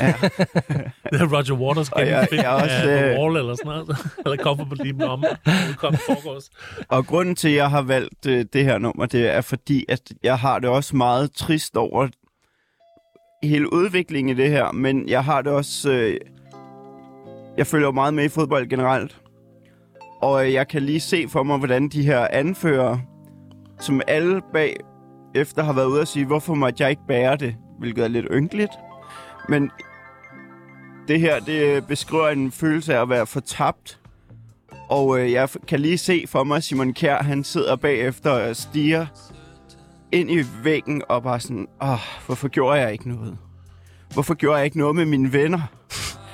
Ja. 0.00 0.14
Det 1.12 1.20
er 1.20 1.26
Roger 1.32 1.54
Waters 1.54 1.88
Og 1.92 2.00
jeg- 2.00 2.08
gennemspil 2.08 2.36
jeg 2.38 2.44
er 2.58 2.62
også, 2.62 2.74
af 2.74 2.82
The 2.82 3.12
øh, 3.12 3.18
Wall 3.18 3.36
eller 3.36 3.54
sådan 3.54 3.66
noget. 3.72 3.96
eller 4.24 4.36
kommer 4.36 4.64
på 4.64 4.74
lige 4.74 5.04
om. 5.08 5.24
Udkom 5.70 5.94
forgårs. 5.94 6.50
Og 6.88 7.06
grunden 7.06 7.34
til, 7.36 7.48
at 7.48 7.54
jeg 7.54 7.70
har 7.70 7.82
valgt 7.82 8.26
øh, 8.26 8.44
det 8.52 8.64
her 8.64 8.78
nummer, 8.78 9.06
det 9.06 9.28
er 9.28 9.40
fordi, 9.40 9.84
at 9.88 10.00
jeg 10.22 10.38
har 10.38 10.58
det 10.58 10.68
også 10.70 10.96
meget 10.96 11.32
trist 11.32 11.76
over 11.76 12.08
hele 13.42 13.72
udviklingen 13.72 14.36
i 14.38 14.42
det 14.42 14.50
her, 14.50 14.72
men 14.72 15.08
jeg 15.08 15.24
har 15.24 15.42
det 15.42 15.52
også... 15.52 15.92
Øh, 15.92 16.16
jeg 17.56 17.66
følger 17.66 17.86
jo 17.86 17.92
meget 17.92 18.14
med 18.14 18.24
i 18.24 18.28
fodbold 18.28 18.68
generelt, 18.68 19.20
og 20.22 20.46
øh, 20.46 20.52
jeg 20.52 20.68
kan 20.68 20.82
lige 20.82 21.00
se 21.00 21.28
for 21.28 21.42
mig, 21.42 21.58
hvordan 21.58 21.88
de 21.88 22.02
her 22.02 22.26
anfører, 22.30 22.98
som 23.80 24.00
alle 24.08 24.40
bag 24.52 24.76
efter 25.34 25.62
har 25.62 25.72
været 25.72 25.86
ude 25.86 26.00
og 26.00 26.08
sige, 26.08 26.26
hvorfor 26.26 26.54
måtte 26.54 26.82
jeg 26.82 26.90
ikke 26.90 27.06
bære 27.08 27.36
det, 27.36 27.56
hvilket 27.78 28.04
er 28.04 28.08
lidt 28.08 28.26
ynkeligt. 28.30 28.72
Men 29.48 29.70
det 31.08 31.20
her, 31.20 31.40
det 31.40 31.76
øh, 31.76 31.82
beskriver 31.82 32.28
en 32.28 32.52
følelse 32.52 32.94
af 32.94 33.02
at 33.02 33.08
være 33.08 33.26
fortabt, 33.26 34.00
og 34.88 35.20
øh, 35.20 35.32
jeg 35.32 35.48
kan 35.68 35.80
lige 35.80 35.98
se 35.98 36.24
for 36.28 36.44
mig, 36.44 36.56
at 36.56 36.64
Simon 36.64 36.94
Kjær, 36.94 37.22
han 37.22 37.44
sidder 37.44 37.76
bagefter 37.76 38.30
og 38.30 38.56
stiger 38.56 39.06
ind 40.12 40.30
i 40.30 40.44
væggen 40.62 41.02
og 41.08 41.22
bare 41.22 41.40
sådan, 41.40 41.66
åh, 41.82 41.98
hvorfor 42.26 42.48
gjorde 42.48 42.80
jeg 42.80 42.92
ikke 42.92 43.08
noget? 43.08 43.38
Hvorfor 44.12 44.34
gjorde 44.34 44.56
jeg 44.56 44.64
ikke 44.64 44.78
noget 44.78 44.96
med 44.96 45.04
mine 45.04 45.32
venner? 45.32 45.60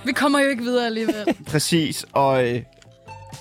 Vi 0.05 0.13
kommer 0.13 0.41
jo 0.41 0.49
ikke 0.49 0.63
videre 0.63 0.87
alligevel. 0.87 1.37
Præcis, 1.47 2.07
og, 2.13 2.49
øh, 2.49 2.63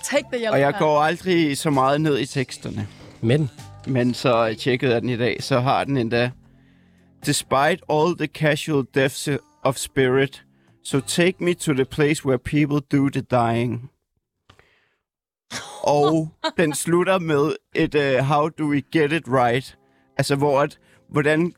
Take 0.03 0.25
the 0.31 0.39
yellow 0.41 0.53
og 0.53 0.59
jeg 0.59 0.75
går 0.79 1.01
aldrig 1.01 1.57
så 1.57 1.69
meget 1.69 2.01
ned 2.01 2.19
i 2.19 2.25
teksterne. 2.25 2.87
Men? 3.21 3.49
Men 3.87 4.13
så 4.13 4.55
tjekkede 4.59 4.93
jeg 4.93 5.01
den 5.01 5.09
i 5.09 5.17
dag, 5.17 5.43
så 5.43 5.59
har 5.59 5.83
den 5.83 5.97
endda. 5.97 6.31
Despite 7.25 7.77
all 7.89 8.17
the 8.17 8.27
casual 8.27 8.85
deaths 8.95 9.29
of 9.63 9.75
spirit, 9.75 10.43
so 10.83 10.99
take 10.99 11.43
me 11.43 11.53
to 11.53 11.73
the 11.73 11.85
place 11.85 12.25
where 12.25 12.37
people 12.37 12.79
do 12.97 13.09
the 13.09 13.21
dying. 13.21 13.91
Og 15.83 16.29
den 16.57 16.73
slutter 16.73 17.19
med 17.19 17.51
et 17.75 17.95
uh, 17.95 18.25
How 18.25 18.49
do 18.49 18.65
we 18.65 18.81
get 18.91 19.11
it 19.11 19.23
right? 19.27 19.76
Altså, 20.17 20.35
hvor 20.35 20.61
at, 20.61 20.79
hvordan 21.09 21.53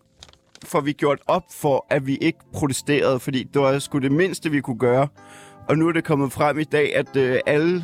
får 0.66 0.82
vi 0.82 0.92
gjort 0.92 1.20
op 1.28 1.44
for, 1.52 1.86
at 1.90 2.08
vi 2.08 2.16
ikke 2.16 2.40
protesterede? 2.54 3.20
Fordi 3.20 3.44
det 3.44 3.62
var 3.62 3.80
sgu 3.80 3.98
det 3.98 4.12
mindste, 4.12 4.52
vi 4.52 4.62
kunne 4.62 4.80
gøre. 4.80 5.08
Og 5.70 5.78
nu 5.78 5.88
er 5.88 5.92
det 5.92 6.04
kommet 6.04 6.32
frem 6.32 6.60
i 6.60 6.64
dag, 6.64 6.96
at 6.96 7.16
uh, 7.16 7.38
alle 7.46 7.84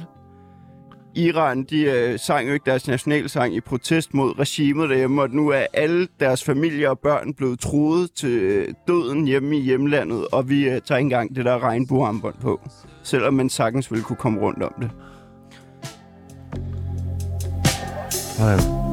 Iran, 1.15 1.63
de 1.63 1.81
øh, 1.81 2.19
sang 2.19 2.47
jo 2.47 2.53
ikke 2.53 2.65
deres 2.65 2.87
nationalsang 2.87 3.55
i 3.55 3.61
protest 3.61 4.13
mod 4.13 4.39
regimet 4.39 4.89
derhjemme, 4.89 5.21
og 5.21 5.29
nu 5.29 5.49
er 5.49 5.65
alle 5.73 6.07
deres 6.19 6.43
familier 6.43 6.89
og 6.89 6.99
børn 6.99 7.33
blevet 7.33 7.59
truet 7.59 8.11
til 8.11 8.29
øh, 8.29 8.73
døden 8.87 9.25
hjemme 9.27 9.57
i 9.57 9.61
hjemlandet, 9.61 10.27
og 10.31 10.49
vi 10.49 10.69
øh, 10.69 10.81
tager 10.81 10.97
ikke 10.97 11.05
engang 11.05 11.35
det 11.35 11.45
der 11.45 11.63
regnbuearmbånd 11.63 12.35
på, 12.41 12.61
selvom 13.03 13.33
man 13.33 13.49
sagtens 13.49 13.91
ville 13.91 14.03
kunne 14.03 14.17
komme 14.17 14.39
rundt 14.39 14.63
om 14.63 14.73
det. 14.81 14.89
Sådan. 18.11 18.85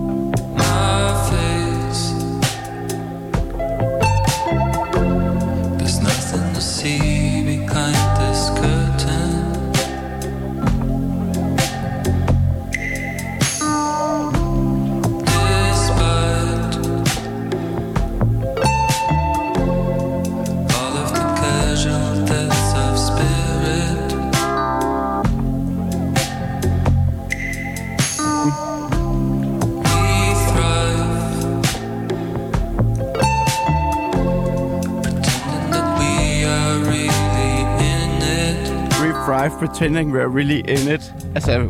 It. 39.47 39.53
Pretending 39.59 40.13
we're 40.13 40.29
really 40.29 40.59
in 40.59 40.89
it. 40.89 41.13
Altså... 41.35 41.69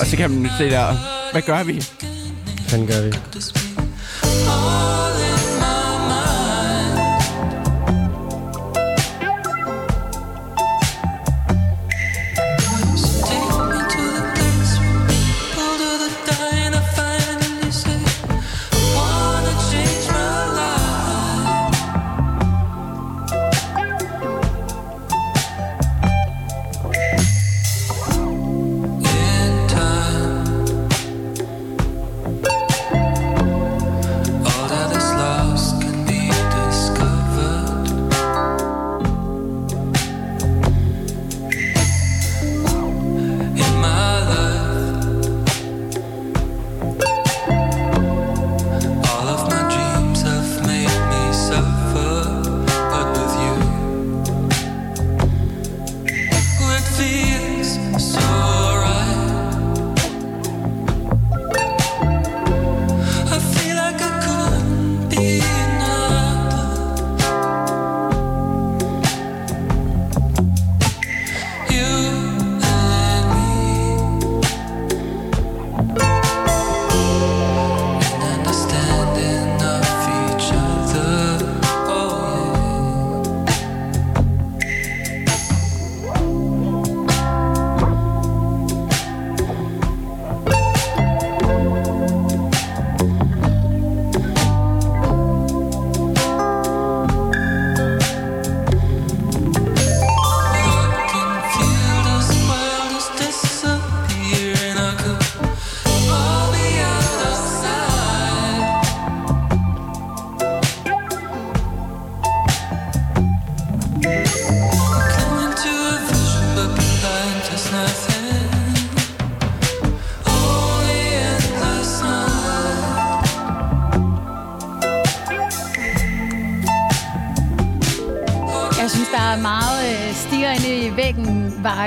Og 0.00 0.06
så 0.06 0.16
kan 0.16 0.30
man 0.30 0.50
se 0.58 0.70
der, 0.70 0.86
hvad 1.32 1.42
gør 1.42 1.62
vi? 1.62 1.82
Hvad 2.68 2.86
gør 2.86 3.02
vi? 3.02 3.12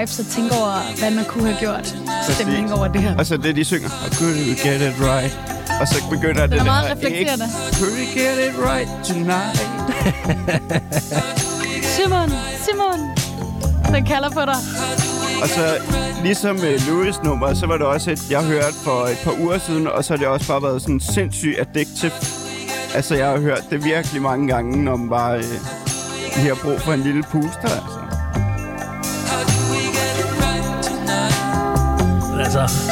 Vibes 0.01 0.19
og 0.19 0.25
tænker 0.25 0.55
over, 0.55 0.99
hvad 0.99 1.11
man 1.11 1.25
kunne 1.25 1.47
have 1.51 1.59
gjort. 1.59 1.95
Stemning 2.29 2.73
over 2.73 2.87
det 2.87 3.01
her. 3.01 3.17
Og 3.17 3.25
så 3.25 3.37
det, 3.37 3.55
de 3.55 3.65
synger. 3.65 3.89
I 4.07 4.09
couldn't 4.19 4.67
get 4.67 4.81
it 4.81 4.95
right. 4.99 5.39
Og 5.81 5.87
så 5.87 6.03
begynder 6.09 6.47
det 6.47 6.59
er 6.59 6.63
meget 6.63 6.89
der, 6.89 6.95
reflekterende. 6.95 7.45
Couldn't 7.79 8.19
get 8.19 8.35
it 8.47 8.53
right 8.69 8.89
tonight. 9.03 9.57
Simon, 11.95 12.29
Simon, 12.65 12.99
den 13.95 14.05
kalder 14.05 14.29
på 14.29 14.41
dig. 14.51 14.59
Og 15.41 15.47
så 15.47 15.65
ligesom 16.23 16.55
med 16.55 16.79
Louis 16.87 17.15
nummer, 17.23 17.53
så 17.53 17.65
var 17.67 17.77
det 17.77 17.85
også 17.85 18.11
et, 18.11 18.31
jeg 18.31 18.43
hørte 18.43 18.73
for 18.83 19.05
et 19.05 19.17
par 19.23 19.35
uger 19.39 19.57
siden, 19.57 19.87
og 19.87 20.03
så 20.03 20.13
har 20.13 20.17
det 20.17 20.27
også 20.27 20.47
bare 20.47 20.63
været 20.63 20.81
sådan 20.81 20.99
sindssygt 20.99 21.59
addictive. 21.59 22.11
Altså, 22.95 23.15
jeg 23.15 23.27
har 23.27 23.39
hørt 23.39 23.63
det 23.69 23.85
virkelig 23.85 24.21
mange 24.21 24.47
gange, 24.47 24.83
når 24.83 24.95
man 24.95 25.09
bare 25.09 25.37
øh, 25.37 25.43
lige 26.35 26.47
har 26.47 26.59
brug 26.63 26.81
for 26.81 26.93
en 26.93 27.01
lille 27.01 27.23
puster, 27.23 27.90
altså. 32.61 32.91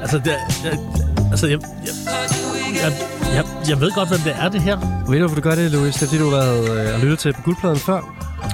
Altså... 0.00 0.18
Det, 0.18 0.34
jeg, 0.64 0.78
altså 1.30 1.46
jeg, 1.46 1.58
jeg, 1.86 1.94
jeg, 2.82 2.92
jeg, 3.34 3.44
jeg 3.68 3.80
ved 3.80 3.92
godt, 3.92 4.08
hvem 4.08 4.20
det 4.20 4.34
er, 4.40 4.48
det 4.48 4.62
her. 4.62 4.76
Ved 5.08 5.18
du, 5.18 5.26
hvorfor 5.26 5.34
du 5.34 5.40
gør 5.40 5.54
det, 5.54 5.70
Louis? 5.70 5.94
Det 5.94 6.02
er, 6.02 6.06
fordi 6.06 6.18
du 6.18 6.30
har 6.30 6.36
været 6.36 6.94
øh, 6.94 7.02
lyttet 7.02 7.18
til 7.18 7.32
på 7.32 7.42
guldpladen 7.42 7.78
før. 7.78 8.00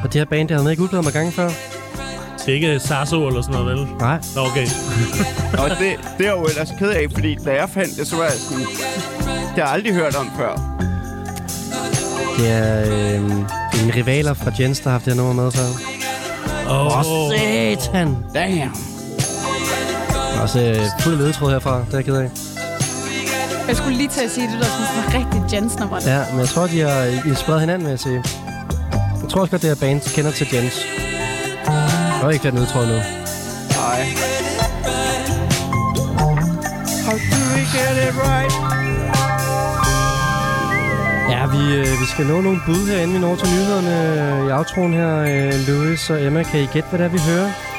Og 0.03 0.12
det 0.12 0.15
her 0.15 0.24
band, 0.24 0.49
der 0.49 0.57
har 0.57 0.62
med 0.62 0.73
i 0.73 0.74
guldpladen 0.74 1.05
mange 1.05 1.19
gange 1.19 1.32
før. 1.32 1.49
Det 2.47 2.49
er 2.49 2.55
ikke 2.55 2.81
Sasso 2.81 3.27
eller 3.27 3.43
sådan 3.43 3.61
noget, 3.61 3.78
vel? 3.78 3.86
Nej. 3.99 4.20
Nå, 4.35 4.41
okay. 4.41 4.66
Og 5.59 5.70
det, 5.70 5.78
det 6.19 6.27
er 6.27 6.31
jo 6.31 6.45
ellers 6.45 6.69
ked 6.78 6.89
af, 6.89 7.07
fordi 7.12 7.35
da 7.45 7.51
jeg 7.51 7.69
fandt 7.70 7.97
det, 7.99 8.07
så 8.07 8.16
var 8.16 8.23
jeg 8.23 8.32
sådan... 8.32 8.66
Det 9.27 9.62
har 9.62 9.62
jeg 9.62 9.69
aldrig 9.73 9.95
hørt 9.95 10.16
om 10.16 10.31
før. 10.36 10.81
Det 12.39 12.51
er 12.51 12.81
øh, 12.81 13.85
en 13.85 13.95
rivaler 13.97 14.35
fra 14.35 14.51
Jens, 14.61 14.81
der 14.81 14.85
har 14.85 14.91
haft 14.91 15.05
det 15.05 15.15
her 15.15 15.23
nummer 15.23 15.43
med 15.43 15.53
før. 15.53 15.69
Åh, 16.70 16.99
oh, 16.99 17.31
satan! 17.31 18.16
Damn! 18.35 18.94
Også 20.45 20.61
øh, 20.61 20.77
fuld 21.01 21.16
ledetråd 21.16 21.51
herfra, 21.51 21.85
det 21.87 21.93
er 21.93 21.99
jeg 21.99 22.05
ked 22.05 22.16
af. 22.16 22.31
Jeg 23.69 23.77
skulle 23.77 23.97
lige 23.97 24.09
til 24.09 24.25
at 24.25 24.31
sige, 24.31 24.47
at 24.47 24.53
det 24.53 24.61
der 24.61 24.66
sådan 24.66 25.05
en 25.05 25.15
rigtig 25.19 25.41
Jens 25.53 25.79
nummer. 25.79 25.99
Ja, 26.07 26.21
men 26.31 26.41
jeg 26.41 26.49
tror, 26.49 26.66
de 26.66 26.81
har 26.81 27.03
inspireret 27.31 27.61
hinanden, 27.61 27.85
vil 27.87 27.91
jeg 27.91 27.99
sige. 27.99 28.23
Jeg 29.23 29.29
tror 29.31 29.41
også 29.41 29.51
godt, 29.51 29.62
det 29.62 29.71
her 29.71 29.81
band 29.87 30.01
kender 30.16 30.31
til 30.31 30.47
Jens. 30.53 30.77
Jeg 31.66 32.23
har 32.23 32.31
ikke 32.31 32.49
den 32.49 32.55
ledetråd 32.55 32.87
nu. 32.87 32.93
Nej. 32.93 34.01
How 37.07 37.16
do 37.31 37.39
we 37.55 37.62
get 37.75 37.95
it 38.07 38.15
right? 38.27 38.55
Ja, 41.33 41.41
vi, 41.55 41.62
øh, 41.79 41.87
vi 42.03 42.07
skal 42.12 42.27
nå 42.27 42.41
nogle 42.41 42.61
bud 42.66 42.89
her, 42.91 42.99
inden 43.03 43.15
vi 43.15 43.21
når 43.21 43.37
til 43.37 43.49
nyhederne 43.55 43.95
øh, 44.41 44.49
i 44.49 44.51
outroen 44.59 44.93
her. 44.93 45.12
Øh, 45.19 45.53
Louis 45.69 46.11
og 46.11 46.23
Emma, 46.23 46.43
kan 46.43 46.61
I 46.61 46.66
gætte, 46.66 46.89
hvad 46.89 46.99
det 46.99 47.05
er, 47.05 47.11
vi 47.11 47.19
hører? 47.19 47.74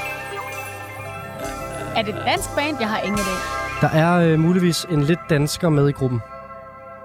Er 1.98 2.02
det 2.02 2.16
et 2.16 2.22
dansk 2.26 2.50
band? 2.56 2.78
Jeg 2.80 2.90
har 2.90 3.00
ingen 3.02 3.20
idé. 3.20 3.36
Der 3.82 3.88
er 3.90 4.32
øh, 4.34 4.40
muligvis 4.40 4.86
en 4.90 5.02
lidt 5.04 5.20
dansker 5.30 5.70
med 5.70 5.90
i 5.90 5.92
gruppen. 5.92 6.20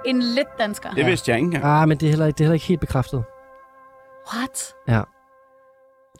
En 0.06 0.22
lidt 0.22 0.48
dansker. 0.58 0.90
Det 0.90 1.06
vidste 1.06 1.30
jeg 1.30 1.38
ikke 1.38 1.44
engang. 1.46 1.64
Ah, 1.64 1.88
men 1.88 1.98
det 1.98 2.06
er 2.06 2.10
heller 2.10 2.26
ikke, 2.26 2.36
det 2.38 2.40
er 2.40 2.44
heller 2.46 2.54
ikke 2.54 2.66
helt 2.66 2.80
bekræftet. 2.80 3.24
What? 4.34 4.74
Ja. 4.88 5.02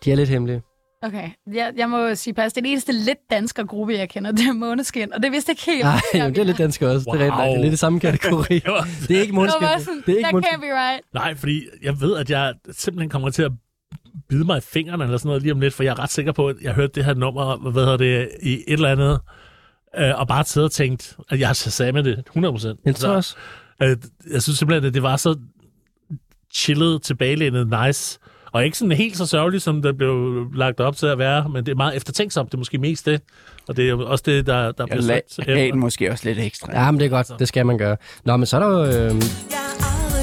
De 0.05 0.13
er 0.13 0.17
lidt 0.17 0.29
hemmelige. 0.29 0.63
Okay, 1.03 1.31
jeg, 1.53 1.73
jeg 1.77 1.91
må 1.91 2.15
sige 2.15 2.35
pas. 2.35 2.53
Det 2.53 2.59
er 2.61 2.63
den 2.63 2.71
eneste 2.71 2.93
lidt 2.93 3.19
dansker 3.31 3.65
gruppe, 3.65 3.93
jeg 3.95 4.09
kender. 4.09 4.33
Det 4.33 4.47
er 4.47 4.53
Måneskin, 4.53 5.13
og 5.15 5.23
det 5.23 5.33
vidste 5.33 5.51
jeg 5.51 5.55
ikke 5.55 5.71
helt. 5.73 5.85
Nej, 5.85 6.01
jamen, 6.15 6.35
det 6.35 6.41
er 6.41 6.45
lidt 6.45 6.59
dansker 6.59 6.89
også. 6.95 7.07
Wow. 7.11 7.19
Det 7.19 7.27
er 7.27 7.33
rigtigt. 7.33 7.39
nok. 7.39 7.47
Det 7.49 7.57
er 7.59 7.63
lidt 7.63 7.73
i 7.75 7.77
samme 7.77 8.01
kategori. 8.01 8.55
det 9.09 9.17
er 9.17 9.21
ikke 9.21 9.27
Det 9.27 9.35
Måneskin. 9.35 9.63
var 9.63 9.69
bare 9.69 9.81
sådan, 9.81 10.03
Det 10.07 10.13
er 10.13 10.17
ikke 10.19 10.31
that 10.31 10.45
can't 10.45 10.61
be 10.61 10.67
right. 10.67 11.01
Nej, 11.15 11.35
fordi 11.35 11.67
jeg 11.83 12.01
ved, 12.01 12.17
at 12.17 12.31
jeg 12.31 12.55
simpelthen 12.71 13.11
kommer 13.11 13.31
til 13.31 13.43
at 13.43 13.53
bide 14.29 14.45
mig 14.45 14.59
i 14.59 14.61
fingrene 14.61 15.05
eller 15.05 15.19
sådan 15.19 15.29
noget 15.29 15.43
lige 15.43 15.53
om 15.53 15.61
lidt, 15.61 15.75
for 15.75 15.83
jeg 15.83 15.91
er 15.91 15.99
ret 15.99 16.11
sikker 16.11 16.33
på, 16.33 16.49
at 16.49 16.57
jeg 16.63 16.73
hørte 16.75 16.93
det 16.95 17.05
her 17.05 17.15
nummer, 17.15 17.57
hvad 17.71 17.83
hedder 17.83 17.97
det, 17.97 18.29
i 18.43 18.53
et 18.55 18.63
eller 18.73 18.89
andet, 18.89 19.19
øh, 19.99 20.21
og 20.21 20.29
bare 20.29 20.45
siddet 20.45 20.65
og 20.65 20.73
tænkt, 20.73 21.17
at 21.31 21.41
jeg 21.41 21.49
har 21.49 21.55
sammen 21.55 22.05
med 22.05 22.13
det 22.13 22.23
100 22.27 22.53
procent. 22.53 22.81
Jeg 22.85 22.95
tror 22.97 23.09
også. 23.15 23.37
Øh, 23.83 23.97
jeg 24.33 24.43
synes 24.43 24.59
simpelthen, 24.59 24.89
at 24.89 24.95
det 24.95 25.03
var 25.03 25.17
så 25.17 25.37
chillet, 26.55 27.03
tilbagelænet, 27.03 27.75
nice. 27.87 28.19
Og 28.53 28.65
ikke 28.65 28.79
sådan 28.79 28.93
helt 28.93 29.17
så 29.17 29.27
sørgeligt, 29.27 29.63
som 29.63 29.83
det 29.83 29.97
blev 29.97 30.47
lagt 30.55 30.81
op 30.81 30.97
til 30.97 31.07
at 31.07 31.19
være, 31.19 31.49
men 31.49 31.67
det 31.67 31.73
er 31.73 31.77
meget 31.77 31.97
eftertænksomt. 31.97 32.49
Det 32.53 32.55
er 32.55 32.59
måske 32.59 32.79
mest 32.79 33.07
det. 33.07 33.21
Og 33.69 33.77
det 33.77 33.85
er 33.85 33.89
jo 33.89 34.07
også 34.11 34.23
det, 34.27 34.47
der, 34.47 34.73
der 34.73 34.87
Jeg 34.91 34.99
bliver 34.99 35.17
la- 35.19 35.35
sagt. 35.35 35.47
gav 35.47 35.67
den 35.71 35.79
måske 35.81 36.11
også 36.11 36.29
lidt 36.29 36.39
ekstra. 36.39 36.83
Ja, 36.85 36.91
men 36.91 37.01
det 37.01 37.07
er 37.07 37.11
godt. 37.11 37.31
Det 37.39 37.49
skal 37.49 37.67
man 37.67 37.79
gøre. 37.79 37.97
Nå, 38.25 38.37
men 38.37 38.47
så 38.47 38.57
er 38.57 38.61
der 38.61 38.69
jo 38.69 39.05
øh, 39.15 39.23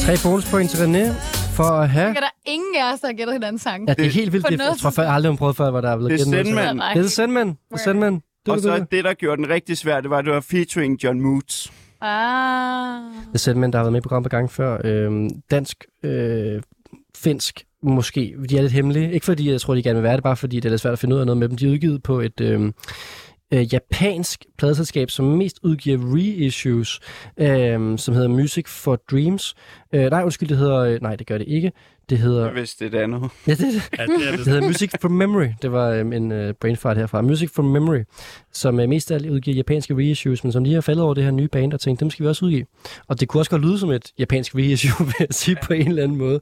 tre 0.01 0.15
bonuspoint 0.23 0.69
til 0.71 0.77
René 0.77 1.36
for 1.57 1.63
at 1.63 1.89
have... 1.89 2.09
Det 2.09 2.17
er 2.17 2.21
der 2.21 2.35
ingen 2.45 2.75
af 2.75 2.93
os, 2.93 2.99
der 2.99 3.07
har 3.07 3.13
gættet 3.13 3.33
hinanden 3.35 3.59
sang. 3.59 3.87
Ja, 3.87 3.93
det 3.93 4.05
er 4.05 4.09
helt 4.09 4.33
vildt. 4.33 4.49
Det, 4.49 4.59
jeg 4.59 4.75
tror 4.79 4.89
før, 4.89 5.03
jeg 5.03 5.13
aldrig 5.13 5.31
har 5.31 5.37
prøvet 5.37 5.55
før, 5.55 5.71
hvor 5.71 5.81
der 5.81 5.89
er 5.89 5.95
blevet 5.97 6.11
Det 6.11 6.27
er 6.27 6.31
gættet 6.31 6.53
noget. 6.53 6.67
Sandman. 6.67 6.97
Det 6.97 7.05
er 7.05 7.09
Sandman. 7.09 7.47
Det 7.47 7.57
er 7.71 7.77
Sandman. 7.77 8.21
Du, 8.45 8.51
Og 8.51 8.59
så 8.59 8.77
du. 8.77 8.85
det, 8.91 9.03
der 9.03 9.13
gjorde 9.13 9.41
den 9.41 9.49
rigtig 9.49 9.77
svært, 9.77 10.03
det 10.03 10.09
var, 10.09 10.17
at 10.17 10.25
det 10.25 10.33
var 10.33 10.39
featuring 10.39 11.03
John 11.03 11.21
Moots. 11.21 11.71
Ah. 12.01 13.01
Det 13.27 13.33
er 13.33 13.37
Sandman, 13.37 13.71
der 13.71 13.77
har 13.77 13.83
været 13.83 13.91
med 13.91 13.99
i 13.99 14.01
programmet 14.01 14.31
på 14.31 14.35
gang 14.35 14.51
før. 14.51 14.77
Øhm, 14.83 15.29
dansk, 15.51 15.85
øh, 16.03 16.61
finsk, 17.17 17.63
måske. 17.83 18.35
De 18.49 18.57
er 18.57 18.61
lidt 18.61 18.73
hemmelige. 18.73 19.11
Ikke 19.13 19.25
fordi 19.25 19.51
jeg 19.51 19.61
tror, 19.61 19.75
de 19.75 19.83
gerne 19.83 19.95
vil 19.95 20.03
være 20.03 20.15
det, 20.15 20.23
bare 20.23 20.35
fordi 20.35 20.55
det 20.55 20.65
er 20.65 20.69
lidt 20.69 20.81
svært 20.81 20.93
at 20.93 20.99
finde 20.99 21.15
ud 21.15 21.19
af 21.19 21.25
noget 21.25 21.37
med 21.37 21.49
dem. 21.49 21.57
De 21.57 21.65
er 21.65 21.71
udgivet 21.71 22.03
på 22.03 22.19
et 22.19 22.41
øh, 22.41 22.71
øh, 23.53 23.73
japansk 23.73 24.45
pladeselskab, 24.57 25.09
som 25.09 25.25
mest 25.25 25.59
udgiver 25.63 26.15
reissues, 26.15 26.99
øh, 27.37 27.97
som 27.97 28.13
hedder 28.13 28.27
Music 28.27 28.67
for 28.67 28.95
Dreams. 29.11 29.55
Øh, 29.93 30.09
nej, 30.09 30.23
undskyld, 30.23 30.49
det 30.49 30.57
hedder... 30.57 30.77
Øh, 30.77 31.01
nej, 31.01 31.15
det 31.15 31.27
gør 31.27 31.37
det 31.37 31.47
ikke. 31.47 31.71
Det 32.09 32.17
hedder... 32.17 32.45
Jeg 32.45 32.55
vidste 32.55 32.85
det 32.85 32.99
er 32.99 33.03
andet. 33.03 33.29
Ja, 33.47 33.51
det, 33.51 33.59
det. 33.59 33.89
Ja, 33.99 34.05
det 34.05 34.27
er 34.27 34.29
det. 34.31 34.39
det 34.39 34.47
hedder 34.47 34.67
Music 34.67 34.91
from 35.01 35.11
Memory. 35.11 35.47
Det 35.61 35.71
var 35.71 35.89
øhm, 35.89 36.13
en 36.13 36.31
øh, 36.31 36.53
brain 36.53 36.77
fart 36.77 36.97
herfra. 36.97 37.21
Music 37.21 37.49
from 37.55 37.65
Memory, 37.65 37.99
som 38.53 38.79
øh, 38.79 38.89
mest 38.89 39.11
af 39.11 39.15
alt 39.15 39.29
udgiver 39.29 39.55
japanske 39.57 39.95
reissues, 39.97 40.43
men 40.43 40.53
som 40.53 40.63
lige 40.63 40.73
har 40.73 40.81
faldet 40.81 41.03
over 41.03 41.13
det 41.13 41.23
her 41.23 41.31
nye 41.31 41.47
band 41.47 41.73
og 41.73 41.79
tænkt, 41.79 41.99
dem 41.99 42.09
skal 42.09 42.23
vi 42.23 42.29
også 42.29 42.45
udgive. 42.45 42.65
Og 43.07 43.19
det 43.19 43.27
kunne 43.27 43.41
også 43.41 43.51
godt 43.51 43.61
lyde 43.61 43.79
som 43.79 43.91
et 43.91 44.11
japansk 44.19 44.55
reissue, 44.55 45.05
vil 45.05 45.13
jeg 45.19 45.27
sige 45.31 45.57
på 45.63 45.73
en 45.73 45.87
eller 45.87 46.03
anden 46.03 46.17
måde. 46.17 46.39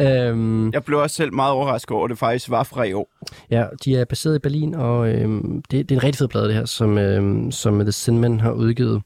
Øhm, 0.00 0.72
Jeg 0.72 0.84
blev 0.84 0.98
også 0.98 1.16
selv 1.16 1.34
meget 1.34 1.52
overrasket 1.52 1.90
over, 1.90 2.04
at 2.04 2.10
det 2.10 2.18
faktisk 2.18 2.50
var 2.50 2.62
fra 2.62 2.82
i 2.84 2.92
år. 2.92 3.08
ja, 3.50 3.64
de 3.84 3.96
er 3.96 4.04
baseret 4.04 4.36
i 4.36 4.38
Berlin, 4.38 4.74
og 4.74 5.08
øhm, 5.14 5.62
det, 5.70 5.88
det 5.88 5.94
er 5.94 5.98
en 6.00 6.04
rigtig 6.04 6.18
fed 6.18 6.28
plade, 6.28 6.46
det 6.46 6.54
her, 6.54 6.64
som, 6.64 6.98
øhm, 6.98 7.50
som 7.50 7.80
The 7.80 7.92
Sinman 7.92 8.40
har 8.40 8.50
udgivet. 8.52 9.02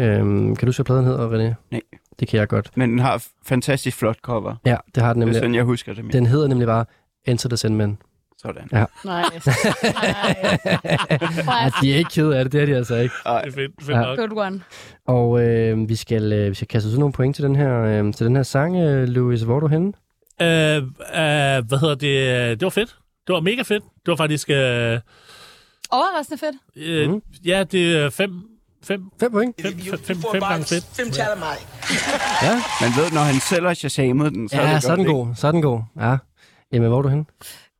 Øhm, 0.00 0.56
kan 0.56 0.66
du 0.66 0.68
huske, 0.68 0.78
hvad 0.78 0.84
pladen 0.84 1.04
hedder, 1.04 1.28
René? 1.30 1.54
Nej. 1.70 1.80
Det 2.20 2.28
kan 2.28 2.40
jeg 2.40 2.48
godt. 2.48 2.70
Men 2.76 2.90
den 2.90 2.98
har 2.98 3.24
fantastisk 3.46 3.96
flot 3.96 4.18
cover. 4.22 4.54
Ja, 4.66 4.76
det 4.94 5.02
har 5.02 5.12
den 5.12 5.20
Det 5.20 5.24
er 5.24 5.26
nemlig. 5.26 5.34
sådan, 5.40 5.54
jeg 5.54 5.64
husker 5.64 5.94
det 5.94 6.04
mere. 6.04 6.12
Den 6.12 6.26
hedder 6.26 6.48
nemlig 6.48 6.66
bare 6.66 6.84
Enter 7.26 7.48
the 7.48 7.56
Sandman. 7.56 7.98
Sådan. 8.38 8.68
Ja. 8.72 8.84
Nice. 9.04 9.50
ja, 11.52 11.70
de 11.82 11.92
er 11.92 11.96
ikke 11.98 12.10
kede 12.10 12.38
af 12.38 12.44
det, 12.44 12.52
det 12.52 12.62
er 12.62 12.66
de 12.66 12.76
altså 12.76 12.94
ikke. 12.96 13.14
Det 13.24 13.32
er 13.32 13.40
fedt, 13.50 13.72
fedt 13.82 13.88
Ja. 13.96 14.00
nok. 14.02 14.18
Good 14.18 14.38
one. 14.46 14.60
Og 15.06 15.42
øh, 15.42 15.88
vi, 15.88 15.96
skal, 15.96 16.32
øh, 16.32 16.48
vi 16.50 16.54
skal 16.54 16.68
kaste 16.68 16.86
os 16.86 16.92
ud 16.92 16.98
nogle 16.98 17.12
point 17.12 17.34
til 17.36 17.44
den 17.44 17.56
her, 17.56 17.80
øh, 17.82 18.12
til 18.14 18.26
den 18.26 18.36
her 18.36 18.42
sang, 18.42 18.76
øh, 18.76 19.08
Louis. 19.08 19.40
Hvor 19.42 19.56
er 19.56 19.60
du 19.60 19.66
henne? 19.66 19.92
Øh, 20.42 20.76
øh, 20.76 20.82
hvad 21.68 21.78
hedder 21.80 21.94
det? 21.94 22.60
Det 22.60 22.66
var 22.66 22.70
fedt. 22.70 22.96
Det 23.26 23.32
var 23.32 23.40
mega 23.40 23.62
fedt. 23.62 23.82
Det 23.84 24.06
var 24.10 24.16
faktisk... 24.16 24.50
Øh, 24.50 25.00
Overraskende 25.90 26.38
fedt. 26.38 26.56
øh, 26.88 27.08
Mhm. 27.10 27.22
Ja, 27.44 27.64
det 27.72 27.96
er 27.96 28.10
fem... 28.10 28.30
Fem, 28.84 29.02
fem 29.20 29.32
point. 29.32 29.62
Fem, 29.62 29.72
fem, 29.78 29.98
fem, 29.98 30.16
fem 30.32 30.40
gange 30.40 30.64
fedt. 30.64 30.84
Fem 30.84 31.10
taler 31.10 31.38
mig. 31.38 31.56
Ja, 32.42 32.54
Man 32.80 32.90
ved, 32.96 33.10
når 33.12 33.20
han 33.20 33.40
selv 33.40 33.66
har 33.66 33.74
shazamet 33.74 34.32
den, 34.32 34.48
så 34.48 34.60
er 34.60 34.68
ja 34.68 34.74
det 34.74 34.82
så 34.82 34.92
er 34.92 34.96
den 34.96 35.04
godt, 35.04 35.14
god. 35.14 35.34
Så 35.34 35.46
er 35.46 35.52
den 35.52 35.62
god. 35.62 35.80
Ja. 36.00 36.16
Jamen, 36.72 36.88
hvor 36.88 36.98
er 36.98 37.02
du 37.02 37.08
henne? 37.08 37.24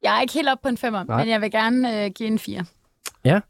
Jeg 0.03 0.17
er 0.17 0.21
ikke 0.21 0.35
helt 0.35 0.49
oppe 0.49 0.63
på 0.63 0.69
en 0.69 0.77
femmer, 0.79 1.05
Nej. 1.05 1.19
men 1.19 1.29
jeg 1.29 1.41
vil 1.41 1.51
gerne 1.51 2.05
øh, 2.05 2.11
give 2.11 2.27
en 2.27 2.39
fire. 2.39 2.65
Ja. 3.25 3.41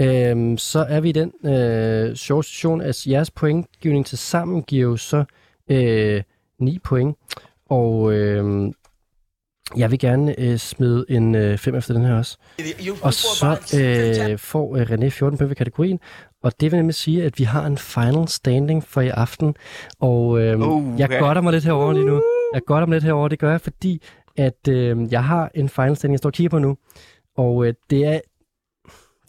Øhm, 0.00 0.58
så 0.58 0.86
er 0.88 1.00
vi 1.00 1.08
i 1.08 1.12
den 1.12 1.32
øh, 1.44 2.16
sjove 2.16 2.44
situation, 2.44 2.80
at 2.80 3.06
jeres 3.06 3.30
pointgivning 3.30 4.06
til 4.06 4.18
sammen 4.18 4.62
giver 4.62 4.82
jo 4.82 4.96
så 4.96 5.24
øh, 5.70 6.22
9 6.58 6.78
point. 6.78 7.16
Og 7.70 8.12
øh, 8.12 8.72
jeg 9.76 9.90
vil 9.90 9.98
gerne 9.98 10.40
øh, 10.40 10.58
smide 10.58 11.04
en 11.08 11.58
5 11.58 11.74
efter 11.74 11.94
den 11.94 12.04
her 12.04 12.14
også. 12.14 12.36
Og 13.02 13.14
så 13.14 13.78
øh, 13.80 14.38
får 14.38 14.76
øh, 14.76 14.82
René 14.82 15.08
14 15.08 15.38
point 15.38 15.48
ved 15.48 15.56
kategorien. 15.56 16.00
Og 16.44 16.60
det 16.60 16.70
vil 16.72 16.76
nemlig 16.76 16.94
sige, 16.94 17.24
at 17.24 17.38
vi 17.38 17.44
har 17.44 17.66
en 17.66 17.78
final 17.78 18.28
standing 18.28 18.84
for 18.84 19.00
i 19.00 19.08
aften. 19.08 19.56
Og 20.00 20.40
øh, 20.40 20.60
Uh, 20.60 21.00
jeg 21.00 21.08
godter 21.08 21.40
mig 21.40 21.52
lidt 21.52 21.64
herover 21.64 21.92
lige 21.92 22.06
nu. 22.06 22.22
Jeg 22.54 22.62
godter 22.66 22.86
mig 22.86 22.94
lidt 22.94 23.04
herover. 23.04 23.28
Det 23.28 23.38
gør 23.38 23.50
jeg, 23.50 23.60
fordi 23.60 24.02
at 24.36 24.68
øh, 24.68 25.12
jeg 25.12 25.24
har 25.24 25.50
en 25.54 25.68
final 25.68 25.96
standing, 25.96 26.12
jeg 26.12 26.18
står 26.18 26.28
og 26.28 26.34
kigger 26.34 26.50
på 26.50 26.58
nu. 26.58 26.76
Og 27.36 27.66
øh, 27.66 27.74
det 27.90 28.06
er 28.06 28.20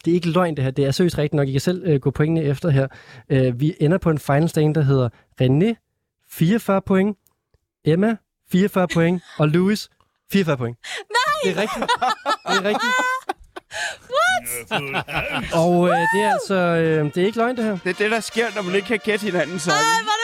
det 0.04 0.10
er 0.10 0.14
ikke 0.14 0.30
løgn, 0.30 0.56
det 0.56 0.64
her. 0.64 0.70
Det 0.70 0.84
er 0.84 0.90
seriøst 0.90 1.18
rigtigt 1.18 1.34
nok. 1.34 1.48
I 1.48 1.52
kan 1.52 1.60
selv 1.60 1.82
øh, 1.86 2.00
gå 2.00 2.10
pointene 2.10 2.42
efter 2.42 2.70
her. 2.70 2.86
Øh, 3.30 3.60
vi 3.60 3.74
ender 3.80 3.98
på 3.98 4.10
en 4.10 4.18
final 4.18 4.48
standing, 4.48 4.74
der 4.74 4.82
hedder 4.82 5.08
René 5.42 5.74
44 6.30 6.82
point, 6.82 7.18
Emma 7.84 8.16
44 8.50 8.88
point, 8.88 9.22
og 9.38 9.48
Louis 9.48 9.88
44 10.32 10.56
point. 10.56 10.78
Nej! 11.10 11.52
Det 11.52 11.58
er 11.58 11.62
rigtigt. 11.62 11.86
Det 12.46 12.56
er 12.56 12.68
rigtigt. 12.68 12.92
Og 15.62 15.88
øh, 15.88 15.96
det 16.12 16.20
er 16.26 16.32
altså, 16.32 16.54
øh, 16.54 17.04
det 17.14 17.22
er 17.22 17.26
ikke 17.26 17.38
løgn, 17.38 17.56
det 17.56 17.64
her. 17.64 17.78
Det 17.84 17.90
er 17.90 17.98
det, 18.02 18.10
der 18.10 18.20
sker, 18.20 18.46
når 18.54 18.62
man 18.62 18.74
ikke 18.74 18.88
kan 18.88 19.00
gætte 19.04 19.24
hinanden 19.24 19.58
sang. 19.58 19.76
Ej, 19.76 20.02
hvor 20.08 20.16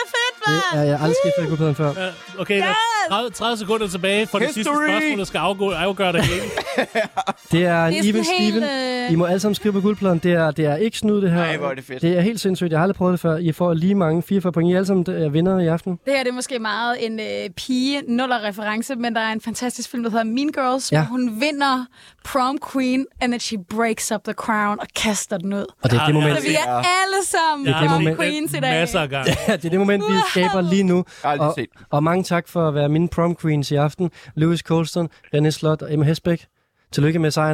det 0.47 0.61
Det 0.73 0.79
er 0.79 0.83
jeg 0.83 0.93
aldrig 1.01 1.15
skidt 1.23 1.33
for 1.39 1.47
guldpladen 1.47 1.75
før. 1.75 1.87
Ja, 1.97 2.41
okay, 2.41 2.57
yes! 2.59 2.65
30, 3.09 3.29
30 3.29 3.57
sekunder 3.57 3.87
tilbage 3.87 4.27
for 4.27 4.39
det 4.39 4.47
sidste 4.53 4.71
spørgsmål, 4.87 5.17
der 5.19 5.23
skal 5.25 5.37
afgå, 5.37 5.71
afgøre 5.71 6.11
det 6.13 6.23
hele. 6.25 6.41
Det 7.51 7.65
er 7.65 7.85
en 7.85 7.93
Det 7.93 7.99
er 8.05 8.09
even 8.09 8.23
sådan 8.23 8.39
helt, 8.39 8.55
Steven. 8.55 9.03
øh, 9.05 9.11
I 9.11 9.15
må 9.15 9.25
alle 9.25 9.39
sammen 9.39 9.55
skrive 9.55 9.73
på 9.73 9.81
guldpladen. 9.81 10.19
Det 10.19 10.33
er, 10.33 10.51
det 10.51 10.65
er 10.65 10.75
ikke 10.75 10.97
snyd, 10.97 11.21
det 11.21 11.31
her. 11.31 11.43
Ej, 11.43 11.57
hvor 11.57 11.67
er 11.69 11.73
det 11.73 11.83
fedt. 11.83 12.01
Det 12.01 12.17
er 12.17 12.21
helt 12.21 12.39
sindssygt. 12.39 12.71
Jeg 12.71 12.79
har 12.79 12.83
aldrig 12.83 12.95
prøvet 12.95 13.11
det 13.11 13.19
før. 13.19 13.37
I 13.37 13.51
får 13.51 13.73
lige 13.73 13.95
mange 13.95 14.23
44 14.23 14.51
point. 14.53 14.69
I 14.69 14.73
er 14.73 14.77
alle 14.77 14.87
sammen 14.87 15.05
øh, 15.09 15.33
vinder 15.33 15.59
i 15.59 15.67
aften. 15.67 15.91
Det 16.05 16.13
her 16.13 16.23
det 16.23 16.29
er 16.29 16.33
måske 16.33 16.59
meget 16.59 17.05
en 17.05 17.19
øh, 17.19 17.49
pige 17.57 18.01
nuller 18.07 18.43
reference, 18.47 18.95
men 18.95 19.15
der 19.15 19.21
er 19.21 19.31
en 19.31 19.41
fantastisk 19.41 19.89
film, 19.91 20.03
der 20.03 20.09
hedder 20.09 20.23
Mean 20.25 20.49
Girls, 20.51 20.91
Ja. 20.91 20.97
hvor 20.99 21.05
hun 21.11 21.41
vinder 21.41 21.85
prom 22.23 22.57
queen, 22.73 23.05
and 23.21 23.31
then 23.31 23.39
she 23.39 23.57
breaks 23.69 24.11
up 24.11 24.21
the 24.23 24.33
crown 24.33 24.79
og 24.79 24.87
kaster 24.95 25.37
den 25.37 25.53
ud. 25.53 25.65
Og 25.83 25.91
det 25.91 25.99
er 25.99 26.05
det 26.05 26.13
Ja, 26.13 26.13
moment, 26.19 26.37
Så 26.37 26.43
vi 26.47 26.53
er 26.55 26.73
alle 26.75 27.19
sammen 27.25 27.67
Det 27.67 27.75
er 27.75 27.79
det 27.81 27.89
prom 27.89 28.15
queens 28.17 28.53
i 28.53 28.59
dag. 28.59 28.71
Masser 28.71 28.99
af 28.99 29.09
gange. 29.09 29.31
Ja, 29.47 29.55
det 29.55 29.65
er 29.65 29.69
det 29.69 29.79
moment, 29.79 30.03
vi 30.09 30.32
skaber 30.33 30.61
lige 30.61 30.83
nu. 30.83 31.05
Og, 31.23 31.53
set. 31.55 31.69
og 31.89 32.03
mange 32.03 32.23
tak 32.23 32.47
for 32.47 32.67
at 32.67 32.73
være 32.75 32.89
mine 32.89 33.07
prom 33.09 33.35
queens 33.35 33.71
i 33.71 33.75
aften. 33.75 34.11
Louis 34.35 34.59
Colston, 34.59 35.09
René 35.35 35.49
Slot 35.49 35.81
og 35.81 35.93
Emma 35.93 36.05
Hesbæk. 36.05 36.45
Tillykke 36.91 37.19
med 37.19 37.31
sejren. 37.31 37.51